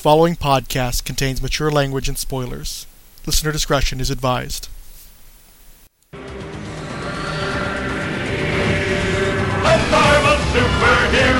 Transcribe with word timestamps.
following 0.00 0.34
podcast 0.34 1.04
contains 1.04 1.42
mature 1.42 1.70
language 1.70 2.08
and 2.08 2.16
spoilers. 2.16 2.86
Listener 3.26 3.52
discretion 3.52 4.00
is 4.00 4.08
advised. 4.08 4.66
The 6.10 6.18
Marvel 9.90 10.36
superheroes 10.54 11.39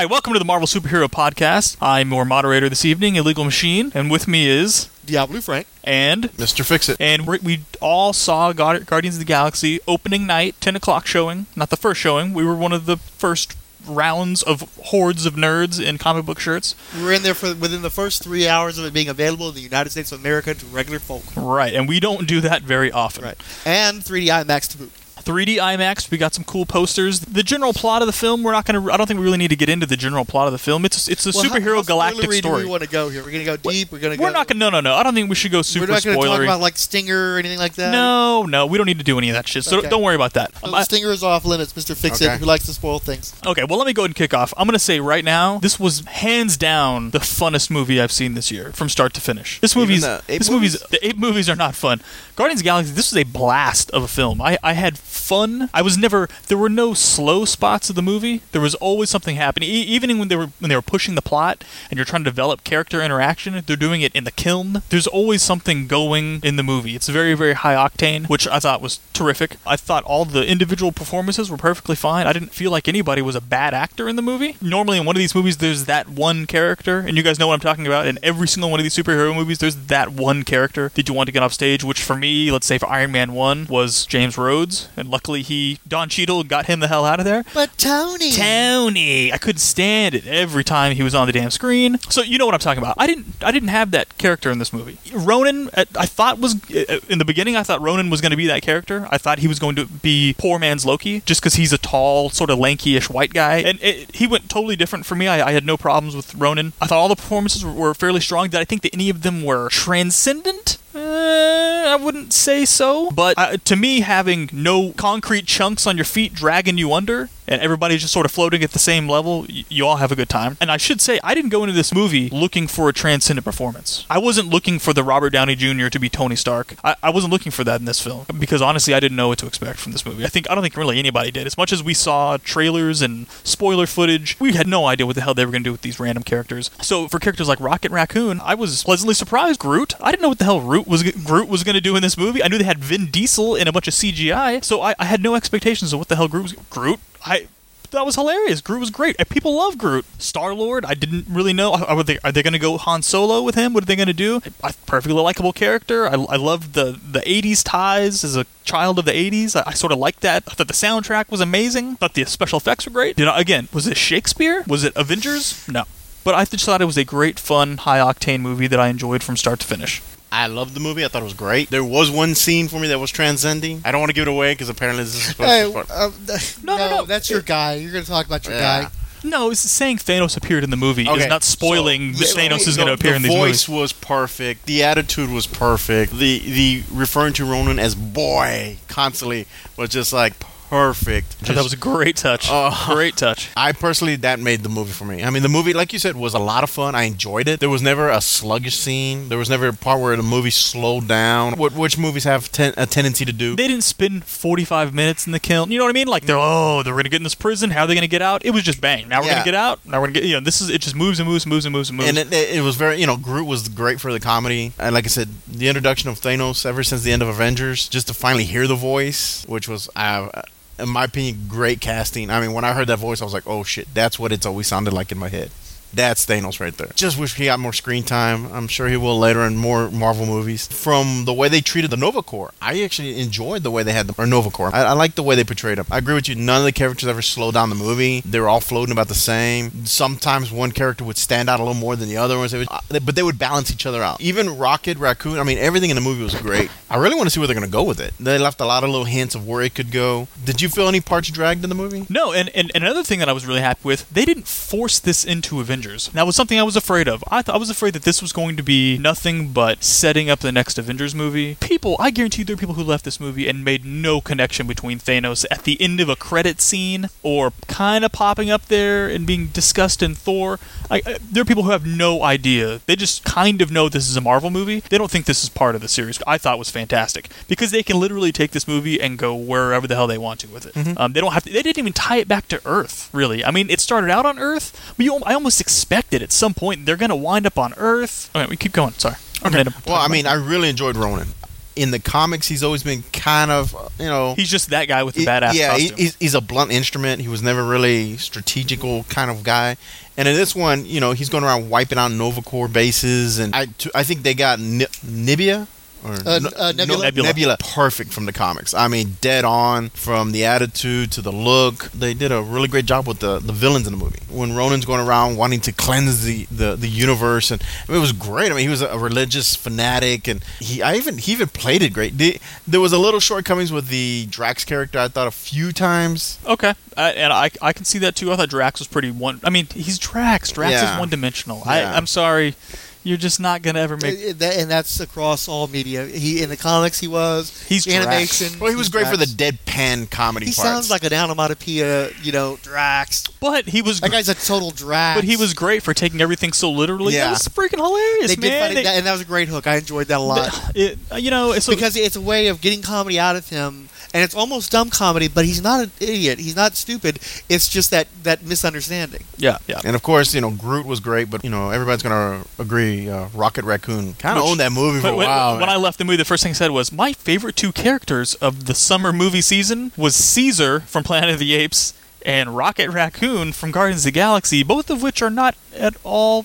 right, 0.00 0.10
welcome 0.10 0.32
to 0.32 0.38
the 0.38 0.44
Marvel 0.44 0.66
Superhero 0.66 1.08
Podcast. 1.10 1.76
I'm 1.80 2.10
your 2.12 2.24
moderator 2.24 2.68
this 2.68 2.84
evening, 2.84 3.16
Illegal 3.16 3.44
Machine, 3.44 3.92
and 3.94 4.10
with 4.10 4.26
me 4.26 4.48
is 4.48 4.88
Diablo 5.04 5.40
Frank. 5.40 5.66
and 5.84 6.24
Mr. 6.32 6.64
Fix 6.64 6.88
It. 6.88 6.96
and 7.00 7.26
we 7.26 7.38
we 7.38 7.60
all 7.82 8.12
saw 8.14 8.52
Guard- 8.52 8.86
Guardians 8.86 9.16
of 9.16 9.18
the 9.20 9.24
Galaxy 9.26 9.78
opening 9.86 10.26
night, 10.26 10.54
ten 10.60 10.74
o'clock 10.76 11.06
showing. 11.06 11.46
Not 11.54 11.68
the 11.70 11.76
first 11.76 12.00
showing. 12.00 12.32
We 12.32 12.44
were 12.44 12.54
one 12.54 12.72
of 12.72 12.86
the 12.86 12.96
first 12.96 13.56
rounds 13.86 14.42
of 14.42 14.62
hordes 14.84 15.24
of 15.26 15.34
nerds 15.34 15.82
in 15.82 15.96
comic 15.98 16.24
book 16.26 16.38
shirts. 16.38 16.74
We 16.96 17.02
were 17.02 17.12
in 17.12 17.22
there 17.22 17.34
for 17.34 17.54
within 17.54 17.82
the 17.82 17.90
first 17.90 18.22
three 18.22 18.46
hours 18.48 18.78
of 18.78 18.84
it 18.84 18.92
being 18.92 19.08
available 19.08 19.48
in 19.50 19.54
the 19.54 19.60
United 19.62 19.90
States 19.90 20.12
of 20.12 20.20
America 20.20 20.54
to 20.54 20.66
regular 20.66 20.98
folk. 20.98 21.24
Right, 21.36 21.74
and 21.74 21.88
we 21.88 21.98
don't 22.00 22.26
do 22.26 22.40
that 22.42 22.62
very 22.62 22.90
often. 22.92 23.24
Right. 23.24 23.36
And 23.66 24.02
3D 24.02 24.26
IMAX 24.28 24.68
to 24.72 24.78
boot. 24.78 24.92
3D 25.24 25.56
IMAX. 25.56 26.10
We 26.10 26.18
got 26.18 26.34
some 26.34 26.44
cool 26.44 26.66
posters. 26.66 27.20
The 27.20 27.42
general 27.42 27.72
plot 27.72 28.02
of 28.02 28.06
the 28.06 28.12
film. 28.12 28.42
We're 28.42 28.52
not 28.52 28.64
going 28.64 28.82
to. 28.84 28.92
I 28.92 28.96
don't 28.96 29.06
think 29.06 29.18
we 29.20 29.24
really 29.24 29.38
need 29.38 29.48
to 29.48 29.56
get 29.56 29.68
into 29.68 29.86
the 29.86 29.96
general 29.96 30.24
plot 30.24 30.46
of 30.46 30.52
the 30.52 30.58
film. 30.58 30.84
It's 30.84 31.08
it's 31.08 31.26
a 31.26 31.30
Well, 31.34 31.44
how- 31.48 31.50
superhero 31.58 31.76
how 31.76 31.82
galactic 31.82 32.32
story. 32.32 32.60
Do 32.62 32.64
we 32.66 32.70
want 32.70 32.82
to 32.82 32.88
go 32.88 33.08
here? 33.08 33.22
We're 33.22 33.30
going 33.32 33.44
to 33.44 33.56
go 33.56 33.56
deep. 33.70 33.92
We're 33.92 33.98
going 33.98 34.12
to 34.12 34.16
go. 34.16 34.24
We're 34.24 34.30
not 34.32 34.48
going. 34.48 34.58
to 34.58 34.60
No, 34.60 34.70
no, 34.70 34.80
no. 34.80 34.94
I 34.94 35.02
don't 35.02 35.14
think 35.14 35.28
we 35.28 35.34
should 35.34 35.52
go 35.52 35.62
super 35.62 35.86
We're 35.86 35.92
not 35.94 36.04
going 36.04 36.20
to 36.20 36.26
talk 36.26 36.40
about 36.42 36.60
like 36.60 36.76
Stinger 36.76 37.34
or 37.34 37.38
anything 37.38 37.58
like 37.58 37.74
that. 37.74 37.92
no, 37.92 38.44
no, 38.44 38.66
we 38.66 38.78
don't 38.78 38.86
need 38.86 38.98
to 38.98 39.04
do 39.04 39.18
any 39.18 39.28
of 39.30 39.34
that 39.34 39.46
shit. 39.48 39.64
So 39.64 39.78
Okay. 39.78 39.88
don't 39.88 40.02
worry 40.02 40.14
about 40.14 40.32
that. 40.34 40.52
So 40.58 40.68
Um, 40.68 40.74
I- 40.74 40.82
Stinger 40.84 41.10
is 41.10 41.22
off 41.22 41.44
limits, 41.44 41.72
Mr. 41.72 41.96
Fix 41.96 42.20
It, 42.20 42.26
Okay. 42.28 42.38
who 42.38 42.44
likes 42.46 42.66
to 42.66 42.72
spoil 42.72 42.98
things. 42.98 43.32
Okay, 43.46 43.64
well, 43.64 43.78
let 43.78 43.86
me 43.86 43.92
go 43.92 44.02
ahead 44.02 44.10
and 44.10 44.16
kick 44.16 44.34
off. 44.34 44.52
I'm 44.56 44.66
going 44.66 44.72
to 44.74 44.78
say 44.78 45.00
right 45.00 45.24
now, 45.24 45.58
this 45.58 45.78
was 45.78 46.00
hands 46.06 46.56
down 46.56 47.10
the 47.10 47.18
funnest 47.20 47.70
movie 47.70 48.00
I've 48.00 48.12
seen 48.12 48.34
this 48.34 48.50
year, 48.50 48.72
from 48.72 48.88
start 48.88 49.14
to 49.14 49.20
finish. 49.20 49.60
This 49.60 49.72
Even 49.76 49.82
movie's 49.82 50.02
the 50.02 50.22
eight 50.28 50.38
this 50.38 50.50
movie's 50.50 50.72
movies? 50.74 50.88
the 50.90 51.06
eight 51.06 51.18
movies 51.18 51.48
are 51.48 51.56
not 51.56 51.74
fun. 51.74 52.00
Guardians 52.36 52.60
of 52.60 52.64
the 52.64 52.68
Galaxy, 52.68 52.92
this 52.92 53.12
was 53.12 53.20
a 53.20 53.24
blast 53.24 53.90
of 53.90 54.02
a 54.02 54.08
film. 54.08 54.40
I, 54.40 54.58
I 54.62 54.72
had 54.72 54.96
fun. 55.10 55.68
I 55.74 55.82
was 55.82 55.98
never 55.98 56.28
there 56.48 56.58
were 56.58 56.68
no 56.68 56.94
slow 56.94 57.44
spots 57.44 57.90
of 57.90 57.96
the 57.96 58.02
movie. 58.02 58.42
There 58.52 58.60
was 58.60 58.74
always 58.76 59.10
something 59.10 59.36
happening. 59.36 59.68
E- 59.68 59.82
even 59.82 60.18
when 60.18 60.28
they 60.28 60.36
were 60.36 60.50
when 60.58 60.68
they 60.68 60.76
were 60.76 60.82
pushing 60.82 61.14
the 61.14 61.22
plot 61.22 61.64
and 61.90 61.98
you're 61.98 62.04
trying 62.04 62.24
to 62.24 62.30
develop 62.30 62.64
character 62.64 63.02
interaction, 63.02 63.62
they're 63.66 63.76
doing 63.76 64.02
it 64.02 64.14
in 64.14 64.24
the 64.24 64.32
Kyln. 64.32 64.82
There's 64.88 65.06
always 65.06 65.42
something 65.42 65.86
going 65.86 66.40
in 66.42 66.56
the 66.56 66.62
movie. 66.62 66.94
It's 66.94 67.08
very 67.08 67.34
very 67.34 67.54
high 67.54 67.74
octane, 67.74 68.28
which 68.28 68.46
I 68.48 68.60
thought 68.60 68.80
was 68.80 69.00
terrific. 69.12 69.56
I 69.66 69.76
thought 69.76 70.04
all 70.04 70.24
the 70.24 70.46
individual 70.46 70.92
performances 70.92 71.50
were 71.50 71.56
perfectly 71.56 71.96
fine. 71.96 72.26
I 72.26 72.32
didn't 72.32 72.52
feel 72.54 72.70
like 72.70 72.88
anybody 72.88 73.22
was 73.22 73.34
a 73.34 73.40
bad 73.40 73.74
actor 73.74 74.08
in 74.08 74.16
the 74.16 74.22
movie. 74.22 74.56
Normally 74.62 74.98
in 74.98 75.04
one 75.04 75.16
of 75.16 75.20
these 75.20 75.34
movies 75.34 75.58
there's 75.58 75.84
that 75.86 76.08
one 76.08 76.46
character, 76.46 77.00
and 77.00 77.16
you 77.16 77.22
guys 77.22 77.38
know 77.38 77.48
what 77.48 77.54
I'm 77.54 77.60
talking 77.60 77.86
about. 77.86 78.06
In 78.06 78.18
every 78.22 78.48
single 78.48 78.70
one 78.70 78.80
of 78.80 78.84
these 78.84 78.96
superhero 78.96 79.34
movies 79.34 79.58
there's 79.58 79.76
that 79.86 80.10
one 80.10 80.44
character 80.44 80.90
that 80.94 81.08
you 81.08 81.14
want 81.14 81.26
to 81.26 81.32
get 81.32 81.42
off 81.42 81.52
stage, 81.52 81.82
which 81.84 82.02
for 82.02 82.16
me, 82.16 82.50
let's 82.50 82.66
say 82.66 82.78
for 82.78 82.88
Iron 82.88 83.12
Man 83.12 83.32
1 83.32 83.66
was 83.68 84.06
James 84.06 84.38
Rhodes, 84.38 84.88
and 85.00 85.10
luckily 85.10 85.42
he 85.42 85.78
Don 85.88 86.08
Cheadle 86.08 86.44
got 86.44 86.66
him 86.66 86.80
the 86.80 86.88
hell 86.88 87.04
out 87.04 87.18
of 87.18 87.24
there. 87.24 87.44
But 87.52 87.76
Tony. 87.76 88.30
Tony. 88.32 89.32
I 89.32 89.38
couldn't 89.38 89.60
stand 89.60 90.14
it 90.14 90.26
every 90.26 90.62
time 90.62 90.94
he 90.94 91.02
was 91.02 91.14
on 91.14 91.26
the 91.26 91.32
damn 91.32 91.50
screen. 91.50 91.98
So 92.10 92.22
you 92.22 92.38
know 92.38 92.46
what 92.46 92.54
I'm 92.54 92.60
talking 92.60 92.82
about. 92.82 92.94
I 92.98 93.06
didn't. 93.06 93.42
I 93.42 93.50
didn't 93.50 93.70
have 93.70 93.90
that 93.90 94.16
character 94.18 94.50
in 94.50 94.58
this 94.58 94.72
movie. 94.72 94.98
Ronan, 95.12 95.70
I 95.74 96.06
thought 96.06 96.38
was 96.38 96.54
uh, 96.70 97.00
in 97.08 97.18
the 97.18 97.24
beginning. 97.24 97.56
I 97.56 97.62
thought 97.62 97.80
Ronan 97.80 98.10
was 98.10 98.20
going 98.20 98.30
to 98.30 98.36
be 98.36 98.46
that 98.46 98.62
character. 98.62 99.08
I 99.10 99.18
thought 99.18 99.38
he 99.38 99.48
was 99.48 99.58
going 99.58 99.76
to 99.76 99.86
be 99.86 100.34
poor 100.38 100.58
man's 100.58 100.84
Loki, 100.84 101.20
just 101.22 101.40
because 101.40 101.54
he's 101.54 101.72
a 101.72 101.78
tall, 101.78 102.30
sort 102.30 102.50
of 102.50 102.58
lankyish 102.58 103.10
white 103.10 103.32
guy, 103.32 103.56
and 103.58 103.80
it, 103.82 104.14
he 104.14 104.26
went 104.26 104.48
totally 104.50 104.76
different 104.76 105.06
for 105.06 105.14
me. 105.14 105.26
I, 105.26 105.48
I 105.48 105.52
had 105.52 105.64
no 105.64 105.76
problems 105.76 106.14
with 106.14 106.34
Ronan. 106.34 106.72
I 106.80 106.86
thought 106.86 106.98
all 106.98 107.08
the 107.08 107.16
performances 107.16 107.64
were, 107.64 107.72
were 107.72 107.94
fairly 107.94 108.20
strong. 108.20 108.48
Did 108.48 108.60
I 108.60 108.64
think 108.64 108.82
that 108.82 108.94
any 108.94 109.10
of 109.10 109.22
them 109.22 109.42
were 109.42 109.68
transcendent? 109.68 110.78
Uh, 110.94 111.84
I 111.88 111.96
wouldn't 112.00 112.32
say 112.32 112.64
so. 112.64 113.10
But 113.10 113.38
uh, 113.38 113.56
to 113.64 113.76
me, 113.76 114.00
having 114.00 114.50
no 114.52 114.92
concrete 114.92 115.46
chunks 115.46 115.86
on 115.86 115.96
your 115.96 116.04
feet 116.04 116.34
dragging 116.34 116.78
you 116.78 116.92
under, 116.92 117.28
and 117.50 117.60
everybody's 117.60 118.00
just 118.00 118.12
sort 118.12 118.24
of 118.24 118.32
floating 118.32 118.62
at 118.62 118.70
the 118.70 118.78
same 118.78 119.08
level, 119.08 119.44
you 119.48 119.84
all 119.86 119.96
have 119.96 120.12
a 120.12 120.16
good 120.16 120.28
time. 120.28 120.56
And 120.60 120.70
I 120.70 120.76
should 120.76 121.00
say, 121.00 121.20
I 121.22 121.34
didn't 121.34 121.50
go 121.50 121.64
into 121.64 121.74
this 121.74 121.92
movie 121.92 122.30
looking 122.30 122.66
for 122.66 122.88
a 122.88 122.92
transcendent 122.92 123.44
performance. 123.44 124.06
I 124.08 124.18
wasn't 124.18 124.48
looking 124.48 124.78
for 124.78 124.92
the 124.92 125.02
Robert 125.02 125.30
Downey 125.30 125.56
Jr. 125.56 125.88
to 125.88 125.98
be 125.98 126.08
Tony 126.08 126.36
Stark. 126.36 126.76
I, 126.84 126.94
I 127.02 127.10
wasn't 127.10 127.32
looking 127.32 127.52
for 127.52 127.64
that 127.64 127.80
in 127.80 127.86
this 127.86 128.00
film 128.00 128.24
because 128.38 128.62
honestly, 128.62 128.94
I 128.94 129.00
didn't 129.00 129.16
know 129.16 129.28
what 129.28 129.38
to 129.40 129.46
expect 129.46 129.80
from 129.80 129.92
this 129.92 130.06
movie. 130.06 130.24
I 130.24 130.28
think 130.28 130.48
I 130.48 130.54
don't 130.54 130.62
think 130.62 130.76
really 130.76 130.98
anybody 130.98 131.30
did. 131.30 131.46
As 131.46 131.58
much 131.58 131.72
as 131.72 131.82
we 131.82 131.92
saw 131.92 132.36
trailers 132.36 133.02
and 133.02 133.28
spoiler 133.44 133.86
footage, 133.86 134.38
we 134.38 134.52
had 134.52 134.68
no 134.68 134.86
idea 134.86 135.06
what 135.06 135.16
the 135.16 135.22
hell 135.22 135.34
they 135.34 135.44
were 135.44 135.50
going 135.50 135.64
to 135.64 135.68
do 135.68 135.72
with 135.72 135.82
these 135.82 135.98
random 135.98 136.22
characters. 136.22 136.70
So 136.80 137.08
for 137.08 137.18
characters 137.18 137.48
like 137.48 137.60
Rocket 137.60 137.90
Raccoon, 137.90 138.40
I 138.42 138.54
was 138.54 138.84
pleasantly 138.84 139.14
surprised. 139.14 139.58
Groot, 139.58 139.94
I 140.00 140.12
didn't 140.12 140.22
know 140.22 140.28
what 140.28 140.38
the 140.38 140.44
hell 140.44 140.60
Groot 140.60 140.86
was 140.86 141.02
Groot 141.02 141.48
was 141.48 141.64
going 141.64 141.74
to 141.74 141.80
do 141.80 141.96
in 141.96 142.02
this 142.02 142.16
movie. 142.16 142.42
I 142.42 142.48
knew 142.48 142.58
they 142.58 142.64
had 142.64 142.78
Vin 142.78 143.06
Diesel 143.06 143.56
in 143.56 143.66
a 143.66 143.72
bunch 143.72 143.88
of 143.88 143.94
CGI, 143.94 144.62
so 144.62 144.80
I, 144.82 144.94
I 144.98 145.06
had 145.06 145.22
no 145.22 145.34
expectations 145.34 145.92
of 145.92 145.98
what 145.98 146.08
the 146.08 146.16
hell 146.16 146.28
Groot 146.28 146.42
was. 146.42 146.52
Groot, 146.70 147.00
I 147.24 147.48
that 147.90 148.06
was 148.06 148.14
hilarious. 148.14 148.60
Groot 148.60 148.80
was 148.80 148.90
great. 148.90 149.16
People 149.28 149.56
love 149.56 149.78
Groot. 149.78 150.04
Star 150.20 150.54
Lord, 150.54 150.84
I 150.84 150.94
didn't 150.94 151.26
really 151.28 151.52
know. 151.52 151.74
Are 151.74 152.02
they, 152.02 152.18
are 152.22 152.32
they 152.32 152.42
going 152.42 152.52
to 152.52 152.58
go 152.58 152.78
Han 152.78 153.02
Solo 153.02 153.42
with 153.42 153.54
him? 153.54 153.72
What 153.72 153.82
are 153.82 153.86
they 153.86 153.96
going 153.96 154.06
to 154.06 154.12
do? 154.12 154.40
A 154.62 154.72
perfectly 154.86 155.20
likable 155.20 155.52
character. 155.52 156.06
I, 156.06 156.12
I 156.12 156.36
loved 156.36 156.74
the, 156.74 156.98
the 157.02 157.20
80s 157.20 157.62
ties 157.64 158.22
as 158.24 158.36
a 158.36 158.46
child 158.64 158.98
of 158.98 159.04
the 159.04 159.12
80s. 159.12 159.56
I, 159.56 159.70
I 159.70 159.74
sort 159.74 159.92
of 159.92 159.98
liked 159.98 160.20
that. 160.20 160.44
I 160.48 160.54
thought 160.54 160.68
the 160.68 160.74
soundtrack 160.74 161.30
was 161.30 161.40
amazing. 161.40 161.96
thought 161.96 162.14
the 162.14 162.24
special 162.24 162.58
effects 162.58 162.86
were 162.86 162.92
great. 162.92 163.18
You 163.18 163.24
know, 163.24 163.34
again, 163.34 163.68
was 163.72 163.86
it 163.86 163.96
Shakespeare? 163.96 164.64
Was 164.66 164.84
it 164.84 164.92
Avengers? 164.96 165.66
No. 165.68 165.84
But 166.22 166.34
I 166.34 166.44
just 166.44 166.64
thought 166.64 166.82
it 166.82 166.86
was 166.86 166.98
a 166.98 167.04
great, 167.04 167.38
fun, 167.38 167.78
high 167.78 167.98
octane 167.98 168.40
movie 168.40 168.66
that 168.66 168.78
I 168.78 168.88
enjoyed 168.88 169.22
from 169.22 169.36
start 169.36 169.60
to 169.60 169.66
finish. 169.66 170.02
I 170.32 170.46
loved 170.46 170.74
the 170.74 170.80
movie. 170.80 171.04
I 171.04 171.08
thought 171.08 171.22
it 171.22 171.24
was 171.24 171.34
great. 171.34 171.70
There 171.70 171.82
was 171.84 172.10
one 172.10 172.34
scene 172.36 172.68
for 172.68 172.78
me 172.78 172.88
that 172.88 172.98
was 173.00 173.10
transcending. 173.10 173.82
I 173.84 173.90
don't 173.92 174.00
want 174.00 174.10
to 174.10 174.14
give 174.14 174.22
it 174.22 174.30
away 174.30 174.52
because 174.52 174.68
apparently 174.68 175.02
this 175.04 175.14
is 175.16 175.22
supposed 175.22 175.50
Hey, 175.50 175.64
to. 175.64 175.84
Be 176.26 176.32
uh, 176.32 176.38
No, 176.62 176.76
no, 176.76 176.90
no. 176.98 177.04
That's 177.04 177.28
your 177.28 177.42
guy. 177.42 177.74
You're 177.74 177.92
going 177.92 178.04
to 178.04 178.10
talk 178.10 178.26
about 178.26 178.44
your 178.46 178.54
Yeah. 178.54 178.82
guy. 178.82 178.90
No, 179.22 179.50
it's 179.50 179.60
saying 179.60 179.98
Thanos 179.98 180.36
appeared 180.36 180.64
in 180.64 180.70
the 180.70 180.78
movie 180.78 181.06
Okay, 181.06 181.22
is 181.24 181.26
not 181.28 181.42
spoiling 181.44 182.14
so- 182.14 182.24
that 182.24 182.36
Thanos 182.50 182.66
is 182.66 182.76
the- 182.76 182.84
going 182.84 182.86
to 182.86 182.94
appear 182.94 183.14
in 183.14 183.22
the 183.22 183.28
in 183.28 183.34
these 183.34 183.38
voice 183.38 183.68
movies. 183.68 183.80
was 183.80 183.92
perfect. 183.92 184.64
The 184.66 184.82
attitude 184.84 185.28
was 185.30 185.46
perfect. 185.46 186.12
The 186.16 186.38
the 186.38 186.82
referring 186.90 187.34
to 187.34 187.44
Ronan 187.44 187.78
as 187.78 187.94
boy 187.94 188.78
constantly 188.88 189.46
was 189.76 189.90
just 189.90 190.12
like 190.14 190.32
perfect. 190.70 191.26
Thought 191.34 191.56
that 191.56 191.64
was 191.64 191.72
a 191.72 191.76
great 191.76 192.16
touch. 192.16 192.46
Oh. 192.48 192.70
great 192.94 193.16
touch. 193.16 193.50
I 193.56 193.72
personally 193.72 194.16
that 194.16 194.38
made 194.38 194.60
the 194.62 194.68
movie 194.68 194.92
for 194.92 195.04
me. 195.04 195.22
I 195.22 195.30
mean, 195.30 195.42
the 195.42 195.48
movie, 195.48 195.72
like 195.72 195.92
you 195.92 195.98
said, 195.98 196.16
was 196.16 196.32
a 196.32 196.38
lot 196.38 196.64
of 196.64 196.70
fun. 196.70 196.94
I 196.94 197.02
enjoyed 197.02 197.48
it. 197.48 197.60
There 197.60 197.68
was 197.68 197.82
never 197.82 198.08
a 198.08 198.20
sluggish 198.20 198.76
scene. 198.78 199.28
There 199.28 199.38
was 199.38 199.50
never 199.50 199.68
a 199.68 199.72
part 199.72 200.00
where 200.00 200.16
the 200.16 200.22
movie 200.22 200.50
slowed 200.50 201.08
down. 201.08 201.56
What 201.56 201.74
which 201.74 201.98
movies 201.98 202.24
have 202.24 202.50
ten, 202.52 202.72
a 202.76 202.86
tendency 202.86 203.24
to 203.24 203.32
do? 203.32 203.56
They 203.56 203.68
didn't 203.68 203.84
spend 203.84 204.24
45 204.24 204.94
minutes 204.94 205.26
in 205.26 205.32
the 205.32 205.40
Kyln. 205.40 205.70
You 205.70 205.78
know 205.78 205.84
what 205.84 205.90
I 205.90 205.92
mean? 205.92 206.08
Like 206.08 206.24
they're 206.24 206.38
oh, 206.38 206.82
they're 206.82 206.94
going 206.94 207.04
to 207.04 207.10
get 207.10 207.18
in 207.18 207.24
this 207.24 207.34
prison. 207.34 207.70
How 207.70 207.82
are 207.82 207.86
they 207.86 207.94
going 207.94 208.02
to 208.02 208.08
get 208.08 208.22
out? 208.22 208.44
It 208.44 208.50
was 208.50 208.62
just 208.62 208.80
bang. 208.80 209.08
Now 209.08 209.20
we're 209.20 209.26
going 209.26 209.38
to 209.38 209.44
get 209.44 209.54
out. 209.54 209.84
Now 209.84 210.00
we're 210.00 210.06
going 210.06 210.14
to 210.14 210.20
get 210.20 210.28
you 210.28 210.34
know, 210.34 210.40
this 210.40 210.60
is 210.60 210.70
it 210.70 210.80
just 210.80 210.94
moves 210.94 211.18
and 211.18 211.28
moves 211.28 211.44
and 211.44 211.50
moves 211.50 211.66
and 211.66 211.72
moves 211.72 211.90
and 211.90 211.98
moves. 211.98 212.08
and 212.08 212.18
it, 212.18 212.32
it, 212.32 212.56
it 212.56 212.60
was 212.62 212.76
very, 212.76 213.00
you 213.00 213.06
know, 213.06 213.16
Groot 213.16 213.46
was 213.46 213.68
great 213.68 214.00
for 214.00 214.12
the 214.12 214.20
comedy. 214.20 214.72
And 214.78 214.94
like 214.94 215.04
I 215.04 215.08
said, 215.08 215.28
the 215.48 215.68
introduction 215.68 216.08
of 216.08 216.20
Thanos 216.20 216.64
ever 216.64 216.84
since 216.84 217.02
the 217.02 217.12
end 217.12 217.22
of 217.22 217.28
Avengers, 217.28 217.88
just 217.88 218.06
to 218.08 218.14
finally 218.14 218.44
hear 218.44 218.66
the 218.66 218.76
voice, 218.76 219.44
which 219.46 219.68
was, 219.68 219.88
uh, 219.96 220.42
in 220.80 220.88
my 220.88 221.04
opinion, 221.04 221.46
great 221.48 221.80
casting. 221.80 222.30
I 222.30 222.40
mean, 222.40 222.52
when 222.52 222.64
I 222.64 222.72
heard 222.72 222.88
that 222.88 222.98
voice, 222.98 223.20
I 223.20 223.24
was 223.24 223.34
like, 223.34 223.46
oh 223.46 223.62
shit, 223.62 223.92
that's 223.94 224.18
what 224.18 224.32
it's 224.32 224.46
always 224.46 224.66
sounded 224.66 224.92
like 224.92 225.12
in 225.12 225.18
my 225.18 225.28
head. 225.28 225.50
That's 225.92 226.24
Thanos 226.26 226.60
right 226.60 226.76
there. 226.76 226.90
Just 226.94 227.18
wish 227.18 227.34
he 227.34 227.46
got 227.46 227.58
more 227.60 227.72
screen 227.72 228.02
time. 228.04 228.50
I'm 228.52 228.68
sure 228.68 228.88
he 228.88 228.96
will 228.96 229.18
later 229.18 229.42
in 229.42 229.56
more 229.56 229.90
Marvel 229.90 230.26
movies. 230.26 230.66
From 230.68 231.24
the 231.24 231.32
way 231.34 231.48
they 231.48 231.60
treated 231.60 231.90
the 231.90 231.96
Nova 231.96 232.22
Corps, 232.22 232.52
I 232.62 232.82
actually 232.82 233.18
enjoyed 233.20 233.62
the 233.62 233.70
way 233.70 233.82
they 233.82 233.92
had 233.92 234.06
the 234.06 234.14
or 234.22 234.26
Nova 234.26 234.50
Corps. 234.50 234.70
I, 234.74 234.82
I 234.84 234.92
like 234.92 235.14
the 235.14 235.22
way 235.22 235.34
they 235.34 235.44
portrayed 235.44 235.78
them. 235.78 235.86
I 235.90 235.98
agree 235.98 236.14
with 236.14 236.28
you. 236.28 236.34
None 236.36 236.58
of 236.60 236.64
the 236.64 236.72
characters 236.72 237.08
ever 237.08 237.22
slowed 237.22 237.54
down 237.54 237.70
the 237.70 237.76
movie. 237.76 238.20
They 238.20 238.38
were 238.40 238.48
all 238.48 238.60
floating 238.60 238.92
about 238.92 239.08
the 239.08 239.14
same. 239.14 239.84
Sometimes 239.86 240.52
one 240.52 240.72
character 240.72 241.04
would 241.04 241.18
stand 241.18 241.48
out 241.50 241.60
a 241.60 241.62
little 241.62 241.74
more 241.74 241.96
than 241.96 242.08
the 242.08 242.16
other 242.16 242.38
ones, 242.38 242.54
It 242.54 242.58
was- 242.58 242.68
uh, 242.70 243.00
but 243.00 243.14
they 243.14 243.22
would 243.22 243.38
balance 243.38 243.70
each 243.70 243.86
other 243.86 244.02
out. 244.02 244.20
Even 244.20 244.56
Rocket 244.58 244.96
Raccoon. 244.98 245.38
I 245.38 245.42
mean, 245.42 245.58
everything 245.58 245.90
in 245.90 245.96
the 245.96 246.00
movie 246.02 246.22
was 246.22 246.34
great. 246.34 246.70
I 246.88 246.96
really 246.96 247.14
want 247.16 247.26
to 247.26 247.30
see 247.30 247.40
where 247.40 247.46
they're 247.46 247.54
going 247.56 247.66
to 247.68 247.72
go 247.72 247.82
with 247.82 248.00
it. 248.00 248.14
They 248.20 248.38
left 248.38 248.60
a 248.60 248.64
lot 248.66 248.84
of 248.84 248.90
little 248.90 249.04
hints 249.06 249.34
of 249.34 249.46
where 249.46 249.62
it 249.62 249.74
could 249.74 249.90
go. 249.90 250.28
Did 250.44 250.60
you 250.60 250.68
feel 250.68 250.88
any 250.88 251.00
parts 251.00 251.30
dragged 251.30 251.62
in 251.64 251.68
the 251.68 251.74
movie? 251.76 252.06
no, 252.08 252.32
and, 252.32 252.48
and 252.50 252.70
and 252.74 252.84
another 252.84 253.02
thing 253.02 253.18
that 253.20 253.28
I 253.28 253.32
was 253.32 253.46
really 253.46 253.60
happy 253.60 253.80
with, 253.82 254.08
they 254.10 254.24
didn't 254.24 254.46
force 254.46 254.98
this 254.98 255.24
into 255.24 255.60
Avengers 255.60 255.79
Avengers. 255.80 256.08
That 256.08 256.26
was 256.26 256.36
something 256.36 256.58
I 256.58 256.62
was 256.62 256.76
afraid 256.76 257.08
of. 257.08 257.24
I 257.28 257.42
thought 257.42 257.54
I 257.54 257.58
was 257.58 257.70
afraid 257.70 257.94
that 257.94 258.02
this 258.02 258.20
was 258.20 258.32
going 258.32 258.56
to 258.56 258.62
be 258.62 258.98
nothing 258.98 259.52
but 259.52 259.82
setting 259.82 260.28
up 260.28 260.40
the 260.40 260.52
next 260.52 260.78
Avengers 260.78 261.14
movie. 261.14 261.56
People, 261.60 261.96
I 261.98 262.10
guarantee 262.10 262.42
you, 262.42 262.44
there 262.44 262.54
are 262.54 262.58
people 262.58 262.74
who 262.74 262.82
left 262.82 263.04
this 263.04 263.18
movie 263.18 263.48
and 263.48 263.64
made 263.64 263.84
no 263.84 264.20
connection 264.20 264.66
between 264.66 264.98
Thanos 264.98 265.46
at 265.50 265.64
the 265.64 265.80
end 265.80 266.00
of 266.00 266.08
a 266.08 266.16
credit 266.16 266.60
scene 266.60 267.08
or 267.22 267.52
kind 267.66 268.04
of 268.04 268.12
popping 268.12 268.50
up 268.50 268.66
there 268.66 269.08
and 269.08 269.26
being 269.26 269.46
discussed 269.46 270.02
in 270.02 270.14
Thor. 270.14 270.58
I, 270.90 271.02
I, 271.06 271.18
there 271.30 271.42
are 271.42 271.46
people 271.46 271.62
who 271.62 271.70
have 271.70 271.86
no 271.86 272.22
idea. 272.22 272.80
They 272.86 272.96
just 272.96 273.24
kind 273.24 273.62
of 273.62 273.70
know 273.70 273.88
this 273.88 274.08
is 274.08 274.16
a 274.16 274.20
Marvel 274.20 274.50
movie. 274.50 274.80
They 274.80 274.98
don't 274.98 275.10
think 275.10 275.24
this 275.24 275.42
is 275.42 275.48
part 275.48 275.74
of 275.74 275.80
the 275.80 275.88
series. 275.88 276.20
I 276.26 276.36
thought 276.36 276.58
was 276.58 276.70
fantastic 276.70 277.30
because 277.48 277.70
they 277.70 277.82
can 277.82 277.98
literally 277.98 278.32
take 278.32 278.50
this 278.50 278.68
movie 278.68 279.00
and 279.00 279.16
go 279.18 279.34
wherever 279.34 279.86
the 279.86 279.94
hell 279.94 280.06
they 280.06 280.18
want 280.18 280.40
to 280.40 280.48
with 280.48 280.66
it. 280.66 280.98
Um, 280.98 281.12
they 281.12 281.20
don't 281.20 281.32
have 281.32 281.44
to. 281.44 281.52
They 281.52 281.62
didn't 281.62 281.78
even 281.78 281.92
tie 281.92 282.16
it 282.16 282.28
back 282.28 282.48
to 282.48 282.60
Earth. 282.64 283.08
Really, 283.12 283.44
I 283.44 283.50
mean, 283.50 283.70
it 283.70 283.80
started 283.80 284.10
out 284.10 284.26
on 284.26 284.38
Earth, 284.38 284.94
but 284.96 285.04
you, 285.04 285.16
I 285.24 285.34
almost 285.34 285.56
expected 285.70 286.22
at 286.22 286.32
some 286.32 286.54
point 286.54 286.84
they're 286.86 286.96
going 286.96 287.10
to 287.10 287.16
wind 287.16 287.46
up 287.46 287.58
on 287.58 287.72
Earth. 287.76 288.30
Okay, 288.34 288.46
we 288.48 288.56
keep 288.56 288.72
going. 288.72 288.92
Sorry. 288.94 289.16
Okay. 289.46 289.64
Well, 289.86 289.96
I 289.96 290.08
mean, 290.08 290.26
I 290.26 290.34
really 290.34 290.68
enjoyed 290.68 290.96
Ronan. 290.96 291.28
In 291.76 291.92
the 291.92 291.98
comics, 291.98 292.48
he's 292.48 292.62
always 292.62 292.82
been 292.82 293.04
kind 293.12 293.50
of, 293.50 293.74
you 293.98 294.04
know, 294.06 294.34
he's 294.34 294.50
just 294.50 294.70
that 294.70 294.86
guy 294.88 295.02
with 295.04 295.14
the 295.14 295.20
he- 295.22 295.26
badass 295.26 295.54
yeah, 295.54 295.76
he- 295.78 295.92
he's, 295.96 296.16
he's 296.16 296.34
a 296.34 296.40
blunt 296.40 296.72
instrument. 296.72 297.22
He 297.22 297.28
was 297.28 297.42
never 297.42 297.64
really 297.64 298.16
strategical 298.18 299.04
kind 299.04 299.30
of 299.30 299.42
guy. 299.44 299.76
And 300.16 300.28
in 300.28 300.34
this 300.34 300.54
one, 300.54 300.84
you 300.84 301.00
know, 301.00 301.12
he's 301.12 301.30
going 301.30 301.44
around 301.44 301.70
wiping 301.70 301.96
out 301.96 302.10
Nova 302.10 302.42
Corps 302.42 302.68
bases, 302.68 303.38
and 303.38 303.54
I, 303.54 303.68
I 303.94 304.02
think 304.02 304.22
they 304.24 304.34
got 304.34 304.58
Ni- 304.60 304.84
Nibia. 305.06 305.68
Or 306.04 306.12
Uh, 306.14 306.38
no- 306.38 306.50
uh, 306.56 306.72
Nebula? 306.72 307.04
Nebula. 307.04 307.28
Nebula. 307.28 307.56
perfect 307.58 308.12
from 308.12 308.24
the 308.26 308.32
comics. 308.32 308.72
I 308.72 308.88
mean, 308.88 309.16
dead 309.20 309.44
on 309.44 309.90
from 309.90 310.32
the 310.32 310.44
attitude 310.44 311.12
to 311.12 311.22
the 311.22 311.30
look. 311.32 311.90
They 311.92 312.14
did 312.14 312.32
a 312.32 312.40
really 312.40 312.68
great 312.68 312.86
job 312.86 313.06
with 313.06 313.18
the, 313.18 313.38
the 313.38 313.52
villains 313.52 313.86
in 313.86 313.92
the 313.92 314.02
movie. 314.02 314.20
When 314.30 314.54
Ronan's 314.54 314.84
going 314.86 315.06
around 315.06 315.36
wanting 315.36 315.60
to 315.60 315.72
cleanse 315.72 316.24
the, 316.24 316.46
the, 316.50 316.74
the 316.76 316.88
universe, 316.88 317.50
and 317.50 317.62
I 317.86 317.92
mean, 317.92 317.98
it 317.98 318.00
was 318.00 318.12
great. 318.12 318.50
I 318.50 318.54
mean, 318.54 318.62
he 318.64 318.68
was 318.68 318.80
a 318.82 318.98
religious 318.98 319.54
fanatic, 319.54 320.26
and 320.26 320.42
he 320.58 320.82
I 320.82 320.94
even 320.96 321.18
he 321.18 321.32
even 321.32 321.48
played 321.48 321.82
it 321.82 321.92
great. 321.92 322.16
The, 322.16 322.40
there 322.66 322.80
was 322.80 322.92
a 322.92 322.98
little 322.98 323.20
shortcomings 323.20 323.70
with 323.70 323.88
the 323.88 324.26
Drax 324.30 324.64
character. 324.64 324.98
I 324.98 325.08
thought 325.08 325.26
a 325.26 325.30
few 325.32 325.72
times. 325.72 326.38
Okay, 326.46 326.72
I, 326.96 327.10
and 327.10 327.32
I, 327.32 327.50
I 327.60 327.72
can 327.74 327.84
see 327.84 327.98
that 327.98 328.16
too. 328.16 328.32
I 328.32 328.36
thought 328.36 328.48
Drax 328.48 328.80
was 328.80 328.88
pretty 328.88 329.10
one. 329.10 329.40
I 329.44 329.50
mean, 329.50 329.66
he's 329.74 329.98
Drax. 329.98 330.50
Drax 330.52 330.72
Yeah. 330.72 330.94
is 330.94 330.98
one 330.98 331.08
dimensional. 331.10 331.62
Yeah. 331.66 331.72
I, 331.72 331.96
I'm 331.96 332.06
sorry, 332.06 332.54
you're 333.02 333.16
just 333.16 333.40
not 333.40 333.62
gonna 333.62 333.78
ever 333.80 333.96
make. 333.96 334.38
That- 334.38 334.56
and 334.56 334.70
that's 334.70 335.00
across 335.00 335.48
all 335.48 335.66
media. 335.68 336.04
He 336.06 336.42
in 336.42 336.48
the 336.48 336.56
comics 336.56 336.98
he 337.00 337.08
was. 337.08 337.50
He's 337.68 337.84
Drax. 337.84 338.06
animation. 338.06 338.58
Well, 338.60 338.70
he 338.70 338.76
was 338.76 338.88
he's 338.88 338.92
great 338.92 339.06
for 339.06 339.16
the 339.16 339.24
deadpan 339.24 340.10
comedy. 340.10 340.46
He 340.46 340.52
parts. 340.52 340.68
sounds 340.68 340.90
like 340.90 341.04
an 341.04 341.12
onomatopoeia, 341.12 342.10
you 342.22 342.32
know, 342.32 342.58
Drax. 342.62 343.26
But 343.40 343.66
he 343.68 343.82
was. 343.82 344.00
That 344.00 344.10
guy's 344.10 344.28
a 344.28 344.34
total 344.34 344.70
Drax. 344.70 345.18
But 345.18 345.24
he 345.24 345.36
was 345.36 345.54
great 345.54 345.82
for 345.82 345.94
taking 345.94 346.20
everything 346.20 346.52
so 346.52 346.70
literally. 346.70 347.14
Yeah. 347.14 347.26
That 347.26 347.30
was 347.32 347.48
freaking 347.48 347.78
hilarious, 347.78 348.36
They 348.36 348.48
man. 348.48 348.60
find 348.60 348.72
it, 348.72 348.74
They- 348.76 348.82
that, 348.84 348.96
and 348.98 349.06
that 349.06 349.12
was 349.12 349.20
a 349.20 349.24
great 349.24 349.48
hook. 349.48 349.66
I 349.66 349.76
enjoyed 349.76 350.08
that 350.08 350.18
a 350.18 350.22
lot 350.22 350.50
it, 350.74 350.98
you 351.16 351.30
know, 351.30 351.52
it's 351.52 351.66
so, 351.66 351.74
because 351.74 351.96
it's 351.96 352.16
a 352.16 352.20
way 352.20 352.48
of 352.48 352.60
getting 352.60 352.82
comedy 352.82 353.18
out 353.18 353.36
of 353.36 353.48
him, 353.48 353.88
and 354.12 354.22
it's 354.22 354.34
almost 354.34 354.72
dumb 354.72 354.90
comedy. 354.90 355.28
But 355.28 355.44
he's 355.44 355.62
not 355.62 355.80
an 355.84 355.90
idiot. 356.00 356.38
He's 356.38 356.56
not 356.56 356.76
stupid. 356.76 357.18
It's 357.48 357.68
just 357.68 357.90
that 357.90 358.08
that 358.22 358.42
misunderstanding. 358.44 359.24
yeah, 359.36 359.58
yeah. 359.66 359.80
And 359.84 359.94
of 359.96 360.02
course, 360.02 360.34
you 360.34 360.40
know, 360.40 360.50
Groot 360.50 360.86
was 360.86 361.00
great, 361.00 361.30
but 361.30 361.44
you 361.44 361.50
know, 361.50 361.70
everybody's 361.70 362.02
gonna 362.02 362.44
agree. 362.58 363.08
Uh, 363.08 363.28
Rocket 363.34 363.64
Raccoon 363.64 364.14
kind 364.14 364.38
of 364.38 364.44
owned 364.44 364.60
that 364.60 364.72
movie 364.72 364.98
for 364.98 365.04
But 365.08 365.12
a 365.14 365.16
when, 365.16 365.28
while. 365.28 365.58
when 365.58 365.68
I 365.68 365.76
left 365.76 365.98
the 365.98 366.04
movie, 366.04 366.16
the 366.16 366.24
first 366.24 366.42
thing 366.42 366.50
I 366.50 366.54
said 366.54 366.70
was, 366.70 366.92
"My 366.92 367.12
favorite 367.12 367.56
two 367.56 367.72
characters 367.72 368.34
of 368.36 368.66
the 368.66 368.74
summer 368.74 369.12
movie 369.12 369.40
season 369.42 369.92
was 369.96 370.14
Caesar 370.16 370.80
from 370.80 371.04
Planet 371.04 371.30
of 371.30 371.38
the 371.38 371.54
Apes 371.54 371.94
and 372.26 372.54
Rocket 372.56 372.90
Raccoon 372.90 373.52
from 373.52 373.70
Guardians 373.70 374.02
of 374.02 374.12
the 374.12 374.18
Galaxy, 374.18 374.62
both 374.62 374.90
of 374.90 375.02
which 375.02 375.22
are 375.22 375.30
not 375.30 375.54
at 375.74 375.96
all 376.04 376.44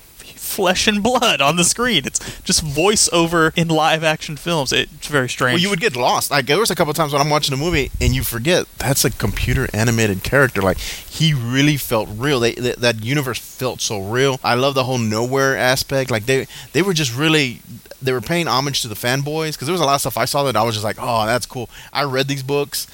flesh 0.56 0.88
and 0.88 1.04
blood 1.04 1.42
on 1.42 1.57
the 1.57 1.63
screen. 1.63 2.06
It's 2.06 2.19
just 2.42 2.63
voiceover 2.63 3.56
in 3.57 3.68
live 3.68 4.04
action 4.04 4.38
films. 4.38 4.72
It's 4.72 5.07
very 5.07 5.30
strange. 5.30 5.57
well, 5.57 5.62
you 5.62 5.69
would 5.69 5.81
get 5.81 5.96
lost. 5.96 6.31
Like 6.31 6.46
there 6.46 6.60
was 6.60 6.72
a 6.72 6.75
couple 6.75 6.94
times 6.94 7.12
when 7.13 7.22
I'm 7.22 7.30
watching 7.30 7.54
a 7.54 7.57
movie 7.57 7.92
and 8.00 8.16
you 8.16 8.24
forget 8.24 8.66
that's 8.78 9.04
a 9.04 9.12
computer 9.12 9.68
animated 9.74 10.24
character. 10.24 10.62
Like 10.62 10.78
he 10.78 11.34
really 11.34 11.78
felt 11.78 12.10
real. 12.12 12.40
They 12.40 12.54
that, 12.54 12.78
that 12.78 13.04
universe 13.04 13.40
felt 13.40 13.81
so 13.81 14.00
real. 14.00 14.40
I 14.44 14.56
love 14.56 14.75
the 14.75 14.86
whole 14.86 14.98
Knowhere 14.98 15.57
aspect. 15.57 16.10
Like 16.10 16.25
they 16.25 16.48
they 16.74 16.81
were 16.81 16.94
just 16.94 17.16
really 17.16 17.62
they 18.01 18.12
were 18.13 18.22
paying 18.22 18.48
homage 18.48 18.81
to 18.81 18.88
the 18.88 18.96
fanboys 18.96 19.54
because 19.54 19.68
there 19.68 19.74
was 19.74 19.81
a 19.81 19.86
lot 19.86 19.96
of 19.96 20.01
stuff 20.01 20.18
I 20.18 20.25
saw 20.25 20.44
that 20.44 20.56
I 20.56 20.63
was 20.63 20.75
just 20.75 20.86
like, 20.86 20.98
oh, 21.00 21.25
that's 21.25 21.46
cool. 21.46 21.69
I 21.92 22.04
read 22.04 22.28
these 22.28 22.44
books. 22.44 22.88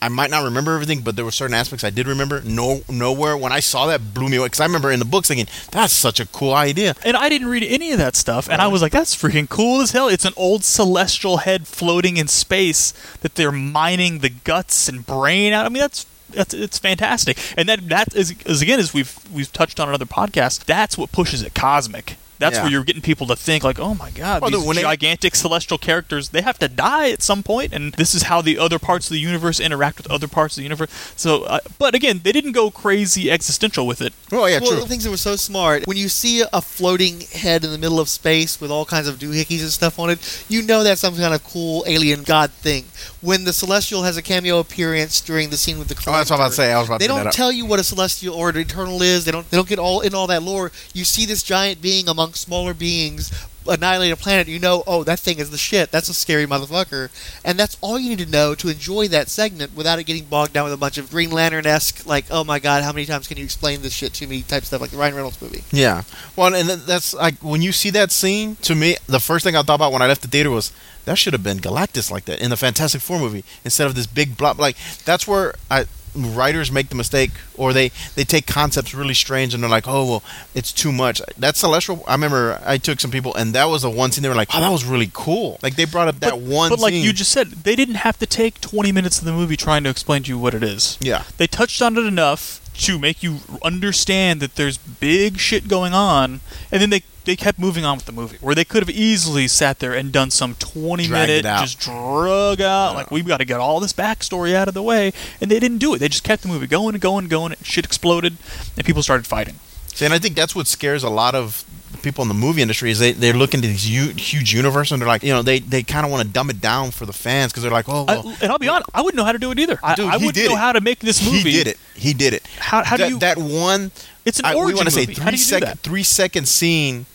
I 0.00 0.08
might 0.08 0.30
not 0.30 0.44
remember 0.44 0.74
everything, 0.74 1.00
but 1.00 1.16
there 1.16 1.24
were 1.24 1.32
certain 1.32 1.54
aspects 1.54 1.82
I 1.82 1.90
did 1.90 2.06
remember. 2.06 2.40
No, 2.42 2.78
Knowhere. 2.88 3.38
When 3.40 3.52
I 3.52 3.60
saw 3.60 3.86
that, 3.86 4.14
blew 4.14 4.28
me 4.28 4.36
away 4.36 4.46
because 4.46 4.60
I 4.60 4.66
remember 4.66 4.92
in 4.92 5.00
the 5.00 5.04
books 5.04 5.28
thinking 5.28 5.48
that's 5.72 5.92
such 5.92 6.20
a 6.20 6.26
cool 6.26 6.54
idea. 6.54 6.94
and 7.04 7.16
I 7.16 7.28
didn't 7.28 7.48
read 7.48 7.64
any 7.64 7.90
of 7.92 7.98
that 7.98 8.14
stuff, 8.14 8.48
and 8.48 8.62
I 8.62 8.68
was 8.68 8.80
like, 8.80 8.92
"That's 8.92 9.14
freaking 9.16 9.48
cool 9.48 9.80
as 9.80 9.90
hell!" 9.90 10.08
It's 10.08 10.24
an 10.24 10.34
old 10.36 10.64
celestial 10.64 11.38
head 11.38 11.66
floating 11.66 12.16
in 12.16 12.28
space 12.28 12.92
that 13.22 13.34
they're 13.34 13.52
mining 13.52 14.20
the 14.20 14.30
guts 14.30 14.88
and 14.88 15.04
brain 15.04 15.52
out. 15.52 15.66
I 15.66 15.68
mean, 15.68 15.80
that's 15.80 16.06
that's 16.30 16.54
it's 16.54 16.78
fantastic, 16.78 17.38
and 17.56 17.68
that 17.68 17.88
that 17.88 18.14
is, 18.14 18.34
is 18.46 18.62
again 18.62 18.78
as 18.78 18.94
we've 18.94 19.18
we've 19.32 19.52
touched 19.52 19.80
on 19.80 19.88
another 19.88 20.06
podcast. 20.06 20.64
That's 20.64 20.96
what 20.96 21.10
pushes 21.10 21.42
it 21.42 21.54
cosmic. 21.54 22.16
That's 22.38 22.56
Yeah. 22.56 22.62
where 22.62 22.70
you're 22.70 22.84
getting 22.84 23.02
people 23.02 23.26
to 23.28 23.36
think 23.36 23.64
like, 23.64 23.78
"Oh 23.80 23.94
my 23.94 24.10
god, 24.10 24.42
Well, 24.42 24.50
these 24.50 24.60
when 24.64 24.76
they- 24.76 24.82
gigantic 24.82 25.34
celestial 25.34 25.78
characters, 25.78 26.28
they 26.30 26.42
have 26.42 26.58
to 26.60 26.68
die 26.68 27.10
at 27.10 27.22
some 27.22 27.42
point, 27.42 27.72
and 27.72 27.92
this 27.94 28.14
is 28.14 28.24
how 28.24 28.40
the 28.42 28.58
other 28.58 28.78
parts 28.78 29.06
of 29.06 29.10
the 29.12 29.18
universe 29.20 29.58
interact 29.60 29.98
with 29.98 30.10
other 30.10 30.28
parts 30.28 30.54
of 30.56 30.60
the 30.60 30.62
universe." 30.64 30.90
So, 31.16 31.42
uh, 31.44 31.58
but 31.78 31.94
again, 31.94 32.20
they 32.22 32.32
didn't 32.32 32.52
go 32.52 32.70
crazy 32.70 33.30
existential 33.30 33.86
with 33.86 34.00
it. 34.00 34.12
Oh 34.32 34.46
yeah, 34.46 34.58
well, 34.60 34.72
true. 34.72 34.80
the 34.80 34.86
things 34.86 35.04
that 35.04 35.10
were 35.10 35.16
so 35.16 35.36
smart. 35.36 35.86
When 35.86 35.96
you 35.96 36.08
see 36.08 36.44
a 36.52 36.62
floating 36.62 37.22
head 37.32 37.64
in 37.64 37.72
the 37.72 37.78
middle 37.78 37.98
of 38.00 38.08
space 38.08 38.60
with 38.60 38.70
all 38.70 38.84
kinds 38.84 39.08
of 39.08 39.18
doohickeys 39.18 39.60
and 39.60 39.72
stuff 39.72 39.98
on 39.98 40.10
it, 40.10 40.18
you 40.48 40.62
know 40.62 40.82
that's 40.84 41.00
some 41.00 41.16
kind 41.16 41.34
of 41.34 41.42
cool 41.44 41.84
alien 41.86 42.22
god 42.22 42.50
thing. 42.62 42.84
When 43.20 43.44
the 43.44 43.52
celestial 43.52 44.04
has 44.04 44.16
a 44.16 44.22
cameo 44.22 44.60
appearance 44.60 45.20
during 45.20 45.50
the 45.50 45.56
scene 45.56 45.78
with 45.78 45.88
the 45.88 45.94
Oh, 46.06 46.12
that's 46.12 46.30
what 46.30 46.38
I 46.40 46.46
was 46.46 46.46
about 46.46 46.48
to 46.48 46.54
say. 46.54 46.72
I 46.72 46.78
was 46.78 46.88
about 46.88 47.00
to 47.00 47.06
they 47.06 47.12
bring 47.12 47.24
don't 47.24 47.32
tell 47.32 47.50
you 47.50 47.66
what 47.66 47.80
a 47.80 47.84
celestial 47.84 48.34
or 48.34 48.50
an 48.50 48.56
eternal 48.56 49.02
is. 49.02 49.24
They 49.24 49.32
don't. 49.32 49.48
They 49.50 49.56
don't 49.56 49.68
get 49.68 49.78
all 49.78 50.00
in 50.00 50.14
all 50.14 50.28
that 50.28 50.42
lore. 50.42 50.70
You 50.94 51.04
see 51.04 51.26
this 51.26 51.42
giant 51.42 51.82
being 51.82 52.08
among 52.08 52.34
smaller 52.34 52.74
beings 52.74 53.32
annihilate 53.68 54.12
a 54.12 54.16
planet. 54.16 54.48
You 54.48 54.58
know, 54.58 54.82
oh, 54.86 55.04
that 55.04 55.18
thing 55.18 55.38
is 55.38 55.50
the 55.50 55.58
shit. 55.58 55.90
That's 55.90 56.08
a 56.08 56.14
scary 56.14 56.46
motherfucker. 56.46 57.10
And 57.44 57.58
that's 57.58 57.76
all 57.80 57.98
you 57.98 58.10
need 58.10 58.18
to 58.20 58.30
know 58.30 58.54
to 58.56 58.68
enjoy 58.68 59.08
that 59.08 59.28
segment 59.28 59.76
without 59.76 59.98
it 59.98 60.04
getting 60.04 60.24
bogged 60.24 60.52
down 60.52 60.64
with 60.64 60.72
a 60.72 60.78
bunch 60.78 60.98
of 60.98 61.10
Green 61.10 61.30
Lantern 61.30 61.66
esque, 61.66 62.06
like, 62.06 62.26
oh 62.30 62.44
my 62.44 62.58
god, 62.58 62.82
how 62.82 62.92
many 62.92 63.06
times 63.06 63.28
can 63.28 63.36
you 63.36 63.44
explain 63.44 63.82
this 63.82 63.92
shit 63.92 64.14
to 64.14 64.26
me? 64.26 64.42
Type 64.42 64.64
stuff 64.64 64.80
like 64.80 64.90
the 64.90 64.96
Ryan 64.96 65.14
Reynolds 65.14 65.40
movie. 65.40 65.64
Yeah. 65.70 66.02
Well, 66.36 66.54
and 66.54 66.68
th- 66.68 66.80
that's 66.80 67.14
like 67.14 67.36
when 67.42 67.62
you 67.62 67.72
see 67.72 67.90
that 67.90 68.10
scene, 68.10 68.56
to 68.62 68.74
me, 68.74 68.96
the 69.06 69.20
first 69.20 69.44
thing 69.44 69.56
I 69.56 69.62
thought 69.62 69.76
about 69.76 69.92
when 69.92 70.02
I 70.02 70.06
left 70.06 70.22
the 70.22 70.28
theater 70.28 70.50
was 70.50 70.72
that 71.08 71.16
should 71.16 71.32
have 71.32 71.42
been 71.42 71.58
Galactus 71.58 72.10
like 72.10 72.26
that 72.26 72.40
in 72.40 72.50
the 72.50 72.56
Fantastic 72.56 73.00
Four 73.00 73.18
movie 73.18 73.44
instead 73.64 73.86
of 73.86 73.94
this 73.94 74.06
big 74.06 74.36
blob. 74.36 74.60
Like 74.60 74.76
that's 75.06 75.26
where 75.26 75.54
I 75.70 75.86
writers 76.14 76.70
make 76.72 76.88
the 76.88 76.94
mistake 76.94 77.30
or 77.56 77.72
they 77.72 77.90
they 78.14 78.24
take 78.24 78.46
concepts 78.46 78.94
really 78.94 79.14
strange 79.14 79.54
and 79.54 79.62
they're 79.62 79.70
like 79.70 79.86
oh 79.86 80.04
well 80.08 80.22
it's 80.54 80.72
too 80.72 80.90
much 80.90 81.20
that 81.38 81.54
celestial 81.54 82.02
i 82.08 82.12
remember 82.12 82.60
i 82.64 82.78
took 82.78 82.98
some 82.98 83.10
people 83.10 83.32
and 83.36 83.52
that 83.54 83.66
was 83.66 83.82
the 83.82 83.90
one 83.90 84.10
scene 84.10 84.22
they 84.22 84.28
were 84.28 84.34
like 84.34 84.48
oh 84.54 84.60
that 84.60 84.70
was 84.72 84.84
really 84.84 85.10
cool 85.12 85.58
like 85.62 85.76
they 85.76 85.84
brought 85.84 86.08
up 86.08 86.18
that 86.20 86.30
but, 86.30 86.40
one 86.40 86.70
But 86.70 86.80
like 86.80 86.92
scene. 86.92 87.04
you 87.04 87.12
just 87.12 87.30
said, 87.30 87.48
they 87.48 87.76
didn't 87.76 87.96
have 87.96 88.18
to 88.18 88.26
take 88.26 88.60
20 88.60 88.90
minutes 88.90 89.18
of 89.18 89.26
the 89.26 89.32
movie 89.32 89.56
trying 89.56 89.84
to 89.84 89.90
explain 89.90 90.22
to 90.24 90.28
you 90.30 90.38
what 90.38 90.54
it 90.54 90.62
is. 90.62 90.96
yeah 91.00 91.24
They 91.36 91.46
touched 91.46 91.80
on 91.82 91.96
it 91.96 92.04
enough 92.04 92.60
to 92.78 92.98
make 92.98 93.22
you 93.22 93.38
understand 93.62 94.40
that 94.40 94.54
there's 94.54 94.78
big 94.78 95.38
shit 95.38 95.68
going 95.68 95.92
on, 95.92 96.40
and 96.70 96.80
then 96.80 96.90
they 96.90 97.02
they 97.24 97.36
kept 97.36 97.58
moving 97.58 97.84
on 97.84 97.98
with 97.98 98.06
the 98.06 98.12
movie, 98.12 98.38
where 98.40 98.54
they 98.54 98.64
could 98.64 98.82
have 98.82 98.88
easily 98.88 99.46
sat 99.48 99.80
there 99.80 99.92
and 99.92 100.10
done 100.10 100.30
some 100.30 100.54
20 100.54 101.06
Dragged 101.08 101.28
minute 101.28 101.42
just 101.60 101.78
drug 101.78 102.62
out 102.62 102.94
like 102.94 103.10
we've 103.10 103.26
got 103.26 103.36
to 103.36 103.44
get 103.44 103.60
all 103.60 103.80
this 103.80 103.92
backstory 103.92 104.54
out 104.54 104.66
of 104.68 104.74
the 104.74 104.82
way, 104.82 105.12
and 105.40 105.50
they 105.50 105.60
didn't 105.60 105.78
do 105.78 105.92
it. 105.92 105.98
They 105.98 106.08
just 106.08 106.24
kept 106.24 106.42
the 106.42 106.48
movie 106.48 106.66
going 106.66 106.94
and 106.94 107.02
going 107.02 107.24
and 107.24 107.30
going. 107.30 107.52
And 107.52 107.66
shit 107.66 107.84
exploded, 107.84 108.38
and 108.76 108.86
people 108.86 109.02
started 109.02 109.26
fighting. 109.26 109.56
See, 109.88 110.04
and 110.04 110.14
I 110.14 110.18
think 110.18 110.36
that's 110.36 110.54
what 110.54 110.66
scares 110.66 111.02
a 111.02 111.10
lot 111.10 111.34
of 111.34 111.64
people 112.02 112.22
in 112.22 112.28
the 112.28 112.34
movie 112.34 112.62
industry 112.62 112.90
is 112.90 112.98
they, 112.98 113.12
they 113.12 113.32
look 113.32 113.54
into 113.54 113.66
these 113.66 113.88
hu- 113.88 114.12
huge 114.12 114.52
universe 114.52 114.90
and 114.90 115.00
they're 115.00 115.08
like, 115.08 115.22
you 115.22 115.32
know, 115.32 115.42
they, 115.42 115.58
they 115.58 115.82
kind 115.82 116.04
of 116.04 116.12
want 116.12 116.26
to 116.26 116.28
dumb 116.28 116.50
it 116.50 116.60
down 116.60 116.90
for 116.90 117.06
the 117.06 117.12
fans 117.12 117.52
because 117.52 117.62
they're 117.62 117.72
like, 117.72 117.88
oh, 117.88 118.04
well, 118.04 118.28
I, 118.28 118.36
and 118.42 118.52
I'll 118.52 118.58
be 118.58 118.68
honest, 118.68 118.88
I 118.94 119.02
wouldn't 119.02 119.16
know 119.16 119.24
how 119.24 119.32
to 119.32 119.38
do 119.38 119.50
it 119.50 119.58
either. 119.58 119.78
I, 119.82 119.94
Dude, 119.94 120.06
I 120.06 120.16
wouldn't 120.16 120.36
know 120.36 120.54
it. 120.54 120.58
how 120.58 120.72
to 120.72 120.80
make 120.80 121.00
this 121.00 121.24
movie. 121.24 121.50
he 121.50 121.52
did 121.52 121.66
it. 121.66 121.78
He 121.94 122.14
did 122.14 122.34
it. 122.34 122.46
How, 122.58 122.84
how 122.84 122.96
that, 122.96 123.06
do 123.08 123.12
you? 123.14 123.18
that 123.20 123.38
one 123.38 123.90
it's 124.28 124.38
an 124.40 124.44
I, 124.44 124.54
we 124.54 124.60
origin 124.60 124.76
want 124.76 124.88
to 124.88 124.94
say 124.94 125.06
three 125.06 125.14
do 125.14 125.22
you 125.22 125.30
do 125.30 125.36
second 125.38 125.80
three 125.80 126.02
second 126.02 126.48
scene. 126.48 127.06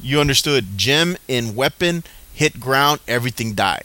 You 0.00 0.20
understood. 0.20 0.78
Gem 0.78 1.16
in 1.26 1.54
weapon 1.56 2.04
hit 2.32 2.60
ground. 2.60 3.00
Everything 3.08 3.54
died. 3.54 3.84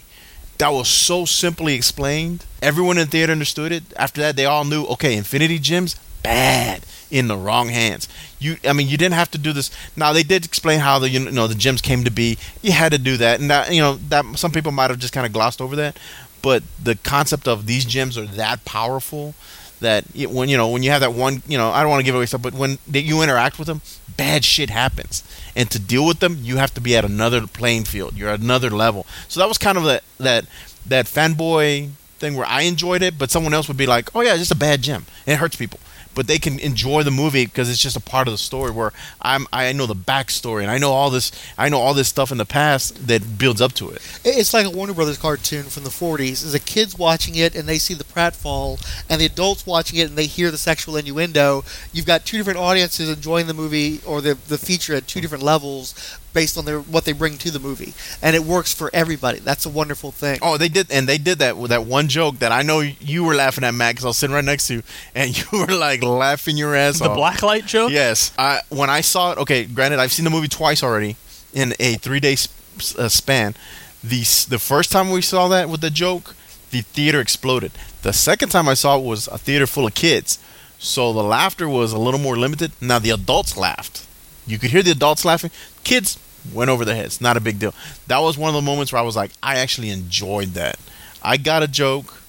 That 0.60 0.70
was 0.70 0.88
so 0.88 1.26
simply 1.26 1.74
explained. 1.74 2.46
Everyone 2.62 2.98
in 2.98 3.06
the 3.06 3.12
theater 3.12 3.32
understood 3.32 3.72
it. 3.72 3.84
After 3.98 4.22
that, 4.22 4.36
they 4.36 4.46
all 4.46 4.64
knew. 4.64 4.86
Okay, 4.86 5.18
Infinity 5.18 5.60
Gems 5.60 5.96
bad 6.26 6.86
in 7.12 7.28
the 7.28 7.38
wrong 7.38 7.70
hands. 7.70 8.08
You, 8.40 8.58
I 8.68 8.74
mean, 8.74 8.88
you 8.88 8.98
didn't 8.98 9.14
have 9.14 9.32
to 9.32 9.38
do 9.38 9.54
this. 9.54 9.70
Now 9.96 10.12
they 10.14 10.24
did 10.24 10.46
explain 10.46 10.80
how 10.80 11.00
the 11.00 11.10
you 11.10 11.20
know 11.32 11.48
the 11.48 11.56
gems 11.56 11.82
came 11.82 12.04
to 12.04 12.12
be. 12.12 12.38
You 12.62 12.72
had 12.72 12.92
to 12.92 12.98
do 12.98 13.18
that, 13.18 13.40
and 13.40 13.50
that 13.50 13.74
you 13.74 13.82
know 13.82 13.96
that 14.10 14.26
some 14.38 14.52
people 14.52 14.72
might 14.72 14.90
have 14.90 15.00
just 15.00 15.14
kind 15.14 15.26
of 15.26 15.34
glossed 15.34 15.62
over 15.62 15.76
that. 15.76 15.98
But 16.42 16.64
the 16.82 16.96
concept 16.96 17.48
of 17.48 17.66
these 17.66 17.86
gems 17.86 18.18
are 18.18 18.26
that 18.26 18.66
powerful 18.66 19.34
that 19.82 20.06
it, 20.16 20.30
when 20.32 20.50
you 20.50 20.58
know 20.58 20.70
when 20.70 20.84
you 20.84 20.92
have 20.92 21.02
that 21.02 21.14
one 21.14 21.44
you 21.48 21.58
know 21.58 21.70
I 21.70 21.82
don't 21.82 21.90
want 21.90 22.02
to 22.02 22.06
give 22.06 22.16
away 22.16 22.26
stuff, 22.26 22.42
but 22.42 22.54
when 22.54 22.78
that 22.88 23.02
you 23.02 23.22
interact 23.22 23.58
with 23.58 23.68
them, 23.68 23.82
bad 24.18 24.44
shit 24.44 24.70
happens. 24.70 25.24
And 25.56 25.70
to 25.72 25.80
deal 25.80 26.06
with 26.06 26.20
them, 26.20 26.40
you 26.42 26.58
have 26.58 26.74
to 26.76 26.82
be 26.82 26.96
at 26.96 27.06
another 27.06 27.48
playing 27.48 27.86
field. 27.86 28.16
You're 28.16 28.30
at 28.30 28.40
another 28.42 28.70
level. 28.70 29.06
So 29.28 29.40
that 29.40 29.48
was 29.48 29.58
kind 29.58 29.78
of 29.78 29.84
that 29.86 30.04
that 30.20 30.46
that 30.86 31.06
fanboy 31.06 31.92
thing 32.20 32.36
where 32.36 32.48
I 32.48 32.62
enjoyed 32.62 33.02
it, 33.02 33.18
but 33.18 33.32
someone 33.32 33.54
else 33.54 33.68
would 33.68 33.78
be 33.78 33.88
like, 33.88 34.14
"Oh 34.16 34.22
yeah, 34.22 34.32
it's 34.32 34.40
just 34.40 34.52
a 34.52 34.56
bad 34.56 34.82
gym. 34.82 35.06
It 35.26 35.38
hurts 35.38 35.56
people." 35.56 35.80
But 36.16 36.28
they 36.28 36.40
can 36.40 36.58
enjoy 36.60 37.04
the 37.04 37.12
movie 37.12 37.46
because 37.46 37.70
it's 37.70 37.82
just 37.82 37.96
a 37.98 38.02
part 38.02 38.28
of 38.28 38.34
the 38.34 38.38
story. 38.38 38.72
Where 38.72 38.94
I'm, 39.22 39.46
I 39.54 39.72
know 39.74 39.86
the 39.86 39.94
backstory 39.96 40.62
and 40.62 40.72
I 40.72 40.78
know 40.80 40.92
all 40.92 41.10
this, 41.10 41.32
I 41.58 41.70
know 41.70 41.80
all 41.80 41.94
this 41.94 42.08
stuff 42.08 42.32
in 42.32 42.38
the 42.38 42.46
past 42.46 43.08
that 43.08 43.38
builds 43.38 43.62
up 43.62 43.74
to 43.74 43.90
it. 43.90 43.98
It- 44.24 44.38
It's 44.38 44.54
like 44.54 44.66
a 44.66 44.70
Warner 44.70 44.94
Brothers 44.94 45.18
cartoon 45.18 45.64
from 45.66 45.84
the 45.84 45.90
40s. 45.92 46.44
As 46.46 46.54
a 46.54 46.60
kid's 46.60 46.98
watching 46.98 47.36
it 47.36 47.54
and 47.54 47.68
they 47.68 47.78
see 47.78 47.94
the 47.94 48.04
pratfall, 48.06 48.80
and 49.10 49.20
the 49.22 49.26
adults 49.26 49.66
watching 49.68 50.00
it 50.00 50.08
and 50.08 50.18
they 50.18 50.26
hear 50.26 50.50
the 50.52 50.58
sexual 50.58 50.96
innuendo, 50.98 51.64
you've 51.94 52.06
got 52.06 52.26
two 52.26 52.38
different 52.38 52.60
audiences 52.60 53.10
enjoying 53.10 53.48
the 53.48 53.54
movie 53.54 54.00
or 54.06 54.22
the, 54.22 54.38
the 54.48 54.58
feature 54.58 54.96
at 54.96 55.08
two 55.08 55.20
different 55.22 55.44
levels 55.44 55.94
based 56.36 56.58
on 56.58 56.66
their 56.66 56.80
what 56.80 57.06
they 57.06 57.14
bring 57.14 57.40
to 57.40 57.50
the 57.50 57.60
movie. 57.60 57.94
And 58.22 58.36
it 58.36 58.44
works 58.44 58.74
for 58.74 58.92
everybody. 58.94 59.40
That's 59.40 59.66
a 59.66 59.70
wonderful 59.70 60.12
thing. 60.12 60.38
Oh, 60.44 60.58
they 60.58 60.70
did, 60.70 60.92
and 60.92 61.10
they 61.10 61.18
did 61.18 61.40
that 61.40 61.58
with 61.58 61.72
that 61.72 61.86
one 61.86 62.08
joke 62.10 62.40
that 62.40 62.52
I 62.52 62.62
know 62.62 62.82
you 62.82 63.24
were 63.24 63.34
laughing 63.34 63.64
at, 63.64 63.74
Matt, 63.74 63.96
because 63.96 64.06
I 64.06 64.10
was 64.10 64.18
sitting 64.18 64.36
right 64.36 64.46
next 64.46 64.68
to 64.68 64.76
you, 64.76 64.84
and 65.16 65.36
you 65.52 65.60
were 65.60 65.74
like 65.74 66.04
laughing 66.04 66.58
your 66.58 66.76
ass 66.76 67.02
off. 67.02 67.08
The 67.08 67.22
off. 67.22 67.38
blacklight 67.40 67.66
joke. 67.66 67.92
Yes, 67.92 68.32
I 68.38 68.60
when 68.70 68.92
I 68.92 69.02
saw 69.02 69.32
it. 69.32 69.40
Okay, 69.40 69.66
granted, 69.66 70.00
I've 70.00 70.12
seen 70.12 70.26
the 70.26 70.30
movie 70.30 70.50
twice 70.50 70.84
already 70.84 71.16
in 71.54 71.74
a 71.80 71.96
three 71.96 72.20
day 72.20 72.36
sp- 72.38 72.54
uh, 73.00 73.10
span. 73.10 73.56
The 74.04 74.20
the 74.50 74.60
first 74.60 74.92
time 74.92 75.10
we 75.10 75.22
saw 75.22 75.48
that 75.48 75.70
with 75.70 75.82
the 75.82 75.90
joke, 75.90 76.36
the 76.70 76.82
theater 76.82 77.20
exploded. 77.20 77.72
The 78.04 78.14
second 78.14 78.50
time 78.50 78.68
I 78.68 78.76
saw 78.76 79.00
it 79.00 79.04
was 79.04 79.28
a 79.30 79.38
theater 79.38 79.66
full 79.66 79.88
of 79.88 79.96
kids, 79.96 80.38
so 80.78 81.14
the 81.14 81.24
laughter 81.24 81.68
was 81.68 81.94
a 81.94 81.98
little 81.98 82.20
more 82.20 82.36
limited. 82.36 82.74
Now 82.82 83.00
the 83.00 83.10
adults 83.10 83.58
laughed. 83.58 84.06
You 84.46 84.60
could 84.60 84.70
hear 84.70 84.84
the 84.84 84.92
adults 84.92 85.26
laughing. 85.26 85.50
Kids 85.84 86.20
went 86.54 86.70
over 86.70 86.86
their 86.86 86.96
heads. 86.96 87.22
Not 87.22 87.38
a 87.38 87.42
big 87.42 87.60
deal. 87.60 87.74
That 88.08 88.20
was 88.20 88.38
one 88.38 88.50
of 88.50 88.56
the 88.56 88.62
moments 88.62 88.92
where 88.92 89.02
I 89.02 89.06
was 89.06 89.16
like, 89.16 89.32
I 89.42 89.58
actually 89.58 89.90
enjoyed 89.90 90.50
that. 90.50 90.80
I 91.22 91.38
got 91.38 91.64
a 91.64 91.68
joke. 91.68 92.22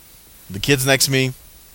The 0.48 0.60
kids 0.60 0.86
next 0.86 1.06
to 1.06 1.10
me, 1.10 1.32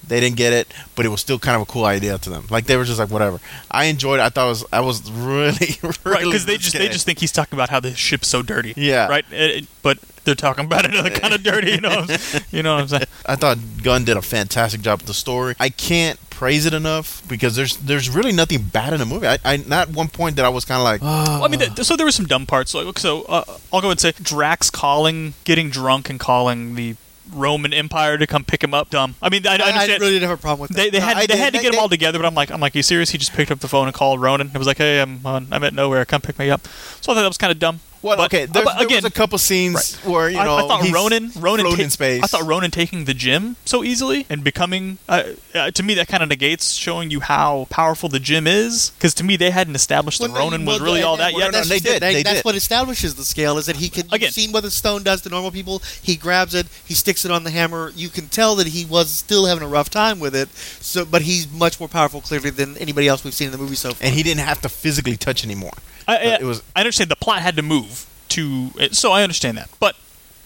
they 0.08 0.20
didn't 0.20 0.36
get 0.38 0.54
it, 0.54 0.74
but 0.96 1.06
it 1.06 1.10
was 1.10 1.22
still 1.22 1.40
kind 1.40 1.56
of 1.56 1.62
a 1.62 1.66
cool 1.66 1.86
idea 1.86 2.18
to 2.18 2.30
them. 2.30 2.48
Like 2.50 2.66
they 2.66 2.76
were 2.78 2.84
just 2.84 3.00
like, 3.00 3.10
whatever. 3.10 3.40
I 3.70 3.86
enjoyed 3.86 4.20
it. 4.20 4.24
I 4.24 4.30
thought 4.30 4.46
it 4.48 4.50
was 4.50 4.66
I 4.74 4.80
was 4.82 5.10
really, 5.12 5.78
really 5.82 5.96
Right, 6.06 6.24
because 6.26 6.46
they 6.46 6.58
just 6.58 6.74
they 6.78 6.90
just 6.90 7.06
think 7.06 7.20
he's 7.20 7.32
talking 7.32 7.56
about 7.58 7.70
how 7.70 7.80
the 7.80 7.94
ship's 7.96 8.28
so 8.28 8.42
dirty. 8.42 8.74
Yeah. 8.76 9.08
Right. 9.08 9.26
It- 9.32 9.52
it- 9.64 9.68
but 9.84 9.98
they're 10.24 10.36
talking 10.36 10.66
about 10.66 10.86
another 10.86 11.10
kind 11.10 11.34
of 11.34 11.42
dirty. 11.42 11.72
You 11.72 11.82
know. 11.82 12.06
You 12.52 12.62
know 12.62 12.76
what 12.76 12.82
I'm 12.82 12.88
saying? 12.88 13.04
I 13.26 13.36
thought 13.36 13.58
Gunn 13.82 14.04
did 14.04 14.18
a 14.18 14.22
fantastic 14.22 14.82
job 14.82 15.00
with 15.00 15.08
the 15.08 15.14
story. 15.16 15.56
I 15.60 15.70
can't 15.70 16.20
praise 16.30 16.66
it 16.68 16.74
enough 16.76 17.24
because 17.28 17.56
there's 17.56 17.78
there's 17.78 18.08
really 18.10 18.32
nothing 18.32 18.62
bad 18.62 18.94
in 18.94 19.00
the 19.00 19.06
movie. 19.08 19.26
I, 19.28 19.40
I 19.44 19.58
not 19.58 19.90
one 19.90 20.08
point 20.10 20.36
that 20.36 20.46
I 20.46 20.50
was 20.50 20.64
kind 20.66 20.78
of 20.80 20.84
like, 20.84 21.02
Well, 21.02 21.44
I 21.44 21.48
mean, 21.48 21.60
th- 21.62 21.84
so 21.88 21.96
there 21.96 22.06
were 22.06 22.12
some 22.12 22.28
dumb 22.28 22.46
parts. 22.46 22.70
So, 22.72 22.92
so 22.94 23.24
uh, 23.24 23.44
I'll 23.74 23.82
go 23.82 23.90
and 23.90 24.00
say 24.00 24.12
Drax 24.22 24.70
calling, 24.70 25.34
getting 25.46 25.70
drunk, 25.72 26.10
and 26.12 26.20
calling 26.20 26.76
the 26.76 26.96
Roman 27.34 27.74
Empire 27.74 28.18
to 28.18 28.28
come 28.28 28.44
pick 28.44 28.64
him 28.64 28.74
up. 28.74 28.90
Dumb. 28.90 29.16
I 29.22 29.30
mean, 29.30 29.46
I, 29.48 29.56
I 29.58 29.58
I, 29.84 29.86
really 29.98 30.14
didn't 30.14 30.30
have 30.30 30.40
a 30.40 30.42
problem 30.42 30.62
with 30.62 30.72
that. 30.72 30.78
they, 30.78 30.90
they 30.90 31.00
No, 31.00 31.06
had 31.06 31.18
I 31.18 31.22
they 31.22 31.28
did. 31.28 31.38
had 31.38 31.54
to 31.54 31.60
They- 31.60 31.64
get 31.64 31.72
them 31.74 31.80
all 31.82 31.90
together, 31.90 32.20
but 32.20 32.26
I'm 32.26 32.34
like 32.36 32.52
I'm 32.52 32.60
like, 32.60 32.76
you 32.76 32.84
serious? 32.84 33.10
He 33.12 33.18
just 33.18 33.34
picked 33.34 33.52
up 33.52 33.60
the 33.60 33.68
phone 33.68 33.88
and 33.88 33.94
called 33.94 34.22
Ronan. 34.22 34.52
It 34.54 34.58
was 34.58 34.68
like, 34.68 34.78
hey, 34.78 35.00
I'm 35.02 35.26
on, 35.26 35.48
I'm 35.52 35.64
at 35.64 35.74
Knowhere. 35.74 36.08
Come 36.08 36.22
pick 36.22 36.38
me 36.40 36.50
up. 36.50 36.62
So 37.02 37.12
I 37.12 37.16
thought 37.16 37.22
that 37.22 37.28
was 37.28 37.38
kind 37.38 37.52
of 37.52 37.60
dumb. 37.60 37.80
Well, 38.02 38.18
But- 38.18 38.26
okay. 38.34 38.44
uh, 38.44 38.48
There, 38.52 38.64
but 38.64 38.78
there 38.78 38.86
again, 38.88 38.98
was 39.04 39.06
a 39.06 39.12
couple 39.12 39.38
scenes 39.38 39.96
where 39.98 40.30
you 40.30 40.38
I, 40.40 40.44
know 40.46 40.58
I 40.58 40.62
thought 40.68 40.84
he's 40.84 40.92
Ronan, 40.94 41.32
Ronan, 41.38 41.66
ta- 41.76 41.82
in 41.82 41.90
space. 41.90 42.24
I 42.24 42.28
thought 42.28 42.44
Ronan 42.46 42.72
taking 42.72 43.06
the 43.06 43.14
gym 43.14 43.56
so 43.66 43.84
easily 43.84 44.26
and 44.30 44.44
becoming, 44.44 44.98
uh, 45.08 45.24
uh, 45.54 45.72
to 45.72 45.84
me, 45.84 45.94
that 45.96 46.08
kind 46.08 46.24
of 46.24 46.30
negates 46.30 46.72
showing 46.74 47.12
you 47.12 47.20
how 47.20 47.68
powerful 47.70 48.10
the 48.10 48.20
gym 48.20 48.48
is. 48.48 48.92
Because 48.98 49.14
to 49.16 49.24
me, 49.24 49.36
they 49.38 49.52
hadn't 49.52 49.76
established 49.76 50.20
that 50.20 50.32
Well, 50.32 50.40
no, 50.40 50.46
Ronan 50.52 50.66
well, 50.66 50.76
was 50.76 50.82
really 50.82 51.00
and- 51.02 51.06
all 51.08 51.18
that 51.18 51.34
what- 51.34 51.40
yet. 51.44 51.52
that's 51.52 51.70
they 51.70 51.80
did, 51.80 51.96
it. 51.98 52.00
That- 52.00 52.14
they 52.14 52.24
that's 52.24 52.38
did. 52.40 52.46
what 52.46 52.56
establishes 52.56 53.16
the 53.16 53.26
scale 53.26 53.58
is 53.58 53.66
that 53.68 53.76
he 53.78 53.90
can. 53.90 54.06
Again. 54.08 54.22
You've 54.28 54.34
seen 54.34 54.52
what 54.52 54.64
the 54.64 54.72
stone 54.72 55.04
does 55.04 55.22
to 55.22 55.30
normal 55.30 55.52
people. 55.52 55.82
He 56.02 56.16
grabs 56.16 56.54
it, 56.56 56.68
he 56.86 56.94
sticks 56.94 57.24
it 57.26 57.32
on 57.32 57.44
the 57.44 57.52
hammer. 57.52 57.92
You 57.96 58.10
can 58.10 58.28
tell 58.28 58.56
that 58.56 58.68
he 58.68 58.86
was 58.86 59.10
still 59.12 59.46
having 59.46 59.64
a 59.64 59.68
rough 59.68 59.90
time 59.90 60.20
with 60.20 60.36
it. 60.36 60.50
So, 60.82 61.06
but 61.06 61.22
he's 61.24 61.50
much 61.52 61.80
more 61.80 61.88
powerful, 61.90 62.22
clearly, 62.22 62.50
than 62.50 62.78
anybody 62.78 63.08
else 63.08 63.24
we've 63.24 63.34
seen 63.34 63.46
in 63.48 63.52
the 63.52 63.58
movie 63.58 63.76
so 63.76 63.94
far. 63.94 64.06
and 64.06 64.16
he 64.16 64.24
didn't 64.24 64.42
have 64.46 64.60
to 64.62 64.70
physically 64.70 65.18
touch 65.18 65.44
anymore. 65.44 65.74
I, 66.12 66.16
I, 66.18 66.34
it 66.36 66.44
was- 66.44 66.64
I 66.76 66.80
understand 66.82 67.10
the 67.12 67.16
plot 67.16 67.42
had 67.42 67.56
to 67.58 67.62
move 67.62 68.06
to, 68.30 68.72
uh, 68.80 68.88
so 68.92 69.12
I 69.12 69.24
understand 69.24 69.58
that. 69.58 69.70
But 69.80 69.96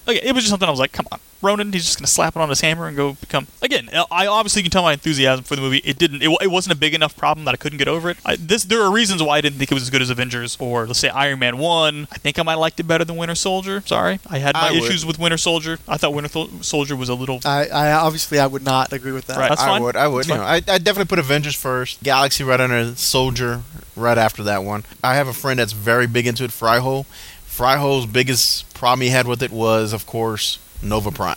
okay, 0.07 0.19
it 0.24 0.33
was 0.33 0.43
just 0.43 0.50
something 0.50 0.67
I 0.67 0.71
was 0.71 0.79
like, 0.79 0.91
come 0.91 1.07
on, 1.12 1.19
Ronan, 1.41 1.74
he's 1.74 1.85
just 1.85 2.00
gonna 2.00 2.07
slap 2.07 2.35
it 2.35 2.39
on 2.41 2.50
his 2.50 2.62
hammer 2.62 2.88
and 2.88 2.95
go 2.97 3.13
become. 3.13 3.47
Again, 3.62 3.89
uh, 3.93 4.05
I 4.12 4.25
obviously 4.27 4.62
can 4.63 4.71
tell 4.71 4.83
my 4.83 4.93
enthusiasm 4.93 5.43
for 5.43 5.55
the 5.55 5.62
movie. 5.62 5.77
It 5.79 5.97
didn't. 5.97 6.21
It, 6.21 6.29
it 6.41 6.47
wasn't 6.51 6.75
a 6.75 6.77
big 6.77 6.93
enough 6.93 7.15
problem 7.15 7.45
that 7.45 7.53
I 7.53 7.57
couldn't 7.57 7.77
get 7.77 7.88
over 7.88 8.09
it. 8.09 8.17
I, 8.25 8.35
this 8.35 8.63
there 8.63 8.81
are 8.81 8.91
reasons 8.91 9.21
why 9.21 9.38
I 9.38 9.41
didn't 9.41 9.59
think 9.59 9.71
it 9.71 9.74
was 9.74 9.83
as 9.83 9.89
good 9.89 10.01
as 10.01 10.09
Avengers 10.09 10.57
or 10.59 10.88
let's 10.88 11.00
say 11.00 11.09
Iron 11.09 11.39
Man 11.39 11.57
One. 11.57 12.07
I 12.12 12.17
think 12.17 12.39
I 12.39 12.43
might 12.43 12.53
have 12.53 12.59
liked 12.59 12.79
it 12.79 12.83
better 12.83 13.05
than 13.05 13.15
Winter 13.17 13.35
Soldier. 13.35 13.81
Sorry, 13.85 14.19
I 14.27 14.39
had 14.39 14.53
my 14.55 14.69
I 14.69 14.71
would. 14.71 14.83
issues 14.83 15.05
with 15.05 15.19
Winter 15.19 15.38
Soldier. 15.38 15.77
I 15.88 15.97
thought 15.97 16.13
Winter 16.13 16.29
Thol- 16.29 16.50
Soldier 16.62 16.95
was 16.95 17.09
a 17.09 17.15
little. 17.15 17.39
I, 17.45 17.67
I 17.67 17.91
obviously 17.93 18.39
I 18.39 18.47
would 18.47 18.63
not 18.63 18.91
agree 18.93 19.12
with 19.12 19.27
that. 19.27 19.38
Right. 19.38 19.50
That's 19.50 19.62
I 19.62 19.67
fine. 19.67 19.83
would, 19.83 19.95
I 19.95 20.07
would. 20.07 20.25
That's 20.25 20.29
You 20.29 20.35
know, 20.35 20.43
I, 20.43 20.55
I 20.55 20.77
definitely 20.79 21.05
put 21.05 21.19
Avengers 21.19 21.55
first. 21.55 22.01
Galaxy 22.01 22.43
right 22.43 22.59
under 22.59 22.95
Soldier 22.95 23.62
right 23.95 24.17
after 24.17 24.43
that 24.43 24.63
one. 24.63 24.83
I 25.03 25.15
have 25.15 25.27
a 25.27 25.33
friend 25.33 25.59
that's 25.59 25.74
very 25.74 26.07
big 26.07 26.25
into 26.27 26.43
it. 26.43 26.51
Fryhole. 26.51 27.05
Fryhole's 27.55 28.05
biggest 28.05 28.74
problem 28.74 29.01
he 29.01 29.09
had 29.09 29.27
with 29.27 29.41
it 29.41 29.51
was, 29.51 29.93
of 29.93 30.05
course, 30.05 30.59
Nova 30.81 31.12
Prime, 31.12 31.35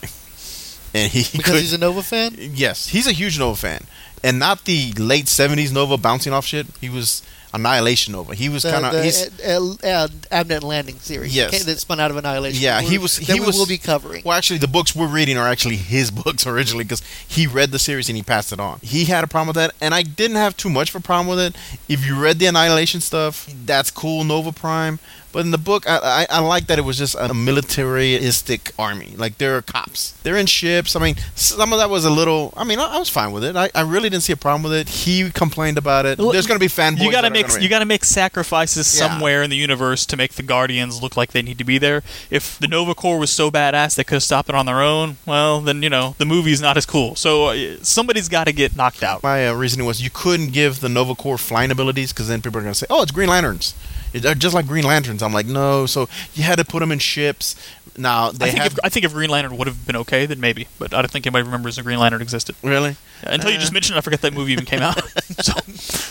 and 0.94 1.10
he 1.12 1.20
Because 1.36 1.52
could- 1.52 1.60
he's 1.60 1.72
a 1.72 1.78
Nova 1.78 2.02
fan. 2.02 2.36
yes, 2.54 2.88
he's 2.88 3.06
a 3.06 3.12
huge 3.12 3.38
Nova 3.38 3.56
fan, 3.56 3.86
and 4.24 4.38
not 4.38 4.64
the 4.64 4.92
late 4.94 5.26
'70s 5.26 5.70
Nova 5.72 5.96
bouncing 5.96 6.32
off 6.32 6.44
shit. 6.46 6.66
He 6.80 6.88
was 6.88 7.22
Annihilation 7.54 8.12
Nova. 8.12 8.34
He 8.34 8.48
was 8.50 8.62
kind 8.64 8.84
of 8.84 8.92
uh, 8.92 8.98
uh, 8.98 10.08
Abnett 10.30 10.62
Lanning 10.62 10.98
series. 10.98 11.34
Yes. 11.34 11.64
That 11.64 11.78
spun 11.78 11.98
out 11.98 12.10
of 12.10 12.16
Annihilation. 12.18 12.60
Yeah, 12.62 12.82
he 12.82 12.98
was- 12.98 13.16
That 13.16 13.32
he 13.32 13.40
was- 13.40 13.56
will 13.56 13.64
be 13.66 13.78
covering. 13.78 14.22
Well, 14.24 14.36
actually, 14.36 14.58
the 14.58 14.68
books 14.68 14.94
we're 14.94 15.06
reading 15.06 15.38
are 15.38 15.48
actually 15.48 15.76
his 15.76 16.10
books 16.24 16.46
originally 16.46 16.84
because 16.84 17.00
he 17.26 17.46
read 17.46 17.70
the 17.70 17.78
series 17.78 18.08
and 18.10 18.16
he 18.16 18.22
passed 18.22 18.52
it 18.52 18.60
on. 18.60 18.80
He 18.82 19.06
had 19.06 19.24
a 19.24 19.26
problem 19.28 19.46
with 19.48 19.56
that, 19.56 19.72
and 19.80 19.94
I 19.94 20.02
didn't 20.02 20.36
have 20.36 20.56
too 20.58 20.68
much 20.68 20.90
of 20.90 20.96
a 20.96 21.00
problem 21.00 21.26
with 21.28 21.38
it. 21.38 21.56
If 21.88 22.04
you 22.04 22.20
read 22.20 22.38
the 22.38 22.46
Annihilation 22.46 23.00
stuff, 23.00 23.48
that's 23.64 23.90
cool, 23.90 24.24
Nova 24.24 24.52
Prime. 24.52 24.98
But 25.32 25.40
in 25.40 25.50
the 25.50 25.58
book, 25.58 25.88
I, 25.88 26.26
I, 26.30 26.38
I 26.38 26.40
like 26.40 26.66
that 26.68 26.78
it 26.78 26.82
was 26.82 26.96
just 26.98 27.14
a 27.18 27.34
militaristic 27.34 28.72
army. 28.78 29.14
Like, 29.16 29.38
there 29.38 29.56
are 29.56 29.62
cops. 29.62 30.12
They're 30.22 30.36
in 30.36 30.46
ships. 30.46 30.96
I 30.96 31.00
mean, 31.00 31.16
some 31.34 31.72
of 31.72 31.78
that 31.78 31.90
was 31.90 32.04
a 32.04 32.10
little. 32.10 32.52
I 32.56 32.64
mean, 32.64 32.78
I, 32.78 32.94
I 32.94 32.98
was 32.98 33.08
fine 33.08 33.32
with 33.32 33.44
it. 33.44 33.56
I, 33.56 33.70
I 33.74 33.82
really 33.82 34.08
didn't 34.10 34.22
see 34.22 34.32
a 34.32 34.36
problem 34.36 34.62
with 34.62 34.72
it. 34.72 34.88
He 34.88 35.30
complained 35.30 35.78
about 35.78 36.06
it. 36.06 36.18
There's 36.18 36.46
going 36.46 36.58
to 36.58 36.64
be 36.64 36.68
fanboys. 36.68 37.00
You 37.02 37.12
gotta 37.12 37.30
make 37.30 37.46
you 37.60 37.68
gotta 37.68 37.84
make 37.84 38.04
sacrifices 38.04 38.98
Yeah. 38.98 39.08
somewhere 39.08 39.42
in 39.42 39.50
the 39.50 39.56
universe 39.56 40.06
to 40.06 40.16
make 40.16 40.32
the 40.34 40.42
Guardians 40.42 41.02
look 41.02 41.16
like 41.16 41.32
they 41.32 41.42
need 41.42 41.58
to 41.58 41.64
be 41.64 41.78
there. 41.78 42.02
If 42.30 42.58
the 42.58 42.68
Nova 42.68 42.94
Corps 42.94 43.18
was 43.18 43.30
so 43.30 43.50
badass 43.50 43.94
they 43.96 44.04
could 44.04 44.16
have 44.16 44.22
stopped 44.22 44.48
it 44.48 44.54
on 44.54 44.66
their 44.66 44.80
own, 44.82 45.16
well, 45.26 45.60
then 45.60 45.82
you 45.82 45.90
know 45.90 46.14
the 46.18 46.24
movie's 46.26 46.60
not 46.60 46.76
as 46.76 46.86
cool. 46.86 47.14
So 47.16 47.46
uh, 47.48 47.76
somebody's 47.82 48.28
got 48.28 48.44
to 48.44 48.52
get 48.52 48.76
knocked 48.76 49.02
out. 49.02 49.22
My 49.22 49.48
uh, 49.48 49.54
reasoning 49.54 49.86
was 49.86 50.02
you 50.02 50.10
couldn't 50.10 50.52
give 50.52 50.80
the 50.80 50.88
Nova 50.88 51.14
Corps 51.14 51.38
flying 51.38 51.70
abilities 51.70 52.12
because 52.12 52.28
then 52.28 52.40
people 52.42 52.58
are 52.58 52.62
going 52.62 52.72
to 52.72 52.78
say, 52.78 52.86
"Oh, 52.90 53.02
it's 53.02 53.12
Green 53.12 53.28
Lanterns." 53.28 53.74
It- 54.12 54.38
just 54.38 54.54
like 54.54 54.66
Green 54.66 54.84
Lanterns. 54.84 55.22
I'm 55.22 55.32
like, 55.32 55.46
no. 55.46 55.86
So 55.86 56.08
you 56.34 56.42
had 56.44 56.56
to 56.58 56.64
put 56.64 56.80
them 56.80 56.92
in 56.92 56.98
ships. 56.98 57.54
Now 57.96 58.30
they 58.30 58.46
I 58.46 58.50
think 58.50 58.62
have 58.62 58.72
if 58.74 58.78
I 58.84 58.88
think 58.90 59.04
if 59.06 59.12
Green 59.12 59.28
Lantern 59.28 59.56
would 59.56 59.66
have 59.66 59.84
been 59.84 59.96
okay, 59.96 60.24
then 60.24 60.38
maybe. 60.38 60.68
But 60.78 60.94
I 60.94 61.02
don't 61.02 61.10
think 61.10 61.26
anybody 61.26 61.42
remembers 61.44 61.74
the 61.76 61.82
Green 61.82 61.98
Lantern 61.98 62.22
existed 62.22 62.54
really. 62.62 62.94
until 63.24 63.50
you 63.50 63.58
just 63.58 63.72
uh. 63.72 63.74
mentioned. 63.74 63.96
it, 63.96 63.98
I 63.98 64.00
forget 64.02 64.20
that 64.20 64.32
movie 64.32 64.52
even 64.52 64.66
came 64.66 64.82
out. 64.82 65.00
so 65.42 65.52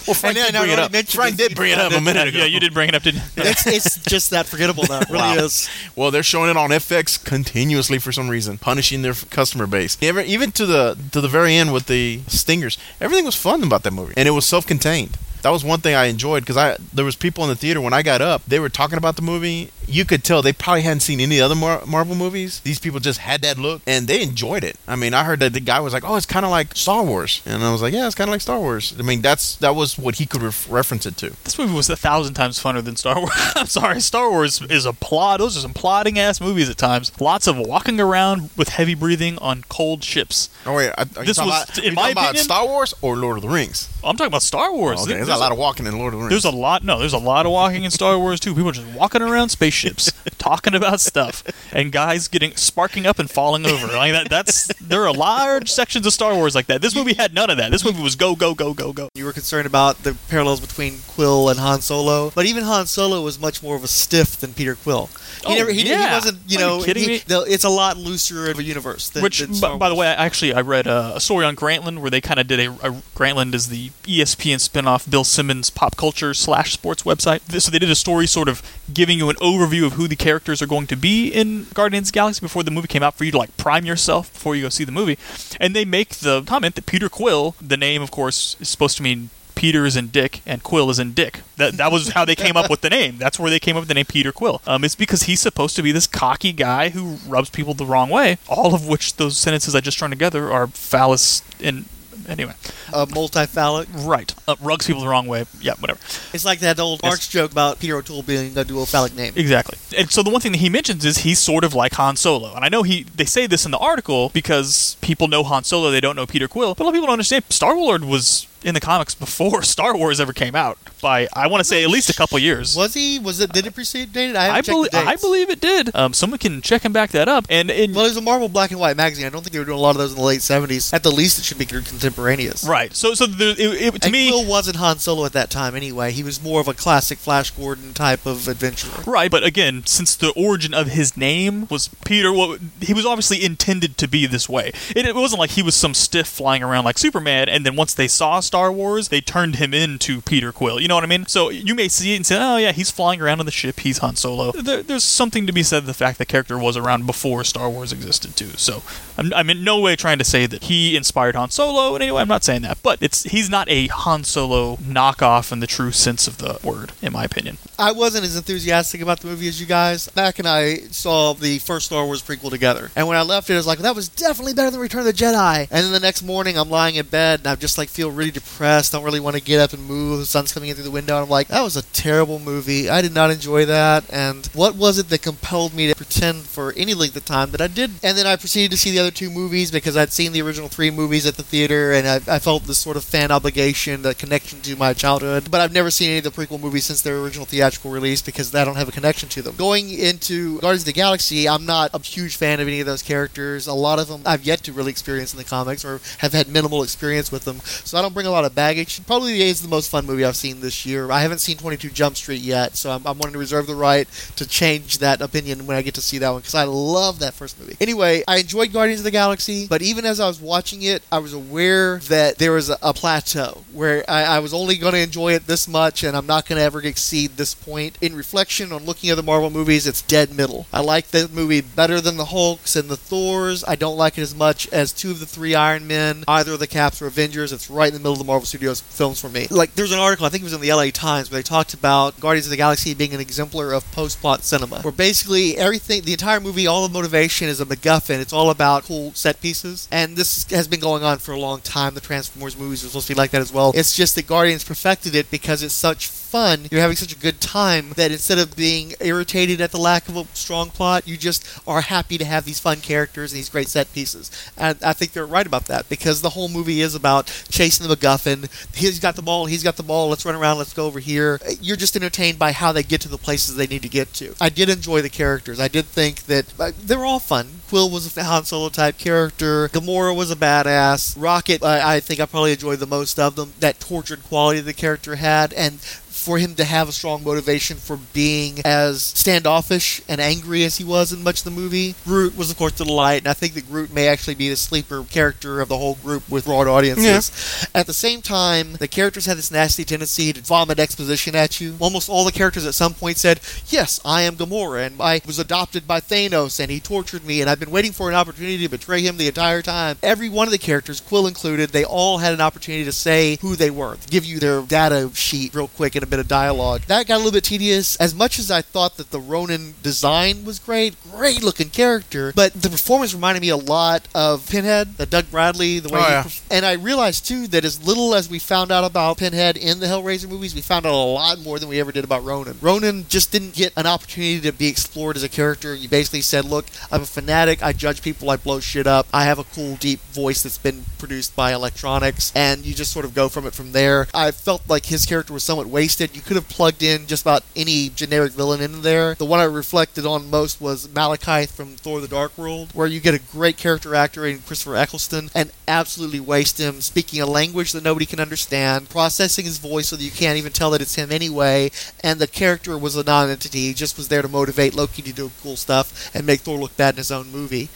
Well, 0.06 0.14
Frank 0.14 0.38
And 0.38 0.48
did 0.52 0.60
bring 0.60 0.72
it 0.72 0.80
up. 0.80 0.92
mentioned 0.92 1.14
Frank 1.16 1.38
did 1.38 1.56
bring 1.56 1.72
it 1.72 1.78
up 1.78 1.94
a 1.94 2.02
minute 2.02 2.28
ago. 2.28 2.40
yeah, 2.40 2.46
you 2.46 2.60
did 2.60 2.74
bring 2.74 2.90
it 2.90 2.96
up, 2.96 3.04
didn't 3.04 3.22
you? 3.38 3.44
it's, 3.44 3.66
it's 3.66 4.04
just 4.04 4.32
that 4.32 4.48
forgettable 4.48 4.84
now. 4.90 5.00
It 5.00 5.10
really 5.10 5.22
Wow. 5.22 5.36
is. 5.46 5.70
Well, 5.96 6.12
they're 6.12 6.24
showing 6.24 6.50
it 6.50 6.58
on 6.58 6.72
FX 6.72 7.24
continuously 7.24 8.00
for 8.00 8.12
some 8.12 8.28
reason, 8.30 8.58
punishing 8.58 9.02
their 9.02 9.14
customer 9.14 9.66
base. 9.66 9.98
Ever, 10.02 10.20
even 10.22 10.52
to 10.54 10.66
the 10.66 10.98
to 11.14 11.22
the 11.22 11.30
very 11.30 11.56
end 11.56 11.72
with 11.72 11.86
the 11.86 12.20
stingers, 12.28 12.78
everything 13.00 13.24
was 13.24 13.36
fun 13.36 13.64
about 13.64 13.84
that 13.84 13.94
movie, 13.94 14.14
and 14.18 14.28
it 14.28 14.32
was 14.32 14.46
self-contained. 14.46 15.18
That 15.42 15.50
was 15.52 15.64
one 15.64 15.80
thing 15.82 15.96
I 15.96 16.06
enjoyed 16.06 16.44
because 16.44 16.58
I 16.58 16.78
there 16.94 17.06
was 17.06 17.16
people 17.16 17.44
in 17.44 17.50
the 17.50 17.56
theater 17.56 17.80
when 17.82 17.94
I 17.94 18.02
got 18.04 18.22
up. 18.22 18.44
They 18.46 18.60
were 18.60 18.70
talking 18.70 18.98
about 18.98 19.16
the 19.16 19.22
movie. 19.22 19.72
You 19.90 20.04
could 20.04 20.24
tell 20.26 20.42
they 20.42 20.52
probably 20.52 20.82
hadn't 20.82 21.00
seen 21.00 21.22
any 21.22 21.40
other 21.40 21.56
Mar- 21.56 21.82
Marvel 21.86 22.14
movies. 22.16 22.60
These 22.60 22.80
people 22.80 23.00
just 23.00 23.20
had 23.20 23.42
that 23.44 23.58
look, 23.58 23.82
and 23.88 24.06
they 24.08 24.22
enjoyed 24.22 24.66
it. 24.66 24.76
I 24.86 24.98
mean, 24.98 25.14
I 25.14 25.24
heard 25.24 25.40
that 25.40 25.54
the 25.54 25.62
guy 25.62 25.80
was 25.80 25.94
like, 25.94 26.04
"Oh, 26.06 26.16
it's 26.18 26.26
kind 26.26 26.44
of 26.46 26.52
like 26.52 26.76
Star 26.76 27.04
Wars," 27.04 27.42
and 27.46 27.64
I 27.64 27.72
was 27.72 27.82
like, 27.82 27.94
"Yeah, 27.94 28.06
it's 28.06 28.16
kind 28.16 28.28
of 28.30 28.34
like 28.34 28.42
Star 28.42 28.60
Wars." 28.60 28.94
I 29.00 29.02
mean, 29.04 29.22
that's 29.22 29.56
that 29.58 29.76
was 29.76 29.98
what 29.98 30.16
he 30.16 30.26
could 30.26 30.42
ref- 30.42 30.68
reference 30.70 31.06
it 31.06 31.16
to. 31.18 31.34
This 31.46 31.58
movie 31.58 31.74
was 31.74 31.90
a 31.90 31.96
thousand 31.96 32.34
times 32.34 32.62
funner 32.62 32.84
than 32.84 32.98
Star 32.98 33.18
Wars. 33.18 33.32
I'm 33.56 33.68
sorry, 33.68 34.02
Star 34.02 34.30
Wars 34.30 34.62
is 34.64 34.86
a 34.86 34.92
plot. 34.94 35.40
Those 35.40 35.56
are 35.58 35.62
some 35.62 35.74
plotting 35.74 36.20
ass 36.20 36.42
movies 36.42 36.70
at 36.70 36.78
times. 36.78 37.14
Lots 37.22 37.48
of 37.48 37.58
walking 37.58 38.00
around 38.02 38.50
with 38.58 38.70
heavy 38.70 38.94
breathing 38.96 39.38
on 39.38 39.64
cold 39.70 40.04
ships. 40.04 40.50
Oh 40.66 40.76
wait, 40.76 40.92
This 41.14 41.38
was- 41.38 41.48
about, 41.48 41.78
in 41.78 41.94
my 41.94 42.02
talking 42.02 42.12
about 42.12 42.24
opinion- 42.26 42.44
Star 42.44 42.66
Wars 42.66 42.94
or 43.02 43.16
Lord 43.16 43.38
of 43.38 43.44
the 43.44 43.50
Rings? 43.50 43.88
I'm 44.04 44.18
talking 44.18 44.28
about 44.28 44.44
Star 44.44 44.74
Wars. 44.74 45.00
Oh, 45.02 45.04
okay, 45.04 45.27
There's 45.28 45.38
there's 45.38 45.40
a 45.40 45.44
lot 45.44 45.52
of 45.52 45.58
walking 45.58 45.86
in 45.86 45.98
Lord 45.98 46.14
of 46.14 46.20
the 46.20 46.26
Rings. 46.28 46.44
There's 46.44 46.54
a 46.54 46.58
lot. 46.58 46.84
No, 46.84 47.00
there's 47.00 47.14
a 47.14 47.18
lot 47.18 47.46
of 47.46 47.52
walking 47.52 47.84
in 47.84 47.92
Star 47.92 48.18
Wars 48.18 48.40
too. 48.40 48.56
People 48.56 48.72
just 48.72 48.88
walking 48.96 49.22
around 49.22 49.50
spaceships, 49.50 50.12
talking 50.38 50.74
about 50.74 51.00
stuff, 51.00 51.44
and 51.74 51.92
guys 51.92 52.28
getting 52.28 52.56
sparking 52.56 53.06
up 53.06 53.20
and 53.20 53.30
falling 53.30 53.66
over. 53.66 53.88
Like 53.88 54.14
that. 54.14 54.30
That's 54.30 54.68
there 54.82 55.06
are 55.08 55.14
large 55.14 55.72
sections 55.72 56.06
of 56.06 56.14
Star 56.14 56.34
Wars 56.36 56.56
like 56.56 56.68
that. 56.68 56.82
This 56.82 56.96
movie 56.96 57.14
had 57.14 57.34
none 57.34 57.50
of 57.50 57.58
that. 57.58 57.72
This 57.72 57.84
movie 57.86 58.02
was 58.02 58.16
go, 58.16 58.36
go, 58.36 58.54
go, 58.56 58.74
go, 58.74 58.94
go. 58.94 59.10
You 59.14 59.26
were 59.26 59.34
concerned 59.34 59.68
about 59.68 60.04
the 60.04 60.16
parallels 60.30 60.60
between 60.62 61.00
Quill 61.08 61.50
and 61.50 61.60
Han 61.60 61.82
Solo, 61.82 62.32
but 62.34 62.46
even 62.46 62.64
Han 62.64 62.88
Solo 62.88 63.22
was 63.22 63.40
much 63.40 63.62
more 63.62 63.76
of 63.76 63.84
a 63.84 63.88
stiff 63.88 64.38
than 64.38 64.54
Peter 64.54 64.76
Quill. 64.76 65.10
He, 65.46 65.54
Oh, 65.54 65.54
never, 65.56 65.72
he, 65.72 65.82
he 65.84 65.92
wasn't, 65.94 66.40
you 66.48 66.58
Are 66.58 66.62
you 66.62 66.66
know, 66.80 66.84
kidding 66.84 67.04
he- 67.04 67.10
me? 67.10 67.18
the- 67.28 67.42
it's 67.48 67.64
a 67.64 67.70
lot 67.70 67.98
looser 67.98 68.50
of 68.50 68.60
a 68.60 68.64
universe. 68.64 69.10
Than, 69.10 69.24
Which, 69.24 69.40
than 69.40 69.50
b- 69.52 69.56
Star 69.56 69.78
by 69.78 69.90
the 69.90 69.96
way, 69.96 70.08
I 70.08 70.14
actually 70.26 70.54
I 70.54 70.62
read 70.62 70.88
uh, 70.88 71.14
a 71.16 71.20
story 71.20 71.46
on 71.46 71.56
Grantland 71.56 72.00
where 72.00 72.10
they 72.10 72.22
kind 72.22 72.40
of 72.40 72.48
did 72.48 72.60
a, 72.60 72.72
a 72.72 72.92
Grantland 73.16 73.54
is 73.54 73.70
the 73.70 73.90
ESPN 74.04 74.56
spinoff 74.58 75.10
Bill 75.10 75.17
Simmons 75.24 75.70
pop 75.70 75.96
culture 75.96 76.34
slash 76.34 76.74
sports 76.74 77.04
website. 77.04 77.42
So 77.60 77.72
they 77.72 77.80
did 77.80 77.90
a 77.90 77.96
story 77.96 78.28
sort 78.28 78.48
of 78.48 78.62
giving 78.94 79.18
you 79.18 79.30
an 79.30 79.36
overview 79.38 79.86
of 79.86 79.94
who 79.94 80.08
the 80.08 80.16
characters 80.16 80.62
are 80.62 80.68
going 80.68 80.88
to 80.88 80.96
be 80.96 81.30
in 81.30 81.68
Guardians 81.74 82.12
Galaxy 82.12 82.42
before 82.42 82.64
the 82.64 82.72
movie 82.72 82.88
came 82.88 83.04
out 83.04 83.16
for 83.16 83.24
you 83.24 83.32
to 83.32 83.38
like 83.38 83.56
prime 83.58 83.86
yourself 83.86 84.32
before 84.32 84.56
you 84.56 84.64
go 84.64 84.70
see 84.70 84.84
the 84.84 84.92
movie. 84.92 85.18
And 85.60 85.76
they 85.76 85.86
make 85.86 86.10
the 86.16 86.42
comment 86.44 86.76
that 86.76 86.86
Peter 86.86 87.10
Quill, 87.10 87.56
the 87.62 87.78
name 87.78 88.02
of 88.02 88.12
course 88.12 88.56
is 88.60 88.70
supposed 88.70 88.98
to 88.98 89.04
mean 89.04 89.30
Peter 89.58 89.88
is 89.88 89.98
in 89.98 90.10
Dick 90.10 90.42
and 90.46 90.62
Quill 90.62 90.92
is 90.92 91.00
in 91.00 91.14
Dick. 91.14 91.42
That 91.58 91.78
that 91.78 91.92
was 91.92 92.10
how 92.10 92.26
they 92.26 92.36
came 92.36 92.56
up 92.56 92.70
with 92.70 92.82
the 92.82 92.92
name. 92.92 93.18
That's 93.18 93.40
where 93.40 93.50
they 93.50 93.60
came 93.60 93.76
up 93.76 93.82
with 93.82 93.88
the 93.88 93.96
name 93.96 94.06
Peter 94.06 94.32
Quill. 94.32 94.62
Um, 94.68 94.84
it's 94.84 94.94
because 94.94 95.24
he's 95.24 95.40
supposed 95.40 95.76
to 95.78 95.82
be 95.82 95.92
this 95.92 96.06
cocky 96.06 96.54
guy 96.54 96.90
who 96.90 97.18
rubs 97.28 97.50
people 97.50 97.74
the 97.74 97.86
wrong 97.86 98.10
way. 98.10 98.38
All 98.48 98.76
of 98.76 98.88
which 98.88 99.16
those 99.16 99.36
sentences 99.36 99.74
I 99.74 99.82
just 99.82 99.98
strung 99.98 100.12
together 100.12 100.52
are 100.52 100.68
phallus 100.68 101.42
in. 101.60 101.86
Anyway, 102.28 102.54
a 102.94 103.06
multi-phallic. 103.06 103.88
right. 103.94 104.34
Uh, 104.48 104.56
rugs 104.62 104.86
people 104.88 105.02
the 105.02 105.08
wrong 105.08 105.28
way. 105.28 105.46
Yeah, 105.62 105.74
whatever. 105.80 106.00
It's 106.34 106.44
like 106.46 106.60
that 106.60 106.80
old 106.80 107.00
Yes. 107.04 107.10
Marx 107.10 107.28
joke 107.28 107.52
about 107.52 107.80
Peter 107.80 107.98
O'Toole 107.98 108.24
being 108.24 108.58
a 108.58 108.64
dual 108.64 108.86
phallic 108.86 109.16
name. 109.16 109.34
Exactly. 109.36 109.78
And 109.98 110.12
so 110.12 110.24
the 110.24 110.30
one 110.30 110.42
thing 110.42 110.52
that 110.52 110.58
he 110.60 110.70
mentions 110.70 111.06
is 111.06 111.20
he's 111.20 111.40
sort 111.40 111.64
of 111.64 111.74
like 111.74 111.94
Han 111.94 112.16
Solo. 112.18 112.54
And 112.56 112.66
I 112.66 112.70
know 112.70 112.84
he 112.84 113.04
they 113.16 113.26
say 113.26 113.48
this 113.48 113.66
in 113.66 113.72
the 113.72 113.78
article 113.78 114.30
because 114.34 114.98
people 115.02 115.28
know 115.28 115.44
Han 115.44 115.64
Solo, 115.64 115.90
they 115.92 116.02
don't 116.02 116.16
know 116.16 116.26
Peter 116.26 116.48
Quill. 116.48 116.74
But 116.76 116.84
a 116.84 116.86
lot 116.86 116.90
of 116.90 116.94
people 116.96 117.08
don't 117.08 117.14
understand 117.14 117.46
Star 117.50 117.76
Lord 117.78 118.04
was 118.04 118.48
in 118.64 118.74
the 118.74 118.80
comics 118.80 119.16
before 119.16 119.64
Star 119.64 119.96
Wars 119.96 120.20
ever 120.20 120.34
came 120.34 120.56
out 120.56 120.78
by 121.02 121.28
I 121.34 121.48
want 121.48 121.62
to 121.62 121.66
say 121.66 121.84
at 121.84 121.90
least 121.90 122.10
a 122.10 122.14
couple 122.14 122.38
years. 122.40 122.76
Was 122.76 122.94
he? 122.94 123.20
Was 123.20 123.40
it? 123.40 123.52
Did 123.52 123.66
it 123.66 123.74
precede 123.74 124.14
dated? 124.14 124.36
I, 124.36 124.40
I, 124.40 124.46
haven't 124.48 124.64
checked 124.64 124.92
believe 124.92 125.08
I 125.08 125.16
believe 125.16 125.50
it 125.50 125.62
did. 125.62 125.96
Um, 125.96 126.14
someone 126.14 126.40
can 126.40 126.62
check 126.62 126.86
and 126.86 126.94
back 126.94 127.12
that 127.12 127.28
up. 127.28 127.46
And, 127.50 127.70
and 127.70 127.96
Well, 127.96 128.06
it 128.06 128.10
was 128.10 128.18
a 128.18 128.22
Marvel 128.22 128.50
black 128.50 128.72
and 128.72 128.80
white 128.80 128.98
magazine. 128.98 129.26
I 129.26 129.30
don't 129.30 129.42
think 129.42 129.54
they 129.54 129.60
were 129.60 129.66
doing 129.66 129.78
a 129.78 129.82
lot 129.82 129.92
of 129.92 129.98
those 129.98 130.12
in 130.12 130.18
the 130.18 130.24
late 130.24 130.40
'70s. 130.40 130.94
At 130.94 131.04
the 131.04 131.12
least, 131.12 131.40
it 131.40 131.46
should 131.46 131.58
be 131.58 131.66
contemporaneous. 131.66 132.68
right. 132.68 132.96
So 132.96 133.14
so 133.14 133.26
the, 133.26 133.52
it, 133.52 133.96
it, 133.96 134.02
to 134.02 134.06
and 134.08 134.12
me 134.12 134.30
Quill 134.30 134.46
wasn't 134.46 134.78
Han 134.78 135.00
Solo 135.00 135.26
at 135.26 135.34
that 135.34 135.50
time 135.50 135.76
anyway. 135.76 136.12
He 136.12 136.24
was 136.24 136.42
more 136.42 136.62
of 136.62 136.68
a 136.68 136.74
classic 136.74 137.18
Flash 137.18 137.52
Gordon 137.52 137.94
type 137.94 138.26
of 138.26 138.48
adventurer. 138.48 139.04
Right, 139.06 139.30
but 139.32 139.44
again, 139.44 139.86
since 139.86 140.16
the 140.16 140.32
origin 140.32 140.74
of 140.74 140.88
his 140.88 141.16
name 141.16 141.68
was 141.70 141.90
Peter, 142.06 142.32
well, 142.32 142.58
he 142.82 142.94
was 142.94 143.06
obviously 143.06 143.44
intended 143.44 143.98
to 143.98 144.08
be 144.08 144.26
this 144.26 144.50
way. 144.50 144.72
It, 144.96 145.06
it 145.06 145.16
wasn't 145.16 145.40
like 145.40 145.52
he 145.52 145.64
was 145.64 145.76
some 145.76 145.94
stiff 145.94 146.28
flying 146.28 146.64
around 146.64 146.86
like 146.86 146.98
Superman, 146.98 147.50
and 147.50 147.66
then 147.66 147.76
once 147.76 147.94
they 147.94 148.08
saw 148.08 148.40
Star 148.48 148.72
Wars, 148.72 149.10
they 149.10 149.22
turned 149.22 149.58
him 149.58 149.74
into 149.74 150.22
Peter 150.22 150.52
Quill. 150.52 150.80
You 150.80 150.88
know 150.88 150.96
what 150.96 151.04
I 151.04 151.08
mean? 151.08 151.26
So 151.28 151.50
you 151.50 151.76
may 151.76 151.90
see 151.90 152.14
it 152.14 152.16
and 152.16 152.26
say, 152.26 152.38
"Oh 152.40 152.58
yeah, 152.58 152.72
he's 152.72 152.90
flying 152.90 153.22
around 153.22 153.40
on 153.42 153.46
the 153.46 153.52
ship. 153.52 153.82
He's 153.82 154.00
Han 154.00 154.16
Solo." 154.16 154.52
There, 154.54 154.82
there's 154.82 155.04
something 155.04 155.46
to 155.46 155.54
be 155.54 155.64
said 155.64 155.86
the 155.86 155.94
fact 155.94 156.18
that 156.18 156.28
the 156.28 156.32
character 156.32 156.58
was 156.58 156.78
around 156.78 157.06
before 157.06 157.44
Star 157.44 157.70
Wars 157.70 157.92
existed 157.92 158.36
too. 158.36 158.52
So 158.58 158.82
I'm, 159.18 159.34
I'm 159.34 159.50
in 159.50 159.64
no 159.64 159.80
way 159.80 159.96
trying 159.96 160.18
to 160.18 160.24
say 160.24 160.46
that 160.48 160.64
he 160.64 160.96
inspired 160.96 161.36
Han 161.36 161.52
Solo 161.52 161.96
in 161.96 162.02
any 162.02 162.12
way. 162.12 162.22
I'm 162.22 162.28
not 162.28 162.44
saying 162.44 162.62
that, 162.64 162.82
but 162.82 163.00
it's 163.02 163.24
he's 163.24 163.50
not 163.50 163.70
a 163.70 163.88
Han 163.88 164.24
Solo 164.24 164.78
knockoff 164.78 165.52
in 165.52 165.60
the 165.60 165.68
true 165.68 165.92
sense 165.92 166.28
of 166.28 166.38
the 166.38 166.58
word, 166.64 166.94
in 167.02 167.14
my 167.14 167.26
opinion. 167.26 167.58
I 167.78 167.92
wasn't 167.92 168.24
as 168.24 168.36
enthusiastic 168.36 169.02
about 169.02 169.20
the 169.20 169.28
movie 169.28 169.48
as 169.48 169.60
you 169.60 169.68
guys. 169.68 170.10
Mac 170.16 170.40
and 170.40 170.48
I 170.48 170.78
saw 170.92 171.34
the 171.34 171.60
first 171.60 171.88
Star 171.88 172.06
Wars 172.06 172.24
prequel 172.24 172.50
together, 172.50 172.92
and 172.96 173.08
when 173.08 173.18
I 173.18 173.22
left 173.22 173.50
it, 173.50 173.54
I 173.54 173.58
was 173.58 173.68
like, 173.68 173.80
"That 173.80 173.96
was 173.96 174.10
definitely 174.10 174.54
better 174.54 174.72
than 174.72 174.80
Return 174.80 175.02
of 175.02 175.06
the 175.06 175.14
Jedi." 175.14 175.68
And 175.70 175.86
then 175.86 175.92
the 175.92 176.00
next 176.00 176.24
morning, 176.24 176.58
I'm 176.58 176.70
lying 176.70 176.96
in 176.96 177.06
bed 177.06 177.42
and 177.42 177.48
I 177.48 177.56
just 177.56 177.78
like 177.78 177.90
feel 177.90 178.10
really 178.12 178.32
depressed. 178.40 178.92
Don't 178.92 179.04
really 179.04 179.20
want 179.20 179.36
to 179.36 179.42
get 179.42 179.60
up 179.60 179.74
and 179.74 179.84
move. 179.86 180.20
The 180.20 180.26
sun's 180.26 180.54
coming 180.54 180.70
in 180.70 180.76
through 180.76 180.84
the 180.84 180.92
window, 180.92 181.16
and 181.16 181.24
I'm 181.24 181.30
like, 181.30 181.48
"That 181.48 181.64
was 181.64 181.76
a 181.76 181.82
terrible 182.06 182.40
movie. 182.40 182.90
I 182.90 183.02
did 183.02 183.14
not 183.14 183.32
enjoy 183.32 183.66
that." 183.66 184.04
And 184.12 184.48
what 184.54 184.76
was 184.76 184.98
it 184.98 185.10
that 185.10 185.22
compelled 185.22 185.74
me 185.74 185.88
to 185.88 185.96
pretend 185.96 186.44
for 186.44 186.74
any 186.78 186.94
length 186.94 187.16
of 187.16 187.26
time 187.26 187.52
that 187.52 187.62
I 187.62 187.68
did? 187.68 187.92
And 188.04 188.18
then 188.18 188.28
I 188.28 188.36
proceeded 188.36 188.72
to 188.72 188.78
see 188.78 188.92
the 188.92 189.00
other 189.00 189.12
two 189.12 189.30
movies 189.30 189.72
because 189.72 189.98
I'd 189.98 190.14
seen 190.14 190.32
the 190.32 190.42
original 190.42 190.70
three 190.70 190.92
movies 190.92 191.26
at 191.26 191.36
the 191.36 191.44
theater, 191.44 191.92
and 191.94 192.08
I, 192.08 192.36
I 192.36 192.40
felt 192.40 192.64
this 192.64 192.78
sort 192.78 192.98
of 192.98 193.04
fan 193.04 193.32
obligation, 193.32 194.04
the 194.04 194.14
connection 194.14 194.62
to 194.62 194.76
my 194.76 194.94
childhood. 194.94 195.50
But 195.50 195.62
I've 195.62 195.74
never 195.74 195.90
seen 195.90 196.10
any 196.10 196.20
of 196.20 196.24
the 196.24 196.32
prequel 196.32 196.62
movies 196.62 196.86
since 196.86 197.02
their 197.02 197.18
original 197.18 197.46
theatrical 197.46 197.92
release 197.92 198.22
because 198.22 198.54
I 198.54 198.64
don't 198.64 198.76
have 198.76 198.90
a 198.90 198.92
connection 198.92 199.30
to 199.30 199.42
them. 199.42 199.56
Going 199.56 199.90
into 199.90 200.60
Guardians 200.60 200.84
of 200.84 200.88
the 200.88 200.94
Galaxy, 200.94 201.50
I'm 201.50 201.66
not 201.66 201.92
a 201.94 202.00
huge 202.00 202.36
fan 202.36 202.60
of 202.60 202.68
any 202.68 202.80
of 202.80 202.86
those 202.86 203.02
characters. 203.02 203.68
A 203.68 203.74
lot 203.74 204.00
of 204.00 204.08
them 204.08 204.22
I've 204.26 204.44
yet 204.44 204.64
to 204.64 204.74
really 204.74 204.92
experience 204.92 205.34
in 205.34 205.38
the 205.38 205.44
comics 205.44 205.84
or 205.84 206.00
have 206.20 206.34
had 206.34 206.48
minimal 206.48 206.84
experience 206.84 207.32
with 207.32 207.46
them, 207.46 207.62
so 207.64 207.98
I 207.98 208.02
don't 208.02 208.14
bring 208.14 208.27
a 208.28 208.32
lot 208.32 208.46
of 208.46 208.56
baggage. 208.56 209.06
Probably 209.06 209.42
is 209.42 209.62
the 209.62 209.68
most 209.68 209.90
fun 209.90 210.06
movie 210.06 210.26
I've 210.26 210.36
seen 210.36 210.60
this 210.60 210.86
year. 210.86 211.12
I 211.12 211.22
haven't 211.22 211.40
seen 211.40 211.58
22 211.58 211.90
Jump 211.90 212.16
Street 212.16 212.42
yet, 212.42 212.76
so 212.76 212.92
I'm, 212.92 213.06
I'm 213.06 213.18
wanting 213.18 213.34
to 213.34 213.40
reserve 213.40 213.68
the 213.68 213.76
right 213.76 214.08
to 214.36 214.48
change 214.48 215.00
that 215.00 215.22
opinion 215.22 215.66
when 215.66 215.78
I 215.78 215.82
get 215.82 215.96
to 215.96 216.02
see 216.02 216.18
that 216.20 216.30
one 216.30 216.42
because 216.42 216.56
I 216.56 216.64
love 216.64 217.20
that 217.20 217.34
first 217.34 217.60
movie. 217.60 217.78
Anyway, 217.80 218.24
I 218.28 218.38
enjoyed 218.38 218.72
Guardians 218.72 219.02
of 219.02 219.06
the 219.06 219.12
Galaxy, 219.12 219.68
but 219.68 219.82
even 219.82 220.06
as 220.06 220.20
I 220.20 220.28
was 220.28 220.40
watching 220.40 220.84
it, 220.84 221.04
I 221.12 221.20
was 221.20 221.34
aware 221.34 221.98
that 222.00 222.38
there 222.38 222.52
was 222.52 222.70
a, 222.70 222.78
a 222.82 222.94
plateau 222.94 223.64
where 223.74 224.04
I, 224.10 224.24
I 224.24 224.40
was 224.40 224.54
only 224.54 224.76
going 224.76 224.94
to 224.94 225.00
enjoy 225.00 225.34
it 225.34 225.48
this 225.48 225.68
much, 225.68 226.04
and 226.04 226.16
I'm 226.16 226.26
not 226.26 226.48
going 226.48 226.58
to 226.58 226.64
ever 226.64 226.82
exceed 226.82 227.32
this 227.32 227.54
point. 227.54 227.98
In 228.02 228.16
reflection 228.16 228.72
on 228.72 228.86
looking 228.86 229.10
at 229.10 229.16
the 229.16 229.24
Marvel 229.24 229.50
movies, 229.50 229.88
it's 229.88 230.02
dead 230.02 230.36
middle. 230.36 230.68
I 230.74 230.82
like 230.82 231.08
the 231.08 231.30
movie 231.32 231.62
better 231.62 232.02
than 232.02 232.18
the 232.18 232.26
Hulks 232.26 232.76
and 232.76 232.90
the 232.90 232.98
Thors. 232.98 233.64
I 233.68 233.76
don't 233.76 233.98
like 233.98 234.18
it 234.18 234.22
as 234.22 234.36
much 234.36 234.68
as 234.70 234.92
two 234.92 235.12
of 235.12 235.20
the 235.20 235.26
three 235.26 235.56
Iron 235.56 235.88
Men, 235.88 236.24
either 236.28 236.54
of 236.54 236.60
the 236.60 236.68
Caps 236.68 237.02
or 237.02 237.08
Avengers. 237.08 237.52
It's 237.52 237.70
right 237.70 237.88
in 237.88 237.94
the 237.94 238.00
middle 238.00 238.17
the 238.18 238.26
Marvel 238.26 238.46
Studios 238.46 238.82
films 238.82 239.20
for 239.20 239.30
me. 239.30 239.48
Like, 239.50 239.74
there's 239.76 239.92
an 239.92 240.00
article, 240.00 240.26
I 240.26 240.30
think 240.30 240.42
it 240.42 240.46
was 240.46 240.54
in 240.54 240.62
the 240.62 240.72
LA 240.72 240.90
Times, 240.92 241.30
where 241.30 241.40
they 241.40 241.44
talked 241.44 241.74
about 241.74 242.20
Guardians 242.20 242.48
of 242.48 242.52
the 242.52 242.58
Galaxy 242.58 242.94
being 242.94 243.14
an 243.14 243.20
exemplar 243.20 243.74
of 243.74 243.90
post 243.92 244.20
plot 244.20 244.44
cinema, 244.44 244.82
where 244.82 244.92
basically 244.92 245.58
everything, 245.58 246.04
the 246.04 246.14
entire 246.14 246.40
movie, 246.40 246.68
all 246.68 246.88
the 246.88 246.94
motivation 246.94 247.48
is 247.48 247.62
a 247.62 247.66
MacGuffin. 247.66 248.20
It's 248.20 248.34
all 248.34 248.50
about 248.50 248.84
cool 248.84 249.14
set 249.14 249.42
pieces. 249.42 249.88
And 249.92 250.16
this 250.16 250.50
has 250.52 250.68
been 250.68 250.80
going 250.80 251.04
on 251.04 251.20
for 251.20 251.32
a 251.32 251.40
long 251.40 251.62
time. 251.62 251.94
The 251.94 252.02
Transformers 252.02 252.58
movies 252.58 252.84
are 252.84 252.88
supposed 252.88 253.08
to 253.08 253.14
be 253.14 253.18
like 253.18 253.32
that 253.32 253.42
as 253.42 253.52
well. 253.52 253.72
It's 253.76 253.96
just 253.96 254.16
that 254.16 254.28
Guardians 254.28 254.64
perfected 254.64 255.16
it 255.16 255.32
because 255.32 255.64
it's 255.64 255.74
such 255.74 256.08
fun. 256.28 256.68
You're 256.70 256.82
having 256.82 256.98
such 256.98 257.14
a 257.14 257.18
good 257.18 257.40
time 257.42 257.92
that 257.96 258.12
instead 258.12 258.38
of 258.38 258.56
being 258.56 258.94
irritated 259.00 259.62
at 259.62 259.72
the 259.72 259.80
lack 259.80 260.10
of 260.10 260.18
a 260.18 260.26
strong 260.34 260.70
plot, 260.70 261.08
you 261.08 261.18
just 261.18 261.48
are 261.66 261.82
happy 261.82 262.18
to 262.18 262.26
have 262.26 262.46
these 262.46 262.60
fun 262.60 262.82
characters 262.82 263.32
and 263.32 263.40
these 263.40 263.50
great 263.50 263.70
set 263.70 263.92
pieces. 263.94 264.30
And 264.58 264.78
I 264.84 264.94
think 264.94 265.14
they're 265.14 265.26
right 265.26 265.48
about 265.48 265.66
that 265.66 265.90
because 265.90 266.22
the 266.22 266.32
whole 266.32 266.50
movie 266.50 266.82
is 266.82 266.94
about 266.96 267.28
chasing 267.50 267.88
the 267.88 267.96
MacGuffin. 267.96 268.50
He's 268.76 269.00
got 269.00 269.16
the 269.16 269.22
ball, 269.22 269.46
he's 269.46 269.64
got 269.64 269.78
the 269.78 269.84
ball, 269.84 270.10
let's 270.10 270.26
run 270.26 270.36
around, 270.36 270.58
let's 270.58 270.74
go 270.74 270.86
over 270.86 271.00
here. 271.00 271.40
You're 271.62 271.78
just 271.78 271.96
entertained 271.96 272.38
by 272.38 272.52
how 272.52 272.72
they 272.72 272.84
get 272.84 273.02
to 273.02 273.10
the 273.10 273.18
places 273.18 273.56
they 273.56 273.68
need 273.68 273.82
to 273.84 273.90
get 273.90 274.14
to. 274.16 274.36
I 274.40 274.50
did 274.50 274.70
enjoy 274.70 275.02
the 275.02 275.10
characters. 275.10 275.60
I 275.60 275.70
did 275.70 275.86
think 275.86 276.24
that 276.24 276.54
uh, 276.60 276.72
they 276.84 276.96
were 276.96 277.06
all 277.06 277.20
fun. 277.20 277.62
Quill 277.70 277.90
was 277.90 278.16
a 278.18 278.24
Han 278.24 278.46
Solo 278.46 278.70
type 278.70 278.98
character. 278.98 279.70
Gamora 279.70 280.16
was 280.16 280.32
a 280.32 280.36
badass. 280.36 281.16
Rocket, 281.22 281.64
I, 281.64 281.96
I 281.96 282.00
think 282.00 282.20
I 282.20 282.26
probably 282.26 282.54
enjoyed 282.54 282.80
the 282.80 282.88
most 282.88 283.20
of 283.20 283.36
them. 283.36 283.54
That 283.60 283.80
tortured 283.80 284.24
quality 284.24 284.60
the 284.60 284.74
character 284.74 285.16
had, 285.16 285.54
and 285.54 285.80
for 286.28 286.38
him 286.38 286.56
to 286.56 286.66
have 286.66 286.90
a 286.90 286.92
strong 286.92 287.24
motivation 287.24 287.78
for 287.78 287.98
being 288.12 288.60
as 288.66 289.02
standoffish 289.02 290.02
and 290.10 290.20
angry 290.20 290.66
as 290.66 290.76
he 290.76 290.84
was 290.84 291.14
in 291.14 291.24
much 291.24 291.40
of 291.40 291.46
the 291.46 291.52
movie. 291.52 291.96
Groot 292.04 292.36
was, 292.36 292.52
of 292.52 292.58
course, 292.58 292.74
the 292.74 292.84
delight, 292.84 293.20
and 293.20 293.30
I 293.30 293.34
think 293.34 293.54
that 293.54 293.70
Groot 293.70 293.94
may 293.94 294.10
actually 294.10 294.36
be 294.36 294.50
the 294.50 294.58
sleeper 294.58 295.06
character 295.06 295.62
of 295.62 295.70
the 295.70 295.78
whole 295.78 295.96
group 295.96 296.28
with 296.30 296.44
broad 296.44 296.68
audiences. 296.68 297.32
At 297.74 297.88
the 297.88 297.94
same 297.94 298.22
time, 298.22 298.74
the 298.74 298.90
characters 298.90 299.26
had 299.26 299.38
this 299.38 299.52
nasty 299.52 299.86
tendency 299.86 300.34
to 300.34 300.42
vomit 300.42 300.80
exposition 300.80 301.34
at 301.34 301.62
you. 301.62 301.78
Almost 301.80 302.10
all 302.10 302.26
the 302.26 302.34
characters 302.34 302.66
at 302.66 302.74
some 302.74 302.94
point 302.94 303.16
said, 303.16 303.40
Yes, 303.68 304.02
I 304.04 304.24
am 304.24 304.36
Gamora, 304.36 304.88
and 304.88 305.02
I 305.02 305.22
was 305.26 305.40
adopted 305.40 305.88
by 305.88 306.02
Thanos, 306.02 306.60
and 306.60 306.70
he 306.70 306.82
tortured 306.82 307.24
me, 307.24 307.40
and 307.40 307.50
I've 307.50 307.62
been 307.62 307.72
waiting 307.72 307.94
for 307.94 308.10
an 308.10 308.16
opportunity 308.16 308.58
to 308.58 308.70
betray 308.70 309.00
him 309.00 309.16
the 309.16 309.30
entire 309.30 309.62
time. 309.62 309.96
Every 310.04 310.28
one 310.28 310.50
of 310.50 310.52
the 310.52 310.58
characters, 310.58 311.00
Quill 311.00 311.26
included, 311.26 311.70
they 311.70 311.86
all 311.86 312.18
had 312.18 312.34
an 312.34 312.42
opportunity 312.42 312.84
to 312.84 312.92
say 312.92 313.38
who 313.40 313.56
they 313.56 313.72
were, 313.72 313.98
give 314.10 314.26
you 314.26 314.40
their 314.40 314.62
data 314.62 315.10
sheet 315.14 315.56
real 315.56 315.70
quick 315.70 315.96
and 315.96 316.04
a 316.04 316.08
bit 316.08 316.17
of 316.20 316.28
dialogue. 316.28 316.82
That 316.88 317.08
got 317.08 317.16
a 317.16 317.18
little 317.18 317.32
bit 317.32 317.44
tedious. 317.44 317.96
As 317.98 318.14
much 318.14 318.40
as 318.40 318.50
I 318.52 318.62
thought 318.62 318.98
that 318.98 319.12
the 319.12 319.20
Ronan 319.20 319.76
design 319.84 320.46
was 320.46 320.60
great, 320.60 320.96
great 321.12 321.44
looking 321.44 321.70
character, 321.70 322.32
but 322.36 322.54
the 322.54 322.70
performance 322.70 323.14
reminded 323.14 323.42
me 323.42 323.50
a 323.50 323.58
lot 323.58 324.08
of 324.16 324.48
Pinhead, 324.50 324.98
the 324.98 325.06
Doug 325.06 325.30
Bradley, 325.32 325.80
the 325.80 325.90
way 325.90 326.00
Oh, 326.04 326.08
yeah. 326.08 326.24
perf- 326.24 326.42
and 326.52 326.66
I 326.66 326.74
realized 326.74 327.26
too 327.28 327.48
that 327.48 327.66
as 327.66 327.82
little 327.86 328.14
as 328.16 328.30
we 328.30 328.40
found 328.40 328.72
out 328.72 328.84
about 328.84 329.18
Pinhead 329.18 329.58
in 329.58 329.80
the 329.80 329.88
Hellraiser 329.88 330.30
movies, 330.30 330.54
we 330.56 330.62
found 330.62 330.86
out 330.86 330.94
a 330.94 330.96
lot 330.96 331.40
more 331.40 331.60
than 331.60 331.70
we 331.70 331.80
ever 331.80 331.92
did 331.92 332.04
about 332.04 332.24
Ronan. 332.24 332.58
Ronan 332.62 333.06
just 333.10 333.32
didn't 333.32 333.54
get 333.54 333.74
an 333.76 333.86
opportunity 333.86 334.40
to 334.42 334.52
be 334.52 334.68
explored 334.68 335.16
as 335.16 335.24
a 335.24 335.30
character. 335.30 335.74
You 335.76 335.90
basically 335.90 336.22
said, 336.22 336.46
"Look, 336.46 336.66
I'm 336.92 337.02
a 337.02 337.06
fanatic. 337.06 337.62
I 337.64 337.74
judge 337.74 338.02
people. 338.02 338.30
I 338.30 338.38
blow 338.38 338.60
shit 338.60 338.88
up. 338.88 339.08
I 339.14 339.24
have 339.26 339.40
a 339.40 339.44
cool, 339.44 339.76
deep 339.78 340.00
voice 340.12 340.44
that's 340.44 340.58
been 340.58 340.86
produced 341.00 341.36
by 341.36 341.54
electronics," 341.54 342.32
and 342.36 342.66
you 342.66 342.74
just 342.74 342.92
sort 342.92 343.06
of 343.06 343.14
go 343.14 343.30
from 343.30 343.46
it 343.48 343.54
from 343.54 343.72
there. 343.72 344.08
I 344.14 344.32
felt 344.32 344.62
like 344.68 344.86
his 344.86 345.06
character 345.06 345.34
was 345.34 345.44
somewhat 345.44 345.68
wasted 345.68 345.97
You 346.00 346.22
could 346.22 346.36
have 346.36 346.48
plugged 346.48 346.84
in 346.84 347.08
just 347.08 347.24
about 347.24 347.44
any 347.56 347.90
generic 347.90 348.34
villain 348.34 348.62
in 348.62 348.84
there. 348.84 349.16
The 349.16 349.26
one 349.26 349.40
I 349.40 349.46
reflected 349.46 350.06
on 350.06 350.30
most 350.30 350.62
was 350.62 350.88
Malekith 350.88 351.50
from 351.50 351.76
Thor: 351.76 352.02
The 352.02 352.08
Dark 352.08 352.38
World, 352.38 352.70
where 352.74 352.88
you 352.88 353.00
get 353.00 353.16
a 353.16 353.20
great 353.20 353.58
character 353.58 353.96
actor 353.96 354.26
in 354.26 354.40
Christopher 354.40 354.76
Eccleston 354.76 355.32
and 355.34 355.52
absolutely 355.68 356.20
waste 356.20 356.60
him 356.60 356.82
speaking 356.82 357.20
a 357.20 357.26
language 357.26 357.72
that 357.72 357.84
nobody 357.84 358.06
can 358.06 358.20
understand, 358.20 358.90
processing 358.90 359.46
his 359.46 359.58
voice 359.58 359.88
so 359.88 359.96
that 359.96 360.04
you 360.04 360.12
can't 360.12 360.38
even 360.38 360.52
tell 360.52 360.70
that 360.72 360.82
it's 360.82 360.96
him 360.96 361.12
anyway, 361.12 361.72
and 362.02 362.20
the 362.20 362.28
character 362.28 362.78
was 362.78 362.96
a 362.96 363.04
non-entity. 363.04 363.68
He 363.68 363.74
just 363.74 363.98
was 363.98 364.08
there 364.08 364.22
to 364.22 364.28
motivate 364.28 364.76
Loki 364.76 365.02
to 365.02 365.14
do 365.14 365.32
cool 365.42 365.56
stuff 365.56 366.14
and 366.16 366.26
make 366.26 366.42
Thor 366.42 366.58
look 366.60 366.78
bad 366.78 366.94
in 366.94 366.98
his 366.98 367.12
own 367.12 367.32
movie. 367.32 367.70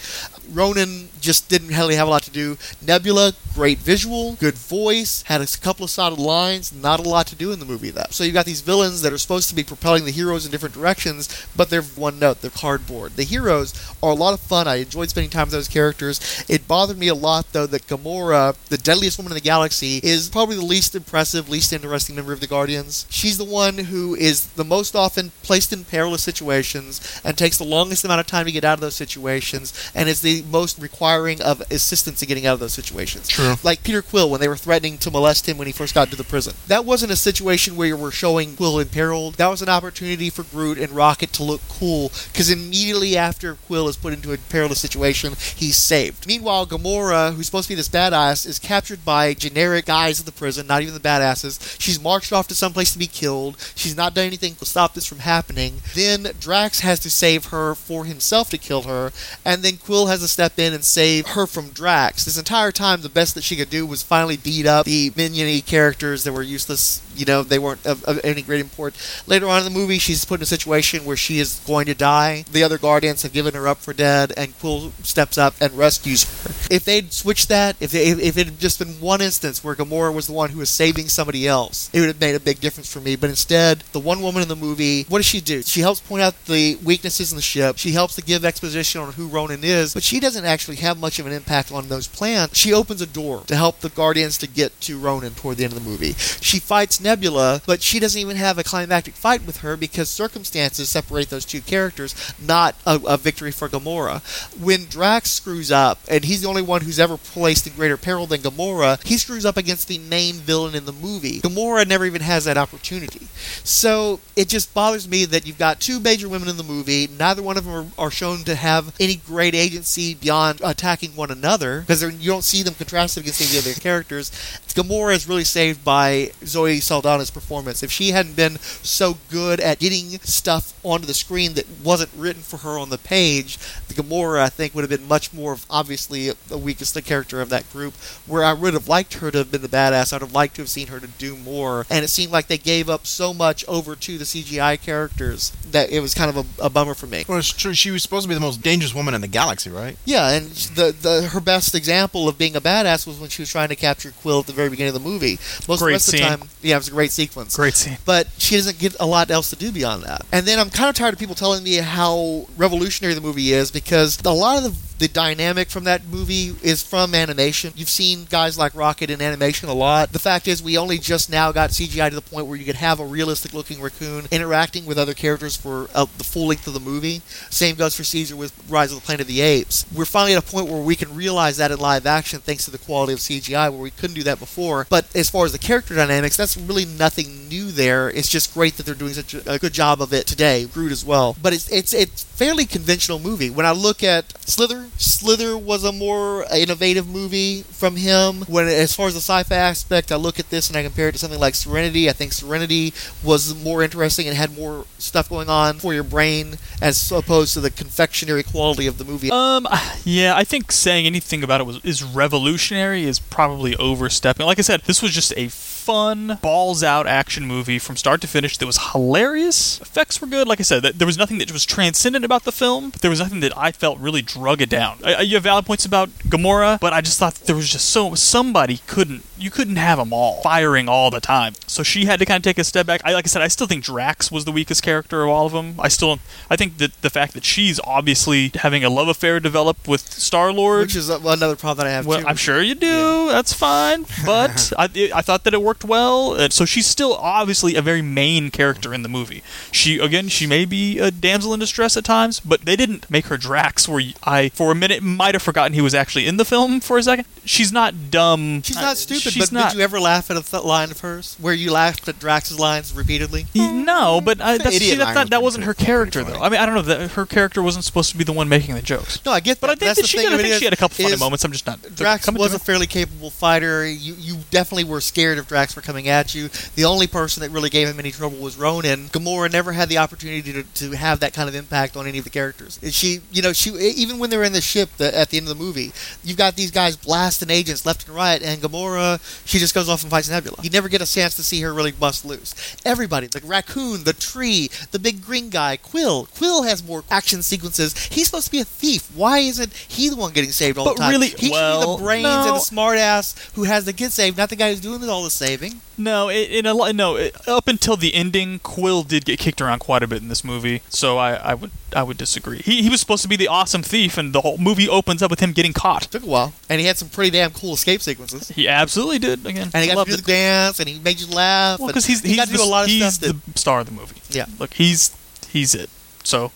Ronan 0.49 1.09
just 1.19 1.49
didn't 1.49 1.69
really 1.69 1.95
have 1.95 2.07
a 2.07 2.11
lot 2.11 2.23
to 2.23 2.31
do. 2.31 2.57
Nebula, 2.85 3.33
great 3.55 3.79
visual, 3.79 4.33
good 4.33 4.55
voice, 4.55 5.23
had 5.23 5.41
a 5.41 5.47
couple 5.47 5.83
of 5.83 5.89
solid 5.89 6.19
lines, 6.19 6.73
not 6.73 6.99
a 6.99 7.07
lot 7.07 7.27
to 7.27 7.35
do 7.35 7.51
in 7.51 7.59
the 7.59 7.65
movie 7.65 7.89
though. 7.89 8.03
So 8.11 8.23
you've 8.23 8.33
got 8.33 8.45
these 8.45 8.61
villains 8.61 9.01
that 9.01 9.13
are 9.13 9.17
supposed 9.17 9.49
to 9.49 9.55
be 9.55 9.63
propelling 9.63 10.05
the 10.05 10.11
heroes 10.11 10.45
in 10.45 10.51
different 10.51 10.75
directions, 10.75 11.47
but 11.55 11.69
they're 11.69 11.81
one 11.81 12.19
note, 12.19 12.41
they're 12.41 12.51
cardboard. 12.51 13.13
The 13.15 13.23
heroes 13.23 13.73
are 14.03 14.11
a 14.11 14.15
lot 14.15 14.33
of 14.33 14.39
fun. 14.39 14.67
I 14.67 14.75
enjoyed 14.75 15.09
spending 15.09 15.29
time 15.29 15.45
with 15.47 15.53
those 15.53 15.67
characters. 15.67 16.19
It 16.47 16.67
bothered 16.67 16.97
me 16.97 17.07
a 17.07 17.15
lot 17.15 17.51
though 17.51 17.65
that 17.67 17.87
Gamora, 17.87 18.55
the 18.67 18.77
deadliest 18.77 19.17
woman 19.17 19.31
in 19.31 19.35
the 19.35 19.41
galaxy, 19.41 19.99
is 20.03 20.29
probably 20.29 20.55
the 20.55 20.65
least 20.65 20.95
impressive, 20.95 21.49
least 21.49 21.73
interesting 21.73 22.15
member 22.15 22.33
of 22.33 22.39
the 22.39 22.47
Guardians. 22.47 23.05
She's 23.09 23.37
the 23.37 23.45
one 23.45 23.77
who 23.77 24.15
is 24.15 24.47
the 24.49 24.63
most 24.63 24.95
often 24.95 25.31
placed 25.43 25.73
in 25.73 25.85
perilous 25.85 26.23
situations 26.23 27.21
and 27.23 27.37
takes 27.37 27.57
the 27.57 27.63
longest 27.63 28.03
amount 28.03 28.19
of 28.19 28.27
time 28.27 28.45
to 28.45 28.51
get 28.51 28.63
out 28.63 28.75
of 28.75 28.81
those 28.81 28.95
situations 28.95 29.91
and 29.95 30.09
is 30.09 30.21
the 30.21 30.43
most 30.43 30.79
requiring 30.79 31.41
of 31.41 31.61
assistance 31.71 32.21
in 32.21 32.27
getting 32.27 32.45
out 32.45 32.53
of 32.53 32.59
those 32.59 32.73
situations. 32.73 33.27
True. 33.27 33.55
Like 33.63 33.83
Peter 33.83 34.01
Quill 34.01 34.29
when 34.29 34.41
they 34.41 34.47
were 34.47 34.57
threatening 34.57 34.97
to 34.99 35.11
molest 35.11 35.47
him 35.47 35.57
when 35.57 35.67
he 35.67 35.73
first 35.73 35.93
got 35.93 36.07
into 36.07 36.17
the 36.17 36.23
prison. 36.23 36.53
That 36.67 36.85
wasn't 36.85 37.11
a 37.11 37.15
situation 37.15 37.75
where 37.75 37.87
you 37.87 37.95
were 38.01 38.11
showing 38.11 38.55
Quill 38.55 38.79
in 38.79 38.89
peril. 38.89 39.31
That 39.31 39.47
was 39.47 39.61
an 39.61 39.69
opportunity 39.69 40.29
for 40.29 40.43
Groot 40.43 40.77
and 40.77 40.91
Rocket 40.91 41.31
to 41.33 41.43
look 41.43 41.61
cool 41.69 42.11
because 42.31 42.49
immediately 42.49 43.17
after 43.17 43.55
Quill 43.55 43.87
is 43.87 43.97
put 43.97 44.13
into 44.13 44.33
a 44.33 44.37
perilous 44.37 44.79
situation, 44.79 45.33
he's 45.55 45.77
saved. 45.77 46.27
Meanwhile, 46.27 46.67
Gamora, 46.67 47.33
who's 47.33 47.45
supposed 47.45 47.67
to 47.67 47.73
be 47.73 47.75
this 47.75 47.89
badass, 47.89 48.45
is 48.45 48.59
captured 48.59 49.05
by 49.05 49.33
generic 49.33 49.85
guys 49.85 50.19
in 50.19 50.25
the 50.25 50.31
prison, 50.31 50.67
not 50.67 50.81
even 50.81 50.93
the 50.93 50.99
badasses. 50.99 51.79
She's 51.79 52.01
marched 52.01 52.33
off 52.33 52.47
to 52.49 52.55
someplace 52.55 52.93
to 52.93 52.99
be 52.99 53.07
killed. 53.07 53.57
She's 53.75 53.95
not 53.95 54.13
done 54.13 54.25
anything 54.25 54.55
to 54.55 54.65
stop 54.65 54.93
this 54.93 55.05
from 55.05 55.19
happening. 55.19 55.75
Then 55.95 56.27
Drax 56.39 56.81
has 56.81 56.99
to 57.01 57.09
save 57.09 57.45
her 57.45 57.75
for 57.75 58.05
himself 58.05 58.49
to 58.49 58.57
kill 58.57 58.83
her, 58.83 59.11
and 59.45 59.63
then 59.63 59.77
Quill 59.77 60.07
has 60.07 60.21
to 60.21 60.27
step 60.27 60.57
in 60.57 60.73
and 60.73 60.83
save 60.83 61.27
her 61.27 61.45
from 61.45 61.69
Drax. 61.69 62.25
This 62.25 62.37
entire 62.37 62.71
time, 62.71 63.01
the 63.01 63.09
best 63.09 63.35
that 63.35 63.43
she 63.43 63.55
could 63.55 63.69
do 63.69 63.85
was 63.85 64.03
finally 64.03 64.37
beat 64.37 64.65
up 64.65 64.85
the 64.85 65.11
minion 65.15 65.61
characters 65.61 66.23
that 66.23 66.33
were 66.33 66.43
useless. 66.43 67.01
You 67.15 67.25
know, 67.25 67.43
they 67.43 67.59
weren't 67.59 67.85
of, 67.91 68.03
of 68.05 68.19
any 68.23 68.41
great 68.41 68.61
import. 68.61 68.95
Later 69.27 69.47
on 69.47 69.59
in 69.59 69.65
the 69.65 69.79
movie, 69.79 69.99
she's 69.99 70.25
put 70.25 70.39
in 70.39 70.43
a 70.43 70.47
situation 70.47 71.05
where 71.05 71.17
she 71.17 71.39
is 71.39 71.61
going 71.67 71.85
to 71.85 71.93
die. 71.93 72.45
The 72.51 72.63
other 72.63 72.77
Guardians 72.77 73.23
have 73.23 73.33
given 73.33 73.53
her 73.53 73.67
up 73.67 73.77
for 73.77 73.93
dead, 73.93 74.33
and 74.35 74.57
Quill 74.59 74.91
steps 75.03 75.37
up 75.37 75.53
and 75.61 75.73
rescues 75.73 76.23
her. 76.23 76.51
If 76.73 76.85
they'd 76.85 77.13
switched 77.13 77.49
that, 77.49 77.75
if, 77.79 77.91
they, 77.91 78.07
if, 78.07 78.19
if 78.19 78.37
it 78.37 78.47
had 78.47 78.59
just 78.59 78.79
been 78.79 78.99
one 78.99 79.21
instance 79.21 79.63
where 79.63 79.75
Gamora 79.75 80.13
was 80.13 80.27
the 80.27 80.33
one 80.33 80.51
who 80.51 80.59
was 80.59 80.69
saving 80.69 81.09
somebody 81.09 81.47
else, 81.47 81.89
it 81.93 81.99
would 81.99 82.07
have 82.07 82.21
made 82.21 82.35
a 82.35 82.39
big 82.39 82.59
difference 82.59 82.91
for 82.91 83.01
me. 83.01 83.15
But 83.15 83.29
instead, 83.29 83.83
the 83.91 83.99
one 83.99 84.21
woman 84.21 84.41
in 84.41 84.47
the 84.47 84.55
movie, 84.55 85.03
what 85.03 85.19
does 85.19 85.25
she 85.25 85.41
do? 85.41 85.61
She 85.61 85.81
helps 85.81 85.99
point 85.99 86.23
out 86.23 86.45
the 86.45 86.77
weaknesses 86.77 87.31
in 87.31 87.35
the 87.35 87.41
ship. 87.41 87.77
She 87.77 87.91
helps 87.91 88.15
to 88.15 88.21
give 88.21 88.45
exposition 88.45 89.01
on 89.01 89.13
who 89.13 89.27
Ronan 89.27 89.63
is, 89.63 89.93
but 89.93 90.03
she 90.03 90.19
doesn't 90.19 90.45
actually 90.45 90.77
have 90.77 90.99
much 90.99 91.19
of 91.19 91.25
an 91.25 91.33
impact 91.33 91.71
on 91.71 91.89
those 91.89 92.07
plans. 92.07 92.57
She 92.57 92.73
opens 92.73 93.01
a 93.01 93.05
door 93.05 93.43
to 93.47 93.55
help 93.55 93.79
the 93.79 93.89
Guardians 93.89 94.37
to 94.39 94.47
get 94.47 94.79
to 94.81 94.97
Ronan 94.97 95.33
toward 95.33 95.57
the 95.57 95.63
end 95.63 95.73
of 95.73 95.83
the 95.83 95.89
movie. 95.89 96.13
She 96.13 96.59
fights 96.59 97.01
Nebula, 97.01 97.61
but 97.65 97.80
she 97.81 97.99
doesn't 97.99 98.19
even 98.19 98.37
have 98.37 98.57
a 98.57 98.63
climactic 98.63 99.13
fight 99.13 99.45
with 99.45 99.57
her 99.57 99.75
because 99.75 100.09
circumstances 100.09 100.89
separate 100.89 101.29
those 101.29 101.45
two 101.45 101.61
characters, 101.61 102.15
not 102.39 102.75
a, 102.85 102.99
a 103.07 103.17
victory 103.17 103.51
for 103.51 103.67
Gamora. 103.67 104.21
When 104.61 104.85
Drax 104.85 105.31
screws 105.31 105.71
up, 105.71 105.99
and 106.07 106.23
he's 106.23 106.41
the 106.41 106.47
only 106.47 106.61
one 106.61 106.81
who's 106.81 106.99
ever 106.99 107.17
placed 107.17 107.67
in 107.67 107.73
greater 107.73 107.97
peril 107.97 108.27
than 108.27 108.41
Gamora, 108.41 109.03
he 109.05 109.17
screws 109.17 109.45
up 109.45 109.57
against 109.57 109.87
the 109.87 109.97
main 109.97 110.35
villain 110.35 110.75
in 110.75 110.85
the 110.85 110.91
movie. 110.91 111.41
Gamora 111.41 111.87
never 111.87 112.05
even 112.05 112.21
has 112.21 112.45
that 112.45 112.57
opportunity. 112.57 113.27
So 113.63 114.19
it 114.35 114.47
just 114.47 114.73
bothers 114.73 115.07
me 115.07 115.25
that 115.25 115.47
you've 115.47 115.57
got 115.57 115.79
two 115.79 115.99
major 115.99 116.29
women 116.29 116.49
in 116.49 116.57
the 116.57 116.63
movie. 116.63 117.07
Neither 117.07 117.41
one 117.41 117.57
of 117.57 117.65
them 117.65 117.73
are, 117.97 118.05
are 118.05 118.11
shown 118.11 118.39
to 118.45 118.55
have 118.55 118.95
any 118.99 119.15
great 119.15 119.55
agency 119.55 120.13
beyond 120.13 120.61
attacking 120.63 121.15
one 121.15 121.31
another 121.31 121.81
because 121.81 122.03
you 122.03 122.29
don't 122.29 122.43
see 122.43 122.63
them 122.63 122.75
contrasted 122.75 123.23
against 123.23 123.41
any 123.41 123.57
of 123.57 123.63
the 123.63 123.71
other 123.71 123.79
characters. 123.79 124.31
Gamora 124.73 125.15
is 125.15 125.27
really 125.27 125.43
saved 125.43 125.83
by 125.83 126.31
Zoe 126.45 126.79
Saldana's 126.79 127.31
performance. 127.31 127.70
If 127.83 127.91
she 127.91 128.11
hadn't 128.11 128.35
been 128.35 128.57
so 128.59 129.17
good 129.29 129.59
at 129.59 129.79
getting 129.79 130.19
stuff 130.19 130.73
onto 130.83 131.05
the 131.05 131.13
screen 131.13 131.53
that 131.53 131.65
wasn't 131.83 132.11
written 132.15 132.41
for 132.41 132.57
her 132.57 132.77
on 132.77 132.89
the 132.89 132.97
page, 132.97 133.57
the 133.87 133.93
Gamora 133.93 134.39
I 134.39 134.49
think 134.49 134.75
would 134.75 134.81
have 134.81 134.89
been 134.89 135.07
much 135.07 135.33
more 135.33 135.53
of 135.53 135.65
obviously 135.69 136.29
the 136.47 136.57
weakest 136.57 137.01
character 137.05 137.41
of 137.41 137.49
that 137.49 137.69
group. 137.71 137.93
Where 138.27 138.43
I 138.43 138.53
would 138.53 138.73
have 138.73 138.87
liked 138.87 139.15
her 139.15 139.31
to 139.31 139.39
have 139.39 139.51
been 139.51 139.61
the 139.61 139.67
badass. 139.67 140.13
I'd 140.13 140.21
have 140.21 140.33
liked 140.33 140.55
to 140.55 140.61
have 140.61 140.69
seen 140.69 140.87
her 140.87 140.99
to 140.99 141.07
do 141.07 141.35
more. 141.35 141.85
And 141.89 142.03
it 142.03 142.09
seemed 142.09 142.31
like 142.31 142.47
they 142.47 142.57
gave 142.57 142.89
up 142.89 143.07
so 143.07 143.33
much 143.33 143.65
over 143.67 143.95
to 143.95 144.17
the 144.17 144.25
CGI 144.25 144.81
characters 144.81 145.51
that 145.71 145.89
it 145.89 145.99
was 146.01 146.13
kind 146.13 146.29
of 146.29 146.59
a, 146.59 146.65
a 146.65 146.69
bummer 146.69 146.93
for 146.93 147.07
me. 147.07 147.25
Well, 147.27 147.37
it's 147.37 147.49
true. 147.49 147.73
She 147.73 147.91
was 147.91 148.03
supposed 148.03 148.23
to 148.23 148.27
be 148.27 148.33
the 148.33 148.41
most 148.41 148.61
dangerous 148.61 148.93
woman 148.93 149.13
in 149.13 149.21
the 149.21 149.27
galaxy, 149.27 149.69
right? 149.69 149.97
Yeah, 150.05 150.29
and 150.31 150.47
the, 150.51 150.91
the 150.91 151.29
her 151.29 151.39
best 151.39 151.75
example 151.75 152.27
of 152.27 152.37
being 152.37 152.55
a 152.55 152.61
badass 152.61 153.07
was 153.07 153.19
when 153.19 153.29
she 153.29 153.41
was 153.41 153.49
trying 153.49 153.69
to 153.69 153.75
capture 153.75 154.11
Quill 154.11 154.39
at 154.39 154.47
the 154.47 154.53
very 154.53 154.69
beginning 154.69 154.95
of 154.95 155.01
the 155.01 155.09
movie. 155.09 155.39
Most 155.67 155.79
Great 155.79 155.95
of 155.95 156.05
the 156.05 156.11
scene. 156.11 156.23
of 156.23 156.31
the 156.31 156.37
time, 156.37 156.49
yeah, 156.61 156.75
it 156.75 156.79
was 156.79 156.87
a 156.87 156.91
great 156.91 157.11
sequence. 157.11 157.53
Great 157.61 157.75
scene. 157.75 157.99
But 158.05 158.27
she 158.39 158.55
doesn't 158.55 158.79
get 158.79 158.95
a 158.99 159.05
lot 159.05 159.29
else 159.29 159.51
to 159.51 159.55
do 159.55 159.71
beyond 159.71 160.01
that. 160.01 160.25
And 160.31 160.47
then 160.47 160.57
I'm 160.57 160.71
kind 160.71 160.89
of 160.89 160.95
tired 160.95 161.13
of 161.13 161.19
people 161.19 161.35
telling 161.35 161.63
me 161.63 161.75
how 161.75 162.47
revolutionary 162.57 163.13
the 163.13 163.21
movie 163.21 163.53
is 163.53 163.69
because 163.69 164.19
a 164.25 164.33
lot 164.33 164.57
of 164.57 164.63
the 164.63 164.90
the 165.01 165.07
dynamic 165.07 165.67
from 165.71 165.85
that 165.85 166.05
movie 166.05 166.53
is 166.61 166.83
from 166.83 167.15
animation. 167.15 167.73
You've 167.75 167.89
seen 167.89 168.27
guys 168.29 168.55
like 168.55 168.75
Rocket 168.75 169.09
in 169.09 169.19
animation 169.19 169.67
a 169.67 169.73
lot. 169.73 170.11
The 170.11 170.19
fact 170.19 170.47
is, 170.47 170.61
we 170.61 170.77
only 170.77 170.99
just 170.99 171.27
now 171.27 171.51
got 171.51 171.71
CGI 171.71 172.09
to 172.09 172.15
the 172.15 172.21
point 172.21 172.45
where 172.45 172.55
you 172.55 172.65
could 172.65 172.75
have 172.75 172.99
a 172.99 173.05
realistic 173.05 173.51
looking 173.51 173.81
raccoon 173.81 174.27
interacting 174.29 174.85
with 174.85 174.99
other 174.99 175.15
characters 175.15 175.57
for 175.57 175.89
uh, 175.95 176.05
the 176.19 176.23
full 176.23 176.45
length 176.45 176.67
of 176.67 176.75
the 176.75 176.79
movie. 176.79 177.23
Same 177.49 177.75
goes 177.75 177.95
for 177.95 178.03
Caesar 178.03 178.35
with 178.35 178.53
Rise 178.69 178.91
of 178.91 178.99
the 178.99 179.03
Planet 179.03 179.21
of 179.21 179.27
the 179.27 179.41
Apes. 179.41 179.87
We're 179.91 180.05
finally 180.05 180.35
at 180.35 180.47
a 180.47 180.51
point 180.51 180.67
where 180.67 180.83
we 180.83 180.95
can 180.95 181.15
realize 181.15 181.57
that 181.57 181.71
in 181.71 181.79
live 181.79 182.05
action 182.05 182.39
thanks 182.39 182.65
to 182.65 182.71
the 182.71 182.77
quality 182.77 183.13
of 183.13 183.19
CGI, 183.19 183.71
where 183.71 183.81
we 183.81 183.89
couldn't 183.89 184.15
do 184.15 184.23
that 184.23 184.37
before. 184.37 184.85
But 184.87 185.15
as 185.15 185.31
far 185.31 185.45
as 185.45 185.51
the 185.51 185.57
character 185.57 185.95
dynamics, 185.95 186.37
that's 186.37 186.57
really 186.57 186.85
nothing 186.85 187.49
new 187.49 187.71
there. 187.71 188.11
It's 188.11 188.29
just 188.29 188.53
great 188.53 188.77
that 188.77 188.85
they're 188.85 188.93
doing 188.93 189.13
such 189.13 189.33
a, 189.33 189.57
good 189.57 189.73
job 189.73 189.99
of 189.99 190.13
it 190.13 190.27
today. 190.27 190.65
Groot 190.65 190.91
as 190.91 191.03
well. 191.03 191.35
But 191.41 191.53
it's 191.53 191.71
it's 191.71 191.91
it's 191.91 192.23
fairly 192.23 192.65
conventional 192.65 193.17
movie. 193.17 193.49
When 193.49 193.65
I 193.65 193.71
look 193.71 194.03
at 194.03 194.33
Slither, 194.47 194.90
Slither 194.97 195.57
was 195.57 195.83
a 195.83 195.91
more 195.91 196.45
innovative 196.53 197.07
movie 197.07 197.63
from 197.63 197.95
him. 197.95 198.41
When 198.47 198.67
as 198.67 198.95
far 198.95 199.07
as 199.07 199.13
the 199.13 199.19
sci-fi 199.19 199.55
aspect, 199.55 200.11
I 200.11 200.15
look 200.15 200.39
at 200.39 200.49
this 200.49 200.69
and 200.69 200.77
I 200.77 200.83
compare 200.83 201.09
it 201.09 201.13
to 201.13 201.17
something 201.17 201.39
like 201.39 201.55
Serenity. 201.55 202.09
I 202.09 202.13
think 202.13 202.33
Serenity 202.33 202.93
was 203.23 203.55
more 203.63 203.81
interesting 203.81 204.27
and 204.27 204.37
had 204.37 204.55
more 204.55 204.85
stuff 204.99 205.29
going 205.29 205.49
on 205.49 205.79
for 205.79 205.93
your 205.93 206.03
brain 206.03 206.57
as 206.81 207.11
opposed 207.11 207.53
to 207.55 207.61
the 207.61 207.71
confectionery 207.71 208.43
quality 208.43 208.85
of 208.85 208.97
the 208.97 209.05
movie. 209.05 209.31
Um, 209.31 209.67
yeah, 210.03 210.35
I 210.35 210.43
think 210.43 210.71
saying 210.71 211.05
anything 211.05 211.43
about 211.43 211.61
it 211.61 211.65
was 211.65 211.83
is 211.83 212.03
revolutionary 212.03 213.03
is 213.03 213.19
probably 213.19 213.75
overstepping. 213.77 214.45
Like 214.45 214.59
I 214.59 214.63
said, 214.63 214.81
this 214.81 215.01
was 215.01 215.11
just 215.11 215.33
a 215.35 215.47
fun, 215.81 216.39
balls 216.41 216.83
out 216.83 217.07
action 217.07 217.45
movie 217.45 217.79
from 217.79 217.97
start 217.97 218.21
to 218.21 218.27
finish 218.27 218.57
that 218.57 218.65
was 218.65 218.91
hilarious. 218.91 219.81
Effects 219.81 220.21
were 220.21 220.27
good. 220.27 220.47
Like 220.47 220.59
I 220.59 220.63
said, 220.63 220.83
there 220.83 221.07
was 221.07 221.17
nothing 221.17 221.39
that 221.39 221.51
was 221.51 221.65
transcendent 221.65 222.23
about 222.23 222.43
the 222.43 222.51
film, 222.51 222.91
but 222.91 223.01
there 223.01 223.09
was 223.09 223.19
nothing 223.19 223.39
that 223.41 223.57
I 223.57 223.71
felt 223.71 223.99
really 223.99 224.21
drug 224.21 224.61
it 224.61 224.69
down. 224.69 224.99
I, 225.03 225.21
you 225.21 225.35
have 225.35 225.43
valid 225.43 225.65
points 225.65 225.85
about 225.85 226.09
Gamora, 226.29 226.79
but 226.79 226.93
I 226.93 227.01
just 227.01 227.19
thought 227.19 227.35
there 227.35 227.55
was 227.55 227.69
just 227.69 227.89
so 227.89 228.13
somebody 228.15 228.81
couldn't 228.87 229.25
you 229.37 229.49
couldn't 229.49 229.77
have 229.77 229.97
them 229.97 230.13
all 230.13 230.41
firing 230.43 230.87
all 230.87 231.09
the 231.09 231.19
time. 231.19 231.53
So 231.65 231.81
she 231.81 232.05
had 232.05 232.19
to 232.19 232.25
kind 232.25 232.37
of 232.37 232.43
take 232.43 232.59
a 232.59 232.63
step 232.63 232.85
back. 232.85 233.01
I 233.03 233.13
like 233.13 233.25
I 233.25 233.27
said, 233.27 233.41
I 233.41 233.47
still 233.47 233.67
think 233.67 233.83
Drax 233.83 234.31
was 234.31 234.45
the 234.45 234.51
weakest 234.51 234.83
character 234.83 235.23
of 235.23 235.29
all 235.29 235.47
of 235.47 235.51
them. 235.51 235.75
I 235.79 235.87
still 235.87 236.19
I 236.49 236.55
think 236.55 236.77
that 236.77 237.01
the 237.01 237.09
fact 237.09 237.33
that 237.33 237.43
she's 237.43 237.79
obviously 237.83 238.51
having 238.55 238.83
a 238.83 238.89
love 238.89 239.07
affair 239.07 239.39
develop 239.39 239.87
with 239.87 240.01
Star 240.01 240.53
Lord 240.53 240.81
which 240.81 240.95
is 240.95 241.09
another 241.09 241.55
problem 241.55 241.77
that 241.77 241.87
I 241.87 241.91
have 241.91 242.05
well, 242.05 242.21
too. 242.21 242.27
I'm 242.27 242.35
sure 242.35 242.61
you 242.61 242.75
do. 242.75 243.29
That's 243.29 243.53
fine. 243.53 244.05
But 244.25 244.73
I, 244.77 245.11
I 245.15 245.21
thought 245.21 245.43
that 245.45 245.53
it 245.53 245.61
worked 245.61 245.70
well. 245.83 246.33
Uh, 246.33 246.49
So 246.49 246.65
she's 246.65 246.87
still 246.87 247.15
obviously 247.15 247.75
a 247.75 247.81
very 247.81 248.01
main 248.01 248.51
character 248.51 248.93
in 248.93 249.01
the 249.03 249.09
movie. 249.09 249.43
She 249.71 249.99
again, 249.99 250.27
she 250.29 250.45
may 250.47 250.65
be 250.65 250.99
a 250.99 251.11
damsel 251.11 251.53
in 251.53 251.59
distress 251.59 251.97
at 251.97 252.03
times, 252.03 252.39
but 252.39 252.65
they 252.65 252.75
didn't 252.75 253.09
make 253.09 253.25
her 253.27 253.37
Drax. 253.37 253.87
Where 253.87 254.01
I, 254.23 254.49
for 254.49 254.71
a 254.71 254.75
minute, 254.75 255.01
might 255.03 255.35
have 255.35 255.41
forgotten 255.41 255.73
he 255.73 255.81
was 255.81 255.93
actually 255.95 256.27
in 256.27 256.37
the 256.37 256.45
film 256.45 256.79
for 256.79 256.97
a 256.97 257.03
second. 257.03 257.25
She's 257.45 257.71
not 257.71 258.11
dumb. 258.11 258.61
She's 258.61 258.75
not 258.75 258.97
stupid, 258.97 259.33
she's 259.33 259.49
but 259.49 259.51
not. 259.51 259.71
did 259.71 259.77
you 259.77 259.83
ever 259.83 259.99
laugh 259.99 260.29
at 260.29 260.37
a 260.37 260.43
th- 260.43 260.63
line 260.63 260.91
of 260.91 260.99
hers 260.99 261.35
where 261.39 261.53
you 261.53 261.71
laughed 261.71 262.07
at 262.07 262.19
Drax's 262.19 262.59
lines 262.59 262.93
repeatedly? 262.93 263.47
no, 263.55 264.21
but 264.21 264.39
I, 264.41 264.57
that's, 264.57 264.77
see, 264.77 264.95
that, 264.95 265.03
line 265.03 265.13
that, 265.15 265.21
was 265.21 265.29
that 265.29 265.29
pretty 265.29 265.43
wasn't 265.43 265.63
her 265.65 265.73
character, 265.73 266.23
though. 266.23 266.39
I 266.39 266.49
mean, 266.49 266.59
I 266.59 266.65
don't 266.65 266.75
know. 266.75 266.81
That 266.81 267.11
her 267.11 267.25
character 267.25 267.61
wasn't 267.61 267.85
supposed 267.85 268.11
to 268.11 268.17
be 268.17 268.23
the 268.23 268.33
one 268.33 268.47
making 268.47 268.75
the 268.75 268.81
jokes. 268.81 269.23
No, 269.25 269.31
I 269.31 269.39
get 269.39 269.59
that. 269.59 269.61
But 269.61 269.69
I 269.69 269.73
think 269.73 269.79
That's 269.89 269.97
that 269.99 270.01
the 270.03 270.07
she 270.07 270.17
thing 270.17 270.29
did. 270.29 270.39
I 270.39 270.43
think 270.43 270.55
she 270.55 270.65
had 270.65 270.73
a 270.73 270.77
couple 270.77 271.03
funny 271.03 271.15
moments. 271.17 271.43
I'm 271.43 271.51
just 271.51 271.65
not. 271.65 271.81
Drax 271.95 272.29
was 272.31 272.53
a 272.53 272.59
fairly 272.59 272.87
capable 272.87 273.29
fighter. 273.29 273.87
You 273.87 274.15
you 274.17 274.37
definitely 274.49 274.85
were 274.85 275.01
scared 275.01 275.37
of 275.37 275.47
Drax 275.47 275.60
tracks 275.61 275.75
were 275.75 275.81
coming 275.83 276.07
at 276.07 276.33
you. 276.33 276.49
The 276.75 276.85
only 276.85 277.05
person 277.05 277.41
that 277.41 277.51
really 277.51 277.69
gave 277.69 277.87
him 277.87 277.99
any 277.99 278.09
trouble 278.11 278.37
was 278.37 278.57
Ronan. 278.57 279.09
Gamora 279.09 279.51
never 279.51 279.71
had 279.73 279.89
the 279.89 279.99
opportunity 279.99 280.51
to, 280.53 280.63
to 280.63 280.91
have 280.97 281.19
that 281.19 281.33
kind 281.33 281.47
of 281.47 281.53
impact 281.53 281.95
on 281.95 282.07
any 282.07 282.17
of 282.17 282.23
the 282.23 282.31
characters. 282.31 282.79
And 282.81 282.91
She, 282.91 283.21
you 283.31 283.43
know, 283.43 283.53
she 283.53 283.69
even 283.71 284.17
when 284.17 284.31
they're 284.31 284.43
in 284.43 284.53
the 284.53 284.61
ship 284.61 284.89
the, 284.97 285.15
at 285.15 285.29
the 285.29 285.37
end 285.37 285.47
of 285.47 285.55
the 285.55 285.63
movie, 285.63 285.91
you've 286.23 286.37
got 286.37 286.55
these 286.55 286.71
guys 286.71 286.97
blasting 286.97 287.51
agents 287.51 287.85
left 287.85 288.07
and 288.07 288.15
right, 288.15 288.41
and 288.41 288.59
Gamora, 288.59 289.19
she 289.45 289.59
just 289.59 289.75
goes 289.75 289.87
off 289.87 290.01
and 290.01 290.09
fights 290.09 290.29
Nebula. 290.31 290.57
You 290.63 290.71
never 290.71 290.89
get 290.89 291.01
a 291.01 291.05
chance 291.05 291.35
to 291.35 291.43
see 291.43 291.61
her 291.61 291.71
really 291.73 291.91
bust 291.91 292.25
loose. 292.25 292.55
Everybody, 292.83 293.27
the 293.27 293.41
raccoon, 293.45 294.03
the 294.03 294.13
tree, 294.13 294.69
the 294.89 294.97
big 294.99 295.21
green 295.23 295.49
guy, 295.49 295.77
Quill. 295.77 296.27
Quill 296.37 296.63
has 296.63 296.83
more 296.83 297.03
action 297.11 297.43
sequences. 297.43 297.95
He's 298.07 298.25
supposed 298.25 298.45
to 298.45 298.51
be 298.51 298.61
a 298.61 298.65
thief. 298.65 299.11
Why 299.15 299.39
isn't 299.39 299.71
he 299.73 300.09
the 300.09 300.15
one 300.15 300.33
getting 300.33 300.51
saved 300.51 300.79
all 300.79 300.85
But 300.85 300.95
the 300.95 301.01
time? 301.01 301.11
really- 301.11 301.27
he 301.27 301.49
should 301.53 301.85
be 301.85 301.85
the 301.85 301.97
brains 302.01 302.25
and 302.27 302.55
the 302.55 302.59
smart 302.59 302.97
ass 302.97 303.35
who 303.53 303.63
has 303.63 303.85
the 303.85 303.93
kid 303.93 304.11
saved, 304.11 304.37
not 304.37 304.49
the 304.49 304.55
guy 304.55 304.71
who's 304.71 304.81
doing 304.81 305.07
all 305.07 305.23
the 305.23 305.29
saving. 305.29 305.50
No, 305.97 306.29
it, 306.29 306.49
in 306.51 306.65
a 306.65 306.73
lot, 306.73 306.95
no. 306.95 307.15
It, 307.15 307.35
up 307.47 307.67
until 307.67 307.95
the 307.95 308.13
ending, 308.15 308.59
Quill 308.59 309.03
did 309.03 309.25
get 309.25 309.39
kicked 309.39 309.61
around 309.61 309.79
quite 309.79 310.03
a 310.03 310.07
bit 310.07 310.21
in 310.21 310.29
this 310.29 310.43
movie, 310.43 310.81
so 310.89 311.17
I, 311.17 311.33
I 311.33 311.53
would 311.53 311.71
I 311.95 312.03
would 312.03 312.17
disagree. 312.17 312.59
He, 312.59 312.81
he 312.81 312.89
was 312.89 312.99
supposed 312.99 313.21
to 313.23 313.29
be 313.29 313.35
the 313.35 313.47
awesome 313.47 313.83
thief, 313.83 314.17
and 314.17 314.33
the 314.33 314.41
whole 314.41 314.57
movie 314.57 314.87
opens 314.89 315.21
up 315.21 315.29
with 315.29 315.39
him 315.39 315.51
getting 315.51 315.73
caught. 315.73 316.03
Took 316.03 316.23
a 316.23 316.27
while, 316.27 316.53
and 316.69 316.79
he 316.79 316.87
had 316.87 316.97
some 316.97 317.09
pretty 317.09 317.31
damn 317.31 317.51
cool 317.51 317.73
escape 317.73 318.01
sequences. 318.01 318.49
He 318.49 318.67
absolutely 318.67 319.19
did. 319.19 319.45
Again, 319.45 319.69
And 319.73 319.83
he 319.83 319.93
got 319.93 320.05
to 320.05 320.11
do 320.11 320.13
it. 320.15 320.25
the 320.25 320.31
dance, 320.31 320.79
and 320.79 320.87
he 320.89 320.99
made 320.99 321.19
you 321.19 321.27
laugh. 321.27 321.79
Well, 321.79 321.87
because 321.87 322.05
he's 322.05 322.21
he 322.21 322.33
he's, 322.35 322.49
the, 322.49 322.61
a 322.61 322.65
lot 322.65 322.85
of 322.85 322.89
he's 322.89 323.19
the 323.19 323.35
star 323.55 323.81
of 323.81 323.85
the 323.85 323.91
movie. 323.91 324.21
Yeah. 324.29 324.45
look, 324.59 324.73
he's 324.73 325.15
he's 325.49 325.75
it. 325.75 325.89
So 326.23 326.51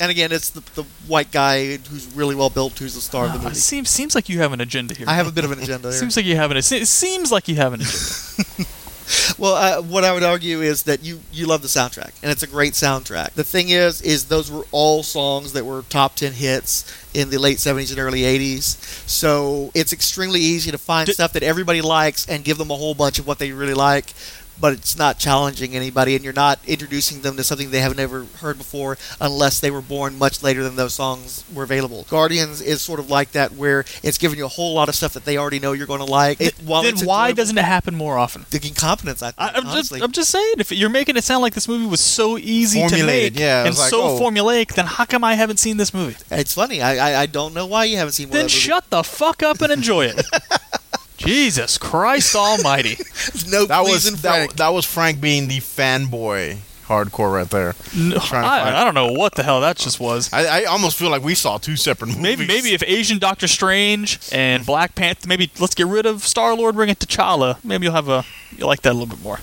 and 0.00 0.10
again, 0.10 0.32
it's 0.32 0.50
the, 0.50 0.60
the 0.74 0.84
white 1.06 1.30
guy 1.32 1.76
who's 1.76 2.06
really 2.14 2.34
well 2.34 2.50
built, 2.50 2.78
who's 2.78 2.94
the 2.94 3.00
star 3.00 3.26
of 3.26 3.32
the 3.32 3.38
uh, 3.38 3.42
movie. 3.42 3.54
seems 3.54 3.90
seems 3.90 4.14
like 4.14 4.28
you 4.28 4.38
have 4.38 4.52
an 4.52 4.60
agenda 4.60 4.94
here. 4.94 5.06
I 5.08 5.14
have 5.14 5.26
a 5.26 5.32
bit 5.32 5.44
of 5.44 5.52
an 5.52 5.58
agenda 5.60 5.88
here. 5.90 5.98
Seems 5.98 6.16
like 6.16 6.26
you 6.26 6.36
have 6.36 6.50
an. 6.50 6.56
It 6.56 6.64
seems 6.64 7.32
like 7.32 7.48
you 7.48 7.56
have 7.56 7.72
an 7.72 7.80
agenda. 7.80 8.64
Well, 9.38 9.54
uh, 9.54 9.82
what 9.82 10.04
I 10.04 10.12
would 10.12 10.22
argue 10.22 10.60
is 10.60 10.82
that 10.82 11.02
you 11.02 11.20
you 11.32 11.46
love 11.46 11.62
the 11.62 11.68
soundtrack, 11.68 12.12
and 12.22 12.30
it's 12.30 12.42
a 12.42 12.46
great 12.46 12.74
soundtrack. 12.74 13.32
The 13.32 13.44
thing 13.44 13.70
is, 13.70 14.02
is 14.02 14.26
those 14.26 14.50
were 14.50 14.64
all 14.70 15.02
songs 15.02 15.54
that 15.54 15.64
were 15.64 15.82
top 15.82 16.16
ten 16.16 16.32
hits 16.32 16.84
in 17.14 17.30
the 17.30 17.38
late 17.38 17.56
'70s 17.56 17.90
and 17.90 17.98
early 17.98 18.20
'80s. 18.22 18.76
So 19.08 19.70
it's 19.74 19.92
extremely 19.94 20.40
easy 20.40 20.70
to 20.72 20.78
find 20.78 21.06
D- 21.06 21.14
stuff 21.14 21.32
that 21.32 21.42
everybody 21.42 21.80
likes 21.80 22.28
and 22.28 22.44
give 22.44 22.58
them 22.58 22.70
a 22.70 22.76
whole 22.76 22.94
bunch 22.94 23.18
of 23.18 23.26
what 23.26 23.38
they 23.38 23.52
really 23.52 23.74
like. 23.74 24.12
But 24.60 24.72
it's 24.72 24.96
not 24.96 25.18
challenging 25.18 25.74
anybody, 25.74 26.14
and 26.14 26.24
you're 26.24 26.32
not 26.32 26.58
introducing 26.66 27.22
them 27.22 27.36
to 27.36 27.44
something 27.44 27.70
they 27.70 27.80
haven't 27.80 28.00
ever 28.00 28.24
heard 28.40 28.58
before, 28.58 28.98
unless 29.20 29.60
they 29.60 29.70
were 29.70 29.82
born 29.82 30.18
much 30.18 30.42
later 30.42 30.62
than 30.62 30.76
those 30.76 30.94
songs 30.94 31.44
were 31.52 31.62
available. 31.62 32.06
Guardians 32.10 32.60
is 32.60 32.80
sort 32.80 33.00
of 33.00 33.10
like 33.10 33.32
that, 33.32 33.52
where 33.52 33.84
it's 34.02 34.18
giving 34.18 34.38
you 34.38 34.44
a 34.44 34.48
whole 34.48 34.74
lot 34.74 34.88
of 34.88 34.94
stuff 34.94 35.12
that 35.12 35.24
they 35.24 35.36
already 35.36 35.60
know 35.60 35.72
you're 35.72 35.86
going 35.86 36.04
to 36.04 36.10
like. 36.10 36.40
It, 36.40 36.54
while 36.64 36.82
then 36.82 36.94
it's 36.94 37.04
why 37.04 37.32
doesn't 37.32 37.56
it 37.56 37.64
happen 37.64 37.94
more 37.94 38.18
often? 38.18 38.46
the 38.50 38.66
incompetence? 38.66 39.22
I 39.22 39.30
think, 39.30 39.56
I, 39.56 39.58
I'm 39.58 39.64
just. 39.64 39.92
I'm 39.92 40.12
just 40.12 40.30
saying 40.30 40.54
if 40.58 40.72
you're 40.72 40.90
making 40.90 41.16
it 41.16 41.24
sound 41.24 41.42
like 41.42 41.54
this 41.54 41.68
movie 41.68 41.86
was 41.86 42.00
so 42.00 42.38
easy 42.38 42.86
to 42.86 43.06
make 43.06 43.38
yeah, 43.38 43.64
and 43.64 43.76
like, 43.76 43.90
so 43.90 44.02
oh. 44.02 44.20
formulaic, 44.20 44.74
then 44.74 44.86
how 44.86 45.04
come 45.04 45.24
I 45.24 45.34
haven't 45.34 45.58
seen 45.58 45.76
this 45.76 45.92
movie? 45.92 46.16
It's 46.30 46.54
funny. 46.54 46.82
I, 46.82 46.96
I 46.96 47.20
I 47.22 47.26
don't 47.26 47.54
know 47.54 47.66
why 47.66 47.84
you 47.84 47.96
haven't 47.96 48.12
seen 48.12 48.28
more 48.28 48.34
Then 48.34 48.46
of 48.46 48.50
that 48.50 48.54
movie. 48.54 48.60
shut 48.60 48.90
the 48.90 49.02
fuck 49.02 49.42
up 49.42 49.60
and 49.60 49.72
enjoy 49.72 50.06
it. 50.06 50.24
Jesus 51.18 51.76
Christ 51.78 52.34
Almighty! 52.34 52.96
no, 53.48 53.66
That 53.66 53.82
was 53.82 54.06
and 54.06 54.16
that, 54.18 54.34
Frank. 54.36 54.52
that 54.56 54.68
was 54.68 54.84
Frank 54.86 55.20
being 55.20 55.48
the 55.48 55.58
fanboy 55.58 56.58
hardcore 56.86 57.34
right 57.34 57.50
there. 57.50 57.74
No, 57.94 58.16
Trying 58.18 58.20
to 58.20 58.28
find- 58.30 58.46
I, 58.46 58.80
I 58.80 58.84
don't 58.84 58.94
know 58.94 59.12
what 59.12 59.34
the 59.34 59.42
hell 59.42 59.60
that 59.60 59.76
just 59.76 60.00
was. 60.00 60.32
I, 60.32 60.62
I 60.62 60.64
almost 60.64 60.96
feel 60.96 61.10
like 61.10 61.22
we 61.22 61.34
saw 61.34 61.58
two 61.58 61.76
separate 61.76 62.08
movies. 62.08 62.22
Maybe 62.22 62.46
maybe 62.46 62.72
if 62.72 62.82
Asian 62.86 63.18
Doctor 63.18 63.46
Strange 63.46 64.18
and 64.32 64.64
Black 64.64 64.94
Panther, 64.94 65.28
maybe 65.28 65.50
let's 65.60 65.74
get 65.74 65.86
rid 65.86 66.06
of 66.06 66.22
Star 66.24 66.54
Lord, 66.56 66.76
bring 66.76 66.88
it 66.88 66.98
T'Challa. 66.98 67.62
Maybe 67.62 67.84
you'll 67.84 67.94
have 67.94 68.08
a 68.08 68.24
you'll 68.56 68.68
like 68.68 68.80
that 68.82 68.92
a 68.92 68.94
little 68.94 69.08
bit 69.14 69.22
more. 69.22 69.40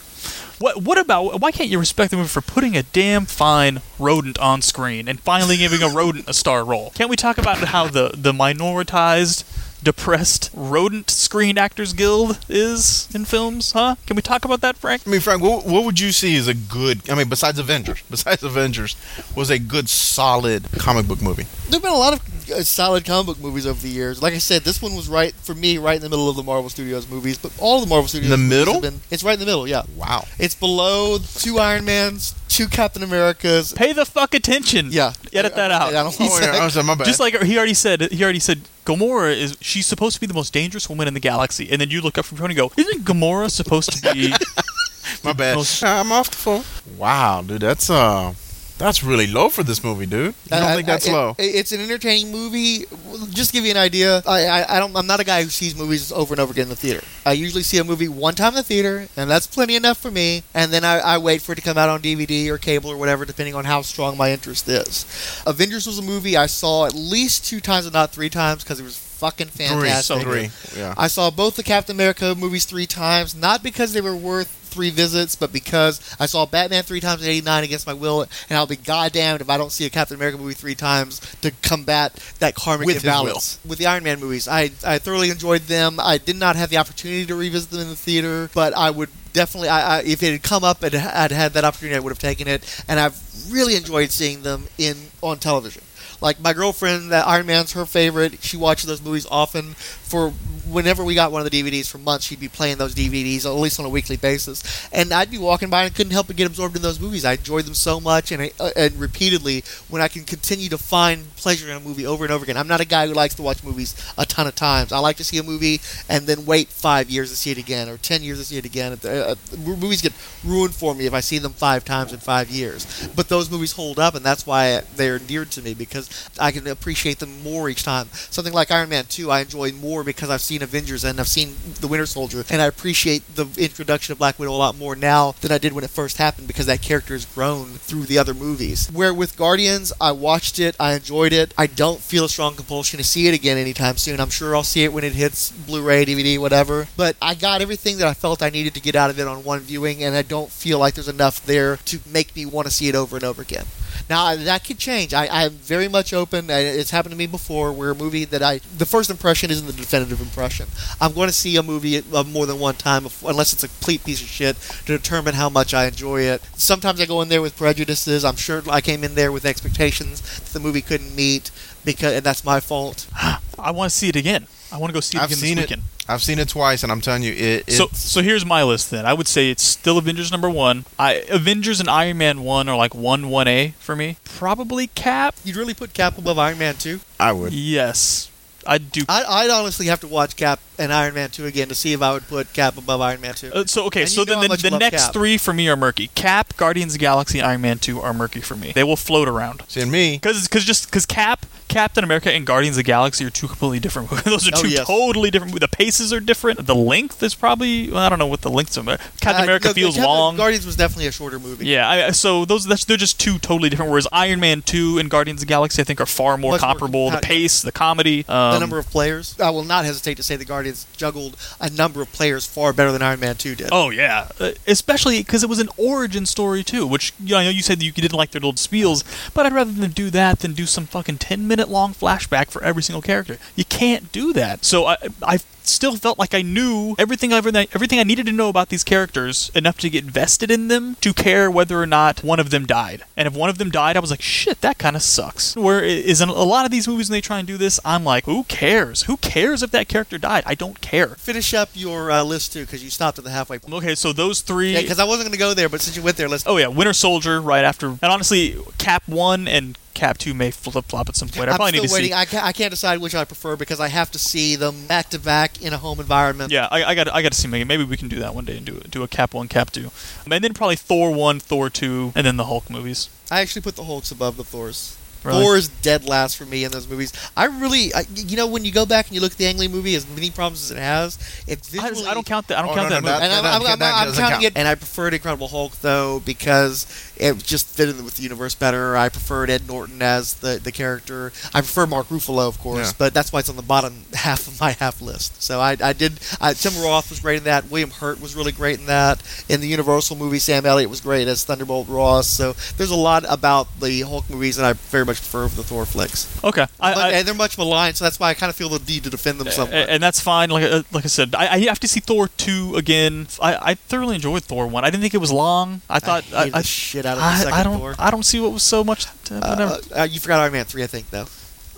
What 0.57 0.81
what 0.83 0.97
about 0.97 1.41
why 1.41 1.51
can't 1.51 1.69
you 1.69 1.77
respect 1.77 2.09
the 2.11 2.17
movie 2.17 2.29
for 2.29 2.41
putting 2.41 2.75
a 2.77 2.81
damn 2.83 3.25
fine 3.25 3.81
rodent 3.99 4.39
on 4.39 4.61
screen 4.61 5.07
and 5.09 5.19
finally 5.19 5.57
giving 5.57 5.83
a 5.83 5.89
rodent 5.89 6.29
a 6.29 6.33
star 6.33 6.63
role? 6.63 6.91
Can't 6.95 7.09
we 7.09 7.17
talk 7.17 7.38
about 7.38 7.57
how 7.57 7.88
the 7.88 8.11
the 8.15 8.31
minoritized, 8.31 9.43
depressed 9.86 10.50
rodent 10.54 11.10
screen 11.10 11.58
actors 11.58 11.93
guild 11.93 12.39
is 12.50 13.08
in 13.15 13.24
films? 13.24 13.71
Huh? 13.71 13.95
Can 14.08 14.15
we 14.17 14.21
talk 14.21 14.43
about 14.43 14.60
that, 14.62 14.76
Frank? 14.76 15.04
I 15.08 15.10
mean, 15.12 15.21
Frank, 15.21 15.41
what, 15.41 15.65
what 15.65 15.86
would 15.86 16.00
you 16.00 16.12
see 16.12 16.36
as 16.36 16.48
a 16.50 16.54
good? 16.54 17.10
I 17.10 17.15
mean, 17.15 17.30
besides 17.30 17.58
Avengers, 17.60 18.02
besides 18.10 18.43
Avengers, 18.43 18.95
was 19.36 19.50
a 19.50 19.60
good, 19.60 19.88
solid 19.88 20.65
comic 20.80 21.08
book 21.08 21.21
movie. 21.21 21.45
There've 21.69 21.82
been 21.82 21.91
a 21.93 21.95
lot 21.95 22.13
of 22.13 22.52
uh, 22.52 22.63
solid 22.63 23.06
comic 23.06 23.28
book 23.28 23.39
movies 23.39 23.65
over 23.65 23.80
the 23.80 23.88
years. 23.89 24.21
Like 24.21 24.34
I 24.34 24.39
said, 24.39 24.63
this 24.63 24.82
one 24.82 24.95
was 24.95 25.08
right 25.08 25.34
for 25.36 25.54
me, 25.56 25.78
right 25.78 25.95
in 25.95 26.02
the 26.02 26.10
middle 26.10 26.30
of 26.30 26.36
the 26.36 26.43
Marvel 26.43 26.69
Studios 26.69 27.08
movies. 27.10 27.38
But 27.38 27.54
all 27.60 27.80
the 27.80 27.88
Marvel 27.88 28.08
Studios 28.08 28.32
in 28.32 28.39
the 28.39 28.45
middle? 28.50 28.82
been. 28.82 29.00
It's 29.12 29.24
right 29.24 29.34
in 29.34 29.39
the 29.39 29.45
middle. 29.45 29.67
Yeah, 29.67 29.84
Wow. 29.95 30.26
it's 30.39 30.56
below 30.56 31.17
two 31.19 31.60
Iron 31.60 31.86
Mans, 31.86 32.34
two 32.50 32.67
Captain 32.67 33.04
Americas. 33.04 33.74
Pay 33.74 33.93
the 33.93 34.06
fuck 34.06 34.34
attention. 34.34 34.88
Yeah, 34.89 35.13
Edit 35.32 35.56
that 35.56 35.71
out. 35.71 35.89
I 35.89 36.04
don't 36.04 36.15
Oh, 36.19 36.39
yeah, 36.41 36.52
I 36.58 36.65
was- 36.65 36.76
my 36.84 36.95
bad. 36.95 37.06
Just 37.06 37.19
like 37.19 37.39
he 37.43 37.58
already 37.58 37.74
said, 37.74 38.02
he 38.12 38.24
already 38.24 38.39
said 38.39 38.62
Gamora 38.86 39.36
is 39.36 39.58
she's 39.62 39.86
supposed 39.88 40.15
to 40.15 40.21
be 40.21 40.28
the 40.28 40.34
most 40.34 40.54
dangerous 40.54 40.88
woman 40.89 41.08
in 41.08 41.13
the 41.13 41.19
galaxy, 41.19 41.69
and 41.71 41.82
then 41.82 41.89
you 41.89 42.02
look 42.02 42.17
up 42.17 42.26
from 42.26 42.38
front 42.38 42.52
and 42.52 42.58
go, 42.58 42.71
isn't 42.78 43.04
Gamora 43.04 43.50
supposed 43.50 43.91
to 43.93 44.13
be? 44.13 44.32
my 45.24 45.34
bad. 45.34 45.56
most- 45.56 45.84
I'm 45.84 46.12
off 46.12 46.30
the 46.30 46.38
phone. 46.38 46.63
Wow, 46.98 47.41
dude, 47.41 47.62
that's 47.62 47.89
uh, 47.89 48.34
that's 48.77 49.03
really 49.03 49.27
low 49.27 49.49
for 49.49 49.63
this 49.63 49.83
movie, 49.83 50.05
dude. 50.05 50.33
You 50.45 50.49
don't 50.49 50.63
I- 50.63 50.75
think 50.75 50.88
that's 50.88 51.07
it- 51.07 51.11
low? 51.13 51.35
it- 51.38 51.43
it's 51.55 51.71
an 51.71 51.79
entertaining 51.81 52.31
movie. 52.31 52.85
Just 53.29 53.49
to 53.51 53.53
give 53.53 53.65
you 53.65 53.71
an 53.71 53.77
idea, 53.77 54.21
I, 54.27 54.45
I, 54.47 54.75
I 54.75 54.79
don't. 54.79 54.95
I'm 54.95 55.07
not 55.07 55.19
a 55.19 55.23
guy 55.23 55.43
who 55.43 55.49
sees 55.49 55.75
movies 55.75 56.11
over 56.11 56.33
and 56.33 56.39
over 56.41 56.51
again 56.51 56.63
in 56.63 56.69
the 56.69 56.75
theater. 56.75 57.01
I 57.25 57.31
usually 57.33 57.63
see 57.63 57.77
a 57.77 57.83
movie 57.83 58.07
one 58.07 58.35
time 58.35 58.49
in 58.49 58.55
the 58.55 58.63
theater, 58.63 59.07
and 59.15 59.29
that's 59.29 59.47
plenty 59.47 59.75
enough 59.75 59.97
for 59.97 60.11
me. 60.11 60.43
And 60.53 60.71
then 60.71 60.83
I, 60.83 60.99
I 60.99 61.17
wait 61.17 61.41
for 61.41 61.53
it 61.53 61.55
to 61.55 61.61
come 61.61 61.77
out 61.77 61.89
on 61.89 62.01
DVD 62.01 62.47
or 62.49 62.57
cable 62.57 62.89
or 62.89 62.97
whatever, 62.97 63.25
depending 63.25 63.55
on 63.55 63.65
how 63.65 63.81
strong 63.81 64.17
my 64.17 64.31
interest 64.31 64.67
is. 64.67 65.05
Avengers 65.47 65.88
was 65.88 65.99
a 65.99 66.03
movie 66.03 66.35
I 66.38 66.45
saw 66.47 66.85
at 66.85 66.93
least 66.93 67.45
two 67.45 67.59
times, 67.61 67.85
if 67.85 67.93
not 67.93 68.11
three 68.11 68.29
times, 68.29 68.63
because 68.63 68.79
it 68.79 68.83
was 68.83 68.97
fucking 68.97 69.47
fantastic. 69.47 70.19
Three, 70.21 70.47
fantastic. 70.47 70.71
three, 70.73 70.81
yeah. 70.81 70.93
I 70.97 71.07
saw 71.07 71.31
both 71.31 71.55
the 71.55 71.63
Captain 71.63 71.95
America 71.95 72.35
movies 72.35 72.65
three 72.65 72.85
times, 72.85 73.33
not 73.33 73.63
because 73.63 73.93
they 73.93 74.01
were 74.01 74.15
worth 74.15 74.64
three 74.75 74.89
visits, 74.89 75.35
but 75.35 75.51
because 75.51 75.99
I 76.19 76.25
saw 76.25 76.45
Batman 76.45 76.83
three 76.83 76.99
times 76.99 77.23
in 77.23 77.29
'89 77.29 77.63
against 77.63 77.88
my 77.88 77.93
will, 77.93 78.21
and 78.21 78.57
I'll 78.57 78.67
be 78.67 78.75
goddamned 78.75 79.41
if 79.41 79.49
I 79.49 79.57
don't 79.57 79.71
see 79.71 79.85
a 79.85 79.89
Captain 79.89 80.15
America 80.15 80.38
movie 80.38 80.53
three 80.53 80.75
times 80.75 81.19
to 81.41 81.51
combat 81.63 82.13
that 82.39 82.55
karmic 82.55 82.85
With 82.85 82.97
imbalance. 82.97 83.59
With 83.65 83.79
the 83.79 83.88
Iron 83.88 84.03
Man 84.03 84.19
movies, 84.19 84.47
I 84.47 84.71
I 84.85 84.99
thoroughly 84.99 85.29
enjoyed 85.29 85.63
them. 85.63 85.99
I 85.99 86.17
did 86.17 86.35
not 86.35 86.55
have 86.55 86.69
the 86.69 86.77
opportunity 86.77 87.25
to 87.25 87.35
revisit 87.35 87.71
them 87.71 87.81
in 87.81 87.89
the 87.89 87.95
theater, 87.95 88.49
but 88.53 88.75
I 88.75 88.91
would 88.91 89.09
definitely. 89.33 89.69
I, 89.69 89.99
I 89.99 90.01
if 90.03 90.21
it 90.21 90.31
had 90.31 90.43
come 90.43 90.63
up 90.63 90.83
and 90.83 90.95
I'd 90.95 91.31
had 91.31 91.53
that 91.53 91.63
opportunity, 91.63 91.95
I 91.95 91.99
would 91.99 92.11
have 92.11 92.19
taken 92.19 92.47
it. 92.47 92.83
And 92.88 92.99
I've 92.99 93.19
really 93.51 93.75
enjoyed 93.75 94.11
seeing 94.11 94.41
them 94.41 94.67
in 94.77 94.95
on 95.21 95.39
television. 95.39 95.83
Like 96.21 96.39
my 96.39 96.53
girlfriend, 96.53 97.11
that 97.11 97.27
Iron 97.27 97.45
Man's 97.45 97.73
her 97.73 97.85
favorite. 97.85 98.41
She 98.41 98.57
watches 98.57 98.85
those 98.85 99.01
movies 99.01 99.27
often. 99.29 99.75
For 100.15 100.32
whenever 100.69 101.04
we 101.04 101.15
got 101.15 101.32
one 101.32 101.45
of 101.45 101.49
the 101.49 101.63
DVDs 101.63 101.89
for 101.89 101.97
months, 101.97 102.25
she'd 102.25 102.39
be 102.39 102.49
playing 102.49 102.78
those 102.78 102.95
DVDs 102.95 103.45
at 103.45 103.49
least 103.49 103.80
on 103.80 103.86
a 103.86 103.89
weekly 103.89 104.17
basis. 104.17 104.88
And 104.91 105.13
I'd 105.13 105.32
be 105.32 105.38
walking 105.38 105.69
by 105.69 105.84
and 105.84 105.93
couldn't 105.93 106.12
help 106.12 106.28
but 106.28 106.36
get 106.36 106.47
absorbed 106.47 106.75
in 106.75 106.82
those 106.82 106.99
movies. 106.99 107.25
I 107.25 107.34
enjoyed 107.34 107.65
them 107.65 107.73
so 107.73 107.99
much, 107.99 108.32
and 108.32 108.41
I, 108.41 108.51
uh, 108.60 108.71
and 108.75 108.95
repeatedly 108.99 109.63
when 109.89 110.01
I 110.01 110.08
can 110.08 110.23
continue 110.23 110.69
to 110.69 110.78
find 110.78 111.36
pleasure 111.36 111.69
in 111.69 111.75
a 111.75 111.80
movie 111.80 112.06
over 112.06 112.23
and 112.23 112.34
over 112.34 112.43
again. 112.43 112.58
I'm 112.58 112.67
not 112.67 112.82
a 112.82 112.86
guy 112.86 113.08
who 113.08 113.13
likes 113.13 113.36
to 113.36 113.41
watch 113.41 113.63
movies 113.63 113.95
a 114.17 114.25
ton 114.25 114.47
of 114.47 114.56
times. 114.56 114.91
I 114.91 114.99
like 114.99 115.17
to 115.17 115.23
see 115.23 115.38
a 115.38 115.43
movie 115.43 115.82
and 116.10 116.25
then 116.28 116.45
wait 116.45 116.69
five 116.69 117.10
years 117.10 117.30
to 117.30 117.36
see 117.36 117.51
it 117.51 117.58
again, 117.58 117.89
or 117.89 117.97
ten 117.97 118.23
years 118.23 118.39
to 118.39 118.45
see 118.45 118.58
it 118.58 118.65
again. 118.65 118.97
Uh, 119.04 119.08
uh, 119.08 119.36
movies 119.58 120.01
get 120.01 120.13
ruined 120.43 120.73
for 120.73 120.95
me 120.95 121.06
if 121.06 121.13
I 121.13 121.19
see 121.19 121.38
them 121.38 121.54
five 121.54 121.86
times 121.86 122.13
in 122.13 122.19
five 122.19 122.49
years. 122.49 123.10
But 123.15 123.30
those 123.30 123.51
movies 123.51 123.73
hold 123.73 123.99
up, 123.99 124.15
and 124.15 124.25
that's 124.25 124.47
why 124.47 124.82
they're 124.95 125.17
endeared 125.17 125.51
to 125.51 125.62
me 125.62 125.73
because 125.73 126.30
I 126.39 126.51
can 126.51 126.67
appreciate 126.67 127.19
them 127.19 127.43
more 127.43 127.69
each 127.69 127.84
time. 127.84 128.08
Something 128.13 128.54
like 128.54 128.71
Iron 128.71 128.89
Man 128.89 129.06
2, 129.08 129.30
I 129.30 129.41
enjoy 129.41 129.71
more 129.73 130.04
because 130.06 130.30
I've 130.30 130.41
seen 130.41 130.62
Avengers 130.62 131.04
and 131.04 131.20
I've 131.20 131.28
seen 131.28 131.56
The 131.82 131.88
Winter 131.88 132.06
Soldier, 132.06 132.44
and 132.50 132.62
I 132.62 132.65
appreciate 132.65 133.36
the 133.36 133.48
introduction 133.58 134.12
of 134.12 134.20
Black 134.20 134.39
Widow 134.39 134.52
a 134.52 134.54
lot 134.54 134.78
more 134.78 134.96
now 134.96 135.34
than 135.41 135.52
I 135.52 135.58
did 135.58 135.74
when 135.74 135.84
it 135.84 135.89
first 135.89 136.18
happened 136.18 136.48
because 136.48 136.68
that 136.68 136.82
character 136.82 137.13
has 137.13 137.26
grown 137.26 137.65
through 137.65 138.04
the 138.04 138.18
other 138.18 138.34
movies. 138.34 138.89
Where 138.91 139.13
with 139.13 139.38
Guardians, 139.38 139.91
I 140.00 140.12
watched 140.12 140.60
it, 140.60 140.76
I 140.80 140.94
enjoyed 140.94 141.34
it. 141.34 141.54
I 141.58 141.68
don't 141.68 142.00
feel 142.00 142.26
a 142.26 142.30
strong 142.30 142.56
compulsion 142.56 142.98
to 142.98 143.04
see 143.04 143.28
it 143.28 143.34
again 143.34 143.58
anytime 143.58 143.98
soon. 143.98 144.20
I'm 144.20 144.30
sure 144.30 144.56
I'll 144.56 144.63
see 144.63 144.84
it 144.84 144.94
when 144.94 145.04
it 145.04 145.13
hits 145.13 145.52
Blu-ray, 145.52 146.06
DVD, 146.06 146.39
whatever. 146.39 146.88
But 146.96 147.15
I 147.22 147.34
got 147.34 147.62
everything 147.62 147.98
that 147.98 148.08
I 148.08 148.13
felt 148.13 148.41
I 148.41 148.50
needed 148.50 148.74
to 148.76 148.82
get 148.82 148.96
out 148.96 149.10
of 149.10 149.20
it 149.20 149.28
on 149.28 149.44
one 149.44 149.60
viewing, 149.62 150.04
and 150.04 150.15
I 150.15 150.22
don't 150.22 150.52
feel 150.52 150.80
like 150.80 150.94
there's 150.94 151.08
enough 151.08 151.46
there 151.46 151.78
to 151.78 152.00
make 152.12 152.36
me 152.36 152.46
want 152.46 152.68
to 152.68 152.74
see 152.74 152.88
it 152.88 152.96
over 152.96 153.15
and 153.15 153.26
over 153.26 153.41
again. 153.41 153.65
Now 154.10 154.36
that 154.36 154.63
could 154.63 154.78
change. 154.78 155.13
I, 155.13 155.28
I'm 155.28 155.52
very 155.54 155.88
much 155.88 156.13
open. 156.13 156.52
I- 156.52 156.60
It's 156.60 156.91
happened 156.91 157.12
to 157.13 157.18
me 157.18 157.26
before, 157.28 157.72
where 157.74 157.91
a 157.91 157.96
movie 157.96 158.24
that 158.26 158.44
I 158.44 158.60
the 158.78 158.86
first 158.86 159.10
impression 159.10 159.50
isn't 159.50 159.65
the 159.65 159.74
definitive 159.74 160.22
impression. 160.22 160.68
I'm 161.02 161.13
going 161.13 161.28
to 161.28 161.34
see 161.34 161.56
a 161.58 161.63
movie 161.63 161.98
uh, 162.13 162.24
more 162.24 162.46
than 162.46 162.60
one 162.60 162.76
time, 162.76 163.08
unless 163.26 163.52
it's 163.54 163.63
a 163.63 163.68
complete 163.68 164.04
piece 164.04 164.22
of 164.22 164.28
shit, 164.28 164.58
to 164.86 164.98
determine 164.98 165.34
how 165.36 165.50
much 165.50 165.74
I 165.74 165.86
enjoy 165.86 166.22
it. 166.22 166.41
Sometimes 166.56 167.02
I 167.02 167.06
go 167.06 167.22
in 167.22 167.30
there 167.30 167.41
with 167.41 167.58
prejudices. 167.58 168.24
I'm 168.24 168.36
sure 168.36 168.62
I 168.70 168.82
came 168.82 169.04
in 169.04 169.15
there 169.15 169.32
with 169.32 169.46
expectations 169.46 170.22
that 170.39 170.54
the 170.54 170.60
movie 170.60 170.82
couldn't 170.82 171.15
meet, 171.15 171.50
because 171.84 172.13
and 172.13 172.24
that's 172.26 172.46
my 172.46 172.60
fault. 172.60 173.08
I 173.58 173.72
want 173.72 173.91
to 173.91 173.98
see 173.98 174.10
it 174.10 174.15
again. 174.15 174.48
I 174.71 174.78
want 174.78 174.89
to 174.89 174.93
go 174.93 174.99
see 174.99 175.17
it 175.17 175.21
I've 175.21 175.30
again 175.30 175.38
seen 175.38 175.56
this 175.56 175.65
it. 175.65 175.69
weekend. 175.69 175.82
I've 176.08 176.21
seen 176.21 176.38
it 176.39 176.49
twice, 176.49 176.84
and 176.84 176.91
I'm 176.91 177.01
telling 177.01 177.23
you, 177.23 177.34
it. 177.34 177.71
So, 177.71 177.86
it's- 177.86 177.99
so 177.99 178.21
here's 178.21 178.45
my 178.45 178.63
list 178.63 178.91
then. 178.91 179.06
I 179.06 179.13
would 179.13 179.28
say 179.28 179.49
it's 179.49 179.63
still 179.63 179.97
Avengers 179.97 180.32
number 180.32 180.49
one. 180.49 180.86
I 180.99 181.23
Avengers 181.30 181.80
and 181.80 181.89
Iron 181.89 182.17
Man 182.17 182.41
one 182.43 182.69
are 182.69 182.78
like 182.78 182.93
one 182.93 183.30
one 183.30 183.47
A 183.47 183.73
for 183.80 183.95
me. 183.95 184.17
Probably 184.23 184.88
Cap. 184.88 185.36
You'd 185.43 185.56
really 185.56 185.73
put 185.73 185.93
Cap 185.93 186.17
above 186.17 186.38
Iron 186.38 186.58
Man 186.60 186.75
2? 186.75 186.99
I 187.19 187.32
would. 187.32 187.54
Yes, 187.54 188.30
I'd 188.67 188.91
do. 188.91 189.01
I, 189.10 189.23
I'd 189.23 189.49
honestly 189.49 189.88
have 189.88 189.99
to 190.01 190.08
watch 190.08 190.36
Cap 190.36 190.60
and 190.78 190.91
Iron 190.93 191.13
Man 191.15 191.30
2 191.32 191.45
again 191.45 191.69
to 191.69 191.75
see 191.75 191.93
if 191.93 192.01
I 192.04 192.12
would 192.13 192.28
put 192.28 192.51
Cap 192.54 192.78
above 192.78 193.01
Iron 193.01 193.21
Man 193.21 193.34
2. 193.34 193.51
Uh, 193.54 193.65
so 193.65 193.86
okay, 193.86 194.01
And 194.01 194.10
so 194.10 194.25
then 194.25 194.41
the, 194.47 194.58
the 194.58 194.78
next 194.78 195.06
Cap. 195.06 195.13
three 195.13 195.38
for 195.38 195.54
me 195.54 195.67
are 195.69 195.75
murky. 195.75 196.10
Cap, 196.15 196.56
Guardians 196.58 196.93
of 196.93 196.99
the 196.99 197.04
Galaxy, 197.04 197.41
Iron 197.41 197.62
Man 197.62 197.80
two 197.80 197.99
are 198.01 198.13
murky 198.13 198.41
for 198.41 198.56
me. 198.56 198.71
They 198.73 198.84
will 198.84 198.95
float 198.95 199.28
around. 199.28 199.63
See, 199.67 199.82
and 199.82 199.91
me, 199.91 200.17
Because 200.17 200.47
just 200.49 200.86
because 200.86 201.06
Cap, 201.06 201.45
Captain 201.75 202.03
America, 202.05 202.31
and 202.31 202.45
Guardians 202.45 202.77
of 202.77 202.83
the 202.85 202.88
Galaxy 202.88 203.25
are 203.25 203.29
two 203.29 203.47
completely 203.47 203.79
different. 203.81 204.09
movies. 204.09 204.23
Those 204.33 204.47
are 204.47 204.51
Oh, 204.55 204.61
two 204.61 204.69
yes. 204.69 204.88
totally 204.88 205.29
different. 205.29 205.51
Movies. 205.53 205.67
The 205.69 205.75
paces 205.75 206.13
are 206.13 206.21
different. 206.21 206.65
The 206.65 206.73
length 206.75 207.21
is 207.21 207.35
probably 207.35 207.89
well, 207.91 207.99
I 207.99 208.07
don't 208.09 208.17
know 208.19 208.27
what 208.27 208.41
the 208.41 208.49
lengths 208.49 208.77
are. 208.77 208.83
but 208.83 208.99
Captain 209.19 209.41
Uh, 209.41 209.43
America 209.43 209.67
no, 209.67 209.73
feels 209.73 209.95
Captain- 209.95 210.09
long. 210.09 210.38
Guardians 210.38 210.65
was 210.65 210.77
definitely 210.77 211.07
a 211.07 211.11
shorter 211.11 211.38
movie. 211.38 211.65
yeah, 211.67 211.89
I, 211.89 212.11
so 212.11 212.45
those 212.45 212.63
that's, 212.65 212.85
they're 212.85 212.95
just 212.95 213.19
two 213.19 213.38
totally 213.39 213.69
different. 213.69 213.91
Whereas 213.91 214.07
Iron 214.13 214.39
Man 214.39 214.61
two 214.61 214.97
and 214.99 215.09
Guardians 215.09 215.41
of 215.41 215.47
the 215.47 215.51
Galaxy, 215.51 215.81
I 215.81 215.85
think, 215.85 215.99
are 215.99 216.05
far 216.05 216.38
more 216.38 216.53
Much 216.53 216.61
comparable. 216.61 217.09
uh, 217.09 217.15
the 217.19 217.21
pace, 217.21 217.61
the 217.61 217.71
comedy, 217.73 218.23
um, 218.29 218.53
the 218.53 218.59
number 218.59 218.77
of 218.79 218.89
players. 218.89 219.35
I 219.39 219.49
will 219.49 219.63
not 219.65 219.83
hesitate 219.83 220.15
to 220.15 220.23
say 220.23 220.38
the 220.38 220.45
Guardians 220.45 220.85
juggled 220.95 221.35
a 221.59 221.69
number 221.69 222.01
of 222.01 222.11
players 222.13 222.45
far 222.45 222.71
better 222.71 222.93
than 222.93 223.01
Iron 223.01 223.19
Man 223.19 223.35
2 223.35 223.55
did. 223.55 223.69
Oh 223.73 223.89
yeah, 223.89 224.29
uh, 224.39 224.51
especially 224.65 225.17
because 225.19 225.43
it 225.43 225.49
was 225.49 225.59
an 225.59 225.69
origin 225.75 226.25
story 226.25 226.63
too. 226.63 226.88
Which 226.88 227.11
you 227.19 227.31
know, 227.31 227.39
I 227.39 227.43
know 227.43 227.49
you 227.49 227.61
said 227.61 227.83
you 227.83 227.91
didn't 227.91 228.13
like 228.17 228.31
their 228.31 228.39
little 228.39 228.53
spiels, 228.53 229.03
but 229.33 229.45
I'd 229.45 229.51
rather 229.53 229.73
than 229.73 229.91
do 229.91 230.09
that 230.11 230.39
than 230.39 230.53
do 230.53 230.65
some 230.65 230.85
fucking 230.85 231.17
ten 231.17 231.47
minute 231.47 231.64
long 231.69 231.93
flashback 231.93 232.49
for 232.49 232.63
every 232.63 232.84
single 232.84 233.01
character. 233.01 233.38
You 233.56 233.65
can't 233.65 234.12
do 234.12 234.34
that. 234.34 234.65
So 234.65 234.86
I 234.86 234.97
I 235.21 235.39
still 235.69 235.95
felt 235.95 236.19
like 236.19 236.34
I 236.34 236.41
knew 236.41 236.95
everything 236.97 237.34
I 237.34 237.38
everything 237.38 237.99
I 237.99 238.04
needed 238.04 238.25
to 238.25 238.32
know 238.32 238.49
about 238.49 238.69
these 238.69 238.84
characters 238.84 239.51
enough 239.56 239.78
to 239.80 239.89
get 239.89 240.06
vested 240.06 240.51
in 240.51 240.67
them 240.67 240.95
to 241.01 241.13
care 241.13 241.49
whether 241.49 241.82
or 241.82 241.86
not 241.86 242.23
one 242.23 242.39
of 242.39 242.49
them 242.49 242.65
died. 242.65 243.04
And 243.15 243.28
if 243.28 243.34
one 243.34 243.49
of 243.49 243.58
them 243.58 243.69
died, 243.69 243.97
I 243.97 243.99
was 243.99 244.12
like, 244.12 244.21
shit, 244.21 244.62
that 244.62 244.78
kind 244.78 244.95
of 244.95 245.01
sucks. 245.01 245.56
Where 245.56 245.84
is 245.84 246.21
in 246.21 246.30
a 246.30 246.34
lot 246.34 246.65
of 246.65 246.71
these 246.71 246.88
movies 246.88 247.10
when 247.10 247.17
they 247.17 247.21
try 247.21 247.39
and 247.39 247.47
do 247.47 247.58
this, 247.58 247.80
I'm 247.86 248.04
like, 248.04 248.25
who 248.25 248.43
cares? 248.43 249.04
Who 249.04 249.17
cares 249.17 249.63
if 249.63 249.71
that 249.71 249.88
character 249.88 250.17
died? 250.17 250.43
I 250.45 250.56
don't 250.56 250.82
care. 250.82 251.10
Finish 251.15 251.54
up 251.54 251.69
your 251.73 252.12
uh, 252.12 252.23
list 252.23 252.54
too, 252.54 252.62
because 252.62 252.84
you 252.84 252.89
stopped 252.89 253.17
at 253.17 253.23
the 253.23 253.32
halfway 253.32 253.60
point. 253.60 253.73
Okay, 253.73 253.95
so 253.95 254.13
those 254.13 254.41
three. 254.41 254.75
Because 254.75 254.99
I 254.99 255.04
wasn't 255.06 255.28
going 255.28 255.34
to 255.34 255.39
go 255.39 255.54
there, 255.54 255.69
but 255.69 255.82
since 255.82 255.95
you 255.95 256.04
went 256.04 256.17
there, 256.17 256.30
let's. 256.30 256.45
Oh 256.47 256.58
yeah, 256.58 256.67
Winter 256.67 256.93
Soldier 256.93 257.41
right 257.41 257.63
after, 257.63 257.88
and 257.88 258.04
honestly, 258.04 258.58
Cap 258.78 259.04
one 259.08 259.47
and 259.47 259.78
Cap 259.93 260.17
two 260.17 260.34
may 260.34 260.51
flip 260.51 260.86
flop 260.86 261.08
at 261.08 261.15
some 261.15 261.30
point. 261.30 261.47
I 261.47 261.54
I'm 261.54 261.56
probably 261.56 261.71
still 261.71 261.84
need 261.84 261.88
to 261.88 261.93
waiting. 261.93 262.10
see. 262.10 262.13
I, 262.13 262.25
can't, 262.25 262.43
I 262.43 262.51
can't 262.51 262.71
decide 262.71 262.99
which 262.99 263.15
I 263.15 263.23
prefer 263.23 263.56
because 263.56 263.80
I 263.80 263.88
have 263.88 264.12
to 264.12 264.19
see 264.19 264.58
them 264.58 264.88
back 264.88 265.10
to 265.12 265.19
back 265.19 265.55
in 265.62 265.74
a 265.74 265.78
home 265.78 266.00
environment. 266.00 266.52
Yeah, 266.52 266.68
I, 266.72 266.84
I 266.84 266.96
got 266.96 267.08
I 267.08 267.22
got 267.22 267.32
to 267.32 267.38
see 267.38 267.48
maybe 267.48 267.63
maybe 267.65 267.84
we 267.84 267.98
can 267.98 268.08
do 268.08 268.20
that 268.20 268.36
one 268.36 268.46
day 268.46 268.58
and 268.58 268.65
do 268.65 268.80
do 268.80 269.04
a 269.04 269.08
Cap 269.08 269.34
one, 269.34 269.48
Cap 269.48 269.72
two, 269.72 269.91
and 270.30 270.44
then 270.44 270.54
probably 270.54 270.76
Thor 270.76 271.12
one, 271.13 271.39
Thor 271.39 271.70
two, 271.70 272.12
and 272.15 272.26
then 272.26 272.38
the 272.38 272.46
Hulk 272.46 272.70
movies. 272.70 273.10
I 273.32 273.41
actually 273.41 273.62
put 273.62 273.76
the 273.76 273.86
Hulks 273.86 274.12
above 274.12 274.38
the 274.38 274.44
Thors. 274.44 274.98
Really? 275.25 275.41
Thor 275.41 275.57
is 275.57 275.67
dead 275.67 276.07
last 276.07 276.38
for 276.38 276.45
me 276.45 276.63
in 276.63 276.71
those 276.71 276.88
movies. 276.88 277.11
I 277.35 277.45
really, 277.45 277.93
I, 277.93 278.05
you 278.15 278.38
know, 278.38 278.47
when 278.47 278.63
you 278.63 278.71
go 278.71 278.85
back 278.85 279.07
and 279.07 279.15
you 279.15 279.21
look 279.21 279.31
at 279.33 279.38
the 279.38 279.47
Ang 279.47 279.57
Lee 279.57 279.67
movie, 279.67 279.95
as 279.95 280.07
many 280.09 280.29
problems 280.31 280.63
as 280.63 280.71
it 280.71 280.79
has, 280.79 281.17
it's 281.47 281.67
I, 281.69 281.71
visually. 281.71 281.89
just- 281.95 282.07
I 282.07 282.13
don't 282.13 282.25
count 282.25 282.47
that. 282.47 282.57
I 282.59 282.61
don't 282.61 282.71
Oh, 282.71 282.75
count 282.75 282.89
no, 282.89 282.95
that 282.95 283.03
no, 283.03 283.11
movie. 283.13 283.23
and 283.25 283.33
I'm, 283.33 283.45
I'm, 283.45 283.61
I'm, 283.61 283.71
I'm 283.71 284.13
counting 284.13 284.15
count. 284.29 284.43
it. 284.43 284.53
And 284.55 284.67
I 284.67 284.75
preferred 284.75 285.13
Incredible 285.13 285.47
Hulk 285.47 285.73
though 285.81 286.19
because 286.25 286.85
it 287.17 287.38
just 287.43 287.67
fit 287.67 287.89
in 287.89 288.03
with 288.05 288.15
the 288.17 288.23
universe 288.23 288.55
better. 288.55 288.95
I 288.97 289.09
preferred 289.09 289.49
Ed 289.49 289.67
Norton 289.67 290.01
as 290.01 290.35
the 290.35 290.59
the 290.63 290.71
character. 290.71 291.31
I 291.53 291.61
prefer 291.61 291.85
Mark 291.85 292.07
Ruffalo, 292.07 292.47
of 292.47 292.59
course, 292.59 292.88
Yeah. 292.89 292.93
but 292.97 293.13
that's 293.13 293.31
why 293.33 293.39
it's 293.39 293.49
on 293.49 293.55
the 293.55 293.61
bottom 293.61 294.03
half 294.13 294.47
of 294.47 294.59
my 294.59 294.71
half 294.71 295.01
list. 295.01 295.41
So 295.41 295.59
I, 295.59 295.75
I 295.81 295.93
did. 295.93 296.19
I, 296.39 296.53
Tim 296.53 296.73
Roth 296.81 297.09
was 297.09 297.19
great 297.19 297.38
in 297.38 297.43
that. 297.45 297.69
William 297.71 297.89
Hurt 297.91 298.21
was 298.21 298.35
really 298.35 298.51
great 298.51 298.79
in 298.79 298.85
that. 298.88 299.21
In 299.49 299.61
the 299.61 299.67
Universal 299.67 300.17
movie, 300.17 300.39
Sam 300.39 300.65
Elliott 300.65 300.89
was 300.89 301.01
great 301.01 301.27
as 301.27 301.43
Thunderbolt 301.43 301.88
Ross. 301.88 302.27
So 302.27 302.53
there's 302.77 302.91
a 302.91 302.95
lot 302.95 303.23
about 303.29 303.67
the 303.79 304.01
Hulk 304.01 304.29
movies 304.29 304.57
that 304.57 304.65
I 304.65 304.73
very 304.73 305.05
much 305.05 305.14
prefer 305.19 305.43
over 305.45 305.56
the 305.56 305.63
Thor 305.63 305.86
flicks. 305.86 306.28
Okay, 306.43 306.63
I, 306.80 306.93
But- 306.93 306.97
I, 306.97 307.12
and 307.12 307.28
they're 307.28 307.36
much 307.36 307.58
maligned, 307.58 307.97
so 307.97 308.04
that's 308.06 308.19
why 308.19 308.30
I 308.30 308.34
kind 308.34 308.49
of 308.49 308.56
feel 308.56 308.69
the 308.69 308.80
need 308.80 309.04
to 309.06 309.10
defend 309.10 309.39
them 309.39 309.47
a- 309.47 309.51
somewhat. 309.51 309.89
and 309.89 310.01
that's 310.01 310.19
fine. 310.19 310.49
Like 310.49 310.63
uh, 310.63 310.84
like 310.91 311.06
I 311.06 311.08
said, 311.08 311.36
I, 311.36 311.54
I 311.54 311.60
have 311.65 311.80
to 311.82 311.88
see 311.88 311.99
Thor 311.99 312.28
two 312.28 312.75
again. 312.75 313.28
I, 313.41 313.71
I 313.71 313.75
thoroughly 313.75 314.15
enjoyed 314.15 314.43
Thor 314.43 314.67
one. 314.67 314.84
I 314.86 314.89
didn't 314.89 315.01
think 315.01 315.13
it 315.13 315.17
was 315.19 315.32
long. 315.32 315.82
I 315.89 315.99
thought 315.99 316.23
I 316.34 316.45
hated 316.45 316.56
I, 316.56 316.62
the 316.62 316.67
shit 316.67 317.06
out 317.06 317.13
of 317.17 317.19
the 317.19 317.25
I, 317.25 317.38
second 317.38 317.54
I 317.54 317.63
don't 317.63 317.80
Thor. 317.80 317.95
I 317.99 318.12
don't 318.12 318.23
see 318.23 318.39
what 318.39 318.54
was 318.54 318.63
so 318.63 318.84
much. 318.84 319.06
To, 319.25 319.36
whatever. 319.36 319.78
Uh, 319.93 319.99
uh, 320.01 320.04
you 320.04 320.19
forgot 320.19 320.39
Iron 320.41 320.54
Man 320.54 320.65
three, 320.65 320.84
I 320.84 320.88
think, 320.88 321.10
though. 321.10 321.25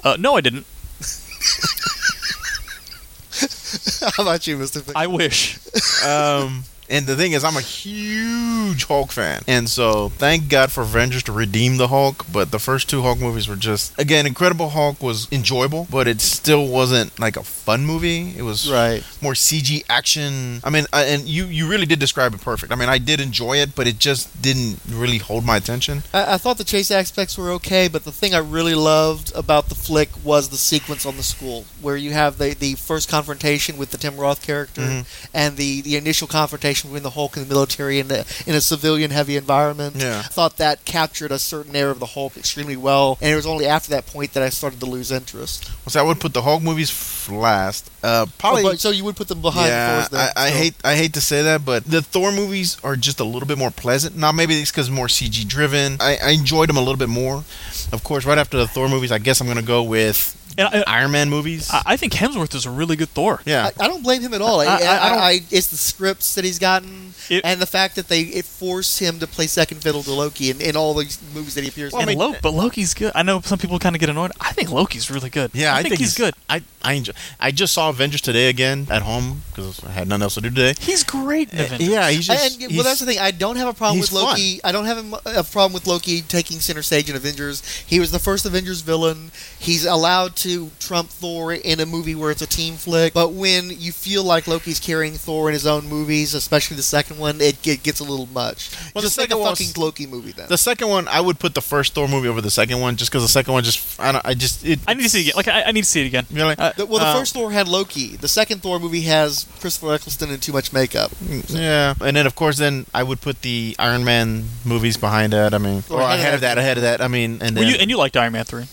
Uh, 0.04 0.18
no, 0.20 0.36
I 0.36 0.42
didn't. 0.42 0.66
How 4.18 4.24
about 4.24 4.48
you, 4.48 4.58
Mister? 4.58 4.82
I 4.96 5.08
wish. 5.08 5.60
um, 6.06 6.64
and 6.90 7.06
the 7.08 7.16
thing 7.16 7.32
is, 7.34 7.44
I'm 7.44 7.58
a 7.58 7.62
huge 7.62 8.86
Hulk 8.86 9.12
fan, 9.12 9.44
and 9.48 9.70
so 9.70 10.10
thank 10.10 10.50
God 10.50 10.72
for 10.72 10.82
Avengers 10.82 11.24
to 11.24 11.32
redeem 11.32 11.78
the 11.78 11.88
Hulk. 11.88 12.26
But 12.32 12.52
the 12.52 12.60
first 12.60 12.90
two 12.90 13.02
Hulk 13.02 13.20
movies 13.20 13.48
were 13.48 13.56
just, 13.56 13.98
again, 14.00 14.26
Incredible 14.26 14.70
Hulk 14.70 15.02
was 15.02 15.28
enjoyable, 15.32 15.88
but 15.90 16.08
it 16.08 16.22
still 16.22 16.68
wasn't 16.68 17.18
like 17.20 17.38
a 17.38 17.44
fun 17.44 17.86
movie. 17.86 18.34
It 18.38 18.44
was 18.44 18.70
Right. 18.70 19.04
more 19.22 19.34
CG 19.34 19.84
action. 19.90 20.62
I 20.64 20.70
mean, 20.70 20.86
uh, 20.94 21.04
and 21.08 21.24
you 21.28 21.46
you 21.46 21.68
really 21.68 21.86
did 21.86 22.00
describe 22.00 22.34
it 22.34 22.42
perfect. 22.42 22.72
I 22.72 22.76
mean, 22.76 22.90
I 22.90 22.98
did 22.98 23.20
enjoy 23.20 23.58
it, 23.58 23.76
but 23.76 23.88
it 23.88 24.00
just 24.00 24.42
didn't 24.42 24.80
really 24.90 25.18
hold 25.18 25.44
my 25.46 25.58
attention. 25.58 26.04
I, 26.14 26.34
I 26.34 26.38
thought 26.38 26.58
the 26.58 26.64
chase 26.64 26.92
aspects 26.92 27.38
were 27.38 27.52
okay, 27.52 27.88
but 27.88 28.04
the 28.06 28.12
thing 28.12 28.34
I 28.34 28.40
really 28.40 28.76
loved 28.76 29.32
about 29.36 29.70
the 29.70 29.76
flick 29.76 30.10
was 30.24 30.50
the 30.50 30.58
sequence 30.58 31.06
on 31.06 31.18
the 31.18 31.24
school, 31.24 31.66
where 31.82 31.98
you 31.98 32.12
have 32.12 32.38
the, 32.38 32.54
the 32.54 32.76
first 32.76 33.10
confrontation 33.10 33.78
with 33.78 33.92
the 33.92 33.98
Tim 33.98 34.18
Roth 34.18 34.42
character 34.42 34.82
Mhm. 34.82 35.06
and 35.34 35.58
the, 35.58 35.82
the 35.82 35.96
initial 35.96 36.28
confrontation 36.28 36.77
between 36.84 37.04
the 37.04 37.12
Hulk 37.12 37.38
and 37.38 37.46
the 37.46 37.50
military 37.54 38.00
in, 38.00 38.08
the, 38.08 38.26
in 38.46 38.56
a 38.56 38.62
civilian 38.62 39.12
heavy 39.12 39.36
environment. 39.38 39.96
Yeah. 39.96 40.20
I 40.20 40.28
thought 40.28 40.58
that 40.58 40.86
captured 40.86 41.32
a 41.32 41.40
certain 41.40 41.76
air 41.76 41.90
of 41.90 42.00
the 42.00 42.06
Hulk 42.06 42.38
extremely 42.38 42.78
well, 42.78 43.18
and 43.22 43.32
it 43.32 43.36
was 43.36 43.46
only 43.46 43.66
after 43.66 43.90
that 43.92 44.06
point 44.08 44.34
that 44.34 44.44
I 44.44 44.50
started 44.50 44.80
to 44.80 44.86
lose 44.86 45.12
interest. 45.12 45.72
So 45.90 46.00
I 46.00 46.04
would 46.04 46.20
put 46.20 46.34
the 46.34 46.42
Hulk 46.42 46.62
movies 46.64 46.92
last. 47.30 47.90
Uh, 48.04 48.26
probably. 48.38 48.64
Oh, 48.66 48.74
so 48.76 48.90
you 48.90 49.04
would 49.04 49.16
put 49.16 49.28
them 49.28 49.42
behind 49.42 49.68
yeah, 49.68 50.00
Thor's 50.02 50.10
then, 50.10 50.32
I, 50.36 50.46
I 50.46 50.50
so- 50.50 50.58
hate 50.58 50.74
I 50.84 50.96
hate 50.96 51.14
to 51.14 51.22
say 51.22 51.42
that, 51.44 51.66
but 51.66 51.86
the 51.86 52.02
Thor 52.02 52.32
movies 52.32 52.78
are 52.84 52.96
just 52.96 53.20
a 53.20 53.24
little 53.24 53.48
bit 53.48 53.58
more 53.58 53.72
pleasant. 53.72 54.16
Now 54.16 54.32
maybe 54.32 54.56
it's 54.56 54.72
because 54.72 54.90
more 54.90 55.08
CG 55.08 55.48
driven. 55.48 55.98
I, 56.00 56.18
I 56.24 56.30
enjoyed 56.32 56.70
them 56.70 56.78
a 56.78 56.82
little 56.82 56.98
bit 56.98 57.10
more. 57.10 57.44
Of 57.92 58.04
course, 58.04 58.26
right 58.26 58.38
after 58.38 58.58
the 58.58 58.68
Thor 58.68 58.88
movies, 58.90 59.12
I 59.12 59.18
guess 59.18 59.42
I'm 59.42 59.48
gonna 59.48 59.62
go 59.62 59.84
with 59.84 60.36
And 60.58 60.68
I, 60.68 60.80
uh, 60.80 60.84
Iron 60.88 61.12
Man 61.12 61.30
movies. 61.30 61.70
I, 61.72 61.82
I 61.86 61.98
think 61.98 62.14
Hemsworth 62.14 62.56
is 62.56 62.66
a 62.66 62.72
really 62.72 62.96
good 62.96 63.10
Thor. 63.10 63.42
yeah, 63.46 63.70
I, 63.80 63.86
I 63.86 63.88
don't 63.88 64.04
blame 64.04 64.22
him 64.22 64.34
at 64.34 64.42
all. 64.42 64.60
I, 64.62 64.66
I- 64.66 64.68
I, 64.68 64.74
I- 64.74 64.78
I 65.06 65.10
don't- 65.10 65.20
I- 65.20 65.42
it's 65.52 65.68
the 65.68 65.78
scripts 65.78 66.36
that 66.36 66.44
he's 66.46 66.60
gotten, 66.60 67.14
It- 67.30 67.46
and 67.46 67.62
the 67.62 67.66
fact 67.68 67.96
that 67.96 68.08
they 68.08 68.22
it 68.22 68.46
forced 68.46 69.00
him 69.00 69.20
to 69.20 69.28
play 69.28 69.48
second 69.48 69.82
fiddle 69.82 70.02
to 70.04 70.12
Loki 70.14 70.50
in, 70.50 70.60
in 70.62 70.76
all 70.76 70.94
these 70.96 71.20
movies 71.34 71.54
that 71.56 71.62
he 71.64 71.70
appears 71.70 71.94
Well, 71.94 72.02
in. 72.02 72.10
and 72.10 72.18
mean- 72.18 72.28
Loki, 72.28 72.40
but 72.42 72.54
Loki's 72.54 72.94
good. 72.94 73.12
I 73.16 73.24
know 73.24 73.42
some 73.42 73.60
people 73.60 73.78
kind 73.80 73.96
of 73.96 74.00
get 74.00 74.10
annoyed. 74.10 74.32
I 74.40 74.52
think 74.54 74.72
Loki's 74.72 75.12
really 75.12 75.30
good. 75.30 75.52
yeah, 75.54 75.76
I, 75.76 75.84
think, 75.84 76.00
he's, 76.00 76.16
good. 76.18 76.34
I 76.50 76.64
I 76.84 76.94
enjoy. 76.94 77.14
I 77.40 77.52
just 77.52 77.74
saw 77.74 77.90
Avengers 77.90 78.22
today 78.22 78.50
again 78.50 78.88
at 78.90 79.02
home 79.04 79.42
because 79.50 79.84
I 79.84 79.90
had 79.92 80.08
nothing 80.08 80.24
else 80.24 80.36
to 80.36 80.42
do 80.42 80.50
today. 80.50 80.74
He's 80.80 81.04
great 81.04 81.52
in 81.52 81.60
eh, 81.60 81.64
Avengers. 81.66 81.88
Yeah, 81.90 82.10
he's 82.10 82.28
just. 82.28 82.62
and, 82.62 82.74
well, 82.74 82.84
that's 82.84 83.00
the 83.02 83.06
thing. 83.06 83.20
I 83.20 83.32
don't 83.32 83.58
have 83.58 83.68
a 83.68 83.74
problem 83.74 84.00
with 84.00 84.10
he's 84.10 84.16
Loki. 84.18 84.60
I 84.64 84.72
don't 84.72 84.86
have 84.86 84.98
a, 85.28 85.40
a 85.40 85.44
problem 85.44 85.74
with 85.74 85.86
Loki 85.86 86.22
taking 86.22 86.60
center 86.60 86.82
stage 86.82 87.10
in 87.10 87.16
Avengers. 87.16 87.62
He 87.86 88.00
was 88.00 88.12
the 88.12 88.20
first 88.20 88.46
Avengers 88.46 88.82
villain. 88.82 89.32
He's 89.60 89.86
allowed 89.86 90.36
to 90.38 90.47
trump 90.80 91.10
Thor 91.10 91.54
in 91.54 91.80
a 91.80 91.86
movie 91.86 92.16
where 92.16 92.32
it's 92.32 92.42
a 92.42 92.48
team 92.48 92.76
flick. 92.76 93.14
But 93.14 93.34
when 93.34 93.70
you 93.72 93.92
feel 93.92 94.24
like 94.24 94.48
Loki's 94.48 94.80
carrying 94.80 95.14
Thor 95.14 95.50
in 95.50 95.54
his 95.54 95.68
own 95.68 95.88
movies, 95.88 96.34
especially 96.34 96.78
the 96.78 96.84
second 96.84 97.18
one, 97.20 97.40
it, 97.42 97.66
it 97.68 97.84
gets 97.84 98.00
a 98.00 98.04
little 98.04 98.26
much. 98.28 98.72
Well, 98.96 99.02
Just 99.02 99.16
the 99.16 99.22
like 99.24 99.30
a 99.30 99.32
second 99.34 99.40
one's- 99.44 99.60
fucking 99.60 99.82
Loki 99.84 100.08
movie 100.08 100.32
then. 100.32 100.48
the 100.50 100.58
second 100.58 100.88
one, 100.90 101.08
I 101.08 101.20
would 101.22 101.40
put 101.40 101.54
the 101.54 101.62
first 101.62 101.94
Thor 101.94 102.08
movie 102.08 102.28
over 102.28 102.42
the 102.42 102.52
second 102.52 102.80
one, 102.80 102.96
just 102.96 103.12
because 103.12 103.24
the 103.24 103.28
second 103.30 103.54
one 103.54 103.64
just. 103.64 104.00
I 104.00 104.12
don't. 104.12 104.26
I 104.26 104.34
just. 104.34 104.66
It, 104.66 104.80
I 104.88 104.94
need 104.94 105.04
to 105.04 105.10
see 105.10 105.20
it 105.20 105.24
again. 105.30 105.34
Like 105.38 105.48
I, 105.48 105.64
I 105.64 105.72
need 105.72 105.84
to 105.84 105.90
see 105.90 106.02
it 106.02 106.08
again. 106.08 106.26
Really? 106.32 106.56
Uh, 106.58 106.72
The- 106.78 106.86
well, 106.86 107.00
the 107.00 107.06
Uh, 107.08 107.20
first 107.20 107.34
Thor 107.34 107.52
had 107.52 107.68
Loki. 107.68 108.16
The 108.16 108.28
second 108.28 108.62
Thor 108.64 108.80
movie 108.80 109.02
has 109.02 109.46
Christopher 109.60 109.94
Eccleston 109.94 110.30
and 110.32 110.42
too 110.42 110.54
much 110.54 110.72
makeup. 110.74 111.12
Yeah, 111.50 111.94
and 112.02 112.16
then 112.16 112.26
of 112.28 112.36
course, 112.36 112.58
then 112.58 112.86
I 112.94 113.04
would 113.04 113.22
put 113.22 113.42
the 113.42 113.76
Iron 113.80 114.04
Man 114.04 114.46
movies 114.66 114.98
behind 114.98 115.34
that. 115.34 115.54
I 115.54 115.58
mean, 115.58 115.84
Or 115.90 115.98
or 115.98 116.02
ahead 116.02 116.20
ahead 116.20 116.30
of 116.30 116.36
of 116.36 116.42
that, 116.42 116.58
ahead 116.58 116.78
of 116.78 116.84
that. 116.84 117.02
I 117.02 117.08
mean, 117.08 117.40
and 117.42 117.56
well, 117.56 117.66
you, 117.66 117.76
and 117.76 117.90
you 117.90 117.98
liked 117.98 118.16
Iron 118.18 118.34
Man 118.34 118.44
three. 118.46 118.66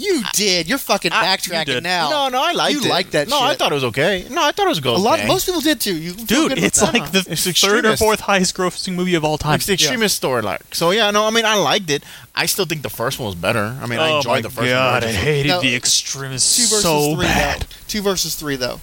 You 0.00 0.22
did. 0.32 0.68
You're 0.68 0.78
fucking 0.78 1.12
I- 1.12 1.24
backtracking 1.24 1.68
you 1.68 1.74
did. 1.74 1.82
now. 1.82 2.08
no, 2.10 2.28
no, 2.28 2.42
I 2.42 2.52
liked 2.52 2.74
You 2.74 2.80
it. 2.84 2.88
liked 2.88 3.12
that 3.12 3.28
No, 3.28 3.40
I 3.40 3.54
thought 3.54 3.70
it 3.72 3.74
was 3.74 3.84
okay. 3.84 4.26
No, 4.30 4.42
I 4.42 4.52
thought 4.52 4.66
it 4.66 4.70
was 4.70 4.80
good. 4.80 4.96
A 4.96 4.98
lot. 4.98 5.18
okay. 5.18 5.28
Most 5.28 5.46
people 5.46 5.60
did 5.60 5.80
too. 5.80 5.94
You 5.96 6.14
can 6.14 6.26
feel 6.26 6.40
Dude, 6.42 6.48
good 6.50 6.58
with 6.58 6.64
it's 6.64 6.80
that. 6.80 6.94
like 6.94 7.12
the 7.12 7.18
It's 7.28 7.44
third 7.44 7.46
or 7.46 7.50
Extremis. 7.90 7.98
fourth 7.98 8.20
highest 8.20 8.56
grossing 8.56 8.94
movie 8.94 9.14
of 9.14 9.24
all 9.24 9.36
time. 9.38 9.56
It's 9.56 9.66
the 9.66 9.74
Extremis 9.74 10.12
story, 10.12 10.42
like. 10.42 10.74
So 10.74 10.90
yeah, 10.92 11.10
no, 11.10 11.26
I 11.26 11.30
mean, 11.30 11.44
I 11.44 11.54
liked 11.56 11.90
it. 11.90 12.02
I 12.34 12.46
still 12.46 12.64
think 12.64 12.82
the 12.82 12.90
first 12.90 13.18
one 13.18 13.26
was 13.26 13.34
better. 13.34 13.76
I 13.82 13.86
mean, 13.86 13.98
I 13.98 14.10
oh 14.12 14.16
enjoyed 14.18 14.32
my 14.32 14.40
the 14.42 14.50
first 14.50 14.68
god, 14.68 15.02
one. 15.02 15.10
I 15.10 15.12
hated 15.14 15.48
No, 15.48 15.60
the 15.60 15.74
Extremis 15.74 16.56
two 16.56 16.62
versus 16.62 16.82
so 16.82 17.14
three 17.16 17.26
bad. 17.26 17.60
though. 17.62 17.66
Two 17.88 18.02
versus 18.02 18.34
three 18.36 18.56
though. 18.56 18.80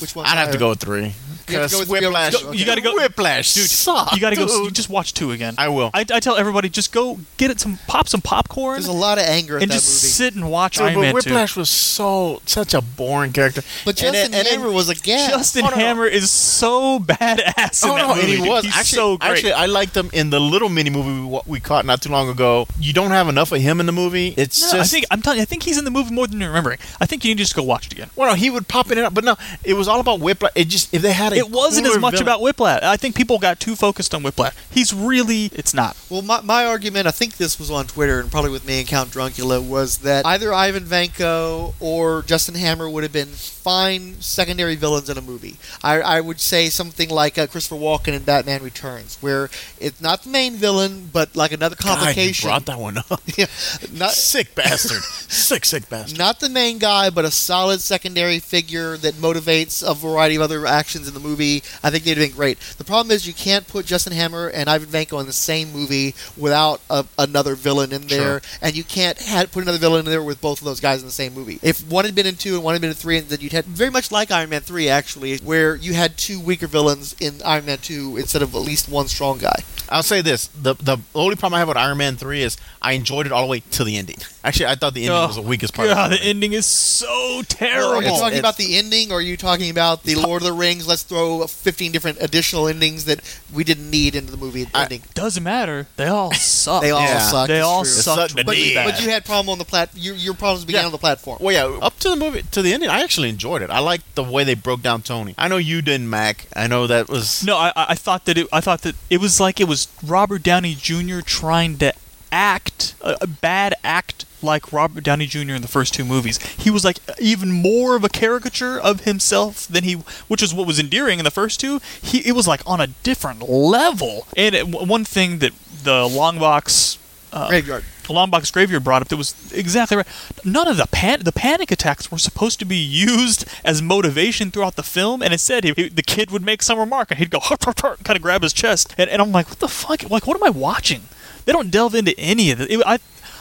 Which 0.00 0.14
one? 0.14 0.26
I'd 0.26 0.36
have 0.36 0.50
to 0.52 0.58
go 0.58 0.70
with 0.70 0.80
three. 0.80 1.14
You 1.48 1.58
have 1.58 1.70
to 1.70 1.76
go 1.76 1.80
Because 1.84 1.88
Whiplash, 1.88 2.32
You 2.58 2.64
gotta 2.66 2.80
go- 2.80 2.94
Whiplash, 2.94 3.54
Dude, 3.54 3.68
sucked, 3.70 4.12
you 4.14 4.20
gotta 4.20 4.36
go. 4.36 4.46
dude. 4.46 4.64
You 4.66 4.70
just 4.70 4.88
watch 4.90 5.14
two 5.14 5.30
again. 5.32 5.54
I 5.58 5.68
will. 5.68 5.90
I, 5.94 6.00
I 6.12 6.20
tell 6.20 6.36
everybody, 6.36 6.68
just 6.68 6.92
go 6.92 7.18
get 7.36 7.50
it 7.50 7.60
some 7.60 7.78
pop 7.86 8.08
some 8.08 8.20
popcorn 8.20 8.74
There's 8.74 8.86
a 8.86 8.92
lot 8.92 9.18
of 9.18 9.24
anger 9.24 9.58
and 9.58 9.70
that 9.70 9.74
just 9.74 10.02
movie. 10.02 10.12
sit 10.12 10.34
and 10.34 10.50
watch 10.50 10.76
Dude, 10.76 10.84
Iron 10.86 10.94
but 10.94 11.00
Man 11.00 11.14
Whiplash 11.14 11.56
was 11.56 11.68
so 11.68 12.40
such 12.46 12.74
a 12.74 12.80
boring 12.80 13.32
character. 13.32 13.62
but 13.84 14.00
And 14.02 14.14
Justin 14.14 14.34
and 14.34 14.46
Hammer 14.48 14.70
was 14.70 14.88
a 14.88 14.94
gas. 14.94 15.30
Justin 15.30 15.64
Oh, 15.64 15.70
no, 15.70 15.76
no. 15.76 15.82
Hammer 15.82 16.06
is 16.06 16.30
so 16.30 16.98
badass 16.98 17.84
Oh 17.86 17.96
no, 17.96 18.14
movie. 18.14 18.36
he 18.36 18.48
was 18.48 18.64
He's 18.64 18.76
actually, 18.76 18.96
so 18.96 19.16
great. 19.18 19.30
Actually, 19.30 19.52
I 19.52 19.66
liked 19.66 19.96
him 19.96 20.10
in 20.12 20.30
the 20.30 20.40
little 20.40 20.68
mini 20.68 20.90
movie 20.90 21.28
we, 21.28 21.40
we 21.46 21.60
caught 21.60 21.84
not 21.86 22.02
too 22.02 22.10
long 22.10 22.28
ago. 22.28 22.66
You 22.80 22.92
don't 22.92 23.10
have 23.10 23.28
enough 23.28 23.52
of 23.52 23.60
him 23.60 23.80
in 23.80 23.86
the 23.86 23.92
movie. 23.92 24.34
It's 24.36 24.60
No, 24.72 24.78
just. 24.78 24.92
I 24.92 24.94
think 24.94 25.06
I'm 25.10 25.22
telling 25.22 25.38
you, 25.38 25.42
I 25.42 25.46
think 25.46 25.62
he's 25.62 25.78
in 25.78 25.84
the 25.84 25.90
movie 25.90 26.14
more 26.14 26.26
than 26.26 26.40
you're 26.40 26.48
remembering. 26.48 26.78
I 27.00 27.06
think 27.06 27.24
you 27.24 27.30
need 27.30 27.38
to 27.38 27.44
just 27.44 27.54
go 27.56 27.62
watch 27.62 27.86
it 27.86 27.92
again. 27.92 28.10
Well, 28.16 28.28
no, 28.30 28.34
he 28.34 28.50
would 28.50 28.68
pop 28.68 28.90
in 28.90 28.98
and 28.98 29.06
out, 29.06 29.14
but 29.14 29.24
no, 29.24 29.36
it 29.64 29.74
was 29.74 29.88
all 29.88 30.00
about 30.00 30.20
Whiplash. 30.20 30.52
It 30.54 30.68
just 30.68 30.92
if 30.94 31.02
they 31.02 31.12
had 31.12 31.31
It 31.38 31.50
wasn't 31.50 31.86
as 31.86 31.98
much 31.98 32.12
villain- 32.12 32.22
about 32.22 32.40
Whiplash. 32.40 32.82
I 32.82 32.96
think 32.96 33.14
people 33.14 33.38
got 33.38 33.60
too 33.60 33.76
focused 33.76 34.14
on 34.14 34.22
Whiplash. 34.22 34.54
He's 34.70 34.92
really, 34.94 35.46
it's 35.52 35.74
not. 35.74 35.96
Well, 36.10 36.22
my, 36.22 36.40
my 36.40 36.64
argument, 36.64 37.06
I 37.06 37.10
think 37.10 37.36
this 37.36 37.58
was 37.58 37.70
on 37.70 37.86
Twitter 37.86 38.20
and 38.20 38.30
probably 38.30 38.50
with 38.50 38.66
me 38.66 38.80
and 38.80 38.88
Count 38.88 39.10
Druncula, 39.10 39.62
was 39.66 39.98
that 39.98 40.24
either 40.26 40.52
Ivan 40.52 40.84
Vanko 40.84 41.74
or 41.80 42.22
Justin 42.22 42.54
Hammer 42.54 42.88
would 42.88 43.02
have 43.02 43.12
been 43.12 43.28
fine 43.28 44.20
secondary 44.20 44.74
villains 44.74 45.08
in 45.08 45.16
a 45.16 45.20
movie. 45.22 45.56
I, 45.82 46.00
I 46.00 46.20
would 46.20 46.40
say 46.40 46.68
something 46.68 47.08
like 47.08 47.38
uh, 47.38 47.46
Christopher 47.46 47.76
Walken 47.80 48.08
in 48.14 48.22
Batman 48.24 48.62
Returns, 48.62 49.18
where 49.20 49.50
it's 49.78 50.00
not 50.00 50.24
the 50.24 50.30
main 50.30 50.54
villain, 50.54 51.08
but 51.12 51.36
like 51.36 51.52
another 51.52 51.76
God, 51.76 51.98
complication. 51.98 52.48
brought 52.48 52.66
that 52.66 52.78
one 52.78 52.98
up. 52.98 53.22
Yeah, 53.36 53.46
not, 53.92 54.10
sick 54.12 54.54
bastard. 54.54 55.02
sick, 55.02 55.64
sick 55.64 55.88
bastard. 55.88 56.18
not 56.18 56.40
the 56.40 56.48
main 56.50 56.78
guy, 56.78 57.08
but 57.08 57.24
a 57.24 57.30
solid 57.30 57.80
secondary 57.80 58.40
figure 58.40 58.96
that 58.98 59.14
motivates 59.14 59.88
a 59.88 59.94
variety 59.94 60.34
of 60.36 60.42
other 60.42 60.66
actions 60.66 61.08
in 61.08 61.14
the 61.14 61.20
movie. 61.22 61.62
I 61.82 61.90
think 61.90 62.04
they'd 62.04 62.16
have 62.16 62.28
been 62.28 62.36
great. 62.36 62.58
The 62.78 62.84
problem 62.84 63.10
is 63.12 63.26
you 63.26 63.32
can't 63.34 63.66
put 63.66 63.86
Justin 63.86 64.12
Hammer 64.12 64.48
and 64.48 64.68
Ivan 64.68 64.88
Vanko 64.88 65.20
in 65.20 65.26
the 65.26 65.32
same 65.32 65.72
movie 65.72 66.14
without 66.36 66.80
a, 66.90 67.04
another 67.18 67.54
villain 67.54 67.92
in 67.92 68.06
there, 68.08 68.40
and 68.60 68.74
you 68.76 68.84
can't 68.84 69.20
ha 69.20 69.44
put 69.50 69.62
another 69.62 69.78
villain 69.78 70.00
in 70.04 70.10
there 70.10 70.22
with 70.22 70.40
both 70.40 70.60
of 70.60 70.64
those 70.64 70.80
guys 70.80 71.00
in 71.00 71.06
the 71.06 71.12
same 71.12 71.34
movie. 71.34 71.58
If 71.62 71.86
one 71.88 72.04
had 72.04 72.14
been 72.14 72.26
in 72.26 72.36
two 72.36 72.54
and 72.54 72.64
one 72.64 72.74
had 72.74 72.80
been 72.80 72.90
in 72.90 72.96
three, 72.96 73.20
then 73.20 73.40
you'd 73.40 73.52
had 73.52 73.64
very 73.66 73.90
much 73.90 74.10
like 74.10 74.30
Iron 74.30 74.50
Man 74.50 74.60
three 74.62 74.88
actually, 74.88 75.38
where 75.38 75.76
you 75.76 75.94
had 75.94 76.16
two 76.16 76.40
weaker 76.40 76.66
villains 76.66 77.14
in 77.20 77.40
Iron 77.44 77.66
Man 77.66 77.78
two 77.78 78.16
instead 78.16 78.42
of 78.42 78.54
at 78.54 78.58
least 78.62 78.88
one 78.88 79.08
strong 79.08 79.38
guy. 79.38 79.62
I'll 79.88 80.02
say 80.02 80.22
this: 80.22 80.46
the 80.48 80.74
the 80.74 80.98
only 81.14 81.36
problem 81.36 81.54
I 81.56 81.58
have 81.60 81.68
with 81.68 81.76
Iron 81.76 81.98
Man 81.98 82.16
three 82.16 82.42
is 82.42 82.56
I 82.80 82.92
enjoyed 82.92 83.26
it 83.26 83.32
all 83.32 83.42
the 83.42 83.50
way 83.50 83.60
to 83.72 83.84
the 83.84 83.96
ending. 83.96 84.16
Actually, 84.44 84.66
I 84.66 84.74
thought 84.74 84.94
the 84.94 85.04
ending 85.04 85.16
Oh, 85.18 85.26
was 85.26 85.36
the 85.36 85.42
weakest 85.42 85.74
part. 85.74 85.88
of 85.88 85.94
God, 85.94 86.12
the 86.12 86.16
the 86.16 86.22
ending 86.24 86.52
is 86.52 86.66
so 86.66 87.42
terrible. 87.42 87.42
Are 87.42 87.44
terrible. 87.46 87.94
you 88.02 88.06
It's- 88.06 88.18
talking 88.20 88.38
it's- 88.38 88.40
about 88.40 88.56
the 88.56 88.76
ending, 88.76 89.12
or 89.12 89.18
are 89.18 89.20
you 89.20 89.36
talking 89.36 89.70
about 89.70 90.02
the 90.02 90.14
Lord 90.16 90.42
of 90.42 90.46
the 90.46 90.52
Rings? 90.52 90.86
Let's 90.86 91.02
throw 91.12 91.46
15 91.46 91.92
different 91.92 92.18
additional 92.20 92.66
endings 92.66 93.04
that 93.04 93.20
we 93.52 93.64
didn't 93.64 93.90
need 93.90 94.14
into 94.14 94.30
the 94.30 94.36
movie 94.38 94.66
I- 94.74 94.82
ending. 94.84 95.02
Doesn't 95.14 95.42
matter. 95.42 95.86
They 95.96 96.06
all 96.06 96.32
suck. 96.34 96.82
They 96.82 96.90
all 96.90 97.02
Yeah. 97.02 97.18
suck. 97.18 97.48
They 97.48 97.58
it's 97.58 97.66
all 97.66 97.84
suck. 97.84 98.30
But, 98.34 98.46
but 98.46 98.56
you 98.56 99.10
had 99.10 99.24
problem 99.24 99.50
on 99.50 99.58
the 99.58 99.64
plat. 99.64 99.90
Your, 99.94 100.14
your 100.14 100.34
problems 100.34 100.64
began 100.64 100.82
Yeah. 100.82 100.86
on 100.86 100.92
the 100.92 100.98
platform. 100.98 101.38
Well, 101.40 101.52
yeah, 101.54 101.78
up 101.86 101.98
to 102.00 102.08
the 102.10 102.16
movie 102.16 102.42
to 102.50 102.62
the 102.62 102.72
ending, 102.72 102.88
I 102.88 103.02
actually 103.02 103.28
enjoyed 103.28 103.62
it. 103.62 103.70
I 103.70 103.78
liked 103.80 104.14
the 104.14 104.22
way 104.24 104.44
they 104.44 104.54
broke 104.54 104.82
down 104.82 105.02
Tony. 105.02 105.34
I 105.36 105.48
know 105.48 105.58
you 105.58 105.82
didn't, 105.82 106.08
Mac. 106.08 106.46
I 106.56 106.66
know 106.66 106.86
that 106.86 107.08
was 107.08 107.44
No, 107.44 107.56
I, 107.56 107.72
I 107.76 107.86
I 107.90 107.94
thought 107.94 108.24
that 108.24 108.38
it, 108.38 108.46
I 108.52 108.60
thought 108.60 108.82
that 108.82 108.94
it 109.10 109.20
was 109.20 109.38
like 109.40 109.60
it 109.60 109.68
was 109.68 109.88
Robert 110.02 110.42
Downey 110.42 110.74
Jr. 110.74 111.20
trying 111.20 111.76
to 111.78 111.92
act 112.32 112.94
a, 113.02 113.16
a 113.20 113.26
bad 113.26 113.74
act 113.84 114.24
like 114.42 114.72
Robert 114.72 115.04
Downey 115.04 115.26
Jr. 115.26 115.52
in 115.52 115.62
the 115.62 115.68
first 115.68 115.94
two 115.94 116.04
movies. 116.04 116.38
He 116.54 116.70
was 116.70 116.84
like 116.84 116.98
even 117.20 117.52
more 117.52 117.94
of 117.94 118.02
a 118.02 118.08
caricature 118.08 118.80
of 118.80 119.02
himself 119.02 119.68
than 119.68 119.84
he, 119.84 119.94
which 120.26 120.42
is 120.42 120.52
what 120.52 120.66
was 120.66 120.80
endearing 120.80 121.20
in 121.20 121.24
the 121.24 121.30
first 121.30 121.60
two. 121.60 121.80
He 122.00 122.26
it 122.26 122.32
was 122.32 122.48
like 122.48 122.62
on 122.66 122.80
a 122.80 122.88
different 122.88 123.48
level. 123.48 124.26
And 124.36 124.54
it, 124.54 124.66
one 124.68 125.04
thing 125.04 125.38
that 125.38 125.52
the 125.84 126.08
long 126.08 126.38
box. 126.38 126.98
Uh, 127.32 127.48
Graveyard. 127.48 127.84
Longbox 128.08 128.52
Graveyard 128.52 128.84
brought 128.84 129.02
up 129.02 129.08
that 129.08 129.16
was 129.16 129.52
exactly 129.52 129.96
right. 129.96 130.06
None 130.44 130.68
of 130.68 130.76
the 130.76 130.86
pan- 130.86 131.22
the 131.22 131.32
panic 131.32 131.70
attacks 131.70 132.10
were 132.10 132.18
supposed 132.18 132.58
to 132.58 132.64
be 132.64 132.76
used 132.76 133.44
as 133.64 133.80
motivation 133.80 134.50
throughout 134.50 134.76
the 134.76 134.82
film, 134.82 135.22
and 135.22 135.32
instead, 135.32 135.64
he, 135.64 135.88
the 135.88 136.02
kid 136.02 136.30
would 136.30 136.42
make 136.42 136.62
some 136.62 136.78
remark 136.78 137.10
and 137.10 137.18
he'd 137.18 137.30
go 137.30 137.40
kind 137.40 138.16
of 138.16 138.22
grab 138.22 138.42
his 138.42 138.52
chest, 138.52 138.94
and, 138.98 139.08
and 139.08 139.22
I'm 139.22 139.32
like, 139.32 139.48
what 139.48 139.60
the 139.60 139.68
fuck? 139.68 140.08
Like, 140.10 140.26
what 140.26 140.36
am 140.36 140.44
I 140.44 140.50
watching? 140.50 141.02
They 141.44 141.52
don't 141.52 141.70
delve 141.70 141.94
into 141.94 142.14
any 142.18 142.50
of 142.50 142.60
it. 142.60 142.70
it 142.70 142.82
I, 142.86 142.98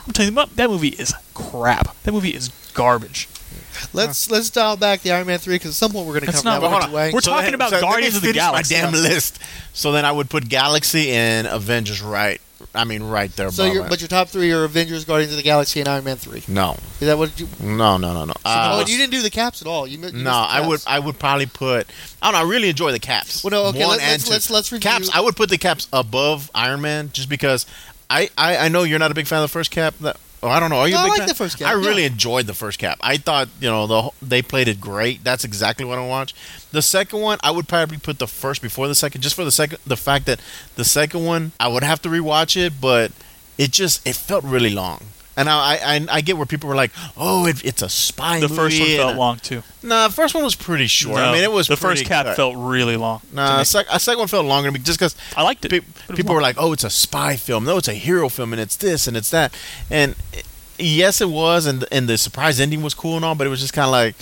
I'm 0.08 0.14
telling 0.14 0.34
you, 0.36 0.46
that 0.56 0.70
movie 0.70 0.90
is 0.90 1.14
crap. 1.34 1.96
That 2.04 2.12
movie 2.12 2.32
is 2.36 2.50
garbage. 2.74 3.28
Let's 3.94 4.30
let's 4.30 4.50
dial 4.50 4.78
back 4.78 5.02
the 5.02 5.12
Iron 5.12 5.28
Man 5.28 5.40
three 5.40 5.56
because 5.56 5.72
at 5.72 5.76
some 5.76 5.92
point 5.92 6.06
we're 6.06 6.14
going 6.14 6.26
to 6.26 6.32
That's 6.32 6.44
cover 6.44 6.50
not 6.56 6.62
that 6.62 6.66
what- 6.68 6.72
one 6.72 6.82
hold 6.82 6.84
on. 6.84 6.90
away. 6.92 7.12
We're 7.14 7.20
talking 7.22 7.54
about 7.54 7.72
let 7.72 7.82
me 7.82 7.88
Guardians 7.88 8.16
of 8.16 8.22
the 8.22 8.34
Galaxy. 8.34 8.76
My 8.76 8.82
damn 8.82 8.94
list. 8.94 9.40
So 9.74 9.92
then 9.92 10.06
I 10.06 10.12
would 10.12 10.30
put 10.30 10.48
Galaxy 10.50 11.12
and 11.12 11.48
Avengers 11.48 12.02
right. 12.02 12.40
I 12.76 12.84
mean, 12.86 13.02
right 13.04 13.36
there. 13.36 13.50
So, 13.50 13.64
above 13.64 13.74
your 13.74 13.90
but 13.90 14.02
your 14.02 14.08
top 14.08 14.30
three 14.30 14.52
are 14.52 14.64
Avengers, 14.64 15.04
Guardians 15.04 15.34
of 15.34 15.38
the 15.38 15.44
Galaxy, 15.44 15.80
and 15.80 15.90
Iron 15.90 16.04
Man 16.04 16.16
three. 16.16 16.44
no, 16.48 16.74
Is 17.02 17.08
that 17.08 17.18
what 17.18 17.38
you? 17.40 17.48
no, 17.60 17.98
no, 17.98 18.14
no, 18.14 18.26
no. 18.26 18.34
Uh, 18.46 18.82
oh, 18.86 18.88
you 18.88 18.98
didn't 18.98 19.10
do 19.12 19.22
the 19.24 19.32
caps 19.32 19.62
at 19.62 19.68
all. 19.68 19.88
You, 19.88 19.98
you 19.98 20.12
no, 20.12 20.24
the 20.24 20.30
I 20.30 20.66
would. 20.66 20.80
I 20.86 21.00
would 21.00 21.18
probably 21.18 21.48
put. 21.48 21.88
I 22.22 22.28
don't 22.32 22.34
know. 22.40 22.48
I 22.48 22.50
really 22.50 22.70
enjoy 22.70 22.92
the 22.92 23.00
caps. 23.00 23.44
Well, 23.44 23.52
no, 23.52 23.64
okay, 23.70 23.80
One 23.80 23.98
let- 23.98 24.02
and 24.02 24.12
let's- 24.12 24.26
two. 24.26 24.32
let's- 24.32 24.50
let's 24.52 24.72
review- 24.72 24.90
Caps. 24.90 25.10
I 25.14 25.22
would 25.22 25.36
put 25.36 25.50
the 25.50 25.58
caps 25.58 25.88
above 25.92 26.52
Iron 26.54 26.82
Man 26.82 27.10
just 27.14 27.30
because. 27.30 27.66
I, 28.12 28.30
I, 28.38 28.58
I 28.66 28.68
know 28.70 28.84
you're 28.84 29.00
not 29.00 29.12
a 29.12 29.16
big 29.16 29.28
fan 29.28 29.40
of 29.40 29.44
the 29.50 29.54
first 29.54 29.72
cap. 29.72 29.94
That, 30.02 30.18
oh, 30.44 30.50
I 30.50 30.60
don't 30.60 30.70
know. 30.70 30.80
Are 30.80 30.88
you 30.88 30.96
No, 30.96 31.02
a 31.02 31.04
I 31.04 31.06
big 31.06 31.12
like 31.12 31.20
fan? 31.20 31.28
the 31.30 31.36
first 31.36 31.58
cap, 31.60 31.68
I 31.70 31.74
really 31.74 32.02
yeah. 32.04 32.10
enjoyed 32.10 32.46
the 32.46 32.54
first 32.54 32.78
cap. 32.80 32.98
I 33.02 33.18
thought 33.18 33.48
you 33.60 33.70
know 33.70 33.88
the 33.88 34.10
they 34.22 34.42
played 34.42 34.68
it 34.68 34.82
great. 34.82 35.24
That's 35.24 35.44
exactly 35.44 35.86
what 35.86 35.98
I 35.98 36.06
watch. 36.06 36.34
The 36.72 36.82
second 36.82 37.22
one, 37.22 37.38
I 37.44 37.52
would 37.52 37.68
probably 37.68 37.98
put 37.98 38.20
the 38.20 38.28
first 38.28 38.62
before 38.62 38.88
the 38.88 38.96
second, 38.96 39.22
just 39.22 39.36
for 39.36 39.44
the 39.46 39.52
second. 39.52 39.80
The 39.86 39.98
fact 39.98 40.26
that 40.26 40.40
the 40.76 40.86
second 40.86 41.26
one, 41.26 41.52
I 41.60 41.68
would 41.68 41.84
have 41.84 42.02
to 42.04 42.10
rewatch 42.10 42.56
it, 42.58 42.74
but 42.82 43.12
it 43.58 43.72
just 43.72 44.06
it 44.08 44.16
felt 44.16 44.44
really 44.44 44.72
long. 44.72 45.06
And 45.42 45.50
I, 45.50 45.78
I 45.84 46.18
I 46.18 46.22
get 46.22 46.38
where 46.38 46.46
people 46.46 46.70
were 46.70 46.76
like, 46.76 46.92
"Oh, 47.18 47.46
it, 47.46 47.64
it's 47.66 47.82
a 47.82 47.90
spy 47.90 48.40
The 48.40 48.48
movie." 48.48 48.56
first 48.56 48.80
one 48.80 48.90
felt 48.98 49.16
a- 49.16 49.20
long 49.20 49.38
too. 49.38 49.64
Nah, 49.84 50.08
the 50.08 50.14
first 50.14 50.34
one 50.36 50.44
was 50.44 50.56
pretty 50.56 50.88
short. 50.88 51.18
I 51.20 51.32
mean, 51.34 51.44
it 51.44 51.52
was 51.52 51.68
the 51.68 51.76
first 51.76 52.06
cap 52.06 52.26
cut. 52.28 52.36
felt 52.36 52.56
really 52.58 52.96
long. 52.98 53.22
Nah, 53.34 53.62
a, 53.62 53.66
sec- 53.66 53.88
second 54.00 54.20
one 54.20 54.28
felt 54.28 54.46
longer 54.46 54.70
to 54.70 54.74
me 54.74 54.80
just 54.80 55.00
because 55.00 55.16
I 55.36 55.42
liked 55.44 55.66
it. 55.66 55.72
pe- 55.72 55.78
it 55.78 56.16
people 56.16 56.34
were 56.36 56.42
like, 56.42 56.56
"Oh, 56.60 56.72
it's 56.74 56.84
a 56.84 56.90
spy 56.90 57.36
film. 57.36 57.66
No, 57.66 57.78
it's 57.78 57.88
a 57.88 57.94
hero 57.94 58.30
film, 58.30 58.54
and 58.54 58.62
it's 58.62 58.76
this 58.78 59.08
and 59.08 59.18
it's 59.18 59.30
that." 59.32 59.54
And 59.90 60.16
eh, 60.34 60.42
yes, 60.78 61.20
it 61.22 61.30
was, 61.30 61.66
and 61.66 61.86
and 61.92 62.08
the 62.08 62.18
surprise 62.18 62.60
ending 62.60 62.82
was 62.82 62.94
cool 62.94 63.16
and 63.16 63.26
all, 63.26 63.36
but 63.36 63.48
it 63.48 63.50
was 63.50 63.60
just 63.62 63.74
kind 63.74 63.86
of 63.86 63.92
like, 63.92 64.16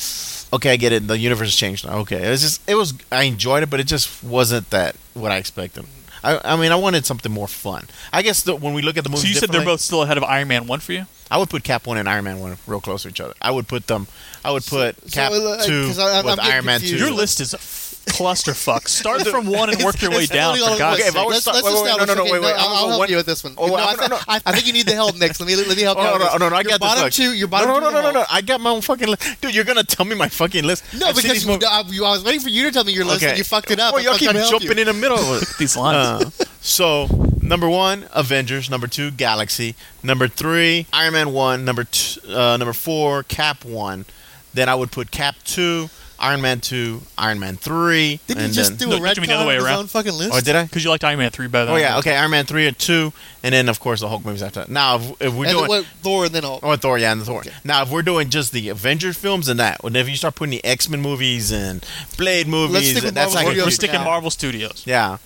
okay, 0.54 0.72
I 0.74 0.78
get 0.78 0.92
it. 0.94 1.08
The 1.08 1.18
universe 1.18 1.48
has 1.50 1.56
changed 1.56 1.86
now. 1.86 1.98
Okay, 2.00 2.26
it 2.26 2.30
was 2.30 2.42
just 2.42 2.62
it 2.70 2.76
was. 2.76 2.94
I 3.12 3.24
enjoyed 3.24 3.64
it, 3.64 3.70
but 3.70 3.80
it 3.80 3.88
just 3.88 4.24
wasn't 4.24 4.70
that 4.70 4.96
what 5.14 5.32
I 5.32 5.38
expected. 5.38 5.86
I, 6.24 6.54
I 6.54 6.56
mean, 6.58 6.72
I 6.72 6.76
wanted 6.76 7.06
something 7.06 7.32
more 7.32 7.48
fun. 7.48 7.88
I 8.12 8.22
guess 8.22 8.44
the, 8.44 8.56
when 8.56 8.74
we 8.74 8.82
look 8.82 8.98
at 8.98 9.04
the 9.04 9.10
movie, 9.10 9.22
So 9.22 9.28
you 9.28 9.36
said 9.36 9.50
they're 9.50 9.64
both 9.66 9.82
still 9.82 10.04
ahead 10.04 10.18
of 10.18 10.24
Iron 10.24 10.48
Man 10.48 10.68
one 10.68 10.80
for 10.80 10.94
you? 10.94 11.06
I 11.32 11.38
would 11.38 11.50
put 11.50 11.64
Cap 11.64 11.86
one 11.88 11.98
and 11.98 12.10
Iron 12.10 12.24
Man 12.26 12.40
one 12.40 12.58
real 12.68 12.82
close 12.82 13.04
to 13.04 13.10
each 13.10 13.20
other. 13.22 13.34
I 13.42 13.52
would 13.52 13.68
put 13.68 13.88
them. 13.88 14.08
I 14.44 14.52
would 14.52 14.66
put 14.66 15.00
so, 15.10 15.10
Cap 15.12 15.32
uh, 15.32 15.64
two 15.64 15.88
'cause 15.88 16.00
I- 16.00 16.16
I'm- 16.16 16.26
with 16.26 16.32
I'm 16.34 16.38
getting 16.38 16.52
Iron 16.54 16.66
Man 16.66 16.80
confused. 16.80 17.02
two. 17.04 17.08
Your 17.08 17.16
list 17.16 17.40
is 17.40 17.54
a 17.54 17.58
f- 17.58 17.79
clusterfuck. 18.06 18.88
Start 18.88 19.28
from 19.28 19.48
one 19.48 19.70
and 19.70 19.84
work 19.84 20.02
your 20.02 20.12
way 20.12 20.26
down. 20.28 20.56
For 20.58 20.78
God's 20.78 21.00
Okay, 21.00 21.08
I 21.10 21.12
sake. 21.12 21.16
was 21.26 21.32
Let's, 21.34 21.42
start- 21.42 21.56
let's 21.56 21.66
wait, 21.68 21.74
wait, 21.74 21.84
wait, 21.84 21.90
establish. 21.92 22.08
no, 22.08 22.14
no, 22.16 22.22
okay, 22.24 22.32
wait, 22.32 22.42
wait, 22.42 22.54
I'm 22.54 22.60
I'll, 22.60 22.68
I'll 22.76 22.88
help 22.90 23.00
one- 23.00 23.10
you 23.10 23.16
with 23.18 23.26
this 23.26 23.44
one. 23.44 23.54
Oh, 23.58 23.68
No, 23.68 23.76
I'm 23.76 23.88
I, 23.90 23.96
gonna- 23.96 24.10
no, 24.10 24.16
no. 24.18 24.22
I, 24.28 24.42
I 24.46 24.52
think 24.54 24.68
you 24.68 24.74
need 24.74 24.86
the 24.88 24.94
help, 24.94 25.16
Nick. 25.18 25.40
Let 25.40 25.48
me 25.48 25.56
let 25.56 25.68
me 25.76 25.84
help 25.84 25.98
you. 25.98 26.04
Oh, 26.04 26.18
no, 26.18 26.26
no, 26.26 26.38
no, 26.38 26.50
no, 26.50 26.56
I 26.56 26.64
got 26.64 26.72
this. 26.72 26.78
bottom 26.80 27.04
Look. 27.06 27.14
two. 27.14 27.34
Your 27.34 27.48
bottom 27.48 27.70
no, 27.70 27.76
two. 27.76 27.82
no, 27.82 27.90
no, 27.92 28.02
no, 28.02 28.08
are 28.10 28.14
no. 28.14 28.26
I 28.30 28.42
got 28.42 28.62
my 28.62 28.70
own 28.72 28.82
fucking 28.82 29.08
list, 29.08 29.42
dude. 29.42 29.54
You're 29.56 29.64
gonna 29.66 29.84
tell 29.84 30.06
me 30.06 30.16
my 30.16 30.30
fucking 30.30 30.64
list? 30.64 30.84
No, 30.98 31.08
I've 31.08 31.16
because 31.16 31.44
you, 31.46 31.52
movies. 31.52 31.68
I, 31.70 31.82
you- 31.88 32.06
I 32.06 32.12
was 32.12 32.24
waiting 32.24 32.42
for 32.42 32.50
you 32.50 32.64
to 32.64 32.72
tell 32.72 32.84
me 32.84 32.94
your 32.94 33.06
list, 33.06 33.24
and 33.24 33.38
you 33.38 33.44
fucked 33.44 33.72
it 33.72 33.80
up. 33.80 33.94
Well, 33.94 34.00
I'm 34.02 34.06
y'all 34.06 34.16
keep 34.18 34.30
trying 34.32 34.36
to 34.44 34.50
help 34.50 34.62
jumping 34.62 34.80
in 34.80 34.88
the 34.88 34.94
middle 34.94 35.18
of. 35.18 35.44
These 35.60 35.76
lines. 35.78 36.40
Uh, 36.40 36.46
so 36.62 37.08
number 37.42 37.70
one, 37.70 38.08
Avengers. 38.14 38.70
Number 38.70 38.88
two, 38.88 39.12
Galaxy. 39.12 39.76
Number 40.04 40.28
three, 40.28 40.86
Iron 40.94 41.14
Man 41.14 41.34
one. 41.34 41.66
Number 41.66 41.84
two, 41.86 42.22
uh, 42.30 42.58
number 42.58 42.74
four, 42.74 43.24
Cap 43.24 43.66
one. 43.66 44.06
Then 44.54 44.68
I 44.70 44.76
would 44.76 44.92
put 44.92 45.12
Cap 45.12 45.36
two, 45.44 45.90
Iron 46.20 46.42
Man 46.42 46.60
two, 46.60 47.02
Iron 47.18 47.40
Man 47.40 47.56
three. 47.56 48.20
Didn't 48.28 48.44
and 48.44 48.50
you 48.50 48.54
just 48.56 48.78
then, 48.78 48.90
do 48.90 48.96
a 48.96 48.98
No, 48.98 49.04
red 49.04 49.16
you 49.18 49.22
mean 49.22 49.30
the 49.30 49.36
other 49.38 49.48
way 49.48 49.56
his 49.56 49.64
around? 49.64 49.80
own 49.80 49.88
fucking 49.88 50.14
list? 50.14 50.32
Oh, 50.34 50.42
did 50.42 50.56
I? 50.56 50.64
Because 50.64 50.84
you 50.84 50.90
liked 50.90 51.04
Iron 51.04 51.18
Man 51.20 51.32
three 51.32 51.48
better. 51.48 51.72
Oh 51.72 51.76
yeah, 51.78 51.98
okay. 52.00 52.16
Iron 52.16 52.32
Man 52.32 52.46
three 52.46 52.68
and 52.68 52.78
two, 52.78 53.14
and 53.42 53.54
then 53.54 53.70
of 53.70 53.80
course 53.80 54.02
the 54.02 54.10
Hulk 54.10 54.26
movies 54.26 54.44
after 54.44 54.60
that. 54.60 54.70
Now, 54.70 54.98
if, 54.98 55.22
if 55.22 55.34
we're 55.34 55.46
and 55.46 55.54
doing 55.58 55.68
what, 55.70 55.86
Thor 56.02 56.26
and 56.26 56.36
then 56.36 56.44
all. 56.46 56.60
Oh, 56.62 56.76
Thor, 56.76 56.98
yeah, 56.98 57.12
and 57.12 57.22
the 57.22 57.26
Thor. 57.26 57.44
Now, 57.64 57.84
if 57.84 57.90
we're 57.92 58.02
doing 58.02 58.30
just 58.30 58.52
the 58.52 58.70
Avengers 58.70 59.18
films 59.18 59.48
and 59.48 59.60
that, 59.60 59.84
whenever 59.84 60.10
you 60.10 60.16
start 60.18 60.36
putting 60.36 60.52
the 60.52 60.66
X 60.66 60.90
Men 60.90 61.02
movies 61.02 61.52
and 61.52 61.86
Blade 62.18 62.48
movies, 62.48 62.92
stick 62.92 63.04
with 63.04 63.14
that's 63.14 63.34
like 63.34 63.48
We're, 63.48 63.64
we're 63.66 63.70
sticking. 63.72 64.02
Marvel 64.04 64.30
Studios. 64.30 64.84
yeah. 64.86 65.18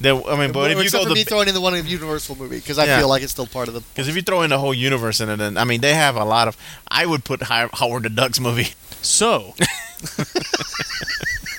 Then, 0.00 0.20
I 0.26 0.36
mean, 0.36 0.50
but 0.50 0.70
if 0.72 0.78
you 0.78 0.82
except 0.84 1.04
go 1.04 1.10
for 1.10 1.14
me 1.14 1.22
throwing 1.22 1.46
in 1.46 1.54
the 1.54 1.60
one 1.60 1.74
of 1.74 1.86
Universal 1.86 2.34
movie 2.36 2.56
because 2.56 2.76
I 2.76 2.86
Yeah. 2.86 2.98
feel 2.98 3.08
like 3.08 3.22
it's 3.22 3.30
still 3.30 3.46
part 3.46 3.68
of 3.68 3.74
the. 3.74 3.80
because 3.80 4.08
if 4.08 4.16
you 4.16 4.22
throw 4.22 4.42
in 4.42 4.50
the 4.50 4.58
whole 4.58 4.74
universe 4.74 5.20
in 5.20 5.28
it, 5.28 5.36
then 5.36 5.56
I 5.56 5.62
mean 5.64 5.80
they 5.80 5.94
have 5.94 6.16
a 6.16 6.24
lot 6.24 6.48
of. 6.48 6.56
I 6.88 7.06
would 7.06 7.24
put 7.24 7.40
Howard 7.42 8.02
the 8.02 8.10
Ducks 8.10 8.40
movie. 8.40 8.68
So, 9.02 9.54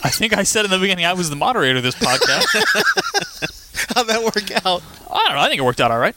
I 0.03 0.09
think 0.09 0.35
I 0.35 0.43
said 0.43 0.65
in 0.65 0.71
the 0.71 0.79
beginning 0.79 1.05
I 1.05 1.13
was 1.13 1.29
the 1.29 1.35
moderator 1.35 1.77
of 1.77 1.83
this 1.83 1.95
podcast. 1.95 2.45
How'd 3.95 4.07
that 4.07 4.23
work 4.23 4.65
out? 4.65 4.81
I 5.11 5.25
don't 5.27 5.35
know. 5.35 5.41
I 5.41 5.49
think 5.49 5.59
it 5.59 5.63
worked 5.63 5.81
out 5.81 5.91
all 5.91 5.99
right. 5.99 6.15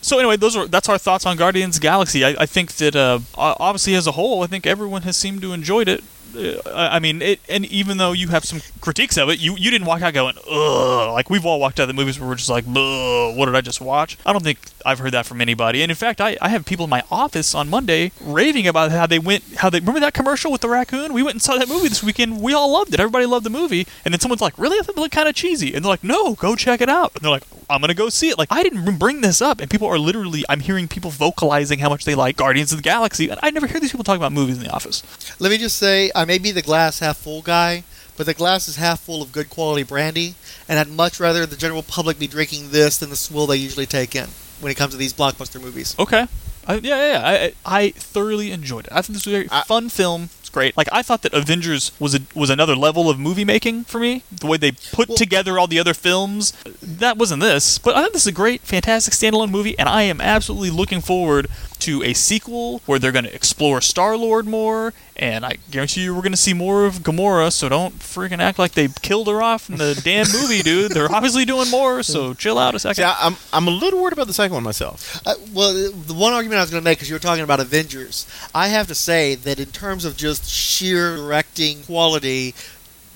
So 0.00 0.18
anyway, 0.18 0.36
those 0.36 0.56
are 0.56 0.66
that's 0.66 0.88
our 0.88 0.98
thoughts 0.98 1.26
on 1.26 1.36
Guardians 1.36 1.78
Galaxy. 1.78 2.24
I, 2.24 2.36
I 2.40 2.46
think 2.46 2.72
that 2.74 2.94
uh, 2.94 3.20
obviously 3.34 3.94
as 3.94 4.06
a 4.06 4.12
whole, 4.12 4.42
I 4.42 4.46
think 4.46 4.66
everyone 4.66 5.02
has 5.02 5.16
seemed 5.16 5.42
to 5.42 5.52
enjoyed 5.52 5.88
it. 5.88 6.04
I 6.36 6.96
I 6.96 6.98
mean, 6.98 7.22
it, 7.22 7.40
and 7.48 7.64
even 7.66 7.98
though 7.98 8.12
you 8.12 8.28
have 8.28 8.44
some 8.44 8.60
critiques 8.80 9.16
of 9.16 9.28
it, 9.28 9.38
you 9.40 9.56
you 9.56 9.70
didn't 9.70 9.86
walk 9.86 10.02
out 10.02 10.14
going, 10.14 10.36
ugh. 10.50 11.12
Like 11.12 11.30
we've 11.30 11.44
all 11.46 11.60
walked 11.60 11.80
out 11.80 11.84
of 11.84 11.88
the 11.88 11.94
movies 11.94 12.18
where 12.18 12.28
we're 12.28 12.36
just 12.36 12.48
like, 12.48 12.64
ugh, 12.66 13.36
what 13.36 13.46
did 13.46 13.54
I 13.54 13.60
just 13.60 13.80
watch? 13.80 14.18
I 14.24 14.32
don't 14.32 14.42
think 14.42 14.58
I've 14.84 14.98
heard 14.98 15.12
that 15.12 15.26
from 15.26 15.40
anybody. 15.40 15.82
And 15.82 15.90
in 15.90 15.96
fact, 15.96 16.20
I, 16.20 16.36
I 16.40 16.48
have 16.48 16.64
people 16.64 16.84
in 16.84 16.90
my 16.90 17.02
office 17.10 17.54
on 17.54 17.68
Monday 17.68 18.12
raving 18.20 18.66
about 18.66 18.90
how 18.90 19.06
they 19.06 19.18
went, 19.18 19.44
how 19.56 19.70
they 19.70 19.80
remember 19.80 20.00
that 20.00 20.14
commercial 20.14 20.52
with 20.52 20.60
the 20.60 20.68
raccoon. 20.68 21.12
We 21.12 21.22
went 21.22 21.34
and 21.34 21.42
saw 21.42 21.56
that 21.56 21.68
movie 21.68 21.88
this 21.88 22.02
weekend. 22.02 22.40
We 22.40 22.54
all 22.54 22.72
loved 22.72 22.94
it. 22.94 23.00
Everybody 23.00 23.26
loved 23.26 23.46
the 23.46 23.50
movie. 23.50 23.86
And 24.04 24.12
then 24.12 24.20
someone's 24.20 24.40
like, 24.40 24.58
really? 24.58 24.78
I 24.78 24.82
thought 24.82 24.96
it 24.96 25.00
looked 25.00 25.14
kind 25.14 25.28
of 25.28 25.34
cheesy. 25.34 25.74
And 25.74 25.84
they're 25.84 25.90
like, 25.90 26.04
no, 26.04 26.34
go 26.34 26.56
check 26.56 26.80
it 26.80 26.88
out. 26.88 27.12
And 27.14 27.22
they're 27.22 27.30
like, 27.30 27.44
I'm 27.70 27.80
gonna 27.80 27.94
go 27.94 28.08
see 28.08 28.28
it. 28.30 28.38
Like 28.38 28.48
I 28.50 28.62
didn't 28.62 28.98
bring 28.98 29.20
this 29.20 29.40
up, 29.40 29.60
and 29.60 29.70
people 29.70 29.88
are 29.88 29.98
literally. 29.98 30.44
I'm 30.48 30.60
hearing 30.60 30.88
people 30.88 31.10
vocalizing 31.10 31.78
how 31.78 31.88
much 31.88 32.04
they 32.04 32.14
like 32.14 32.36
Guardians 32.36 32.72
of 32.72 32.78
the 32.78 32.82
Galaxy. 32.82 33.28
And 33.28 33.38
I 33.42 33.50
never 33.50 33.66
hear 33.66 33.80
these 33.80 33.90
people 33.92 34.04
talk 34.04 34.16
about 34.16 34.32
movies 34.32 34.56
in 34.58 34.62
the 34.64 34.70
office. 34.70 35.02
Let 35.38 35.50
me 35.50 35.58
just 35.58 35.78
say, 35.78 36.10
I 36.14 36.24
may 36.24 36.38
be 36.38 36.50
the 36.50 36.62
glass 36.62 36.98
half 36.98 37.16
full 37.18 37.42
guy, 37.42 37.84
but 38.16 38.26
the 38.26 38.34
glass 38.34 38.68
is 38.68 38.76
half 38.76 39.00
full 39.00 39.22
of 39.22 39.32
good 39.32 39.48
quality 39.50 39.82
brandy, 39.84 40.34
and 40.68 40.78
I'd 40.78 40.88
much 40.88 41.20
rather 41.20 41.46
the 41.46 41.56
general 41.56 41.82
public 41.82 42.18
be 42.18 42.26
drinking 42.26 42.70
this 42.70 42.98
than 42.98 43.10
the 43.10 43.16
swill 43.16 43.46
they 43.46 43.56
usually 43.56 43.86
take 43.86 44.14
in 44.14 44.28
when 44.60 44.70
it 44.72 44.76
comes 44.76 44.92
to 44.92 44.98
these 44.98 45.12
blockbuster 45.14 45.60
movies. 45.62 45.94
Okay. 45.98 46.26
I, 46.66 46.74
yeah, 46.74 46.80
yeah, 46.96 47.12
yeah. 47.12 47.22
I, 47.24 47.32
I 47.64 47.82
I 47.84 47.90
thoroughly 47.92 48.52
enjoyed 48.52 48.86
it. 48.86 48.92
I 48.92 49.00
think 49.02 49.14
this 49.16 49.24
was 49.26 49.32
a 49.34 49.36
very 49.38 49.48
I- 49.50 49.62
fun 49.62 49.88
film. 49.88 50.28
It's 50.50 50.54
great. 50.56 50.76
Like 50.76 50.88
I 50.90 51.02
thought 51.02 51.22
that 51.22 51.32
Avengers 51.32 51.92
was 52.00 52.12
a, 52.16 52.22
was 52.34 52.50
another 52.50 52.74
level 52.74 53.08
of 53.08 53.20
movie 53.20 53.44
making 53.44 53.84
for 53.84 54.00
me. 54.00 54.24
The 54.32 54.48
way 54.48 54.56
they 54.56 54.72
put 54.72 55.08
Well- 55.10 55.16
together 55.16 55.60
all 55.60 55.68
the 55.68 55.78
other 55.78 55.94
films, 55.94 56.52
that 56.82 57.16
wasn't 57.16 57.40
this. 57.40 57.78
But 57.78 57.94
I 57.94 58.00
think 58.02 58.14
this 58.14 58.22
is 58.22 58.26
a 58.26 58.32
great, 58.32 58.62
fantastic 58.62 59.14
standalone 59.14 59.50
movie, 59.52 59.78
and 59.78 59.88
I 59.88 60.02
am 60.02 60.20
absolutely 60.20 60.70
looking 60.70 61.00
forward 61.00 61.46
to 61.78 62.02
a 62.02 62.14
sequel 62.14 62.82
where 62.84 62.98
they're 62.98 63.12
going 63.12 63.26
to 63.26 63.34
explore 63.34 63.80
Star 63.80 64.16
Lord 64.16 64.44
more. 64.48 64.92
And 65.20 65.44
I 65.44 65.58
guarantee 65.70 66.04
you, 66.04 66.14
we're 66.14 66.22
going 66.22 66.32
to 66.32 66.38
see 66.38 66.54
more 66.54 66.86
of 66.86 67.00
Gamora. 67.00 67.52
So 67.52 67.68
don't 67.68 67.98
freaking 67.98 68.40
act 68.40 68.58
like 68.58 68.72
they 68.72 68.88
killed 68.88 69.28
her 69.28 69.42
off 69.42 69.68
in 69.68 69.76
the 69.76 69.94
damn 70.02 70.26
movie, 70.32 70.62
dude. 70.62 70.92
They're 70.92 71.12
obviously 71.12 71.44
doing 71.44 71.68
more. 71.68 72.02
So 72.02 72.32
chill 72.32 72.58
out 72.58 72.74
a 72.74 72.78
second. 72.78 73.02
See, 73.02 73.02
I, 73.02 73.14
I'm 73.20 73.36
I'm 73.52 73.68
a 73.68 73.70
little 73.70 74.00
worried 74.00 74.14
about 74.14 74.28
the 74.28 74.32
second 74.32 74.54
one 74.54 74.62
myself. 74.62 75.20
Uh, 75.26 75.34
well, 75.52 75.74
the 75.74 76.14
one 76.14 76.32
argument 76.32 76.58
I 76.58 76.62
was 76.62 76.70
going 76.70 76.82
to 76.82 76.84
make, 76.84 76.96
because 76.96 77.10
you 77.10 77.14
were 77.14 77.20
talking 77.20 77.44
about 77.44 77.60
Avengers, 77.60 78.26
I 78.54 78.68
have 78.68 78.86
to 78.86 78.94
say 78.94 79.34
that 79.34 79.60
in 79.60 79.66
terms 79.66 80.06
of 80.06 80.16
just 80.16 80.48
sheer 80.48 81.16
directing 81.16 81.82
quality, 81.82 82.54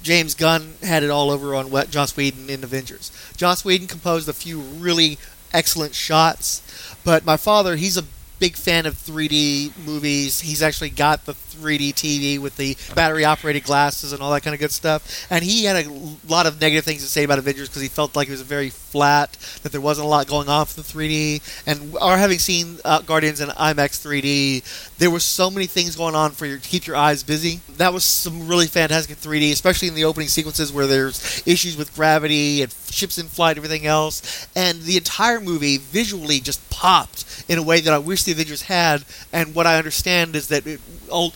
James 0.02 0.34
Gunn 0.34 0.74
had 0.82 1.04
it 1.04 1.10
all 1.10 1.30
over 1.30 1.54
on 1.54 1.70
what 1.70 1.90
Joss 1.90 2.14
Whedon 2.14 2.50
in 2.50 2.62
Avengers. 2.62 3.12
Joss 3.38 3.64
Whedon 3.64 3.86
composed 3.86 4.28
a 4.28 4.34
few 4.34 4.60
really 4.60 5.16
excellent 5.54 5.94
shots, 5.94 6.60
but 7.02 7.24
my 7.24 7.38
father, 7.38 7.76
he's 7.76 7.96
a 7.96 8.04
big 8.38 8.56
fan 8.56 8.86
of 8.86 8.94
3D 8.94 9.86
movies. 9.86 10.40
He's 10.40 10.62
actually 10.62 10.90
got 10.90 11.24
the 11.24 11.32
3D 11.32 11.94
TV 11.94 12.38
with 12.38 12.56
the 12.56 12.76
battery 12.94 13.24
operated 13.24 13.64
glasses 13.64 14.12
and 14.12 14.22
all 14.22 14.32
that 14.32 14.42
kind 14.42 14.54
of 14.54 14.60
good 14.60 14.72
stuff. 14.72 15.26
And 15.30 15.44
he 15.44 15.64
had 15.64 15.86
a 15.86 15.90
lot 16.28 16.46
of 16.46 16.60
negative 16.60 16.84
things 16.84 17.02
to 17.02 17.08
say 17.08 17.24
about 17.24 17.38
Avengers 17.38 17.68
because 17.68 17.82
he 17.82 17.88
felt 17.88 18.16
like 18.16 18.28
it 18.28 18.32
was 18.32 18.42
very 18.42 18.70
flat, 18.94 19.32
that 19.64 19.72
there 19.72 19.80
wasn't 19.80 20.06
a 20.06 20.08
lot 20.08 20.28
going 20.28 20.48
on 20.48 20.66
for 20.66 20.80
the 20.80 20.86
3D. 20.86 21.42
And 21.66 21.96
our 22.00 22.16
having 22.16 22.38
seen 22.38 22.78
uh, 22.84 23.00
Guardians 23.00 23.40
in 23.40 23.48
IMAX 23.48 23.98
3D, 24.06 24.96
there 24.98 25.10
were 25.10 25.18
so 25.18 25.50
many 25.50 25.66
things 25.66 25.96
going 25.96 26.14
on 26.14 26.30
for 26.30 26.46
you 26.46 26.58
to 26.60 26.68
keep 26.68 26.86
your 26.86 26.94
eyes 26.94 27.24
busy. 27.24 27.60
That 27.76 27.92
was 27.92 28.04
some 28.04 28.46
really 28.46 28.68
fantastic 28.68 29.18
3D, 29.18 29.50
especially 29.50 29.88
in 29.88 29.96
the 29.96 30.04
opening 30.04 30.28
sequences 30.28 30.72
where 30.72 30.86
there's 30.86 31.42
issues 31.44 31.76
with 31.76 31.92
gravity 31.96 32.62
and 32.62 32.72
ships 32.88 33.18
in 33.18 33.26
flight, 33.26 33.56
everything 33.56 33.84
else. 33.84 34.46
And 34.54 34.82
the 34.82 34.96
entire 34.96 35.40
movie 35.40 35.78
visually 35.78 36.38
just 36.38 36.70
popped 36.70 37.44
in 37.48 37.58
a 37.58 37.62
way 37.62 37.80
that 37.80 37.92
I 37.92 37.98
wish 37.98 38.22
the 38.22 38.32
Avengers 38.32 38.62
had. 38.62 39.04
And 39.32 39.56
what 39.56 39.66
I 39.66 39.76
understand 39.76 40.36
is 40.36 40.46
that 40.48 40.66
it, 40.68 40.80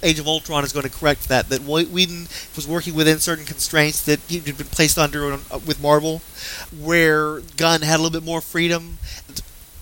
Age 0.03 0.19
of 0.19 0.29
Ultron 0.29 0.65
is 0.65 0.73
going 0.73 0.85
to 0.85 0.91
correct 0.91 1.29
that. 1.29 1.49
That 1.49 1.63
Wh- 1.63 1.93
Whedon 1.93 2.29
was 2.57 2.67
working 2.69 2.95
within 2.95 3.19
certain 3.19 3.45
constraints 3.45 4.05
that 4.05 4.21
had 4.31 4.57
been 4.57 4.67
placed 4.67 4.99
under 4.99 5.33
uh, 5.33 5.39
with 5.67 5.83
Marvel, 5.83 6.23
where 6.81 7.41
Gunn 7.57 7.83
had 7.83 7.97
a 7.97 8.03
little 8.03 8.21
bit 8.21 8.25
more 8.27 8.41
freedom. 8.41 8.99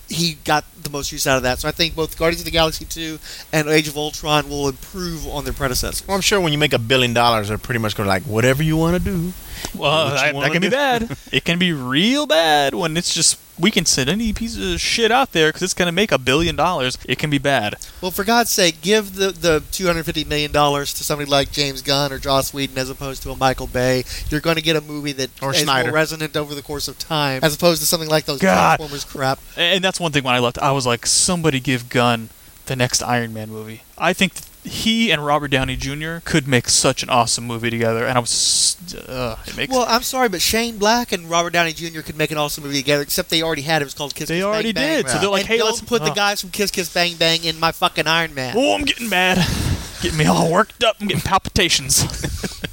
He 0.08 0.34
got 0.44 0.64
the 0.80 0.88
most 0.90 1.10
use 1.10 1.26
out 1.26 1.36
of 1.36 1.42
that. 1.42 1.58
So 1.58 1.68
I 1.68 1.72
think 1.72 1.96
both 1.96 2.16
Guardians 2.16 2.40
of 2.42 2.44
the 2.44 2.52
Galaxy 2.52 2.84
2 2.84 3.18
and 3.52 3.68
Age 3.68 3.88
of 3.88 3.96
Ultron 3.96 4.48
will 4.48 4.68
improve 4.68 5.26
on 5.26 5.42
their 5.44 5.52
predecessors. 5.52 6.06
Well, 6.06 6.14
I'm 6.14 6.20
sure 6.20 6.40
when 6.40 6.52
you 6.52 6.58
make 6.58 6.72
a 6.72 6.78
billion 6.78 7.12
dollars, 7.12 7.48
they're 7.48 7.58
pretty 7.58 7.80
much 7.80 7.96
going 7.96 8.04
to 8.06 8.08
like 8.08 8.22
whatever 8.22 8.62
you 8.62 8.76
want 8.76 9.02
to 9.02 9.10
do. 9.10 9.32
Well, 9.76 10.06
What 10.06 10.14
that, 10.14 10.34
wanna 10.34 10.46
that 10.46 10.52
can 10.52 10.62
be 10.62 10.68
bad. 10.68 11.16
it 11.32 11.44
can 11.44 11.58
be 11.58 11.72
real 11.72 12.26
bad 12.26 12.74
when 12.74 12.96
it's 12.96 13.12
just 13.12 13.36
we 13.58 13.70
can 13.70 13.86
send 13.86 14.10
any 14.10 14.32
piece 14.32 14.56
of 14.58 14.80
shit 14.80 15.10
out 15.10 15.32
there 15.32 15.48
because 15.48 15.62
it's 15.62 15.74
going 15.74 15.86
to 15.86 15.92
make 15.92 16.12
a 16.12 16.18
billion 16.18 16.56
dollars. 16.56 16.98
It 17.08 17.18
can 17.18 17.30
be 17.30 17.38
bad. 17.38 17.76
Well, 18.02 18.10
for 18.10 18.22
God's 18.24 18.50
sake, 18.50 18.80
give 18.82 19.14
the, 19.14 19.30
the 19.30 19.60
$250 19.70 20.26
million 20.26 20.52
to 20.52 20.86
somebody 20.86 21.30
like 21.30 21.52
James 21.52 21.80
Gunn 21.82 22.12
or 22.12 22.18
Joss 22.18 22.52
Whedon 22.52 22.76
as 22.78 22.90
opposed 22.90 23.22
to 23.22 23.30
a 23.30 23.36
Michael 23.36 23.66
Bay. 23.66 24.04
You're 24.28 24.40
going 24.42 24.56
to 24.56 24.62
get 24.62 24.76
a 24.76 24.80
movie 24.80 25.12
that 25.12 25.30
Or 25.42 25.52
is 25.52 25.60
Snyder. 25.62 25.88
more 25.88 25.94
resonant 25.94 26.36
over 26.36 26.54
the 26.54 26.62
course 26.62 26.86
of 26.88 26.98
time 26.98 27.40
as 27.42 27.54
opposed 27.54 27.80
to 27.80 27.86
something 27.86 28.08
like 28.08 28.24
those 28.26 28.40
God. 28.40 28.76
Transformers 28.76 29.04
crap. 29.04 29.38
And 29.56 29.82
that's 29.82 29.98
one 30.00 30.12
thing 30.12 30.24
when 30.24 30.34
I 30.34 30.38
left, 30.38 30.58
I 30.58 30.72
was 30.72 30.86
like, 30.86 31.06
somebody 31.06 31.58
give 31.60 31.88
Gunn 31.88 32.28
the 32.66 32.76
next 32.76 33.00
Iron 33.02 33.32
Man 33.32 33.48
movie. 33.48 33.82
I 33.96 34.12
think 34.12 34.34
th- 34.34 34.44
he 34.66 35.10
and 35.10 35.24
Robert 35.24 35.48
Downey 35.48 35.76
Jr. 35.76 36.16
could 36.24 36.46
make 36.48 36.68
such 36.68 37.02
an 37.02 37.08
awesome 37.10 37.46
movie 37.46 37.70
together. 37.70 38.06
And 38.06 38.16
I 38.18 38.20
was, 38.20 38.76
uh, 38.94 39.36
it 39.46 39.56
makes. 39.56 39.72
Well, 39.72 39.86
I'm 39.88 40.02
sorry, 40.02 40.28
but 40.28 40.40
Shane 40.40 40.78
Black 40.78 41.12
and 41.12 41.30
Robert 41.30 41.52
Downey 41.52 41.72
Jr. 41.72 42.00
could 42.00 42.16
make 42.16 42.30
an 42.30 42.38
awesome 42.38 42.64
movie 42.64 42.78
together, 42.78 43.02
except 43.02 43.30
they 43.30 43.42
already 43.42 43.62
had 43.62 43.80
it. 43.80 43.84
It 43.84 43.86
was 43.86 43.94
called 43.94 44.14
Kiss 44.14 44.28
they 44.28 44.36
Kiss 44.38 44.44
already 44.44 44.72
Bang 44.72 45.02
Bang. 45.02 45.02
did. 45.04 45.10
So 45.10 45.18
they're 45.18 45.28
like, 45.30 45.42
and 45.42 45.48
hey, 45.48 45.62
let's 45.62 45.80
put 45.80 46.02
the 46.02 46.10
uh, 46.10 46.14
guys 46.14 46.40
from 46.40 46.50
Kiss 46.50 46.70
Kiss 46.70 46.92
Bang 46.92 47.14
Bang 47.16 47.44
in 47.44 47.58
my 47.60 47.72
fucking 47.72 48.06
Iron 48.06 48.34
Man. 48.34 48.54
Oh, 48.56 48.74
I'm 48.74 48.84
getting 48.84 49.08
mad. 49.08 49.38
Getting 50.02 50.18
me 50.18 50.26
all 50.26 50.52
worked 50.52 50.84
up. 50.84 50.96
I'm 51.00 51.06
getting 51.06 51.22
palpitations. 51.22 52.02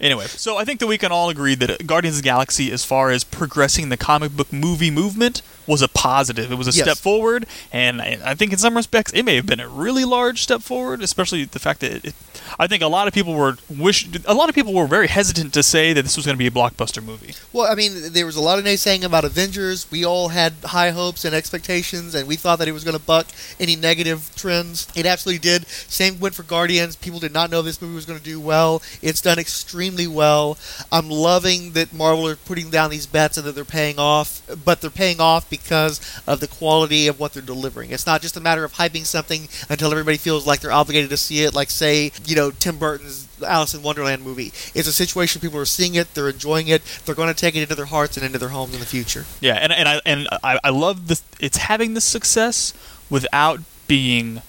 anyway, 0.00 0.26
so 0.26 0.56
I 0.56 0.64
think 0.64 0.80
that 0.80 0.86
we 0.86 0.98
can 0.98 1.12
all 1.12 1.28
agree 1.30 1.54
that 1.56 1.86
Guardians 1.86 2.16
of 2.16 2.22
the 2.22 2.26
Galaxy, 2.28 2.70
as 2.72 2.84
far 2.84 3.10
as 3.10 3.24
progressing 3.24 3.88
the 3.88 3.96
comic 3.96 4.36
book 4.36 4.52
movie 4.52 4.90
movement, 4.90 5.42
was 5.66 5.82
a 5.82 5.88
positive. 5.88 6.50
It 6.50 6.56
was 6.56 6.66
a 6.68 6.72
Yes. 6.72 6.84
step 6.84 6.96
forward, 6.98 7.46
and 7.72 8.00
I 8.00 8.18
I 8.24 8.34
think 8.34 8.52
in 8.52 8.58
some 8.58 8.76
respects 8.76 9.12
it 9.12 9.24
may 9.24 9.36
have 9.36 9.46
been 9.46 9.60
a 9.60 9.68
really 9.68 10.04
large 10.04 10.42
step 10.42 10.62
forward, 10.62 11.02
especially 11.02 11.44
the 11.44 11.58
fact 11.58 11.80
that 11.80 12.04
it, 12.04 12.14
I 12.58 12.66
think 12.66 12.82
a 12.82 12.88
lot 12.88 13.08
of 13.08 13.14
people 13.14 13.34
were 13.34 13.56
wish 13.68 14.08
a 14.26 14.34
lot 14.34 14.48
of 14.48 14.54
people 14.54 14.74
were 14.74 14.86
very 14.86 15.08
hesitant 15.08 15.54
to 15.54 15.62
say 15.62 15.92
that 15.92 16.02
this 16.02 16.16
was 16.16 16.26
going 16.26 16.36
to 16.36 16.38
be 16.38 16.46
a 16.46 16.50
blockbuster 16.50 17.02
movie. 17.02 17.34
Well, 17.52 17.70
I 17.70 17.74
mean, 17.74 18.12
there 18.12 18.26
was 18.26 18.36
a 18.36 18.40
lot 18.40 18.58
of 18.58 18.64
naysaying 18.64 19.04
about 19.04 19.24
Avengers. 19.24 19.90
We 19.90 20.04
all 20.04 20.28
had 20.28 20.54
high 20.64 20.90
hopes 20.90 21.24
and 21.24 21.34
expectations, 21.34 22.14
and 22.14 22.28
we 22.28 22.36
thought 22.36 22.58
that 22.60 22.68
it 22.68 22.72
was 22.72 22.84
going 22.84 22.96
to 22.96 23.02
buck 23.02 23.26
any 23.58 23.76
negative 23.76 24.30
trends. 24.36 24.86
It 24.94 25.06
absolutely 25.06 25.40
did. 25.40 25.66
Same 25.66 26.20
went 26.20 26.34
for 26.34 26.42
Guardians. 26.42 26.96
People 26.96 27.18
did 27.18 27.32
not 27.32 27.50
know 27.50 27.62
this 27.62 27.82
movie 27.82 27.94
was 27.94 28.06
going 28.06 28.18
to 28.18 28.24
do 28.24 28.40
well. 28.40 28.82
It's 29.02 29.20
done 29.20 29.38
extremely 29.38 30.06
well. 30.06 30.56
I'm 30.92 31.08
loving 31.10 31.72
that 31.72 31.92
Marvel 31.92 32.28
are 32.28 32.36
putting 32.36 32.70
down 32.70 32.90
these 32.90 33.06
bets 33.06 33.36
and 33.36 33.46
that 33.46 33.54
they're 33.54 33.64
paying 33.64 33.98
off, 33.98 34.42
but 34.64 34.80
they're 34.80 34.90
paying 34.90 35.20
off 35.20 35.48
because 35.50 36.00
of 36.26 36.40
the 36.40 36.48
quality 36.48 37.08
of 37.08 37.18
what 37.18 37.32
they're 37.32 37.42
delivering. 37.42 37.90
It's 37.90 38.06
not 38.06 38.22
just 38.22 38.36
a 38.36 38.40
matter 38.40 38.64
of 38.64 38.74
hyping 38.74 39.04
something 39.04 39.48
until 39.68 39.90
everybody 39.90 40.16
feels 40.16 40.46
like 40.46 40.60
they're 40.60 40.72
obligated 40.72 41.10
to 41.10 41.16
see 41.16 41.42
it, 41.42 41.54
like, 41.54 41.70
say, 41.70 42.12
you 42.24 42.36
know, 42.36 42.37
Tim 42.58 42.78
Burton's 42.78 43.28
Alice 43.46 43.74
in 43.74 43.82
Wonderland 43.82 44.22
movie. 44.22 44.52
It's 44.74 44.88
a 44.88 44.92
situation 44.92 45.40
people 45.40 45.58
are 45.58 45.64
seeing 45.64 45.94
it, 45.94 46.14
they're 46.14 46.28
enjoying 46.28 46.68
it, 46.68 46.82
they're 47.04 47.14
going 47.14 47.32
to 47.32 47.38
take 47.38 47.54
it 47.56 47.62
into 47.62 47.74
their 47.74 47.86
hearts 47.86 48.16
and 48.16 48.24
into 48.24 48.38
their 48.38 48.50
homes 48.50 48.74
in 48.74 48.80
the 48.80 48.86
future. 48.86 49.24
Yeah, 49.40 49.54
and 49.54 49.72
and 49.72 49.88
I 49.88 50.00
and 50.06 50.28
I, 50.42 50.58
I 50.62 50.70
love 50.70 51.08
this. 51.08 51.22
It's 51.40 51.58
having 51.58 51.94
this 51.94 52.04
success 52.04 52.74
without 53.10 53.60
being 53.86 54.42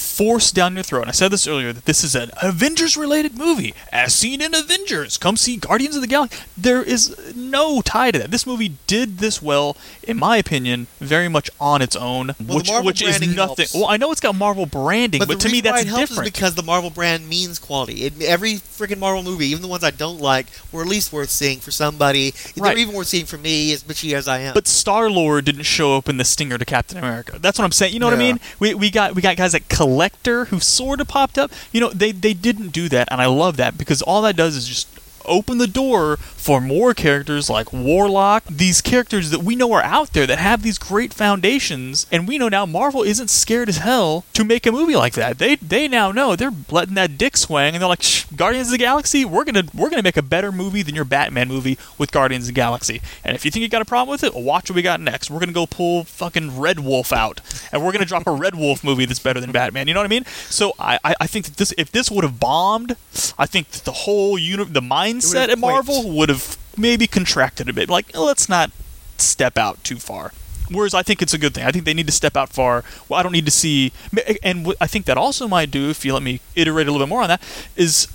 forced 0.00 0.54
down 0.54 0.74
your 0.74 0.82
throat. 0.82 1.02
And 1.02 1.08
I 1.10 1.12
said 1.12 1.30
this 1.30 1.46
earlier 1.46 1.72
that 1.72 1.84
this 1.84 2.02
is 2.02 2.14
an 2.14 2.30
Avengers-related 2.42 3.36
movie, 3.36 3.74
as 3.92 4.14
seen 4.14 4.40
in 4.40 4.54
Avengers. 4.54 5.18
Come 5.18 5.36
see 5.36 5.56
Guardians 5.56 5.94
of 5.96 6.02
the 6.02 6.06
Galaxy. 6.08 6.42
There 6.56 6.82
is 6.82 7.34
no 7.36 7.80
tie 7.82 8.10
to 8.10 8.18
that. 8.18 8.30
This 8.30 8.46
movie 8.46 8.74
did 8.86 9.18
this 9.18 9.40
well, 9.42 9.76
in 10.02 10.16
my 10.18 10.36
opinion, 10.36 10.86
very 11.00 11.28
much 11.28 11.50
on 11.60 11.82
its 11.82 11.96
own, 11.96 12.34
Well, 12.44 12.58
which 12.58 12.70
which 12.70 13.02
is 13.02 13.20
nothing. 13.20 13.34
helps. 13.34 13.74
Well, 13.74 13.86
I 13.86 13.96
know 13.96 14.10
it's 14.12 14.20
got 14.20 14.34
Marvel 14.34 14.66
branding, 14.66 15.18
but, 15.18 15.28
the 15.28 15.36
to 15.36 15.48
me 15.48 15.60
that's 15.60 15.84
different. 15.84 16.24
because 16.24 16.54
the 16.54 16.62
Marvel 16.62 16.90
brand 16.90 17.28
means 17.28 17.58
quality. 17.58 18.04
It, 18.04 18.22
every 18.22 18.54
freaking 18.54 18.98
Marvel 18.98 19.22
movie, 19.22 19.46
even 19.46 19.62
the 19.62 19.68
ones 19.68 19.84
I 19.84 19.90
don't 19.90 20.20
like, 20.20 20.46
were 20.72 20.82
at 20.82 20.88
least 20.88 21.12
worth 21.12 21.30
seeing 21.30 21.60
for 21.60 21.70
somebody. 21.70 22.32
Right. 22.56 22.70
They're 22.70 22.78
even 22.78 22.94
worth 22.94 23.08
seeing 23.08 23.26
for 23.26 23.38
me, 23.38 23.72
as 23.72 23.82
bitchy 23.82 24.14
as 24.14 24.28
I 24.28 24.38
am. 24.40 24.54
But 24.54 24.66
Star 24.66 25.10
Lord 25.10 25.44
didn't 25.44 25.64
show 25.64 25.96
up 25.96 26.08
in 26.08 26.16
the 26.16 26.24
stinger 26.24 26.58
to 26.58 26.64
Captain 26.64 26.98
America. 26.98 27.38
That's 27.38 27.58
what 27.58 27.64
I'm 27.64 27.72
saying. 27.72 27.92
You 27.92 28.00
know 28.00 28.06
what 28.06 28.14
I 28.14 28.18
mean? 28.18 28.40
We, 28.58 28.74
we 28.74 28.90
got 28.90 29.14
we 29.14 29.22
got 29.22 29.36
guys 29.36 29.52
like 29.52 29.68
Collector 29.90 30.44
who 30.46 30.60
sort 30.60 31.00
of 31.00 31.08
popped 31.08 31.36
up. 31.36 31.50
You 31.72 31.80
know, 31.80 31.90
they 31.90 32.12
they 32.12 32.32
didn't 32.32 32.68
do 32.68 32.88
that, 32.90 33.08
and 33.10 33.20
I 33.20 33.26
love 33.26 33.56
that 33.56 33.76
because 33.76 34.02
all 34.02 34.22
that 34.22 34.36
does 34.36 34.54
is 34.54 34.68
just 34.68 34.86
opened 35.30 35.60
the 35.60 35.66
door 35.66 36.16
for 36.16 36.60
more 36.60 36.94
characters 36.94 37.48
like 37.48 37.72
Warlock, 37.72 38.44
these 38.48 38.80
characters 38.80 39.30
that 39.30 39.42
we 39.42 39.54
know 39.56 39.72
are 39.72 39.82
out 39.82 40.12
there 40.12 40.26
that 40.26 40.38
have 40.38 40.62
these 40.62 40.78
great 40.78 41.14
foundations, 41.14 42.06
and 42.10 42.26
we 42.26 42.38
know 42.38 42.48
now 42.48 42.66
Marvel 42.66 43.02
isn't 43.02 43.28
scared 43.30 43.68
as 43.68 43.78
hell 43.78 44.24
to 44.34 44.44
make 44.44 44.66
a 44.66 44.72
movie 44.72 44.96
like 44.96 45.14
that. 45.14 45.38
They 45.38 45.56
they 45.56 45.86
now 45.88 46.12
know 46.12 46.36
they're 46.36 46.52
letting 46.70 46.94
that 46.94 47.16
dick 47.16 47.36
swing, 47.36 47.74
and 47.74 47.80
they're 47.82 47.88
like, 47.88 48.04
Guardians 48.34 48.68
of 48.68 48.72
the 48.72 48.78
Galaxy, 48.78 49.24
we're 49.24 49.44
gonna 49.44 49.64
we're 49.74 49.90
gonna 49.90 50.02
make 50.02 50.16
a 50.16 50.22
better 50.22 50.50
movie 50.50 50.82
than 50.82 50.94
your 50.94 51.04
Batman 51.04 51.48
movie 51.48 51.78
with 51.98 52.12
Guardians 52.12 52.44
of 52.44 52.54
the 52.54 52.60
Galaxy. 52.60 53.00
And 53.24 53.36
if 53.36 53.44
you 53.44 53.50
think 53.50 53.62
you 53.62 53.68
got 53.68 53.82
a 53.82 53.86
problem 53.86 54.10
with 54.10 54.24
it, 54.24 54.34
watch 54.34 54.70
what 54.70 54.76
we 54.76 54.82
got 54.82 55.00
next. 55.00 55.30
We're 55.30 55.40
gonna 55.40 55.52
go 55.52 55.66
pull 55.66 56.04
fucking 56.04 56.58
Red 56.58 56.80
Wolf 56.80 57.12
out, 57.12 57.40
and 57.72 57.84
we're 57.84 57.92
gonna 57.92 58.04
drop 58.04 58.26
a 58.26 58.32
Red 58.32 58.54
Wolf 58.54 58.82
movie 58.82 59.04
that's 59.04 59.20
better 59.20 59.40
than 59.40 59.52
Batman. 59.52 59.88
You 59.88 59.94
know 59.94 60.00
what 60.00 60.06
I 60.06 60.08
mean? 60.08 60.24
So 60.24 60.72
I 60.78 60.98
I, 61.04 61.14
I 61.20 61.26
think 61.26 61.46
that 61.46 61.56
this 61.56 61.72
if 61.78 61.92
this 61.92 62.10
would 62.10 62.24
have 62.24 62.40
bombed, 62.40 62.96
I 63.38 63.46
think 63.46 63.68
the 63.70 63.92
whole 63.92 64.38
uni- 64.38 64.64
the 64.64 64.80
mindset 64.80 65.19
have 65.20 65.50
at 65.50 65.58
Marvel 65.58 66.10
would 66.10 66.28
have 66.28 66.58
maybe 66.76 67.06
contracted 67.06 67.68
a 67.68 67.72
bit. 67.72 67.88
Like 67.88 68.16
let's 68.16 68.48
not 68.48 68.70
step 69.18 69.58
out 69.58 69.82
too 69.84 69.96
far. 69.96 70.32
Whereas 70.70 70.94
I 70.94 71.02
think 71.02 71.20
it's 71.20 71.34
a 71.34 71.38
good 71.38 71.52
thing. 71.52 71.64
I 71.64 71.72
think 71.72 71.84
they 71.84 71.94
need 71.94 72.06
to 72.06 72.12
step 72.12 72.36
out 72.36 72.50
far. 72.50 72.84
Well, 73.08 73.18
I 73.18 73.24
don't 73.24 73.32
need 73.32 73.44
to 73.46 73.50
see, 73.50 73.92
and 74.40 74.72
I 74.80 74.86
think 74.86 75.04
that 75.06 75.18
also 75.18 75.48
might 75.48 75.72
do, 75.72 75.90
if 75.90 76.04
you 76.04 76.14
let 76.14 76.22
me 76.22 76.40
iterate 76.54 76.86
a 76.86 76.92
little 76.92 77.04
bit 77.04 77.10
more 77.10 77.22
on 77.22 77.28
that, 77.28 77.42
is 77.74 78.06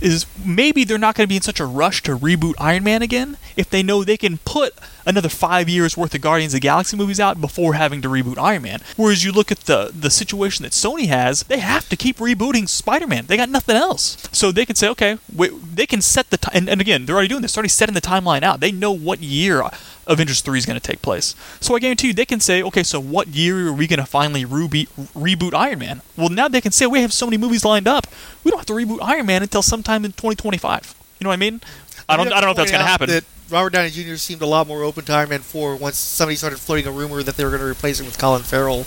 is 0.00 0.26
maybe 0.44 0.84
they're 0.84 0.98
not 0.98 1.14
going 1.14 1.24
to 1.24 1.28
be 1.28 1.36
in 1.36 1.42
such 1.42 1.60
a 1.60 1.66
rush 1.66 2.02
to 2.02 2.16
reboot 2.16 2.54
Iron 2.58 2.84
Man 2.84 3.02
again 3.02 3.36
if 3.56 3.70
they 3.70 3.82
know 3.82 4.02
they 4.02 4.16
can 4.16 4.38
put 4.38 4.74
another 5.06 5.28
five 5.28 5.68
years 5.68 5.96
worth 5.96 6.14
of 6.14 6.20
Guardians 6.20 6.54
of 6.54 6.60
the 6.60 6.64
Galaxy 6.64 6.96
movies 6.96 7.20
out 7.20 7.40
before 7.40 7.74
having 7.74 8.02
to 8.02 8.08
reboot 8.08 8.38
Iron 8.38 8.62
Man. 8.62 8.80
Whereas 8.96 9.24
you 9.24 9.32
look 9.32 9.52
at 9.52 9.60
the 9.60 9.90
the 9.94 10.10
situation 10.10 10.62
that 10.62 10.72
Sony 10.72 11.06
has, 11.06 11.44
they 11.44 11.58
have 11.58 11.88
to 11.88 11.96
keep 11.96 12.18
rebooting 12.18 12.68
Spider 12.68 13.06
Man. 13.06 13.26
They 13.26 13.36
got 13.36 13.48
nothing 13.48 13.76
else, 13.76 14.28
so 14.32 14.50
they 14.50 14.66
can 14.66 14.76
say, 14.76 14.88
okay, 14.88 15.18
we, 15.34 15.48
they 15.48 15.86
can 15.86 16.00
set 16.00 16.30
the 16.30 16.38
time. 16.38 16.52
And, 16.54 16.68
and 16.68 16.80
again, 16.80 17.06
they're 17.06 17.16
already 17.16 17.28
doing 17.28 17.42
this. 17.42 17.54
They're 17.54 17.60
already 17.60 17.68
setting 17.70 17.94
the 17.94 18.00
timeline 18.00 18.42
out. 18.42 18.60
They 18.60 18.72
know 18.72 18.92
what 18.92 19.20
year 19.20 19.62
Avengers 20.06 20.40
3 20.42 20.58
is 20.58 20.66
going 20.66 20.78
to 20.78 20.86
take 20.86 21.00
place. 21.02 21.34
So 21.60 21.74
I 21.74 21.78
guarantee 21.78 22.08
you, 22.08 22.12
they 22.14 22.26
can 22.26 22.40
say, 22.40 22.62
okay, 22.62 22.82
so 22.82 23.00
what 23.00 23.28
year 23.28 23.68
are 23.68 23.72
we 23.72 23.86
going 23.86 23.98
to 24.00 24.06
finally 24.06 24.44
reboot, 24.44 24.88
reboot 25.14 25.54
Iron 25.54 25.78
Man? 25.78 26.02
Well, 26.16 26.28
now 26.28 26.48
they 26.48 26.60
can 26.60 26.72
say, 26.72 26.86
we 26.86 27.00
have 27.02 27.12
so 27.12 27.26
many 27.26 27.36
movies 27.38 27.64
lined 27.64 27.88
up, 27.88 28.06
we 28.44 28.50
don't 28.50 28.58
have 28.60 28.66
to 28.66 28.72
reboot 28.74 28.98
Iron 29.02 29.26
Man 29.26 29.42
until 29.42 29.62
sometime 29.62 30.04
in 30.04 30.12
2025. 30.12 30.94
You 31.20 31.24
know 31.24 31.28
what 31.30 31.34
I 31.34 31.36
mean? 31.36 31.60
I 32.08 32.16
don't, 32.16 32.26
I 32.32 32.40
don't 32.40 32.48
know 32.48 32.50
if 32.50 32.56
that's 32.58 32.70
going 32.70 32.82
to 32.84 32.86
happen. 32.86 33.08
That 33.08 33.24
Robert 33.50 33.70
Downey 33.72 33.90
Jr. 33.90 34.16
seemed 34.16 34.42
a 34.42 34.46
lot 34.46 34.66
more 34.66 34.82
open 34.82 35.04
to 35.06 35.12
Iron 35.12 35.28
Man 35.30 35.40
4 35.40 35.76
once 35.76 35.96
somebody 35.96 36.36
started 36.36 36.58
floating 36.58 36.86
a 36.86 36.90
rumor 36.90 37.22
that 37.22 37.36
they 37.36 37.44
were 37.44 37.50
going 37.50 37.62
to 37.62 37.66
replace 37.68 37.98
him 38.00 38.06
with 38.06 38.18
Colin 38.18 38.42
Farrell. 38.42 38.84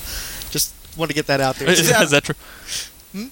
Just 0.51 0.73
want 0.97 1.09
to 1.09 1.15
get 1.15 1.27
that 1.27 1.41
out 1.41 1.55
there. 1.55 1.69
is, 1.69 1.79
is 1.89 2.11
that 2.11 2.23
true? 2.23 2.35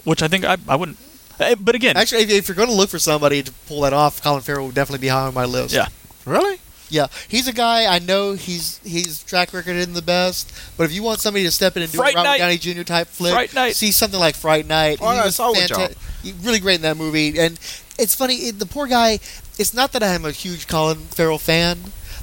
Which 0.03 0.23
I 0.23 0.27
think 0.27 0.45
I, 0.45 0.57
I 0.67 0.75
wouldn't. 0.75 0.97
eh, 1.39 1.55
But 1.59 1.75
again, 1.75 1.97
Actually, 1.97 2.23
if, 2.23 2.31
if 2.31 2.47
you're 2.47 2.55
going 2.55 2.69
to 2.69 2.75
look 2.75 2.89
for 2.89 2.97
somebody 2.99 3.43
to 3.43 3.51
pull 3.67 3.81
that 3.81 3.93
off, 3.93 4.21
Colin 4.23 4.41
Farrell 4.41 4.65
would 4.67 4.75
definitely 4.75 5.01
be 5.03 5.09
high 5.09 5.27
on 5.27 5.33
my 5.33 5.45
list. 5.45 5.73
Yeah. 5.75 5.87
Really? 6.25 6.59
Yeah, 6.89 7.07
he's 7.27 7.47
a 7.47 7.53
guy 7.53 7.85
I 7.93 7.99
know 7.99 8.33
he's 8.33 8.79
he's 8.83 9.23
track 9.23 9.53
record 9.53 9.75
in 9.75 9.93
the 9.93 10.01
best, 10.01 10.51
but 10.77 10.83
if 10.83 10.91
you 10.93 11.01
want 11.03 11.19
somebody 11.19 11.43
to 11.45 11.51
step 11.51 11.75
in 11.77 11.83
and 11.83 11.91
do 11.91 11.97
Fright 11.97 12.13
a 12.13 12.17
Robert 12.17 12.29
Night. 12.29 12.37
Downey 12.37 12.57
Jr. 12.57 12.83
type 12.83 13.07
flick, 13.07 13.33
Fright 13.33 13.53
Night. 13.55 13.75
see 13.75 13.91
something 13.91 14.19
like 14.19 14.35
Fright 14.35 14.67
Night. 14.67 14.99
Oh, 15.01 15.11
he 15.11 15.17
I 15.17 15.25
was 15.25 15.35
saw 15.35 15.49
what 15.51 15.69
fanta- 15.69 15.95
he- 16.21 16.33
really 16.43 16.59
great 16.59 16.75
in 16.75 16.81
that 16.83 16.95
movie, 16.97 17.39
and 17.39 17.59
it's 17.97 18.13
funny. 18.15 18.35
It, 18.35 18.59
the 18.59 18.65
poor 18.65 18.87
guy. 18.87 19.19
It's 19.57 19.73
not 19.73 19.93
that 19.93 20.03
I'm 20.03 20.25
a 20.25 20.31
huge 20.31 20.67
Colin 20.67 20.97
Farrell 20.97 21.37
fan, 21.39 21.79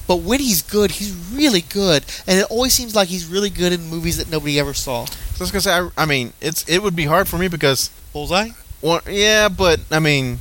but 0.07 0.17
when 0.17 0.39
he's 0.39 0.61
good, 0.63 0.93
he's 0.93 1.13
really 1.33 1.63
good, 1.63 2.05
and 2.27 2.39
it 2.39 2.47
always 2.51 2.73
seems 2.75 2.95
like 2.95 3.09
he's 3.09 3.27
really 3.27 3.51
good 3.51 3.73
in 3.73 3.89
movies 3.89 4.19
that 4.19 4.31
nobody 4.31 4.61
ever 4.61 4.75
saw. 4.75 5.07
So 5.07 5.15
I 5.41 5.43
was 5.45 5.51
gonna 5.51 5.61
say, 5.63 5.73
I, 5.73 5.89
I 5.97 6.07
mean, 6.07 6.35
it's 6.41 6.69
it 6.69 6.83
would 6.83 6.95
be 6.95 7.07
hard 7.07 7.27
for 7.29 7.39
me 7.39 7.49
because, 7.49 7.91
Bullseye. 8.13 8.51
well, 8.83 9.01
yeah, 9.09 9.49
but 9.49 9.81
I 9.91 9.99
mean, 9.99 10.41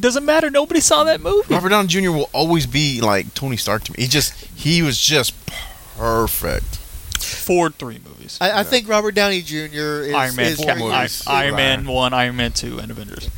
doesn't 0.00 0.24
matter. 0.24 0.50
Nobody 0.50 0.80
saw 0.80 1.04
that 1.04 1.20
movie. 1.20 1.54
Robert 1.54 1.68
Downey 1.70 1.88
Jr. 1.88 2.10
will 2.10 2.30
always 2.32 2.66
be 2.66 3.00
like 3.00 3.32
Tony 3.34 3.56
Stark 3.56 3.84
to 3.84 3.92
me. 3.92 4.02
He 4.02 4.08
just 4.08 4.32
he 4.54 4.82
was 4.82 5.00
just 5.00 5.34
perfect. 5.96 6.76
Ford 7.18 7.74
3 7.76 8.00
movies. 8.06 8.38
I, 8.40 8.60
I 8.60 8.62
think 8.64 8.88
Robert 8.88 9.14
Downey 9.14 9.40
Jr. 9.40 9.54
is, 9.56 10.14
Iron 10.14 10.36
Man, 10.36 10.46
is 10.52 10.58
Cap- 10.58 10.78
movies. 10.78 10.92
I- 10.92 11.00
movies. 11.02 11.26
Iron 11.26 11.54
Man 11.56 11.86
1, 11.86 12.12
Iron 12.14 12.36
Man 12.36 12.52
2, 12.52 12.78
and 12.78 12.90
Avengers. 12.90 13.30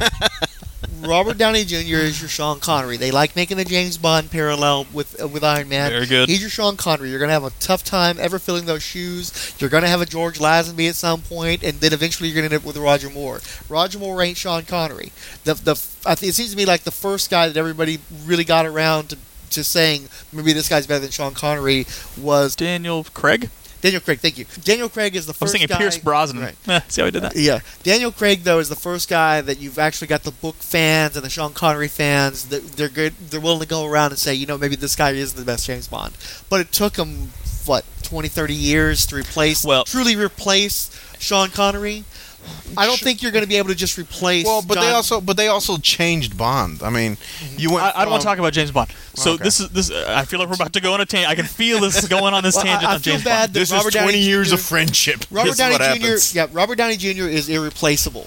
Robert 1.00 1.38
Downey 1.38 1.64
Jr. 1.64 1.76
is 1.98 2.20
your 2.20 2.28
Sean 2.28 2.60
Connery. 2.60 2.96
They 2.96 3.10
like 3.10 3.36
making 3.36 3.56
the 3.56 3.64
James 3.64 3.98
Bond 3.98 4.30
parallel 4.30 4.86
with 4.92 5.20
uh, 5.20 5.28
with 5.28 5.44
Iron 5.44 5.68
Man. 5.68 5.90
Very 5.90 6.06
good. 6.06 6.28
He's 6.28 6.40
your 6.40 6.50
Sean 6.50 6.76
Connery. 6.76 7.10
You're 7.10 7.18
gonna 7.18 7.32
have 7.32 7.44
a 7.44 7.50
tough 7.60 7.84
time 7.84 8.16
ever 8.20 8.38
filling 8.38 8.66
those 8.66 8.82
shoes. 8.82 9.54
You're 9.58 9.70
gonna 9.70 9.88
have 9.88 10.00
a 10.00 10.06
George 10.06 10.38
Lazenby 10.38 10.88
at 10.88 10.94
some 10.94 11.22
point, 11.22 11.62
and 11.62 11.80
then 11.80 11.92
eventually 11.92 12.28
you're 12.28 12.36
gonna 12.36 12.54
end 12.54 12.62
up 12.62 12.66
with 12.66 12.76
Roger 12.76 13.10
Moore. 13.10 13.40
Roger 13.68 13.98
Moore 13.98 14.22
ain't 14.22 14.36
Sean 14.36 14.64
Connery. 14.64 15.12
The 15.44 15.54
the 15.54 15.72
I 16.04 16.14
think 16.14 16.30
it 16.30 16.34
seems 16.34 16.50
to 16.52 16.56
me 16.56 16.64
like 16.64 16.82
the 16.82 16.90
first 16.90 17.30
guy 17.30 17.48
that 17.48 17.56
everybody 17.56 17.98
really 18.24 18.44
got 18.44 18.66
around 18.66 19.10
to. 19.10 19.18
To 19.50 19.62
saying 19.62 20.08
maybe 20.32 20.52
this 20.52 20.68
guy's 20.68 20.88
better 20.88 21.00
than 21.00 21.12
Sean 21.12 21.32
Connery 21.32 21.86
was 22.20 22.56
Daniel 22.56 23.04
Craig? 23.14 23.48
Daniel 23.80 24.00
Craig. 24.00 24.20
Thank 24.20 24.38
you. 24.38 24.46
Daniel 24.62 24.88
Craig 24.88 25.14
is 25.16 25.26
the 25.26 25.34
first 25.34 25.52
thinking 25.52 25.68
guy. 25.68 25.78
Pierce 25.78 25.98
Brosnan. 25.98 26.42
Right. 26.42 26.56
Eh, 26.68 26.80
see 26.88 27.00
how 27.02 27.06
he 27.06 27.10
did 27.10 27.22
that? 27.22 27.36
Yeah, 27.36 27.60
Daniel 27.82 28.10
Craig 28.12 28.42
though 28.42 28.58
is 28.58 28.68
the 28.68 28.76
first 28.76 29.08
guy 29.08 29.40
that 29.40 29.58
you've 29.58 29.78
actually 29.78 30.08
got 30.08 30.22
the 30.22 30.30
book 30.30 30.56
fans 30.56 31.16
and 31.16 31.24
the 31.24 31.30
Sean 31.30 31.52
Connery 31.52 31.88
fans 31.88 32.48
that 32.48 32.62
they're 32.72 32.88
good. 32.88 33.14
They're 33.30 33.40
willing 33.40 33.60
to 33.60 33.66
go 33.66 33.84
around 33.84 34.10
and 34.10 34.18
say, 34.18 34.34
you 34.34 34.46
know, 34.46 34.58
maybe 34.58 34.76
this 34.76 34.96
guy 34.96 35.10
is 35.10 35.34
the 35.34 35.44
best 35.44 35.66
James 35.66 35.88
Bond. 35.88 36.14
But 36.48 36.60
it 36.60 36.72
took 36.72 36.96
him 36.96 37.28
what 37.66 37.84
20, 38.04 38.28
30 38.28 38.54
years 38.54 39.06
to 39.06 39.16
replace, 39.16 39.64
Well- 39.64 39.84
truly 39.84 40.16
replace 40.16 40.90
Sean 41.18 41.48
Connery. 41.48 42.04
I 42.76 42.84
don't 42.86 42.98
think 42.98 43.22
you're 43.22 43.32
going 43.32 43.44
to 43.44 43.48
be 43.48 43.56
able 43.56 43.68
to 43.68 43.74
just 43.74 43.96
replace. 43.98 44.44
Well, 44.44 44.62
but 44.62 44.74
they 44.80 44.90
also 44.90 45.20
but 45.20 45.36
they 45.36 45.48
also 45.48 45.78
changed 45.78 46.36
Bond. 46.36 46.82
I 46.82 46.90
mean, 46.90 47.16
you 47.56 47.70
went. 47.72 47.84
I, 47.84 47.92
I 47.96 48.02
don't 48.04 48.10
want 48.10 48.22
to 48.22 48.26
talk 48.26 48.38
about 48.38 48.52
James 48.52 48.70
Bond. 48.70 48.90
So 49.14 49.32
Okay. 49.32 49.44
this 49.44 49.60
is 49.60 49.68
this. 49.70 49.90
Uh, 49.90 50.04
I 50.08 50.24
feel 50.24 50.38
like 50.40 50.48
we're 50.48 50.54
about 50.56 50.72
to 50.74 50.80
go 50.80 50.92
on 50.94 51.00
a 51.00 51.06
tangent. 51.06 51.30
I 51.30 51.34
can 51.34 51.46
feel 51.46 51.80
this 51.80 52.06
going 52.06 52.34
on 52.34 52.42
this 52.42 52.54
Well, 52.56 52.64
I- 52.64 52.68
tangent 52.68 52.90
I 52.90 52.94
on 52.94 53.00
feel 53.00 53.12
James 53.14 53.24
bad 53.24 53.38
Bond. 53.46 53.54
that 53.54 53.58
This 53.58 53.72
Robert 53.72 53.88
is 53.88 53.94
Downey 53.94 54.04
twenty 54.12 54.18
years 54.20 54.48
Jr. 54.48 54.54
of 54.54 54.60
friendship. 54.60 55.24
Robert 55.30 55.44
This 55.48 55.52
is 55.52 55.58
Downey 55.58 55.72
what 55.72 55.80
Jr. 55.80 55.84
happens. 56.02 56.34
Yeah, 56.34 56.46
Robert 56.52 56.76
Downey 56.76 56.96
Jr. 56.96 57.24
is 57.28 57.48
irreplaceable, 57.48 58.26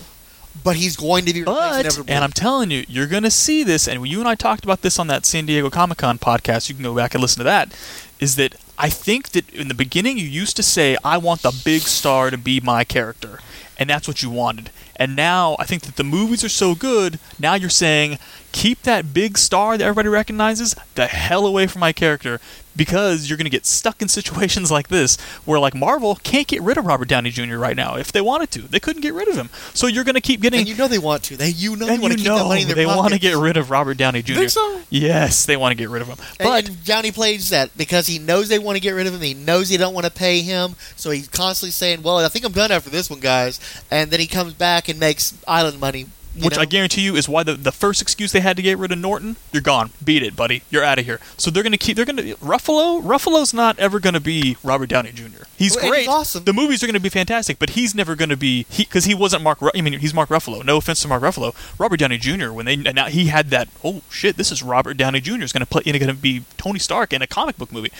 but 0.64 0.76
he's 0.76 0.96
going 0.98 1.26
to 1.26 1.34
be 1.34 1.42
replaced 1.42 1.60
But 1.60 1.80
inevitably. 1.82 2.14
and 2.14 2.24
I'm 2.24 2.32
telling 2.32 2.72
you, 2.72 2.86
you're 2.88 3.08
gonna 3.08 3.30
see 3.32 3.64
this, 3.64 3.88
and 3.88 4.08
you 4.08 4.20
and 4.20 4.28
I 4.28 4.36
talked 4.36 4.64
about 4.64 4.82
this 4.82 4.98
on 5.00 5.08
that 5.08 5.26
San 5.26 5.46
Diego 5.46 5.70
Comic 5.70 6.00
Con 6.00 6.18
podcast. 6.18 6.70
You 6.70 6.76
can 6.76 6.84
go 6.84 6.96
back 6.96 7.14
and 7.14 7.22
listen 7.22 7.38
to 7.40 7.44
that. 7.46 7.72
Is 8.20 8.36
that 8.36 8.56
I 8.78 8.90
think 8.90 9.30
that 9.30 9.50
in 9.54 9.68
the 9.68 9.74
beginning 9.74 10.18
you 10.18 10.26
used 10.28 10.56
to 10.58 10.64
say, 10.64 10.98
"I 11.04 11.18
want 11.18 11.42
the 11.44 11.52
big 11.64 11.84
star 11.84 12.30
to 12.32 12.38
be 12.38 12.60
my 12.60 12.84
character," 12.84 13.40
and 13.80 13.90
that's 13.90 14.08
what 14.08 14.22
you 14.22 14.30
wanted. 14.30 14.70
And 15.00 15.16
now 15.16 15.56
I 15.60 15.64
think 15.64 15.84
that 15.84 15.96
the 15.96 16.04
movies 16.04 16.44
are 16.44 16.50
so 16.50 16.76
good. 16.76 17.20
Now 17.40 17.54
you're 17.56 17.70
saying, 17.70 18.20
keep 18.52 18.82
that 18.84 19.14
big 19.14 19.38
star 19.38 19.78
that 19.78 19.84
everybody 19.84 20.10
recognizes 20.10 20.76
the 20.96 21.08
hell 21.08 21.48
away 21.48 21.66
from 21.68 21.80
my 21.80 21.94
character 21.94 22.40
because 22.76 23.28
you're 23.30 23.36
going 23.38 23.46
to 23.46 23.50
get 23.50 23.66
stuck 23.66 24.02
in 24.02 24.08
situations 24.08 24.72
like 24.78 24.88
this 24.88 25.20
where 25.46 25.60
like 25.60 25.76
Marvel 25.76 26.16
can't 26.24 26.48
get 26.48 26.62
rid 26.62 26.78
of 26.78 26.86
Robert 26.86 27.08
Downey 27.10 27.30
Jr. 27.30 27.58
right 27.58 27.76
now 27.76 27.96
if 27.98 28.12
they 28.12 28.22
wanted 28.22 28.52
to. 28.52 28.62
They 28.62 28.80
couldn't 28.80 29.02
get 29.02 29.14
rid 29.14 29.28
of 29.28 29.36
him. 29.36 29.50
So 29.74 29.88
you're 29.88 30.04
going 30.06 30.16
to 30.16 30.22
keep 30.22 30.42
getting 30.42 30.60
and 30.62 30.70
you 30.70 30.76
know 30.76 30.88
they 30.88 30.98
want 30.98 31.24
to. 31.24 31.36
They 31.38 31.50
you 31.50 31.76
know 31.76 31.86
they 31.88 31.98
want 31.98 32.14
to 32.14 32.18
keep 32.20 32.28
that 32.28 32.46
money 32.46 32.62
in 32.62 32.68
their 32.68 32.76
they 32.76 32.86
want 32.86 33.14
to 33.14 33.20
get 33.20 33.36
rid 33.38 33.58
of 33.58 33.70
Robert 33.70 33.98
Downey 33.98 34.22
Jr. 34.22 34.34
Think 34.36 34.50
so? 34.52 34.82
Yes, 34.90 35.46
they 35.46 35.58
want 35.58 35.72
to 35.72 35.76
get 35.76 35.90
rid 35.90 36.02
of 36.02 36.08
him. 36.08 36.18
And- 36.40 36.48
But 36.48 36.68
and 36.70 36.84
Downey 36.86 37.12
plays 37.12 37.50
that 37.50 37.76
because 37.78 38.08
he 38.08 38.18
knows 38.18 38.48
they 38.50 38.60
want 38.60 38.76
to 38.78 38.82
get 38.82 38.92
rid 38.92 39.08
of 39.08 39.14
him. 39.14 39.22
He 39.22 39.34
knows 39.34 39.70
they 39.70 39.78
don't 39.78 39.94
want 39.94 40.06
to 40.06 40.12
pay 40.12 40.42
him, 40.42 40.76
so 40.96 41.12
he's 41.12 41.28
constantly 41.28 41.72
saying, 41.72 42.02
"Well, 42.02 42.18
I 42.20 42.30
think 42.30 42.46
I'm 42.46 42.52
done 42.54 42.72
after 42.72 42.90
this 42.90 43.10
one, 43.10 43.20
guys." 43.20 43.60
And 43.92 44.10
then 44.10 44.20
he 44.20 44.28
comes 44.28 44.54
back 44.54 44.89
and 44.90 45.00
makes 45.00 45.34
island 45.48 45.80
money. 45.80 46.08
Which 46.42 46.56
know? 46.56 46.62
I 46.62 46.66
guarantee 46.66 47.02
you 47.02 47.16
is 47.16 47.28
why 47.30 47.44
the, 47.44 47.54
the 47.54 47.72
first 47.72 48.02
excuse 48.02 48.32
they 48.32 48.40
had 48.42 48.56
to 48.58 48.62
get 48.64 48.78
rid 48.78 48.92
of 48.92 48.98
Norton, 49.00 49.36
you're 49.52 49.62
gone. 49.62 49.92
Beat 50.04 50.24
it, 50.24 50.36
buddy. 50.36 50.64
You're 50.70 50.84
out 50.84 51.00
of 51.00 51.06
here. 51.06 51.20
So 51.38 51.50
they're 51.52 51.64
gonna 51.64 51.78
keep. 51.78 51.96
They're 51.96 52.06
gonna 52.06 52.24
Ruffalo. 52.36 53.02
Ruffalo's 53.04 53.54
not 53.54 53.78
ever 53.80 54.00
gonna 54.00 54.20
be 54.20 54.58
Robert 54.64 54.88
Downey 54.88 55.12
Jr. 55.12 55.44
He's 55.58 55.76
Well, 55.76 55.90
great. 55.90 56.00
he's 56.02 56.08
awesome. 56.08 56.44
The 56.46 56.54
movies 56.54 56.84
are 56.84 56.88
gonna 56.88 57.00
be 57.00 57.10
fantastic, 57.10 57.60
but 57.60 57.72
he's 57.72 57.94
never 57.96 58.16
gonna 58.16 58.38
be 58.38 58.66
he 58.70 58.84
because 58.84 59.06
he 59.06 59.14
wasn't 59.14 59.44
Mark. 59.44 59.60
I 59.76 59.82
mean, 59.82 60.00
he's 60.00 60.14
Mark 60.14 60.30
Ruffalo. 60.30 60.64
No 60.64 60.78
offense 60.78 61.02
to 61.02 61.08
Mark 61.08 61.22
Ruffalo. 61.24 61.54
Robert 61.80 61.98
Downey 62.00 62.18
Jr. 62.18 62.52
When 62.52 62.66
they 62.66 62.74
and 62.74 62.94
now 62.96 63.06
he 63.08 63.26
had 63.28 63.50
that. 63.50 63.68
Oh 63.84 64.02
shit! 64.10 64.38
This 64.38 64.52
is 64.52 64.64
Robert 64.64 64.96
Downey 64.98 65.20
Jr. 65.22 65.42
is 65.44 65.52
gonna 65.52 65.66
play. 65.66 65.82
You 65.86 65.94
know, 65.94 66.00
gonna 66.00 66.14
be 66.14 66.44
Tony 66.58 66.80
Stark 66.80 67.12
in 67.14 67.22
a 67.22 67.28
comic 67.28 67.58
book 67.58 67.72
movie. 67.72 67.92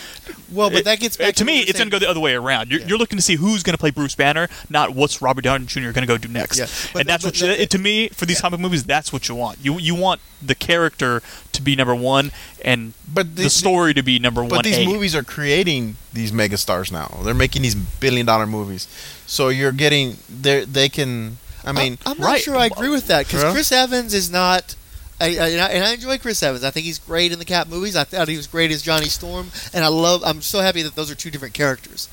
Well, 0.50 0.70
but 0.70 0.80
It- 0.80 0.84
that 0.86 1.00
gets 1.00 1.16
back 1.16 1.34
to 1.36 1.44
me. 1.44 1.60
It's 1.60 1.72
saying. 1.72 1.78
gonna 1.78 1.90
go 1.90 1.98
the 1.98 2.08
other 2.10 2.20
way 2.20 2.34
around. 2.34 2.70
You're, 2.70 2.80
Yeah. 2.80 2.86
you're 2.88 2.98
looking 2.98 3.18
to 3.18 3.22
see 3.22 3.36
who's 3.36 3.62
gonna 3.62 3.78
play 3.78 3.90
Bruce 3.90 4.14
Banner, 4.14 4.48
not 4.68 4.94
what's 4.94 5.20
Robert 5.22 5.42
Downey 5.42 5.66
Jr. 5.66 5.90
gonna 5.90 6.06
go 6.06 6.16
do 6.18 6.28
next. 6.28 6.58
Yeah, 6.58 6.66
but 6.92 7.00
and 7.00 7.08
that's 7.08 7.24
what 7.24 7.34
the- 7.34 7.66
to 7.66 7.78
me 7.78 8.08
for 8.20 8.26
these 8.26 8.40
comic 8.40 8.60
movies. 8.60 8.84
That's 8.84 9.12
what 9.12 9.28
you 9.28 9.34
want. 9.34 9.58
You 9.64 9.78
you 9.78 9.94
want 9.94 10.20
the 10.42 10.54
character 10.54 11.22
to 11.52 11.62
be 11.62 11.74
number 11.74 11.94
one 11.94 12.30
and 12.64 12.92
But 13.12 13.34
the, 13.36 13.48
story 13.50 13.94
to 13.94 14.02
be 14.02 14.18
number 14.18 14.42
But 14.42 14.50
one. 14.52 14.58
But 14.58 14.64
these 14.66 14.78
A. 14.78 14.86
movies 14.86 15.16
are 15.16 15.24
creating 15.24 15.96
these 16.12 16.30
megastars 16.30 16.92
now. 16.92 17.08
They're 17.24 17.34
making 17.34 17.62
these 17.62 17.74
billion 17.74 18.26
dollar 18.26 18.46
movies. 18.46 18.86
So 19.26 19.48
you're 19.48 19.72
getting 19.72 20.18
they 20.28 20.64
they 20.66 20.88
can. 20.88 21.38
I 21.64 21.72
mean, 21.72 21.98
I'm 22.06 22.18
not 22.18 22.26
right. 22.26 22.40
sure 22.40 22.56
I 22.56 22.66
agree 22.66 22.90
with 22.90 23.06
that 23.08 23.26
because 23.26 23.42
Yeah. 23.42 23.52
Chris 23.52 23.72
Evans 23.72 24.12
is 24.14 24.30
not. 24.30 24.76
I, 25.20 25.26
I, 25.26 25.48
and 25.48 25.60
I 25.60 25.68
and 25.68 25.84
I 25.84 25.92
enjoy 25.94 26.16
Chris 26.18 26.42
Evans. 26.42 26.64
I 26.64 26.70
think 26.70 26.84
he's 26.86 26.98
great 26.98 27.32
in 27.32 27.38
the 27.38 27.44
Cap 27.44 27.68
movies. 27.68 27.96
I 27.96 28.04
thought 28.04 28.28
he 28.28 28.36
was 28.36 28.46
great 28.46 28.70
as 28.70 28.80
Johnny 28.82 29.08
Storm, 29.08 29.50
and 29.74 29.84
I 29.84 29.88
love. 29.88 30.22
I'm 30.24 30.40
so 30.42 30.60
happy 30.60 30.82
that 30.82 30.94
those 30.94 31.10
are 31.10 31.14
two 31.14 31.30
different 31.30 31.54
characters. 31.54 32.08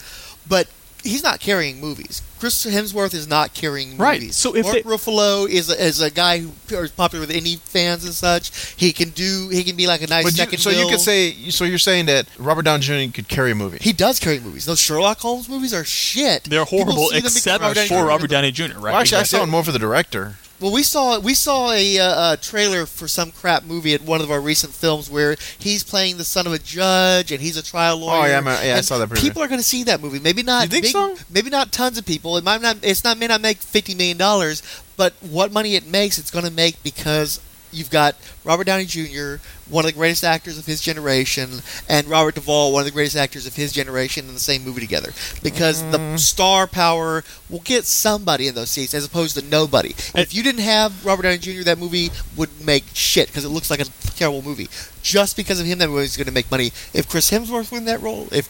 But 0.48 0.68
he's 1.08 1.24
not 1.24 1.40
carrying 1.40 1.80
movies. 1.82 2.22
Chris 2.40 2.66
Hemsworth 2.66 3.14
is 3.16 3.28
not 3.28 3.54
carrying 3.56 3.98
Right. 3.98 4.20
movies. 4.22 4.36
So 4.36 4.56
if 4.56 4.64
Mark 4.66 4.76
they- 4.76 4.82
Ruffalo 4.84 5.50
is 5.50 5.70
a, 5.72 5.84
is 5.84 6.02
a 6.02 6.12
guy 6.12 6.40
who 6.40 6.52
is 6.70 6.92
popular 6.92 7.26
with 7.26 7.36
indie 7.36 7.58
fans 7.60 8.04
and 8.06 8.14
such. 8.14 8.52
He 8.78 8.94
can 8.94 9.10
do. 9.10 9.50
He 9.50 9.64
can 9.64 9.76
be 9.76 9.88
like 9.88 10.02
a 10.04 10.08
nice 10.08 10.24
But 10.24 10.34
you, 10.34 10.38
second. 10.38 10.60
so 10.60 10.70
you 10.70 10.78
bill. 10.78 10.90
could 10.92 11.00
say, 11.02 11.50
so 11.50 11.64
you're 11.66 11.80
saying 11.80 12.06
that 12.08 12.28
Robert 12.38 12.64
Downey 12.64 12.82
Jr. 12.84 13.12
could 13.14 13.28
carry 13.28 13.52
a 13.52 13.56
movie. 13.56 13.80
he 13.82 13.92
does 13.94 14.20
carry 14.20 14.40
movies. 14.40 14.66
Those 14.66 14.80
Sherlock 14.80 15.20
Holmes 15.20 15.50
movies 15.50 15.74
are 15.74 15.84
shit. 15.84 16.44
They're 16.44 16.66
horrible, 16.66 17.08
see 17.08 17.18
except 17.18 17.62
Robert 17.64 17.78
for 17.80 17.88
Jr. 17.88 18.06
Robert 18.06 18.30
Downey 18.30 18.52
Jr. 18.52 18.64
Right? 18.74 18.82
well, 18.92 18.96
actually, 18.98 19.22
I 19.22 19.24
saw 19.24 19.42
it 19.44 19.48
more 19.48 19.64
for 19.64 19.72
the 19.72 19.80
director. 19.80 20.36
Well, 20.60 20.72
we 20.74 20.82
saw 20.82 21.20
we 21.20 21.36
saw 21.36 21.72
a, 21.72 22.00
uh, 22.00 22.34
a 22.34 22.38
trailer 22.38 22.86
for 22.88 23.08
some 23.08 23.32
crap 23.32 23.64
movie 23.64 23.94
at 23.94 24.02
one 24.02 24.22
of 24.22 24.32
our 24.32 24.42
recent 24.42 24.74
films 24.74 25.08
where 25.10 25.36
he's 25.60 25.84
playing 25.84 26.18
the 26.18 26.24
son 26.24 26.48
of 26.48 26.54
a 26.54 26.58
judge 26.58 27.32
and 27.32 27.40
he's 27.42 27.58
a 27.58 27.62
trial 27.64 27.98
lawyer. 27.98 28.24
Oh, 28.24 28.26
yeah, 28.26 28.36
I'm- 28.36 28.46
yeah, 28.66 28.76
I 28.78 28.82
saw 28.82 28.98
that 28.98 29.08
preview. 29.10 29.22
People 29.22 29.44
are 29.44 29.48
going 29.48 29.60
to 29.60 29.64
see 29.66 29.84
that 29.84 30.02
movie. 30.02 30.20
Maybe 30.20 30.42
not. 30.42 30.64
You 30.64 30.70
think 30.70 30.86
big, 30.86 30.92
so? 30.94 31.16
Maybe 31.30 31.52
not 31.52 31.72
tons 31.72 31.98
of 32.00 32.06
people. 32.08 32.38
It 32.38 32.44
might 32.44 32.62
not. 32.62 32.78
It's 32.82 33.04
not 33.04 33.20
may 33.20 33.28
not 33.28 33.42
make 33.42 33.58
fifty 33.58 33.94
million 33.94 34.18
dollars, 34.18 34.64
but 34.96 35.14
what 35.22 35.52
money 35.52 35.76
it 35.76 35.86
makes, 35.86 36.18
it's 36.18 36.32
going 36.32 36.46
to 36.46 36.52
make 36.52 36.82
because 36.82 37.40
you've 37.72 37.92
got 37.92 38.16
Robert 38.44 38.64
Downey 38.64 38.86
Jr., 38.86 39.36
one 39.70 39.86
of 39.86 39.92
the 39.92 39.98
greatest 39.98 40.24
actors 40.24 40.58
of 40.58 40.66
his 40.66 40.82
generation, 40.82 41.62
and 41.90 42.08
Robert 42.08 42.36
Duvall, 42.36 42.72
one 42.72 42.82
of 42.82 42.86
the 42.86 42.92
greatest 42.92 43.16
actors 43.16 43.46
of 43.46 43.56
his 43.56 43.72
generation, 43.72 44.28
in 44.28 44.34
the 44.34 44.40
same 44.40 44.64
movie 44.64 44.82
together. 44.82 45.14
Because 45.44 45.82
Mm. 45.84 45.92
the 45.92 46.18
star 46.18 46.68
power 46.68 47.24
will 47.50 47.60
get 47.62 47.86
somebody 47.86 48.48
in 48.48 48.56
those 48.56 48.70
seats 48.70 48.94
as 48.94 49.06
opposed 49.06 49.36
to 49.38 49.42
nobody. 49.44 49.96
If 50.16 50.34
you 50.34 50.44
didn't 50.44 50.62
have 50.62 51.06
Robert 51.06 51.24
Downey 51.24 51.38
Jr., 51.38 51.64
that 51.64 51.78
movie 51.78 52.12
would 52.36 52.50
make 52.66 52.86
shit 52.94 53.28
because 53.28 53.44
it 53.46 53.50
looks 53.50 53.70
like 53.70 53.80
a 53.80 53.86
terrible 54.16 54.42
movie. 54.42 54.70
Just 55.04 55.36
because 55.38 55.60
of 55.60 55.66
him, 55.66 55.78
that 55.80 55.90
movie's 55.90 56.18
going 56.18 56.26
to 56.28 56.32
make 56.34 56.50
money. 56.52 56.72
If 56.94 57.08
Chris 57.10 57.30
Hemsworth 57.32 57.72
win 57.72 57.86
that 57.86 58.02
role, 58.02 58.28
if 58.32 58.48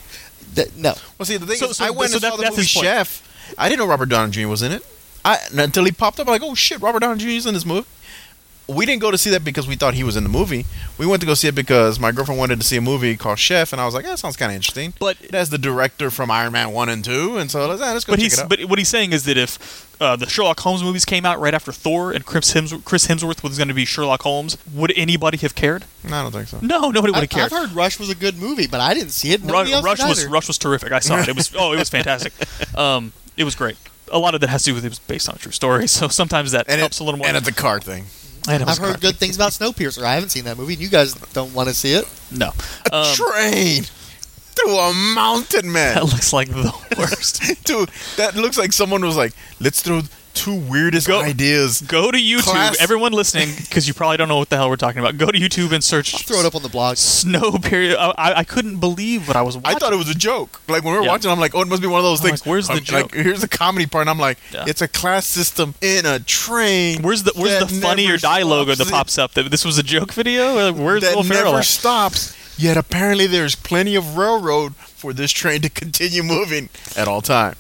that, 0.55 0.75
no, 0.77 0.95
Well, 1.17 1.25
see, 1.25 1.37
the 1.37 1.45
thing 1.45 1.57
So- 1.59 1.69
is, 1.69 1.77
so- 1.77 1.85
I 1.85 1.89
went 1.89 2.11
so 2.11 2.17
and 2.17 2.23
that- 2.23 2.31
saw 2.31 2.37
the 2.37 2.49
movie. 2.51 2.63
Chef. 2.63 3.21
I 3.57 3.69
didn't 3.69 3.79
know 3.79 3.85
Robert 3.87 4.09
Downey 4.09 4.31
Jr. 4.31 4.47
was 4.47 4.61
in 4.61 4.71
it. 4.71 4.83
I 5.25 5.39
until 5.57 5.83
he 5.83 5.91
popped 5.91 6.19
up, 6.19 6.27
I'm 6.27 6.31
like, 6.33 6.41
oh 6.43 6.55
shit, 6.55 6.81
Robert 6.81 6.99
Downey 6.99 7.19
Jr. 7.19 7.29
is 7.29 7.45
in 7.45 7.53
this 7.53 7.65
movie. 7.65 7.85
We 8.69 8.85
didn't 8.85 9.01
go 9.01 9.11
to 9.11 9.17
see 9.17 9.29
that 9.29 9.45
because 9.45 9.65
we 9.65 9.75
thought 9.75 9.93
he 9.93 10.03
was 10.03 10.17
in 10.17 10.23
the 10.23 10.29
movie. 10.29 10.65
We 10.97 11.05
went 11.05 11.21
to 11.21 11.25
go 11.25 11.33
see 11.35 11.47
it 11.47 11.55
because 11.55 12.01
my 12.01 12.11
girlfriend 12.11 12.37
wanted 12.37 12.59
to 12.59 12.65
see 12.65 12.75
a 12.75 12.81
movie 12.81 13.15
called 13.15 13.39
Chef, 13.39 13.71
and 13.71 13.81
I 13.81 13.85
was 13.85 13.93
like, 13.93 14.03
that 14.03 14.19
sounds 14.19 14.35
kind 14.35 14.51
of 14.51 14.57
interesting. 14.57 14.93
But 14.99 15.15
It 15.21 15.33
has 15.33 15.49
the 15.49 15.57
director 15.57 16.11
from 16.11 16.29
Iron 16.29 16.51
Man 16.51 16.71
one 16.71 16.89
and 16.89 17.03
two, 17.05 17.37
and 17.37 17.49
so 17.49 17.65
let's, 17.65 17.81
ah, 17.81 17.93
let's 17.93 18.03
go 18.03 18.11
but 18.11 18.17
check 18.17 18.23
he's 18.23 18.33
it 18.37 18.43
out. 18.43 18.49
but 18.49 18.59
what 18.65 18.77
he's 18.77 18.89
saying 18.89 19.13
is 19.13 19.23
that 19.23 19.37
if 19.37 19.87
uh, 20.01 20.17
the 20.17 20.27
Sherlock 20.27 20.59
Holmes 20.59 20.83
movies 20.83 21.05
came 21.05 21.25
out 21.25 21.39
right 21.39 21.53
after 21.53 21.71
Thor 21.71 22.11
and 22.11 22.25
Chris 22.25 22.53
Hemsworth, 22.53 22.83
Chris 22.83 23.07
Hemsworth 23.07 23.41
was 23.41 23.57
going 23.57 23.69
to 23.69 23.73
be 23.73 23.85
Sherlock 23.85 24.23
Holmes, 24.23 24.57
would 24.73 24.91
anybody 24.97 25.37
have 25.37 25.55
cared? 25.55 25.85
no, 26.03 26.17
I 26.17 26.23
don't 26.23 26.31
think 26.33 26.47
so. 26.49 26.59
No, 26.61 26.89
nobody 26.91 27.11
would 27.13 27.21
have 27.21 27.29
cared. 27.29 27.53
I've 27.53 27.57
heard 27.69 27.71
Rush 27.71 27.97
was 27.99 28.09
a 28.09 28.15
good 28.15 28.37
movie, 28.37 28.67
but 28.67 28.81
I 28.81 28.93
didn't 28.93 29.11
see 29.11 29.31
it. 29.31 29.39
Ru- 29.41 29.47
Nobody 29.47 29.71
else 29.71 29.85
Rush 29.85 29.99
was. 30.03 30.25
Rush 30.25 30.47
was 30.49 30.57
terrific. 30.57 30.91
I 30.91 30.99
saw 30.99 31.19
it. 31.21 31.29
It 31.29 31.35
was 31.37 31.53
oh, 31.57 31.71
it 31.71 31.79
was 31.79 31.87
fantastic. 31.97 32.33
Um, 32.77 33.13
it 33.37 33.45
was 33.45 33.55
great. 33.55 33.77
A 34.11 34.19
lot 34.19 34.35
of 34.35 34.41
that 34.41 34.49
has 34.49 34.63
to 34.63 34.71
do 34.71 34.75
with 34.75 34.83
it 34.85 34.89
was 34.89 34.99
based 34.99 35.29
on 35.29 35.35
a 35.35 35.37
true 35.37 35.51
story, 35.53 35.87
so 35.87 36.09
sometimes 36.09 36.51
that 36.51 36.65
And, 36.67 36.79
helps 36.79 36.97
it, 36.99 37.01
a 37.01 37.05
little 37.05 37.17
more. 37.17 37.27
and 37.27 37.37
it's 37.37 37.47
a 37.47 37.53
car 37.53 37.79
thing. 37.79 38.05
And 38.47 38.61
it 38.61 38.65
was 38.65 38.79
I've 38.79 38.85
heard 38.85 39.01
good 39.01 39.15
things 39.17 39.35
about 39.35 39.51
Snowpiercer. 39.51 40.03
I 40.03 40.13
haven't 40.13 40.29
seen 40.29 40.45
that 40.45 40.57
movie, 40.57 40.73
and 40.73 40.81
you 40.81 40.89
guys 40.89 41.13
don't 41.33 41.53
want 41.53 41.69
to 41.69 41.75
see 41.75 41.93
it. 41.93 42.07
No, 42.31 42.51
A 42.91 42.95
um, 42.95 43.15
train 43.15 43.83
through 43.83 44.75
a 44.77 44.93
mountain, 44.93 45.71
man. 45.71 45.95
that 45.95 46.03
looks 46.05 46.33
like 46.33 46.49
the 46.49 46.73
worst. 46.97 47.41
Dude, 47.65 47.91
that 48.15 48.35
looks 48.35 48.57
like 48.57 48.73
someone 48.73 49.01
was 49.03 49.17
like, 49.17 49.33
let's 49.59 49.81
throw 49.81 50.01
two 50.37 50.55
weirdest 50.55 51.07
Go- 51.07 51.21
ideas. 51.21 51.81
Go 51.81 52.11
to 52.11 52.17
YouTube, 52.17 52.43
Class- 52.43 52.79
everyone 52.81 53.11
listening, 53.11 53.49
because 53.57 53.87
you 53.87 53.93
probably 53.93 54.17
don't 54.17 54.27
know 54.27 54.37
what 54.37 54.49
the 54.49 54.55
hell 54.57 54.69
we're 54.69 54.75
talking 54.75 54.99
about. 54.99 55.17
Go 55.17 55.27
to 55.31 55.39
YouTube 55.39 55.71
and 55.71 55.83
search 55.83 56.13
I'll 56.13 56.19
throw 56.21 56.39
it 56.39 56.45
up 56.45 56.55
on 56.55 56.63
the 56.63 56.69
blog. 56.69 56.97
snow 56.97 57.51
period. 57.57 57.97
I, 57.97 58.11
I- 58.17 58.37
I 58.39 58.43
couldn't 58.43 58.77
believe 58.79 59.27
what 59.27 59.35
I 59.35 59.41
was 59.41 59.55
watching. 59.57 59.75
I 59.75 59.79
thought 59.79 59.93
it 59.93 59.97
was 59.97 60.09
a 60.09 60.15
joke. 60.15 60.61
Like 60.67 60.83
when 60.83 60.93
we 60.93 60.99
were 60.99 61.05
Yeah. 61.05 61.11
watching, 61.11 61.31
I'm 61.31 61.39
like, 61.39 61.55
oh, 61.55 61.61
it 61.61 61.67
must 61.67 61.81
be 61.81 61.87
one 61.87 61.99
of 61.99 62.03
those 62.05 62.21
I'm 62.21 62.27
things. 62.27 62.41
like, 62.41 62.49
where's 62.49 62.67
the 62.67 62.73
I'm 62.75 62.83
joke? 62.83 63.15
Like, 63.15 63.23
here's 63.25 63.41
the 63.41 63.47
comedy 63.47 63.85
part, 63.87 64.03
and 64.03 64.09
I'm 64.09 64.19
like, 64.19 64.37
Yeah. 64.53 64.65
it's 64.67 64.81
a 64.81 64.87
class 64.87 65.25
system 65.25 65.73
in 65.81 66.05
a 66.05 66.19
train. 66.19 67.01
Where's 67.01 67.23
the 67.23 67.33
Where's 67.35 67.59
the 67.59 67.67
funny 67.81 68.09
or 68.09 68.17
die 68.17 68.43
logo 68.43 68.75
that 68.75 68.87
pops 68.89 69.17
up? 69.17 69.33
That 69.33 69.49
this 69.51 69.65
was 69.65 69.77
a 69.77 69.83
joke 69.83 70.13
video. 70.13 70.71
Where's 70.73 71.01
that 71.03 71.15
Will 71.15 71.23
Ferrell? 71.23 71.51
never 71.53 71.63
stops. 71.63 72.35
Yet 72.59 72.75
apparently 72.75 73.27
there's 73.27 73.53
plenty 73.53 73.93
of 73.95 74.17
railroad 74.17 74.75
for 74.75 75.13
this 75.13 75.31
train 75.31 75.61
to 75.61 75.69
continue 75.69 76.23
moving 76.23 76.69
at 76.95 77.07
all 77.07 77.21
time. 77.21 77.55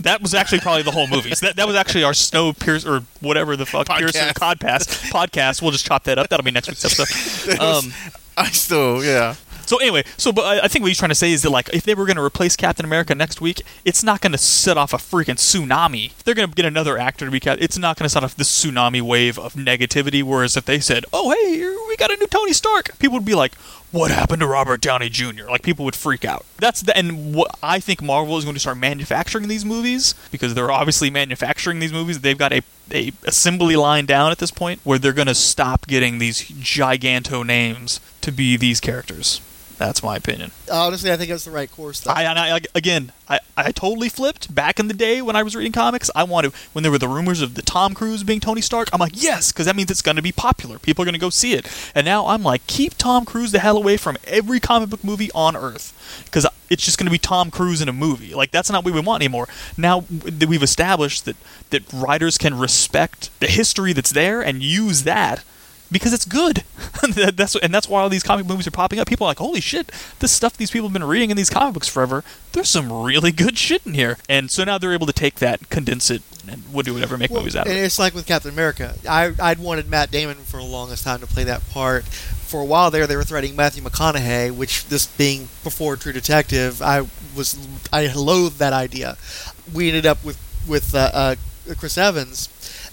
That 0.00 0.22
was 0.22 0.34
actually 0.34 0.60
probably 0.60 0.82
the 0.82 0.92
whole 0.92 1.08
movie. 1.08 1.34
So 1.34 1.46
that, 1.46 1.56
that 1.56 1.66
was 1.66 1.76
actually 1.76 2.04
our 2.04 2.14
Snow 2.14 2.52
Pierce 2.52 2.86
or 2.86 3.00
whatever 3.20 3.56
the 3.56 3.66
fuck 3.66 3.86
Podcast. 3.88 3.98
Pearson 3.98 4.28
podcast 4.34 5.10
podcast. 5.10 5.62
We'll 5.62 5.72
just 5.72 5.86
chop 5.86 6.04
that 6.04 6.18
up. 6.18 6.28
That'll 6.28 6.44
be 6.44 6.50
next 6.50 6.68
week's 6.68 6.84
episode. 6.84 7.60
Um, 7.60 7.92
I 8.36 8.50
still, 8.50 9.02
yeah. 9.02 9.34
so 9.66 9.78
anyway, 9.78 10.04
so 10.16 10.30
but 10.30 10.62
I 10.62 10.68
think 10.68 10.82
what 10.82 10.88
he's 10.88 10.98
trying 10.98 11.08
to 11.08 11.14
say 11.16 11.32
is 11.32 11.42
that 11.42 11.50
like 11.50 11.68
if 11.74 11.82
they 11.82 11.94
were 11.94 12.04
going 12.06 12.16
to 12.16 12.22
replace 12.22 12.54
Captain 12.54 12.84
America 12.84 13.14
next 13.14 13.40
week, 13.40 13.62
it's 13.84 14.04
not 14.04 14.20
going 14.20 14.30
to 14.32 14.38
set 14.38 14.76
off 14.78 14.92
a 14.92 14.96
freaking 14.98 15.34
tsunami. 15.36 16.06
If 16.12 16.22
they're 16.22 16.34
going 16.34 16.48
to 16.48 16.54
get 16.54 16.64
another 16.64 16.98
actor 16.98 17.24
to 17.24 17.30
be 17.32 17.40
Cap. 17.40 17.58
It's 17.60 17.76
not 17.78 17.96
going 17.96 18.04
to 18.04 18.08
set 18.10 18.22
off 18.22 18.36
this 18.36 18.64
tsunami 18.64 19.02
wave 19.02 19.38
of 19.38 19.54
negativity. 19.54 20.22
Whereas 20.22 20.56
if 20.56 20.66
they 20.66 20.78
said, 20.78 21.04
"Oh 21.12 21.30
hey, 21.30 21.58
we 21.88 21.96
got 21.96 22.12
a 22.12 22.16
new 22.16 22.28
Tony 22.28 22.52
Stark," 22.52 22.96
people 23.00 23.14
would 23.16 23.24
be 23.24 23.34
like, 23.34 23.54
"What 23.90 24.10
happened 24.10 24.40
to 24.40 24.46
Robert 24.46 24.80
Downey 24.80 25.08
Jr.?" 25.08 25.48
Like 25.48 25.62
people 25.62 25.84
would 25.84 25.96
freak 25.96 26.24
out. 26.24 26.44
That's 26.58 26.82
the 26.82 26.96
and 26.96 27.34
what 27.34 27.50
I 27.62 27.80
think 27.80 28.02
Marvel 28.02 28.36
is 28.38 28.44
going 28.44 28.54
to 28.54 28.60
start 28.60 28.78
manufacturing 28.78 29.48
these 29.48 29.64
movies 29.64 30.14
because 30.30 30.54
they're 30.54 30.70
obviously 30.70 31.10
manufacturing 31.10 31.78
these 31.78 31.92
movies. 31.92 32.20
They've 32.20 32.38
got 32.38 32.52
a 32.52 32.62
a 32.92 33.12
assembly 33.24 33.76
line 33.76 34.06
down 34.06 34.30
at 34.30 34.38
this 34.38 34.50
point 34.50 34.80
where 34.84 34.98
they're 34.98 35.12
going 35.12 35.28
to 35.28 35.34
stop 35.34 35.86
getting 35.86 36.18
these 36.18 36.42
giganto 36.42 37.44
names 37.44 38.00
to 38.22 38.32
be 38.32 38.56
these 38.56 38.80
characters. 38.80 39.40
That's 39.78 40.02
my 40.02 40.16
opinion. 40.16 40.50
Honestly, 40.70 41.12
I 41.12 41.16
think 41.16 41.30
that's 41.30 41.44
the 41.44 41.52
right 41.52 41.70
course. 41.70 42.00
Though. 42.00 42.10
I, 42.10 42.24
and 42.24 42.38
I 42.38 42.60
again, 42.74 43.12
I, 43.28 43.38
I 43.56 43.70
totally 43.70 44.08
flipped 44.08 44.52
back 44.52 44.80
in 44.80 44.88
the 44.88 44.94
day 44.94 45.22
when 45.22 45.36
I 45.36 45.44
was 45.44 45.54
reading 45.54 45.72
comics. 45.72 46.10
I 46.16 46.24
wanted 46.24 46.52
when 46.72 46.82
there 46.82 46.90
were 46.90 46.98
the 46.98 47.08
rumors 47.08 47.40
of 47.40 47.54
the 47.54 47.62
Tom 47.62 47.94
Cruise 47.94 48.24
being 48.24 48.40
Tony 48.40 48.60
Stark. 48.60 48.88
I'm 48.92 48.98
like, 48.98 49.12
yes, 49.14 49.52
because 49.52 49.66
that 49.66 49.76
means 49.76 49.90
it's 49.90 50.02
going 50.02 50.16
to 50.16 50.22
be 50.22 50.32
popular. 50.32 50.80
People 50.80 51.02
are 51.02 51.06
going 51.06 51.14
to 51.14 51.20
go 51.20 51.30
see 51.30 51.54
it. 51.54 51.66
And 51.94 52.04
now 52.04 52.26
I'm 52.26 52.42
like, 52.42 52.66
keep 52.66 52.94
Tom 52.98 53.24
Cruise 53.24 53.52
the 53.52 53.60
hell 53.60 53.76
away 53.76 53.96
from 53.96 54.16
every 54.24 54.58
comic 54.58 54.90
book 54.90 55.04
movie 55.04 55.30
on 55.32 55.54
Earth, 55.54 56.22
because 56.24 56.44
it's 56.68 56.84
just 56.84 56.98
going 56.98 57.06
to 57.06 57.12
be 57.12 57.18
Tom 57.18 57.50
Cruise 57.50 57.80
in 57.80 57.88
a 57.88 57.92
movie. 57.92 58.34
Like 58.34 58.50
that's 58.50 58.70
not 58.70 58.84
what 58.84 58.92
we 58.92 59.00
want 59.00 59.22
anymore. 59.22 59.48
Now 59.76 60.04
that 60.10 60.48
we've 60.48 60.62
established 60.62 61.24
that 61.24 61.36
that 61.70 61.90
writers 61.92 62.36
can 62.36 62.58
respect 62.58 63.30
the 63.38 63.46
history 63.46 63.92
that's 63.92 64.10
there 64.10 64.42
and 64.42 64.60
use 64.60 65.04
that 65.04 65.44
because 65.90 66.12
it's 66.12 66.24
good. 66.24 66.64
That's 67.14 67.54
and 67.56 67.72
that's 67.72 67.88
why 67.88 68.00
all 68.02 68.08
these 68.08 68.22
comic 68.24 68.44
movies 68.46 68.66
are 68.66 68.70
popping 68.72 68.98
up. 68.98 69.06
People 69.06 69.26
are 69.26 69.30
like, 69.30 69.38
"Holy 69.38 69.60
shit! 69.60 69.92
This 70.18 70.32
stuff 70.32 70.56
these 70.56 70.70
people 70.70 70.88
have 70.88 70.92
been 70.92 71.04
reading 71.04 71.30
in 71.30 71.36
these 71.36 71.48
comic 71.48 71.74
books 71.74 71.88
forever. 71.88 72.24
There's 72.52 72.68
some 72.68 72.92
really 72.92 73.30
good 73.30 73.56
shit 73.56 73.86
in 73.86 73.94
here." 73.94 74.18
And 74.28 74.50
so 74.50 74.64
now 74.64 74.78
they're 74.78 74.92
able 74.92 75.06
to 75.06 75.12
take 75.12 75.36
that, 75.36 75.70
condense 75.70 76.10
it, 76.10 76.22
and 76.50 76.64
would 76.72 76.86
do 76.86 76.94
whatever, 76.94 77.16
make 77.16 77.30
Well, 77.30 77.40
movies 77.40 77.54
out 77.54 77.66
of 77.66 77.70
and 77.72 77.80
it. 77.80 77.84
it's 77.84 77.98
like 77.98 78.14
with 78.14 78.26
Captain 78.26 78.50
America. 78.50 78.94
I 79.08 79.32
I'd 79.40 79.58
wanted 79.60 79.88
Matt 79.88 80.10
Damon 80.10 80.38
for 80.38 80.56
the 80.56 80.64
longest 80.66 81.04
time 81.04 81.20
to 81.20 81.26
play 81.26 81.44
that 81.44 81.68
part. 81.70 82.04
For 82.04 82.60
a 82.60 82.64
while 82.64 82.90
there, 82.90 83.06
they 83.06 83.14
were 83.16 83.24
threatening 83.24 83.54
Matthew 83.54 83.82
McConaughey, 83.82 84.50
which 84.50 84.86
this 84.86 85.06
being 85.06 85.48
before 85.62 85.96
True 85.96 86.12
Detective, 86.12 86.82
I 86.82 87.02
was 87.36 87.56
I 87.92 88.12
loathed 88.12 88.58
that 88.58 88.72
idea. 88.72 89.16
We 89.72 89.88
ended 89.88 90.04
up 90.06 90.24
with 90.24 90.38
with 90.66 90.94
uh, 90.94 91.10
uh, 91.14 91.34
Chris 91.78 91.96
Evans, 91.96 92.48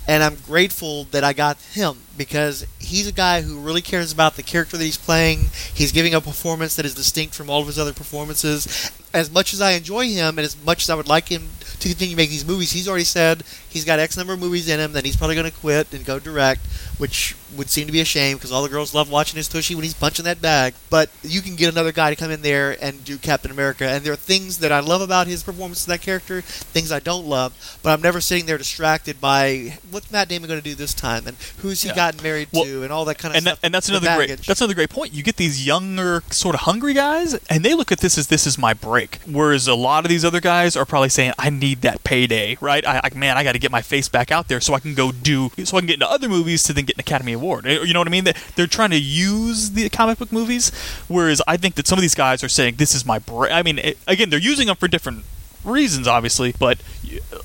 and 0.08 0.22
I'm 0.24 0.36
grateful 0.46 1.06
that 1.06 1.24
I 1.24 1.34
got 1.34 1.58
him 1.74 1.98
because 2.18 2.66
he's 2.80 3.07
a 3.07 3.11
guy 3.11 3.41
who 3.41 3.59
really 3.59 3.82
cares 3.82 4.11
about 4.11 4.36
the 4.36 4.43
character 4.43 4.78
that 4.78 4.84
he's 4.84 4.97
playing. 4.97 5.47
He's 5.74 5.91
giving 5.91 6.13
a 6.13 6.22
performance 6.22 6.76
that 6.76 6.86
is 6.86 6.93
distinct 6.95 7.36
from 7.36 7.49
all 7.49 7.61
of 7.61 7.68
his 7.68 7.80
other 7.80 7.93
performances. 7.93 8.91
As 9.13 9.32
much 9.32 9.53
as 9.53 9.61
I 9.61 9.72
enjoy 9.72 10.09
him, 10.09 10.38
and 10.38 10.45
as 10.45 10.61
much 10.66 10.84
as 10.84 10.89
I 10.89 10.95
would 10.95 11.07
like 11.07 11.30
him 11.30 11.49
to 11.80 11.88
continue 11.88 12.16
making 12.16 12.32
these 12.32 12.47
movies, 12.47 12.72
he's 12.72 12.88
already 12.88 13.05
said 13.05 13.43
he's 13.68 13.86
got 13.86 13.99
X 13.99 14.18
number 14.18 14.34
of 14.34 14.39
movies 14.39 14.68
in 14.68 14.80
him. 14.80 14.91
Then 14.91 15.05
he's 15.05 15.16
probably 15.16 15.36
going 15.36 15.49
to 15.49 15.57
quit 15.57 15.93
and 15.93 16.05
go 16.05 16.20
direct, 16.20 16.66
which 16.97 17.36
would 17.55 17.70
seem 17.70 17.86
to 17.86 17.93
be 17.93 18.01
a 18.01 18.05
shame 18.05 18.36
because 18.38 18.51
all 18.51 18.63
the 18.63 18.70
girls 18.70 18.93
love 18.93 19.09
watching 19.09 19.38
his 19.38 19.47
tushy 19.47 19.76
when 19.76 19.84
he's 19.84 19.93
punching 19.93 20.26
that 20.26 20.41
bag. 20.41 20.74
But 20.89 21.09
you 21.24 21.41
can 21.41 21.55
get 21.55 21.72
another 21.72 21.91
guy 21.91 22.09
to 22.09 22.16
come 22.16 22.32
in 22.32 22.41
there 22.41 22.78
and 22.84 23.03
do 23.05 23.18
Captain 23.18 23.51
America, 23.51 23.88
and 23.88 24.03
there 24.03 24.13
are 24.13 24.18
things 24.18 24.59
that 24.59 24.72
I 24.72 24.80
love 24.80 25.01
about 25.01 25.28
his 25.28 25.43
performance 25.43 25.82
of 25.82 25.88
that 25.88 26.01
character, 26.01 26.41
things 26.41 26.91
I 26.91 26.99
don't 26.99 27.26
love. 27.26 27.80
But 27.84 27.91
I'm 27.91 28.01
never 28.01 28.20
sitting 28.20 28.45
there 28.45 28.57
distracted 28.57 29.22
by 29.22 29.78
what's 29.91 30.11
Matt 30.11 30.28
Damon 30.28 30.49
going 30.49 30.59
to 30.61 30.63
do 30.63 30.76
this 30.76 30.93
time, 30.93 31.28
and 31.28 31.38
who's 31.59 31.82
he 31.82 31.89
Yeah. 31.89 31.95
Gotten 32.14 32.24
married 32.24 32.47
Well, 32.51 32.64
to, 32.66 32.84
and 32.84 32.91
all 32.91 33.06
that 33.06 33.18
kind 33.18 33.34
of 33.34 33.38
and, 33.38 33.45
that, 33.45 33.49
stuff. 33.58 33.60
and 33.64 33.74
that's 33.74 33.88
the 33.88 33.97
another 33.97 34.16
great 34.16 34.39
that's 34.41 34.62
another 34.62 34.74
great 34.74 34.89
point. 34.89 35.14
You 35.14 35.24
get 35.24 35.38
these 35.38 35.66
younger, 35.66 36.24
sort 36.32 36.56
of 36.56 36.62
hungry 36.62 36.93
guys, 36.93 37.34
and 37.49 37.64
they 37.64 37.74
look 37.74 37.91
at 37.91 37.99
this 37.99 38.18
as 38.18 38.28
this 38.28 38.45
is 38.47 38.58
my 38.58 38.74
break. 38.74 39.20
Whereas 39.26 39.68
a 39.68 39.76
lot 39.76 40.06
of 40.06 40.10
these 40.10 40.24
other 40.26 40.39
guys 40.41 40.76
are 40.76 40.86
probably 40.86 41.10
saying, 41.10 41.34
"I 41.39 41.49
need 41.49 41.82
that 41.82 42.03
payday, 42.03 42.58
right? 42.62 42.86
I, 42.86 43.01
I 43.03 43.16
man, 43.16 43.38
I 43.38 43.43
got 43.43 43.53
to 43.53 43.60
get 43.60 43.72
my 43.72 43.82
face 43.82 44.08
back 44.10 44.32
out 44.32 44.47
there 44.47 44.62
so 44.62 44.74
I 44.74 44.80
can 44.80 44.93
go 44.93 45.12
do, 45.12 45.49
so 45.64 45.78
I 45.78 45.80
can 45.82 45.88
get 45.88 45.95
into 45.95 46.10
other 46.10 46.30
movies 46.30 46.64
to 46.64 46.74
then 46.74 46.86
get 46.86 46.95
an 46.97 46.99
Academy 47.01 47.34
Award. 47.34 47.66
Eh, 47.68 47.82
you 47.84 47.93
know 47.93 47.99
what 47.99 48.08
I 48.08 48.12
mean? 48.12 48.24
They- 48.26 48.34
They're 48.56 48.68
trying 48.68 48.91
to 48.91 48.99
use 48.99 49.72
the 49.72 49.89
comic 49.89 50.20
book 50.20 50.32
movies, 50.32 50.72
whereas 51.08 51.41
I 51.47 51.58
think 51.58 51.76
that 51.76 51.88
some 51.88 51.97
of 51.97 52.01
these 52.01 52.16
guys 52.16 52.43
are 52.43 52.49
saying, 52.49 52.76
"This 52.78 52.93
is 52.95 53.06
my 53.06 53.20
break." 53.20 53.51
I 53.51 53.62
mean, 53.64 53.80
it, 53.80 53.97
again, 54.08 54.30
they're 54.30 54.39
using 54.39 54.68
them 54.68 54.76
for 54.76 54.88
different 54.88 55.24
reasons, 55.66 56.07
obviously. 56.07 56.53
But 56.57 56.80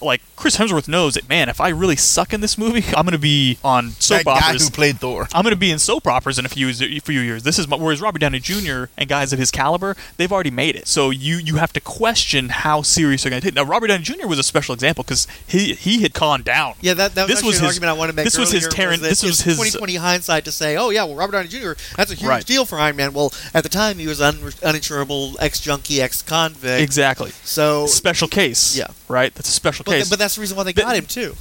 like 0.00 0.22
Chris 0.36 0.56
Hemsworth 0.56 0.88
knows 0.88 1.14
that, 1.14 1.28
man, 1.28 1.48
if 1.48 1.60
I 1.60 1.68
really 1.68 1.96
suck 1.96 2.32
in 2.32 2.40
this 2.40 2.56
movie, 2.56 2.84
I'm 2.96 3.04
going 3.04 3.12
to 3.12 3.18
be 3.18 3.58
on 3.62 3.90
soap 3.92 4.18
that 4.18 4.24
guy 4.24 4.46
operas. 4.48 4.64
who 4.64 4.70
played 4.70 4.98
Thor. 4.98 5.28
I'm 5.34 5.42
going 5.42 5.54
to 5.54 5.58
be 5.60 5.70
in 5.70 5.78
soap 5.78 6.06
operas 6.06 6.38
in 6.38 6.46
a 6.46 6.48
few 6.48 6.68
a 6.68 6.72
few 7.00 7.20
years. 7.20 7.42
This 7.42 7.58
is 7.58 7.68
my, 7.68 7.76
whereas 7.76 8.00
Robert 8.00 8.18
Downey 8.20 8.38
Jr. 8.40 8.84
and 8.96 9.08
guys 9.08 9.32
of 9.32 9.38
his 9.38 9.50
caliber, 9.50 9.96
they've 10.16 10.32
already 10.32 10.50
made 10.50 10.76
it. 10.76 10.86
So 10.88 11.10
you 11.10 11.36
you 11.36 11.56
have 11.56 11.72
to 11.74 11.80
question 11.80 12.48
how 12.48 12.82
serious 12.82 13.22
they're 13.22 13.30
going 13.30 13.42
to 13.42 13.46
take. 13.46 13.52
it. 13.52 13.56
Now 13.56 13.64
Robert 13.64 13.88
Downey 13.88 14.02
Jr. 14.02 14.26
was 14.26 14.38
a 14.38 14.42
special 14.42 14.74
example 14.74 15.04
because 15.04 15.26
he 15.46 15.74
he 15.74 16.02
had 16.02 16.14
calmed 16.14 16.44
down. 16.44 16.74
Yeah, 16.80 16.94
that, 16.94 17.14
that 17.14 17.28
was 17.28 17.36
This 17.36 17.44
was 17.44 17.56
an 17.58 17.64
his- 17.64 17.70
argument 17.76 17.90
I 17.90 17.98
wanted 17.98 18.12
to 18.12 18.16
make. 18.16 18.24
this 18.24 18.38
was 18.38 18.50
his 18.50 18.66
earlier, 18.66 18.90
Taran- 18.92 19.00
this 19.00 19.22
was 19.22 19.42
his- 19.42 19.56
2020 19.56 19.96
hindsight 19.96 20.44
to 20.46 20.52
say, 20.52 20.76
oh 20.76 20.90
yeah, 20.90 21.04
well 21.04 21.16
Robert 21.16 21.32
Downey 21.32 21.48
Jr. 21.48 21.72
That's 21.96 22.10
a 22.12 22.14
huge 22.14 22.28
Right. 22.28 22.44
deal 22.46 22.64
for 22.64 22.78
Iron 22.78 22.96
Man. 22.96 23.12
Well, 23.12 23.32
at 23.52 23.62
the 23.62 23.68
time 23.68 23.98
he 23.98 24.06
was 24.06 24.20
un- 24.20 24.36
uninsurable, 24.36 25.36
ex 25.40 25.60
junkie, 25.60 26.00
ex 26.00 26.22
convict. 26.22 26.82
Exactly. 26.82 27.32
So, 27.44 27.86
Special 28.10 28.28
case. 28.28 28.76
Yeah. 28.76 28.88
Right. 29.08 29.34
That's 29.34 29.48
a 29.48 29.52
special 29.52 29.84
but, 29.84 29.92
case. 29.92 30.10
but 30.10 30.18
that's 30.18 30.34
the 30.34 30.40
reason 30.40 30.56
why 30.56 30.64
they 30.64 30.72
But- 30.72 30.82
got 30.82 30.96
him 30.96 31.06
too. 31.06 31.36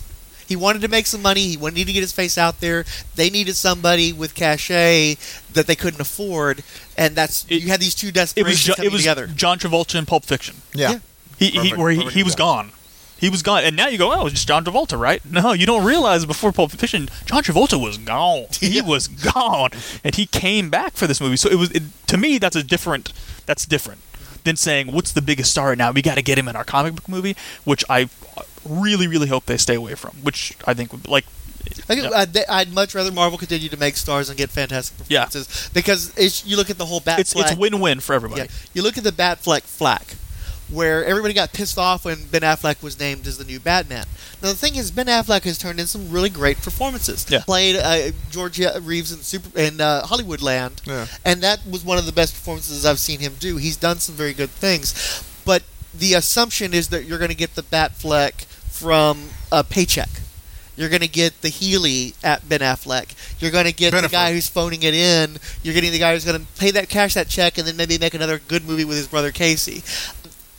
He 0.47 0.55
wanted 0.55 0.82
to 0.82 0.88
make 0.88 1.05
some 1.05 1.22
money. 1.22 1.47
He 1.47 1.57
wanted 1.57 1.86
to 1.86 1.93
get 1.93 2.01
his 2.01 2.11
face 2.11 2.36
out 2.36 2.59
there. 2.59 2.84
They 3.15 3.30
needed 3.30 3.55
somebody 3.55 4.11
with 4.11 4.34
cachet 4.34 5.17
that 5.53 5.67
they 5.67 5.76
couldn't 5.76 6.01
afford, 6.01 6.63
and 6.97 7.15
that's 7.15 7.45
It- 7.49 7.61
you 7.61 7.67
had 7.70 7.80
these 7.80 7.93
two 7.93 8.07
it 8.07 8.43
was 8.43 8.63
jo- 8.63 8.74
coming 8.74 8.88
it 8.88 8.91
was 8.91 9.01
together. 9.01 9.28
John 9.28 9.59
Travolta 9.59 9.93
in 9.99 10.07
Pulp 10.07 10.26
Fiction. 10.26 10.55
Yeah. 10.74 10.91
Yeah. 10.93 10.99
He, 11.38 11.49
he 11.51 11.74
where 11.76 11.91
he, 11.91 12.03
he 12.09 12.24
was 12.24 12.34
gone. 12.36 12.72
He 13.17 13.30
was 13.30 13.43
gone, 13.43 13.63
and 13.63 13.76
now 13.76 13.89
you 13.89 13.97
go, 13.97 14.11
oh, 14.13 14.26
it's 14.26 14.34
just 14.36 14.47
John 14.47 14.63
Travolta, 14.65 14.97
right? 14.97 15.22
No, 15.26 15.51
you 15.53 15.65
don't 15.67 15.84
realize 15.86 16.26
before 16.26 16.51
Pulp 16.51 16.72
Fiction, 16.72 17.09
John 17.26 17.43
Travolta 17.43 17.80
was 17.80 17.97
gone. 17.97 18.45
He 18.59 18.78
Yeah. 18.78 18.84
was 18.84 19.07
gone, 19.07 19.70
and 20.03 20.15
he 20.15 20.26
came 20.26 20.70
back 20.70 20.95
for 20.97 21.05
this 21.05 21.20
movie. 21.22 21.36
So 21.38 21.49
it 21.49 21.55
was 21.55 21.70
it, 21.72 21.84
to 22.07 22.17
me, 22.17 22.38
that's 22.39 22.55
a 22.55 22.63
different. 22.63 23.13
That's 23.45 23.65
different 23.65 24.01
than 24.43 24.55
saying 24.55 24.91
what's 24.91 25.11
the 25.11 25.21
biggest 25.21 25.51
star 25.51 25.69
right 25.69 25.77
now. 25.77 25.91
We 25.91 26.01
got 26.01 26.15
to 26.15 26.21
get 26.21 26.37
him 26.37 26.47
in 26.47 26.55
our 26.55 26.63
comic 26.63 26.95
book 26.95 27.07
movie, 27.09 27.35
which 27.63 27.83
I 27.89 28.09
really, 28.65 29.07
really 29.07 29.27
hope 29.27 29.45
they 29.45 29.57
stay 29.57 29.75
away 29.75 29.95
from. 29.95 30.11
Which 30.23 30.55
I 30.65 30.73
think 30.73 30.91
would 30.91 31.07
like. 31.07 31.25
I 31.89 31.95
think 31.95 32.03
Yeah. 32.11 32.17
I'd, 32.17 32.37
I'd 32.49 32.73
much 32.73 32.95
rather 32.95 33.11
Marvel 33.11 33.37
continue 33.37 33.69
to 33.69 33.77
make 33.77 33.97
stars 33.97 34.29
and 34.29 34.37
get 34.37 34.49
fantastic 34.49 34.97
Yeah. 35.09 35.25
performances 35.25 35.69
because 35.73 36.13
it's, 36.17 36.45
you 36.45 36.55
look 36.57 36.69
at 36.69 36.77
the 36.77 36.85
whole 36.85 36.99
Bat 36.99 37.19
It's 37.19 37.35
it's 37.35 37.55
win-win 37.55 37.99
for 37.99 38.13
everybody. 38.13 38.43
Yeah, 38.43 38.47
you 38.73 38.81
look 38.81 38.97
at 38.97 39.03
the 39.03 39.11
Batfleck 39.11 39.63
flack, 39.63 40.15
where 40.72 41.03
everybody 41.03 41.34
got 41.34 41.51
pissed 41.53 41.78
off 41.78 42.05
when 42.05 42.26
Ben 42.28 42.41
Affleck 42.41 42.82
was 42.84 42.99
named 42.99 43.26
as 43.28 43.38
the 43.38 43.43
new 43.45 43.59
Batman. 43.59 44.05
Now 44.41 44.49
the 44.49 44.55
thing 44.55 44.76
is, 44.76 44.91
Ben 44.91 45.07
Affleck 45.07 45.43
has 45.43 45.57
turned 45.57 45.80
in 45.80 45.88
some 45.88 46.09
really 46.11 46.30
great 46.30 46.57
performances. 46.61 47.26
Yeah. 47.30 47.41
Played 47.45 47.76
uh, 47.78 48.11
George 48.30 48.59
Reeves 48.82 49.11
in 49.11 49.20
Super 49.20 49.57
in 49.59 49.82
uh, 49.82 50.03
Hollywoodland, 50.03 50.86
Yeah. 50.86 51.07
and 51.26 51.41
that 51.41 51.59
was 51.70 51.84
one 51.84 51.97
of 51.97 52.05
the 52.05 52.11
best 52.11 52.34
performances 52.34 52.86
I've 52.86 52.99
seen 52.99 53.20
him 53.20 53.34
do. 53.39 53.57
He's 53.57 53.78
done 53.78 53.97
some 53.97 54.15
very 54.15 54.34
good 54.34 54.49
things, 54.51 55.24
but 55.45 55.63
the 55.93 56.13
assumption 56.13 56.74
is 56.74 56.89
that 56.89 57.05
you're 57.05 57.17
going 57.17 57.32
to 57.32 57.36
get 57.36 57.55
the 57.55 57.63
Batfleck 57.63 58.45
from 58.70 59.30
a 59.51 59.63
paycheck. 59.63 60.09
You're 60.78 60.88
going 60.88 61.01
to 61.01 61.09
get 61.09 61.41
the 61.41 61.49
Healy 61.49 62.13
at 62.24 62.47
Ben 62.47 62.61
Affleck. 62.61 63.13
You're 63.41 63.51
going 63.51 63.65
to 63.65 63.74
get 63.74 63.91
the 63.91 64.07
guy 64.07 64.32
who's 64.32 64.47
phoning 64.47 64.82
it 64.84 64.93
in. 64.93 65.36
You're 65.61 65.74
getting 65.74 65.91
the 65.91 65.99
guy 65.99 66.13
who's 66.13 66.24
going 66.24 66.39
to 66.39 66.47
pay 66.57 66.72
that 66.72 66.88
cash 66.88 67.15
that 67.15 67.28
check 67.28 67.57
and 67.57 67.67
then 67.67 67.76
maybe 67.76 67.97
make 67.97 68.13
another 68.13 68.39
good 68.47 68.65
movie 68.65 68.86
with 68.86 68.95
his 68.95 69.05
brother 69.05 69.34
Casey. 69.34 69.84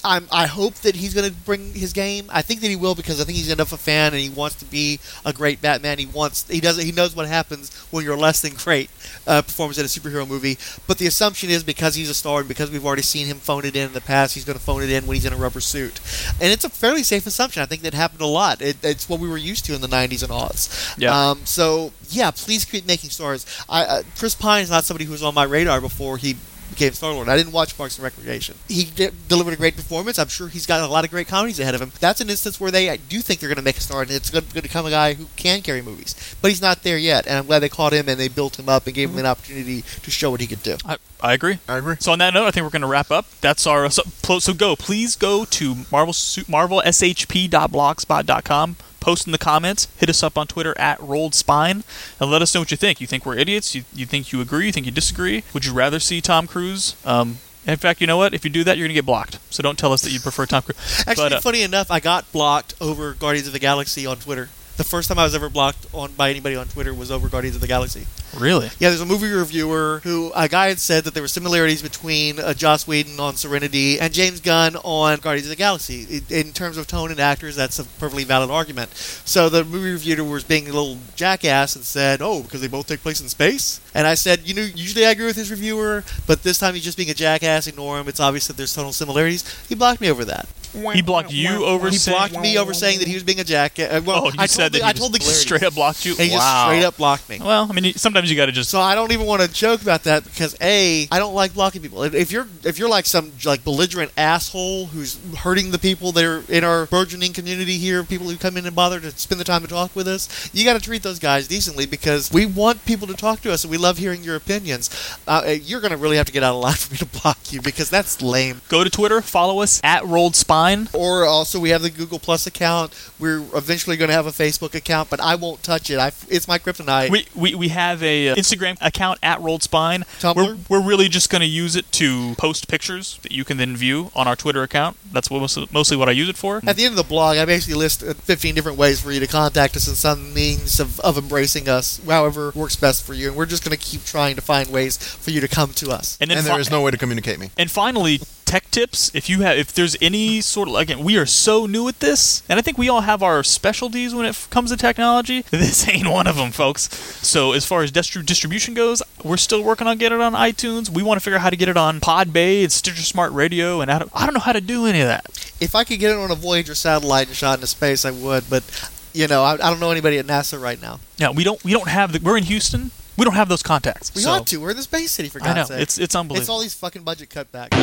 I'm, 0.05 0.27
I 0.33 0.47
hope 0.47 0.75
that 0.77 0.97
he's 0.97 1.15
going 1.15 1.29
to 1.29 1.37
bring 1.37 1.75
his 1.75 1.93
game. 1.93 2.27
I 2.31 2.43
think 2.43 2.61
that 2.61 2.69
he 2.69 2.77
will 2.77 2.95
because 2.95 3.21
I 3.21 3.25
think 3.25 3.37
he's 3.37 3.51
enough 3.51 3.73
a 3.73 3.77
fan 3.77 4.13
and 4.13 4.21
he 4.21 4.31
wants 4.31 4.57
to 4.57 4.65
be 4.65 4.99
a 5.25 5.33
great 5.33 5.61
Batman. 5.61 5.99
He 5.99 6.07
wants 6.07 6.49
he 6.49 6.61
does 6.61 6.83
he 6.83 6.93
knows 6.93 7.15
what 7.15 7.29
happens 7.29 7.75
when 7.91 8.05
you're 8.05 8.17
less 8.17 8.41
than 8.41 8.55
great 8.55 8.91
uh, 9.27 9.43
performance 9.43 9.79
in 9.79 9.85
a 9.85 9.89
superhero 9.89 10.27
movie. 10.27 10.59
But 10.87 10.99
the 10.99 11.07
assumption 11.07 11.51
is 11.51 11.63
because 11.63 11.95
he's 11.95 12.11
a 12.11 12.15
star 12.15 12.41
and 12.41 12.49
because 12.49 12.71
we've 12.71 12.85
already 12.85 13.03
seen 13.03 13.27
him 13.27 13.39
phone 13.39 13.65
it 13.65 13.77
in 13.77 13.89
in 13.89 13.93
the 13.93 14.01
past, 14.01 14.35
he's 14.35 14.45
going 14.45 14.59
to 14.59 14.65
phone 14.65 14.83
it 14.83 14.91
in 14.91 15.07
when 15.07 15.15
he's 15.17 15.25
in 15.25 15.33
a 15.33 15.37
rubber 15.37 15.61
suit. 15.61 16.01
And 16.41 16.53
it's 16.53 16.65
a 16.65 16.71
fairly 16.71 17.03
safe 17.03 17.27
assumption. 17.27 17.63
I 17.63 17.67
think 17.67 17.83
that 17.83 17.95
happened 17.95 18.23
a 18.23 18.27
lot. 18.27 18.63
It, 18.63 18.79
it's 18.83 19.09
what 19.09 19.21
we 19.21 19.29
were 19.29 19.39
used 19.39 19.65
to 19.67 19.75
in 19.75 19.81
the 19.81 19.89
90s 19.89 20.23
and 20.23 20.33
aughts. 20.33 20.97
Yeah. 20.99 21.31
Um, 21.31 21.45
so 21.45 21.93
yeah, 22.09 22.31
please 22.31 22.65
keep 22.65 22.87
making 22.87 23.11
stars. 23.11 23.47
I, 23.69 23.85
uh, 23.85 24.03
Chris 24.17 24.35
Pine 24.35 24.63
is 24.63 24.71
not 24.71 24.85
somebody 24.85 25.05
who 25.05 25.13
was 25.13 25.23
on 25.23 25.35
my 25.35 25.45
radar 25.45 25.81
before 25.81 26.17
he 26.17 26.37
became 26.71 26.93
Star 26.93 27.13
Lord. 27.13 27.29
I 27.29 27.37
didn't 27.37 27.53
watch 27.53 27.77
Parks 27.77 27.99
and 27.99 28.05
Recreation. 28.05 28.57
He 28.69 28.85
de- 28.85 29.11
delivered 29.29 29.55
a 29.55 29.57
great 29.57 29.77
performance. 29.77 30.19
I'm 30.19 30.29
sure 30.29 30.49
he's 30.49 30.67
got 30.67 30.81
a 30.81 30.87
lot 30.87 31.05
of 31.05 31.11
great 31.11 31.29
comedies 31.29 31.61
ahead 31.61 31.75
of 31.75 31.83
him. 31.83 31.93
That's 32.01 32.21
an 32.21 32.31
instance 32.31 32.61
where 32.61 32.71
they 32.71 32.91
I 32.91 32.97
do 32.97 33.21
think 33.21 33.41
they're 33.41 33.49
going 33.49 33.57
to 33.57 33.63
make 33.63 33.77
a 33.77 33.81
star, 33.81 34.03
and 34.03 34.11
it's 34.11 34.31
going 34.31 34.45
to 34.45 34.63
become 34.63 34.87
a 34.87 34.91
guy 34.91 35.15
who 35.15 35.27
can 35.37 35.63
carry 35.63 35.83
movies. 35.83 36.15
But 36.41 36.51
he's 36.51 36.63
not 36.63 36.83
there 36.83 36.99
yet, 36.99 37.27
and 37.27 37.39
I'm 37.39 37.47
glad 37.47 37.61
they 37.61 37.69
caught 37.69 37.93
him 37.93 38.09
and 38.09 38.19
they 38.19 38.29
built 38.29 38.59
him 38.59 38.69
up 38.69 38.87
and 38.87 38.95
gave 38.95 39.11
him 39.11 39.17
an 39.17 39.25
mm-hmm. 39.25 39.31
opportunity 39.31 39.83
to 39.83 40.11
show 40.11 40.31
what 40.31 40.41
he 40.41 40.47
could 40.47 40.63
do. 40.63 40.77
I, 40.85 40.99
I 41.21 41.33
agree. 41.35 41.59
I 41.69 41.79
agree. 41.79 41.97
So 42.01 42.13
on 42.13 42.19
that 42.21 42.35
note, 42.35 42.47
I 42.47 42.51
think 42.51 42.65
we're 42.65 42.71
going 42.71 42.83
to 42.83 42.89
wrap 42.89 43.11
up. 43.11 43.27
That's 43.41 43.67
our 43.67 43.91
so, 43.91 44.03
so 44.39 44.55
go. 44.55 44.77
Please 44.77 45.17
go 45.17 45.45
to 45.45 45.75
Marvel 45.91 46.13
Su- 46.13 46.45
marvelshp.blogspot.com. 46.45 48.77
Post 49.01 49.27
in 49.27 49.33
the 49.33 49.39
comments. 49.39 49.89
Hit 49.99 50.09
us 50.09 50.23
up 50.23 50.37
on 50.39 50.47
Twitter 50.47 50.79
at 50.79 51.01
Rolled 51.01 51.35
Spine, 51.35 51.83
and 52.21 52.31
let 52.31 52.43
us 52.43 52.55
know 52.55 52.61
what 52.61 52.71
you 52.71 52.77
think. 52.77 53.01
You 53.01 53.07
think 53.07 53.25
we're 53.27 53.37
idiots? 53.37 53.75
You, 53.75 53.85
you 53.95 54.07
think 54.07 54.33
you 54.33 54.41
agree? 54.41 54.67
You 54.67 54.73
think 54.73 54.87
you 54.87 54.93
disagree? 54.93 55.43
Would 55.55 55.65
you 55.65 55.73
rather 55.73 55.99
see 55.99 56.21
Tom 56.21 56.47
Cruise? 56.47 56.95
Um, 57.05 57.39
in 57.67 57.77
fact, 57.77 58.01
you 58.01 58.07
know 58.07 58.17
what? 58.17 58.33
If 58.35 58.45
you 58.45 58.51
do 58.51 58.65
that, 58.65 58.79
you're 58.79 58.87
going 58.87 58.95
to 58.95 58.99
get 59.01 59.07
blocked. 59.07 59.39
So 59.51 59.63
don't 59.63 59.79
tell 59.79 59.93
us 59.93 60.03
that 60.03 60.11
you 60.13 60.21
prefer 60.21 60.47
Tom 60.47 60.63
Cruise. 60.63 61.05
Actually, 61.07 61.31
But, 61.31 61.33
uh, 61.35 61.41
funny 61.41 61.63
enough, 61.63 61.91
I 61.91 62.01
got 62.01 62.31
blocked 62.33 62.75
over 62.81 63.15
Guardians 63.15 63.47
of 63.47 63.53
the 63.53 63.59
Galaxy 63.59 64.07
on 64.07 64.17
Twitter. 64.17 64.49
The 64.77 64.85
first 64.85 65.09
time 65.09 65.19
I 65.19 65.25
was 65.25 65.35
ever 65.35 65.51
blocked 65.51 65.87
on 65.93 66.13
by 66.13 66.31
anybody 66.31 66.57
on 66.57 66.67
Twitter 66.67 66.95
was 66.95 67.11
over 67.11 67.29
Guardians 67.29 67.57
of 67.57 67.61
the 67.61 67.69
Galaxy. 67.69 68.07
Really? 68.39 68.67
Yeah, 68.79 68.89
there's 68.91 69.01
a 69.01 69.07
movie 69.07 69.31
reviewer 69.31 70.01
who 70.05 70.33
a 70.35 70.49
guy 70.49 70.69
had 70.69 70.79
said 70.79 71.05
that 71.05 71.15
there 71.15 71.23
were 71.23 71.29
similarities 71.29 71.83
between 71.83 72.39
uh, 72.39 72.55
Joss 72.55 72.87
Whedon 72.87 73.19
on 73.21 73.37
Serenity 73.37 73.99
and 74.01 74.13
James 74.13 74.41
Gunn 74.41 74.77
on 74.77 75.19
Guardians 75.19 75.47
of 75.47 75.51
the 75.51 75.57
Galaxy. 75.57 76.23
I- 76.31 76.35
In 76.35 76.53
terms 76.53 76.77
of 76.77 76.87
tone 76.87 77.11
and 77.11 77.21
actors, 77.21 77.57
that's 77.57 77.79
a 77.79 77.85
perfectly 77.85 78.25
valid 78.25 78.51
argument. 78.51 78.91
So 78.95 79.49
the 79.49 79.65
movie 79.65 79.93
reviewer 79.93 80.25
was 80.25 80.45
being 80.45 80.65
a 80.69 80.73
little 80.73 80.99
jackass 81.17 81.77
and 81.77 81.85
said, 81.85 82.21
"Oh, 82.23 82.43
because 82.43 82.61
they 82.61 82.69
both 82.69 82.87
take 82.87 83.03
place 83.03 83.21
in 83.21 83.29
space." 83.29 83.81
And 83.95 84.07
I 84.07 84.15
said, 84.15 84.41
"You 84.45 84.55
know, 84.55 84.63
usually 84.63 85.05
I 85.07 85.11
agree 85.11 85.27
with 85.27 85.37
his 85.37 85.51
reviewer, 85.51 86.05
but 86.27 86.43
this 86.43 86.59
time 86.59 86.75
he's 86.75 86.85
just 86.85 86.97
being 86.97 87.11
a 87.11 87.15
jackass. 87.15 87.67
Ignore 87.67 88.01
him. 88.01 88.09
It's 88.09 88.21
obvious 88.21 88.47
that 88.47 88.57
there's 88.57 88.73
tonal 88.75 88.93
similarities." 88.93 89.45
He 89.69 89.75
blocked 89.75 90.01
me 90.01 90.11
over 90.11 90.25
that. 90.27 90.49
He 90.95 91.03
blocked 91.03 91.33
you 91.33 91.65
over 91.65 91.91
He 91.91 91.97
saying. 91.97 92.17
blocked 92.17 92.41
me 92.41 92.57
over 92.57 92.73
saying 92.73 93.01
that 93.01 93.09
he 93.09 93.15
was 93.15 93.25
being 93.25 93.41
a 93.41 93.45
jackass. 93.45 93.91
Uh, 93.93 94.01
Well, 94.05 94.23
oh, 94.27 94.27
you 94.27 94.35
I 94.39 94.47
said 94.47 94.71
told 94.71 94.73
the, 94.75 94.79
that 94.79 94.85
I 94.87 94.93
told 94.93 95.13
the 95.15 95.19
just 95.19 95.41
straight 95.43 95.65
up 95.65 95.75
blocked 95.75 96.05
you. 96.07 96.13
and 96.13 96.21
he 96.21 96.31
wow. 96.31 96.37
just 96.37 96.63
straight 96.67 96.85
up 96.85 96.97
blocked 96.97 97.29
me. 97.29 97.41
Well, 97.43 97.67
I 97.69 97.73
mean, 97.73 97.85
you- 97.85 97.95
sometimes 98.21 98.31
you 98.31 98.37
got 98.37 98.47
to 98.47 98.53
just. 98.53 98.71
So 98.71 98.81
I 98.81 98.95
don't 98.95 99.13
even 99.13 99.27
want 99.27 99.43
to 99.43 99.49
joke 99.49 99.83
about 99.83 100.05
that 100.05 100.25
because 100.25 100.57
a 100.61 101.09
I 101.11 101.19
don't 101.19 101.35
like 101.35 101.55
blocking 101.55 101.83
people. 101.83 102.03
If- 102.03 102.31
you're 102.31 102.47
if 102.65 102.79
you're 102.79 102.89
like 102.89 103.07
some 103.07 103.33
like 103.45 103.65
belligerent 103.65 104.13
asshole 104.17 104.87
who's 104.87 105.19
hurting 105.39 105.73
the 105.73 105.79
people 105.79 106.13
that 106.13 106.25
are 106.25 106.45
in 106.49 106.63
our 106.63 106.87
burgeoning 106.87 107.33
community 107.33 107.77
here, 107.79 108.05
people 108.05 108.29
who 108.29 108.37
come 108.37 108.57
in 108.57 108.67
and 108.67 108.77
bother 108.77 109.01
to 109.01 109.11
spend 109.13 109.41
the 109.41 109.45
time 109.45 109.63
to 109.63 109.69
talk 109.69 109.97
with 109.97 110.07
us, 110.07 110.51
you 110.53 110.65
got 110.65 110.75
to 110.75 110.81
treat 110.81 111.03
those 111.03 111.19
guys 111.19 111.49
decently 111.49 111.87
because 111.87 112.31
we 112.33 112.47
want 112.47 112.85
people 112.85 113.07
to 113.09 113.15
talk 113.15 113.41
to 113.41 113.51
us 113.51 113.65
and 113.65 113.71
we 113.71 113.79
love 113.79 113.99
hearing 113.99 114.23
your 114.23 114.37
opinions. 114.37 114.91
Uh, 115.27 115.57
you're 115.63 115.81
going 115.81 115.91
to 115.91 115.97
really 115.97 116.17
have 116.17 116.27
to 116.27 116.33
get 116.33 116.43
out 116.45 116.55
of 116.55 116.63
line 116.63 116.75
for 116.77 116.93
me 116.93 116.99
to 116.99 117.07
block 117.07 117.53
you 117.53 117.61
because 117.61 117.91
that's 117.91 118.23
lame. 118.23 118.61
Go 118.69 118.85
to 118.85 118.91
Twitter, 118.91 119.21
follow 119.21 119.61
us 119.63 119.81
at 119.83 120.05
Rolled 120.05 120.37
Spine. 120.37 120.89
Or 120.93 121.25
also 121.25 121.59
we 121.59 121.71
have 121.71 121.83
the 121.83 121.91
Google 121.91 122.19
Plus 122.19 122.47
account. 122.47 122.93
We're 123.19 123.43
eventually 123.55 123.97
going 123.97 124.09
to 124.11 124.15
have 124.15 124.27
a 124.27 124.31
Facebook 124.31 124.75
account, 124.75 125.11
but 125.11 125.21
I 125.21 125.35
won't 125.35 125.63
touch 125.63 125.91
it. 125.91 125.99
I, 125.99 126.13
it's 126.29 126.47
my 126.47 126.59
kryptonite. 126.59 127.11
We, 127.11 127.27
we, 127.35 127.55
we 127.55 127.69
have 127.69 128.03
a 128.03 128.10
uh, 128.29 128.35
Instagram 128.37 128.77
account 128.81 129.19
at 129.23 129.41
Rolled 129.41 129.63
Spine. 129.63 130.05
Tumblr? 130.21 130.37
We're, 130.69 130.81
we're 130.81 130.87
really 130.87 131.09
just 131.09 131.31
going 131.31 131.41
to 131.41 131.47
use 131.47 131.77
it 131.77 131.91
to 131.93 132.35
post 132.37 132.69
pictures 132.69 133.19
that 133.23 133.33
you 133.33 133.45
can 133.45 133.57
then 133.57 133.77
view 133.77 134.11
on 134.15 134.27
our 134.29 134.37
Twitter 134.37 134.63
account. 134.63 134.97
That's 135.13 135.31
what, 135.31 135.41
mostly, 135.41 135.69
mostly 135.73 135.97
what 135.97 136.09
I 136.09 136.13
use 136.13 136.29
it 136.29 136.37
for. 136.37 136.61
At 136.67 136.77
the 136.77 136.85
end 136.85 136.93
of 136.93 136.97
the 136.97 137.09
blog, 137.09 137.37
I 137.39 137.45
basically 137.45 137.75
list 137.75 138.03
uh, 138.03 138.15
15 138.15 138.55
different 138.55 138.79
ways 138.79 139.01
for 139.01 139.13
you 139.13 139.21
to 139.21 139.27
contact 139.27 139.77
us 139.77 139.87
and 139.89 139.97
some 139.97 140.33
means 140.35 140.81
of, 140.81 141.01
of 141.01 141.17
embracing 141.19 141.69
us, 141.69 142.01
however 142.07 142.53
works 142.55 142.77
best 142.77 143.05
for 143.05 143.15
you. 143.15 143.29
And 143.29 143.37
we're 143.37 143.47
just 143.47 143.65
going 143.65 143.77
to 143.77 143.83
keep 143.83 144.05
trying 144.05 144.37
to 144.37 144.43
find 144.43 144.71
ways 144.71 144.97
for 144.97 145.31
you 145.31 145.41
to 145.41 145.49
come 145.49 145.73
to 145.75 145.91
us. 145.91 146.17
And 146.21 146.31
then 146.31 146.39
And 146.39 146.47
fi- 146.47 146.53
there 146.53 146.61
is 146.61 146.71
no 146.71 146.83
way 146.83 146.91
to 146.91 146.99
communicate 146.99 147.39
me. 147.39 147.51
And 147.59 147.71
finally, 147.71 148.21
tech 148.51 148.69
tips. 148.73 149.15
If 149.15 149.31
you 149.31 149.43
have, 149.43 149.57
if 149.57 149.73
there's 149.73 149.97
any 150.03 150.41
sort 150.41 150.69
of 150.69 150.75
again, 150.75 151.05
we 151.05 151.17
are 151.17 151.25
so 151.25 151.67
new 151.67 151.87
at 151.87 152.01
this, 152.01 152.43
and 152.49 152.59
I 152.59 152.63
think 152.63 152.77
we 152.79 152.89
all 152.89 153.03
have 153.03 153.23
our 153.23 153.45
specialties 153.45 154.13
when 154.13 154.27
it 154.27 154.31
f- 154.31 154.51
comes 154.51 154.71
to 154.71 154.77
technology. 154.77 155.45
This 155.61 155.89
ain't 155.89 156.09
one 156.09 156.27
of 156.27 156.37
them, 156.37 156.51
folks. 156.51 156.89
So 157.27 157.53
as 157.53 157.65
far 157.65 157.83
as 157.83 157.93
distri- 157.93 158.27
distribution 158.27 158.75
goes, 158.75 159.03
we're 159.23 159.37
still 159.37 159.63
working 159.63 159.87
on 159.87 159.99
getting 159.99 160.19
it 160.19 160.23
on 160.23 160.33
iTunes. 160.33 160.91
We 160.91 161.03
want 161.05 161.21
to 161.21 161.23
figure 161.23 161.37
out 161.37 161.43
how 161.43 161.51
to 161.51 161.57
get 161.57 161.69
it 161.69 161.77
on 161.77 162.01
Podbay 162.01 162.63
and 162.63 162.73
Stitcher 162.73 163.03
Smart 163.03 163.33
Radio, 163.33 163.81
and 163.83 163.91
I 163.91 164.01
don't, 164.01 164.11
I 164.15 164.25
don't 164.25 164.35
know 164.35 164.41
how 164.41 164.53
to 164.53 164.61
do 164.61 164.87
any 164.87 165.01
of 165.01 165.07
that. 165.07 165.27
If 165.61 165.75
I 165.77 165.85
could 165.85 166.01
get 166.01 166.11
it 166.11 166.17
on 166.17 166.31
a 166.33 166.35
Voyager 166.35 166.75
satellite 166.75 167.29
and 167.29 167.37
shot 167.37 167.55
into 167.59 167.69
space, 167.69 168.05
I 168.05 168.11
would. 168.11 168.51
But, 168.51 168.65
you 169.13 169.29
know, 169.29 169.45
I, 169.45 169.53
I 169.55 169.71
don't 169.71 169.79
know 169.79 169.91
anybody 169.93 170.19
at 170.19 170.27
NASA 170.27 170.61
right 170.61 170.81
now. 170.81 170.99
Now 171.21 171.31
we 171.31 171.45
don't, 171.45 171.63
we 171.63 171.73
don't 171.73 171.89
have 171.89 172.13
the. 172.13 172.19
We're 172.21 172.39
in 172.39 172.45
Houston. 172.45 172.91
We 173.21 173.25
don't 173.25 173.35
have 173.35 173.51
those 173.51 173.63
contacts. 173.63 174.15
We 174.15 174.23
so, 174.23 174.31
ought 174.31 174.47
to. 174.47 174.57
We're 174.57 174.71
in 174.71 174.79
the 174.79 174.83
space 174.83 175.11
city, 175.11 175.29
for 175.29 175.41
God's 175.41 175.49
I 175.49 175.53
know 175.53 175.57
God's 175.57 175.69
sake. 175.69 175.83
it's 175.83 175.99
it's 175.99 176.15
unbelievable. 176.15 176.41
It's 176.41 176.49
all 176.49 176.61
these 176.61 176.73
fucking 176.73 177.03
budget 177.03 177.29
cutbacks. 177.29 177.77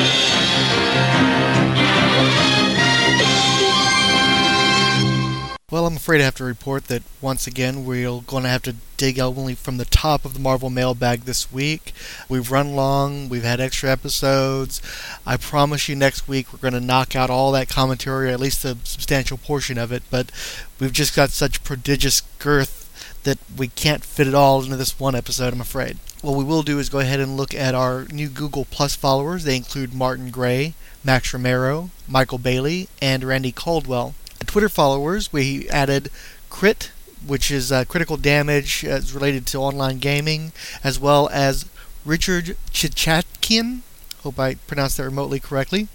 Well, 5.70 5.86
I'm 5.86 5.98
afraid 5.98 6.22
I 6.22 6.24
have 6.24 6.34
to 6.36 6.44
report 6.44 6.86
that 6.86 7.04
once 7.22 7.46
again 7.46 7.86
we're 7.86 8.22
going 8.22 8.44
to 8.44 8.50
have 8.50 8.64
to 8.64 8.78
dig 8.96 9.20
only 9.20 9.54
from 9.54 9.78
the 9.78 9.86
top 9.86 10.26
of 10.26 10.34
the 10.34 10.40
Marvel 10.40 10.72
mailbag 10.72 11.26
this 11.26 11.52
week. 11.52 11.94
We've 12.28 12.50
run 12.50 12.76
long, 12.76 13.30
we've 13.30 13.44
had 13.44 13.60
extra 13.60 13.92
episodes. 13.92 14.82
I 15.24 15.38
promise 15.38 15.88
you 15.88 15.96
next 15.96 16.28
week 16.28 16.52
we're 16.52 16.60
going 16.60 16.74
to 16.74 16.80
knock 16.80 17.16
out 17.16 17.30
all 17.30 17.52
that 17.52 17.70
commentary, 17.70 18.30
or 18.30 18.34
at 18.34 18.40
least 18.40 18.66
a 18.66 18.78
substantial 18.84 19.38
portion 19.38 19.78
of 19.78 19.92
it, 19.92 20.02
but 20.10 20.32
we've 20.80 20.94
just 20.94 21.16
got 21.16 21.30
such 21.30 21.64
prodigious 21.64 22.22
girth 22.40 22.87
that 23.24 23.38
we 23.58 23.68
can't 23.68 24.04
fit 24.04 24.28
it 24.28 24.34
all 24.34 24.64
into 24.64 24.76
this 24.78 25.00
one 25.00 25.16
episode, 25.16 25.54
I'm 25.54 25.62
afraid. 25.62 25.98
What 26.22 26.36
we 26.36 26.44
will 26.44 26.64
do 26.64 26.80
is 26.80 26.90
go 26.90 27.00
ahead 27.00 27.20
and 27.20 27.38
look 27.38 27.54
at 27.54 27.76
our 27.76 28.06
new 28.06 28.28
Google 28.28 28.66
Plus 28.66 28.96
followers. 28.96 29.44
They 29.44 29.56
include 29.56 29.94
Martin 29.94 30.32
Gray, 30.32 30.74
Max 31.04 31.34
Romero, 31.34 31.92
Michael 32.08 32.38
Bailey, 32.40 32.90
and 33.02 33.24
Randy 33.24 33.52
Caldwell. 33.52 34.16
Twitter 34.46 34.70
followers, 34.70 35.32
we 35.32 35.70
added 35.70 36.10
Crit, 36.50 36.92
which 37.26 37.52
is 37.52 37.72
uh, 37.72 37.86
critical 37.86 38.18
damage 38.18 38.84
uh, 38.86 39.00
related 39.14 39.46
to 39.48 39.60
online 39.60 40.00
gaming, 40.00 40.52
as 40.84 41.00
well 41.00 41.30
as 41.32 41.66
Richard 42.06 42.58
Chichatkian. 42.72 43.82
Hope 44.24 44.40
I 44.40 44.56
pronounced 44.56 44.98
that 44.98 45.04
remotely 45.04 45.40
correctly. 45.40 45.88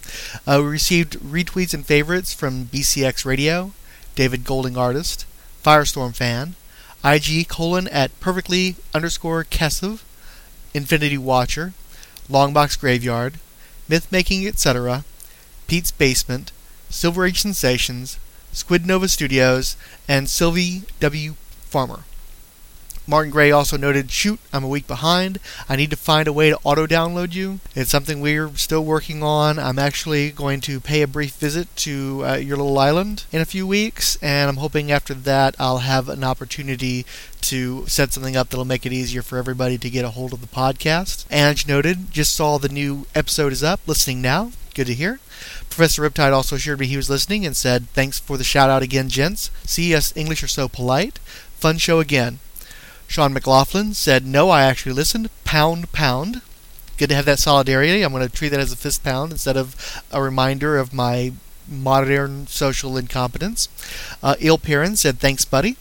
Uh, 0.46 0.60
we 0.62 0.68
received 0.68 1.18
retweets 1.20 1.74
and 1.74 1.84
favorites 1.84 2.32
from 2.32 2.66
BCX 2.66 3.24
Radio, 3.24 3.72
David 4.14 4.44
Golding 4.44 4.76
Artist, 4.76 5.26
Firestorm 5.64 6.14
Fan, 6.14 6.54
IG 7.04 7.48
colon 7.48 7.88
at 7.88 8.18
perfectly 8.20 8.76
underscore 8.94 9.44
Kessev, 9.44 10.02
Infinity 10.72 11.18
Watcher, 11.18 11.72
Longbox 12.28 12.78
Graveyard, 12.78 13.34
Mythmaking, 13.88 14.46
etc., 14.46 15.04
Pete's 15.66 15.90
Basement, 15.90 16.52
Silver 16.90 17.26
Age 17.26 17.40
Sensations, 17.40 18.18
Squid 18.52 18.86
Nova 18.86 19.08
Studios, 19.08 19.76
and 20.06 20.28
Sylvie 20.30 20.82
W. 21.00 21.34
Farmer. 21.62 22.04
Martin 23.06 23.32
Gray 23.32 23.50
also 23.50 23.76
noted, 23.76 24.10
Shoot, 24.10 24.38
I'm 24.52 24.64
a 24.64 24.68
week 24.68 24.86
behind. 24.86 25.38
I 25.68 25.76
need 25.76 25.90
to 25.90 25.96
find 25.96 26.28
a 26.28 26.32
way 26.32 26.50
to 26.50 26.58
auto 26.62 26.86
download 26.86 27.34
you. 27.34 27.58
It's 27.74 27.90
something 27.90 28.20
we're 28.20 28.54
still 28.56 28.84
working 28.84 29.22
on. 29.22 29.58
I'm 29.58 29.78
actually 29.78 30.30
going 30.30 30.60
to 30.62 30.80
pay 30.80 31.02
a 31.02 31.08
brief 31.08 31.34
visit 31.34 31.74
to 31.76 32.22
uh, 32.24 32.34
your 32.36 32.56
little 32.56 32.78
island 32.78 33.24
in 33.32 33.40
a 33.40 33.46
few 33.46 33.66
weeks, 33.66 34.16
and 34.22 34.48
I'm 34.48 34.58
hoping 34.58 34.92
after 34.92 35.14
that 35.14 35.56
I'll 35.58 35.78
have 35.78 36.08
an 36.08 36.22
opportunity 36.22 37.04
to 37.42 37.86
set 37.88 38.12
something 38.12 38.36
up 38.36 38.50
that'll 38.50 38.64
make 38.64 38.86
it 38.86 38.92
easier 38.92 39.22
for 39.22 39.36
everybody 39.36 39.76
to 39.78 39.90
get 39.90 40.04
a 40.04 40.10
hold 40.10 40.32
of 40.32 40.40
the 40.40 40.46
podcast. 40.46 41.26
Ange 41.30 41.66
noted, 41.66 42.12
just 42.12 42.34
saw 42.34 42.56
the 42.58 42.68
new 42.68 43.06
episode 43.14 43.52
is 43.52 43.64
up, 43.64 43.80
listening 43.86 44.22
now. 44.22 44.52
Good 44.74 44.86
to 44.86 44.94
hear. 44.94 45.18
Professor 45.68 46.08
Riptide 46.08 46.32
also 46.32 46.56
assured 46.56 46.80
me 46.80 46.86
he 46.86 46.96
was 46.96 47.10
listening 47.10 47.44
and 47.44 47.56
said, 47.56 47.88
Thanks 47.90 48.18
for 48.18 48.38
the 48.38 48.44
shout 48.44 48.70
out 48.70 48.82
again, 48.82 49.08
gents. 49.08 49.50
See, 49.64 49.94
us 49.94 50.16
English 50.16 50.42
are 50.42 50.48
so 50.48 50.68
polite. 50.68 51.18
Fun 51.58 51.78
show 51.78 51.98
again. 51.98 52.38
Sean 53.12 53.34
McLaughlin 53.34 53.92
said, 53.92 54.24
No, 54.24 54.48
I 54.48 54.62
actually 54.62 54.94
listened. 54.94 55.28
Pound, 55.44 55.92
pound. 55.92 56.40
Good 56.96 57.10
to 57.10 57.14
have 57.14 57.26
that 57.26 57.38
solidarity. 57.38 58.00
I'm 58.00 58.10
going 58.10 58.26
to 58.26 58.34
treat 58.34 58.48
that 58.48 58.58
as 58.58 58.72
a 58.72 58.76
fist 58.76 59.04
pound 59.04 59.32
instead 59.32 59.54
of 59.54 60.02
a 60.10 60.22
reminder 60.22 60.78
of 60.78 60.94
my 60.94 61.34
modern 61.68 62.46
social 62.46 62.96
incompetence. 62.96 63.68
Uh, 64.22 64.36
Il 64.40 64.56
Perrin 64.56 64.96
said, 64.96 65.18
Thanks, 65.18 65.44
buddy. 65.44 65.76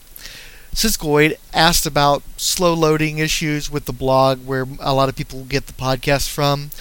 Siskoid 0.75 1.37
asked 1.53 1.85
about 1.85 2.21
slow 2.35 2.73
loading 2.73 3.19
issues 3.19 3.71
with 3.71 3.85
the 3.85 3.93
blog 3.93 4.45
where 4.45 4.67
a 4.81 4.93
lot 4.93 5.07
of 5.07 5.15
people 5.15 5.45
get 5.45 5.67
the 5.67 5.73
podcast 5.73 6.27
from. 6.27 6.71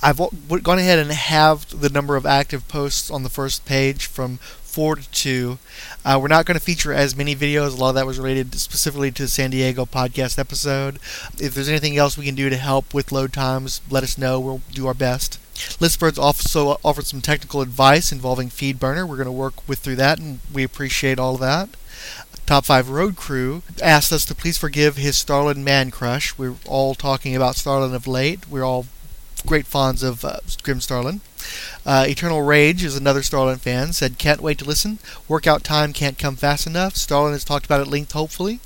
I've 0.00 0.20
gone 0.62 0.78
ahead 0.78 1.00
and 1.00 1.10
halved 1.10 1.80
the 1.80 1.88
number 1.88 2.14
of 2.14 2.24
active 2.24 2.68
posts 2.68 3.10
on 3.10 3.24
the 3.24 3.28
first 3.28 3.64
page 3.64 4.06
from 4.06 4.38
four 4.72 4.96
to 4.96 5.10
two. 5.10 5.58
Uh, 6.02 6.18
we're 6.20 6.28
not 6.28 6.46
going 6.46 6.58
to 6.58 6.64
feature 6.64 6.94
as 6.94 7.14
many 7.14 7.36
videos. 7.36 7.74
A 7.74 7.76
lot 7.76 7.90
of 7.90 7.94
that 7.96 8.06
was 8.06 8.18
related 8.18 8.54
specifically 8.54 9.10
to 9.12 9.24
the 9.24 9.28
San 9.28 9.50
Diego 9.50 9.84
podcast 9.84 10.38
episode. 10.38 10.96
If 11.38 11.54
there's 11.54 11.68
anything 11.68 11.98
else 11.98 12.16
we 12.16 12.24
can 12.24 12.34
do 12.34 12.48
to 12.48 12.56
help 12.56 12.94
with 12.94 13.12
load 13.12 13.34
times, 13.34 13.82
let 13.90 14.02
us 14.02 14.16
know. 14.16 14.40
We'll 14.40 14.62
do 14.72 14.86
our 14.86 14.94
best. 14.94 15.38
Listbirds 15.78 16.18
also 16.18 16.78
offered 16.82 17.06
some 17.06 17.20
technical 17.20 17.60
advice 17.60 18.10
involving 18.12 18.48
FeedBurner. 18.48 19.06
We're 19.06 19.16
going 19.16 19.26
to 19.26 19.32
work 19.32 19.68
with 19.68 19.80
through 19.80 19.96
that, 19.96 20.18
and 20.18 20.40
we 20.52 20.64
appreciate 20.64 21.18
all 21.18 21.34
of 21.34 21.40
that. 21.40 21.68
Top 22.46 22.64
5 22.64 22.88
Road 22.88 23.16
Crew 23.16 23.62
asked 23.82 24.10
us 24.10 24.24
to 24.24 24.34
please 24.34 24.56
forgive 24.56 24.96
his 24.96 25.16
Starlin 25.18 25.62
man 25.62 25.90
crush. 25.90 26.36
We're 26.38 26.56
all 26.66 26.94
talking 26.94 27.36
about 27.36 27.56
Starlin 27.56 27.94
of 27.94 28.06
late. 28.06 28.48
We're 28.48 28.64
all 28.64 28.86
great 29.46 29.66
fans 29.66 30.02
of 30.02 30.24
uh, 30.24 30.38
Jim 30.64 30.80
Starlin. 30.80 31.20
Uh, 31.84 32.06
Eternal 32.08 32.42
Rage 32.42 32.84
is 32.84 32.96
another 32.96 33.22
Starlin 33.22 33.58
fan. 33.58 33.92
Said, 33.92 34.18
can't 34.18 34.40
wait 34.40 34.58
to 34.58 34.64
listen. 34.64 34.98
Workout 35.28 35.64
time 35.64 35.92
can't 35.92 36.18
come 36.18 36.36
fast 36.36 36.66
enough. 36.66 36.96
Starlin 36.96 37.32
has 37.32 37.44
talked 37.44 37.66
about 37.66 37.80
it 37.80 37.88
at 37.88 37.92
length, 37.92 38.12
hopefully. 38.12 38.60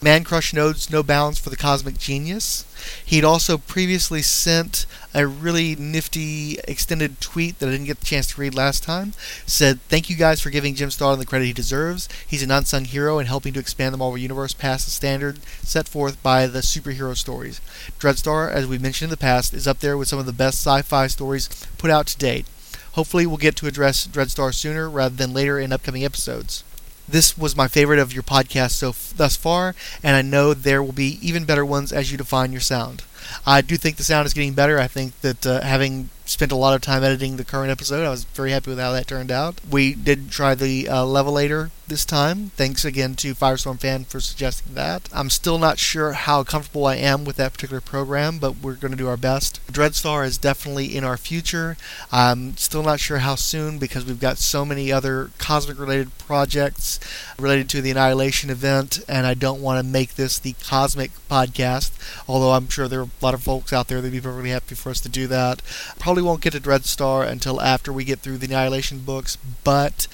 Man 0.00 0.24
Crush 0.24 0.52
knows 0.52 0.90
no 0.90 1.02
bounds 1.02 1.38
for 1.38 1.50
the 1.50 1.56
Cosmic 1.56 1.98
Genius. 1.98 2.64
He'd 3.04 3.24
also 3.24 3.58
previously 3.58 4.22
sent 4.22 4.86
a 5.14 5.26
really 5.26 5.74
nifty 5.76 6.58
extended 6.68 7.20
tweet 7.20 7.58
that 7.58 7.68
I 7.68 7.72
didn't 7.72 7.86
get 7.86 8.00
the 8.00 8.06
chance 8.06 8.26
to 8.28 8.40
read 8.40 8.54
last 8.54 8.82
time. 8.82 9.14
Said, 9.46 9.80
Thank 9.88 10.10
you 10.10 10.16
guys 10.16 10.40
for 10.40 10.50
giving 10.50 10.74
Jim 10.74 10.90
Starlin 10.90 11.18
the 11.18 11.26
credit 11.26 11.46
he 11.46 11.52
deserves. 11.52 12.08
He's 12.26 12.42
an 12.42 12.50
unsung 12.50 12.84
hero 12.84 13.18
and 13.18 13.26
helping 13.26 13.54
to 13.54 13.60
expand 13.60 13.94
the 13.94 13.98
Marvel 13.98 14.18
Universe 14.18 14.52
past 14.52 14.84
the 14.84 14.90
standard 14.90 15.38
set 15.62 15.88
forth 15.88 16.22
by 16.22 16.46
the 16.46 16.60
superhero 16.60 17.16
stories. 17.16 17.60
Dreadstar, 17.98 18.50
as 18.50 18.66
we 18.66 18.78
mentioned 18.78 19.06
in 19.06 19.10
the 19.10 19.16
past, 19.16 19.54
is 19.54 19.66
up 19.66 19.80
there 19.80 19.96
with 19.96 20.08
some 20.08 20.18
of 20.18 20.26
the 20.26 20.32
best 20.32 20.58
sci 20.58 20.82
fi 20.82 21.06
stories 21.06 21.48
put 21.78 21.90
out 21.90 22.06
to 22.08 22.18
date. 22.18 22.46
Hopefully, 22.94 23.26
we'll 23.26 23.36
get 23.36 23.56
to 23.56 23.66
address 23.66 24.06
Dreadstar 24.06 24.54
sooner 24.54 24.88
rather 24.88 25.14
than 25.14 25.34
later 25.34 25.58
in 25.58 25.72
upcoming 25.72 26.04
episodes. 26.04 26.64
This 27.08 27.36
was 27.36 27.54
my 27.56 27.68
favorite 27.68 27.98
of 27.98 28.12
your 28.14 28.22
podcasts 28.22 28.72
so 28.72 28.90
f- 28.90 29.12
thus 29.16 29.36
far, 29.36 29.74
and 30.02 30.16
I 30.16 30.22
know 30.22 30.54
there 30.54 30.82
will 30.82 30.92
be 30.92 31.18
even 31.20 31.44
better 31.44 31.64
ones 31.64 31.92
as 31.92 32.10
you 32.10 32.16
define 32.16 32.52
your 32.52 32.62
sound. 32.62 33.02
I 33.46 33.60
do 33.60 33.76
think 33.76 33.96
the 33.96 34.04
sound 34.04 34.26
is 34.26 34.32
getting 34.32 34.54
better. 34.54 34.78
I 34.78 34.86
think 34.86 35.20
that 35.20 35.46
uh, 35.46 35.60
having 35.60 36.08
spent 36.24 36.52
a 36.52 36.56
lot 36.56 36.74
of 36.74 36.80
time 36.80 37.04
editing 37.04 37.36
the 37.36 37.44
current 37.44 37.70
episode, 37.70 38.04
I 38.04 38.10
was 38.10 38.24
very 38.24 38.50
happy 38.50 38.70
with 38.70 38.78
how 38.78 38.92
that 38.92 39.06
turned 39.06 39.30
out. 39.30 39.60
We 39.70 39.94
did 39.94 40.30
try 40.30 40.54
the 40.54 40.88
uh, 40.88 41.04
levelator 41.04 41.70
this 41.86 42.04
time. 42.04 42.50
Thanks 42.56 42.84
again 42.84 43.14
to 43.16 43.34
Firestorm 43.34 43.78
Fan 43.78 44.04
for 44.04 44.20
suggesting 44.20 44.74
that. 44.74 45.08
I'm 45.12 45.28
still 45.30 45.58
not 45.58 45.78
sure 45.78 46.12
how 46.12 46.42
comfortable 46.42 46.86
I 46.86 46.96
am 46.96 47.24
with 47.24 47.36
that 47.36 47.52
particular 47.52 47.80
program, 47.80 48.38
but 48.38 48.56
we're 48.62 48.74
going 48.74 48.92
to 48.92 48.96
do 48.96 49.08
our 49.08 49.16
best. 49.16 49.60
Dreadstar 49.70 50.24
is 50.24 50.38
definitely 50.38 50.96
in 50.96 51.04
our 51.04 51.16
future. 51.16 51.76
I'm 52.10 52.56
still 52.56 52.82
not 52.82 53.00
sure 53.00 53.18
how 53.18 53.34
soon 53.34 53.78
because 53.78 54.06
we've 54.06 54.20
got 54.20 54.38
so 54.38 54.64
many 54.64 54.90
other 54.90 55.30
cosmic 55.38 55.78
related 55.78 56.16
projects 56.18 56.98
related 57.38 57.68
to 57.70 57.82
the 57.82 57.90
Annihilation 57.90 58.50
event, 58.50 59.00
and 59.08 59.26
I 59.26 59.34
don't 59.34 59.60
want 59.60 59.84
to 59.84 59.90
make 59.90 60.14
this 60.14 60.38
the 60.38 60.54
cosmic 60.64 61.10
podcast, 61.30 61.92
although 62.26 62.52
I'm 62.52 62.68
sure 62.68 62.88
there 62.88 63.00
are 63.00 63.10
a 63.20 63.24
lot 63.24 63.34
of 63.34 63.42
folks 63.42 63.72
out 63.72 63.88
there 63.88 64.00
that'd 64.00 64.12
be 64.12 64.20
perfectly 64.20 64.50
happy 64.50 64.74
for 64.74 64.90
us 64.90 65.00
to 65.00 65.08
do 65.08 65.26
that. 65.26 65.60
Probably 65.98 66.13
won't 66.22 66.40
get 66.40 66.52
to 66.52 66.60
Dreadstar 66.60 67.26
until 67.26 67.60
after 67.60 67.92
we 67.92 68.04
get 68.04 68.20
through 68.20 68.38
the 68.38 68.46
Annihilation 68.46 68.98
books, 69.00 69.36
but 69.64 70.06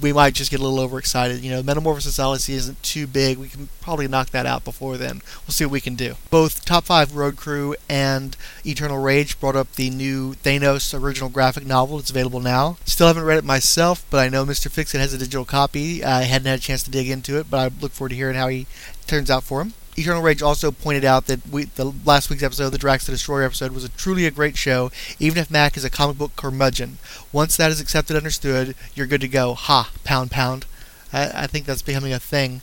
we 0.00 0.12
might 0.12 0.34
just 0.34 0.50
get 0.50 0.60
a 0.60 0.62
little 0.62 0.80
overexcited. 0.80 1.42
You 1.42 1.52
know, 1.52 1.62
Metamorphosis 1.62 2.18
Odyssey 2.18 2.54
isn't 2.54 2.82
too 2.82 3.06
big. 3.06 3.38
We 3.38 3.48
can 3.48 3.68
probably 3.80 4.08
knock 4.08 4.30
that 4.30 4.46
out 4.46 4.64
before 4.64 4.96
then. 4.96 5.22
We'll 5.46 5.52
see 5.52 5.64
what 5.64 5.72
we 5.72 5.80
can 5.80 5.94
do. 5.94 6.16
Both 6.30 6.64
Top 6.64 6.84
5 6.84 7.14
Road 7.14 7.36
Crew 7.36 7.76
and 7.88 8.36
Eternal 8.66 8.98
Rage 8.98 9.38
brought 9.38 9.56
up 9.56 9.72
the 9.74 9.90
new 9.90 10.34
Thanos 10.34 10.98
original 10.98 11.30
graphic 11.30 11.64
novel. 11.64 11.98
It's 11.98 12.10
available 12.10 12.40
now. 12.40 12.78
Still 12.84 13.06
haven't 13.06 13.24
read 13.24 13.38
it 13.38 13.44
myself, 13.44 14.04
but 14.10 14.18
I 14.18 14.28
know 14.28 14.44
Mr. 14.44 14.70
Fixit 14.70 15.00
has 15.00 15.14
a 15.14 15.18
digital 15.18 15.44
copy. 15.44 16.04
I 16.04 16.22
hadn't 16.22 16.46
had 16.46 16.58
a 16.58 16.62
chance 16.62 16.82
to 16.82 16.90
dig 16.90 17.08
into 17.08 17.38
it, 17.38 17.48
but 17.48 17.58
I 17.58 17.80
look 17.80 17.92
forward 17.92 18.10
to 18.10 18.16
hearing 18.16 18.36
how 18.36 18.48
he 18.48 18.66
turns 19.06 19.30
out 19.30 19.44
for 19.44 19.62
him. 19.62 19.74
Eternal 19.96 20.22
Rage 20.22 20.42
also 20.42 20.70
pointed 20.70 21.04
out 21.04 21.26
that 21.26 21.46
we, 21.48 21.64
the 21.64 21.92
last 22.04 22.30
week's 22.30 22.42
episode, 22.42 22.70
the 22.70 22.78
Drax 22.78 23.04
the 23.04 23.12
Destroyer 23.12 23.42
episode, 23.42 23.72
was 23.72 23.84
a 23.84 23.90
truly 23.90 24.24
a 24.26 24.30
great 24.30 24.56
show, 24.56 24.90
even 25.18 25.38
if 25.38 25.50
Mac 25.50 25.76
is 25.76 25.84
a 25.84 25.90
comic 25.90 26.16
book 26.16 26.34
curmudgeon. 26.36 26.98
Once 27.30 27.56
that 27.56 27.70
is 27.70 27.80
accepted, 27.80 28.16
understood, 28.16 28.74
you're 28.94 29.06
good 29.06 29.20
to 29.20 29.28
go. 29.28 29.54
Ha, 29.54 29.90
pound, 30.04 30.30
pound. 30.30 30.64
I, 31.12 31.42
I 31.42 31.46
think 31.46 31.66
that's 31.66 31.82
becoming 31.82 32.12
a 32.12 32.18
thing. 32.18 32.62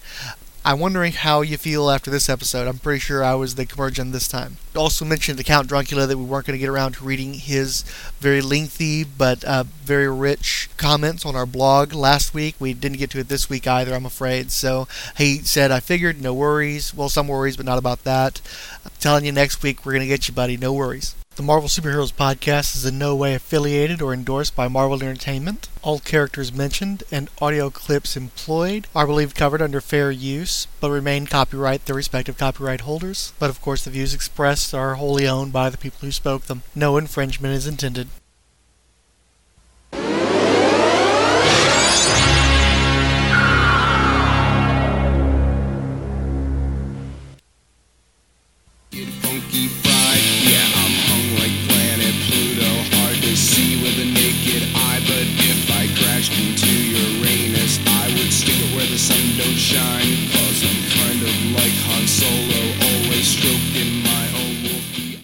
I'm 0.66 0.80
wondering 0.80 1.14
how 1.14 1.42
you 1.42 1.58
feel 1.58 1.90
after 1.90 2.12
this 2.12 2.28
episode. 2.28 2.68
I'm 2.68 2.80
pretty 2.80 3.00
sure 3.00 3.24
I 3.24 3.34
was 3.34 3.56
the 3.56 3.66
curmudgeon 3.66 4.12
this 4.12 4.28
time. 4.28 4.58
Also 4.76 5.06
mentioned 5.06 5.38
to 5.38 5.44
Count 5.44 5.68
Dracula 5.68 6.06
that 6.06 6.18
we 6.18 6.24
weren't 6.26 6.46
going 6.46 6.58
to 6.58 6.60
get 6.60 6.70
around 6.70 6.94
to 6.94 7.06
reading 7.06 7.34
his 7.34 7.84
very 8.20 8.42
lengthy 8.42 9.04
but 9.04 9.44
uh, 9.46 9.64
very 9.84 10.10
rich 10.10 10.70
comments 10.76 11.26
on 11.26 11.36
our 11.36 11.46
blog 11.46 11.94
last 11.94 12.34
week. 12.34 12.56
We 12.60 12.74
didn't 12.74 12.98
get 12.98 13.10
to 13.12 13.20
it 13.20 13.30
this 13.30 13.50
week 13.50 13.68
either, 13.68 13.94
I'm 13.94 14.06
afraid. 14.06 14.52
So 14.52 14.88
he 15.18 15.38
said, 15.40 15.72
I 15.72 15.80
figured, 15.80 16.22
no 16.22 16.34
worries. 16.34 16.94
Well, 16.94 17.10
some 17.10 17.30
worries, 17.30 17.56
but 17.56 17.66
not 17.66 17.78
about 17.78 18.04
that. 18.04 18.42
I'm 18.84 18.92
telling 19.00 19.26
you, 19.26 19.32
next 19.32 19.64
week 19.64 19.86
we're 19.86 19.94
going 19.94 20.02
to 20.02 20.08
get 20.08 20.28
you, 20.28 20.34
buddy. 20.34 20.58
No 20.58 20.74
worries. 20.74 21.16
The 21.40 21.44
Marvel 21.46 21.70
Superheroes 21.70 22.12
podcast 22.12 22.76
is 22.76 22.86
in 22.86 22.98
no 22.98 23.16
way 23.16 23.34
affiliated 23.34 24.02
or 24.02 24.14
endorsed 24.14 24.58
by 24.58 24.68
Marvel 24.68 25.02
Entertainment. 25.02 25.70
All 25.82 26.00
characters 26.00 26.52
mentioned 26.52 27.04
and 27.14 27.30
audio 27.40 27.70
clips 27.70 28.18
employed 28.18 28.88
are 28.94 29.08
believed 29.08 29.38
covered 29.38 29.62
under 29.62 29.80
fair 29.80 30.12
use, 30.12 30.68
but 30.82 30.92
remain 30.92 31.28
copyright 31.28 31.86
their 31.86 31.96
respective 31.96 32.38
copyright 32.38 32.82
holders. 32.82 33.32
But 33.40 33.50
of 33.50 33.62
course, 33.62 33.86
the 33.86 33.90
views 33.90 34.14
expressed 34.14 34.74
are 34.74 34.96
wholly 34.96 35.30
owned 35.30 35.54
by 35.54 35.70
the 35.70 35.78
people 35.78 36.00
who 36.02 36.12
spoke 36.12 36.48
them. 36.48 36.64
No 36.76 36.98
infringement 36.98 37.54
is 37.54 37.68
intended. 37.68 38.10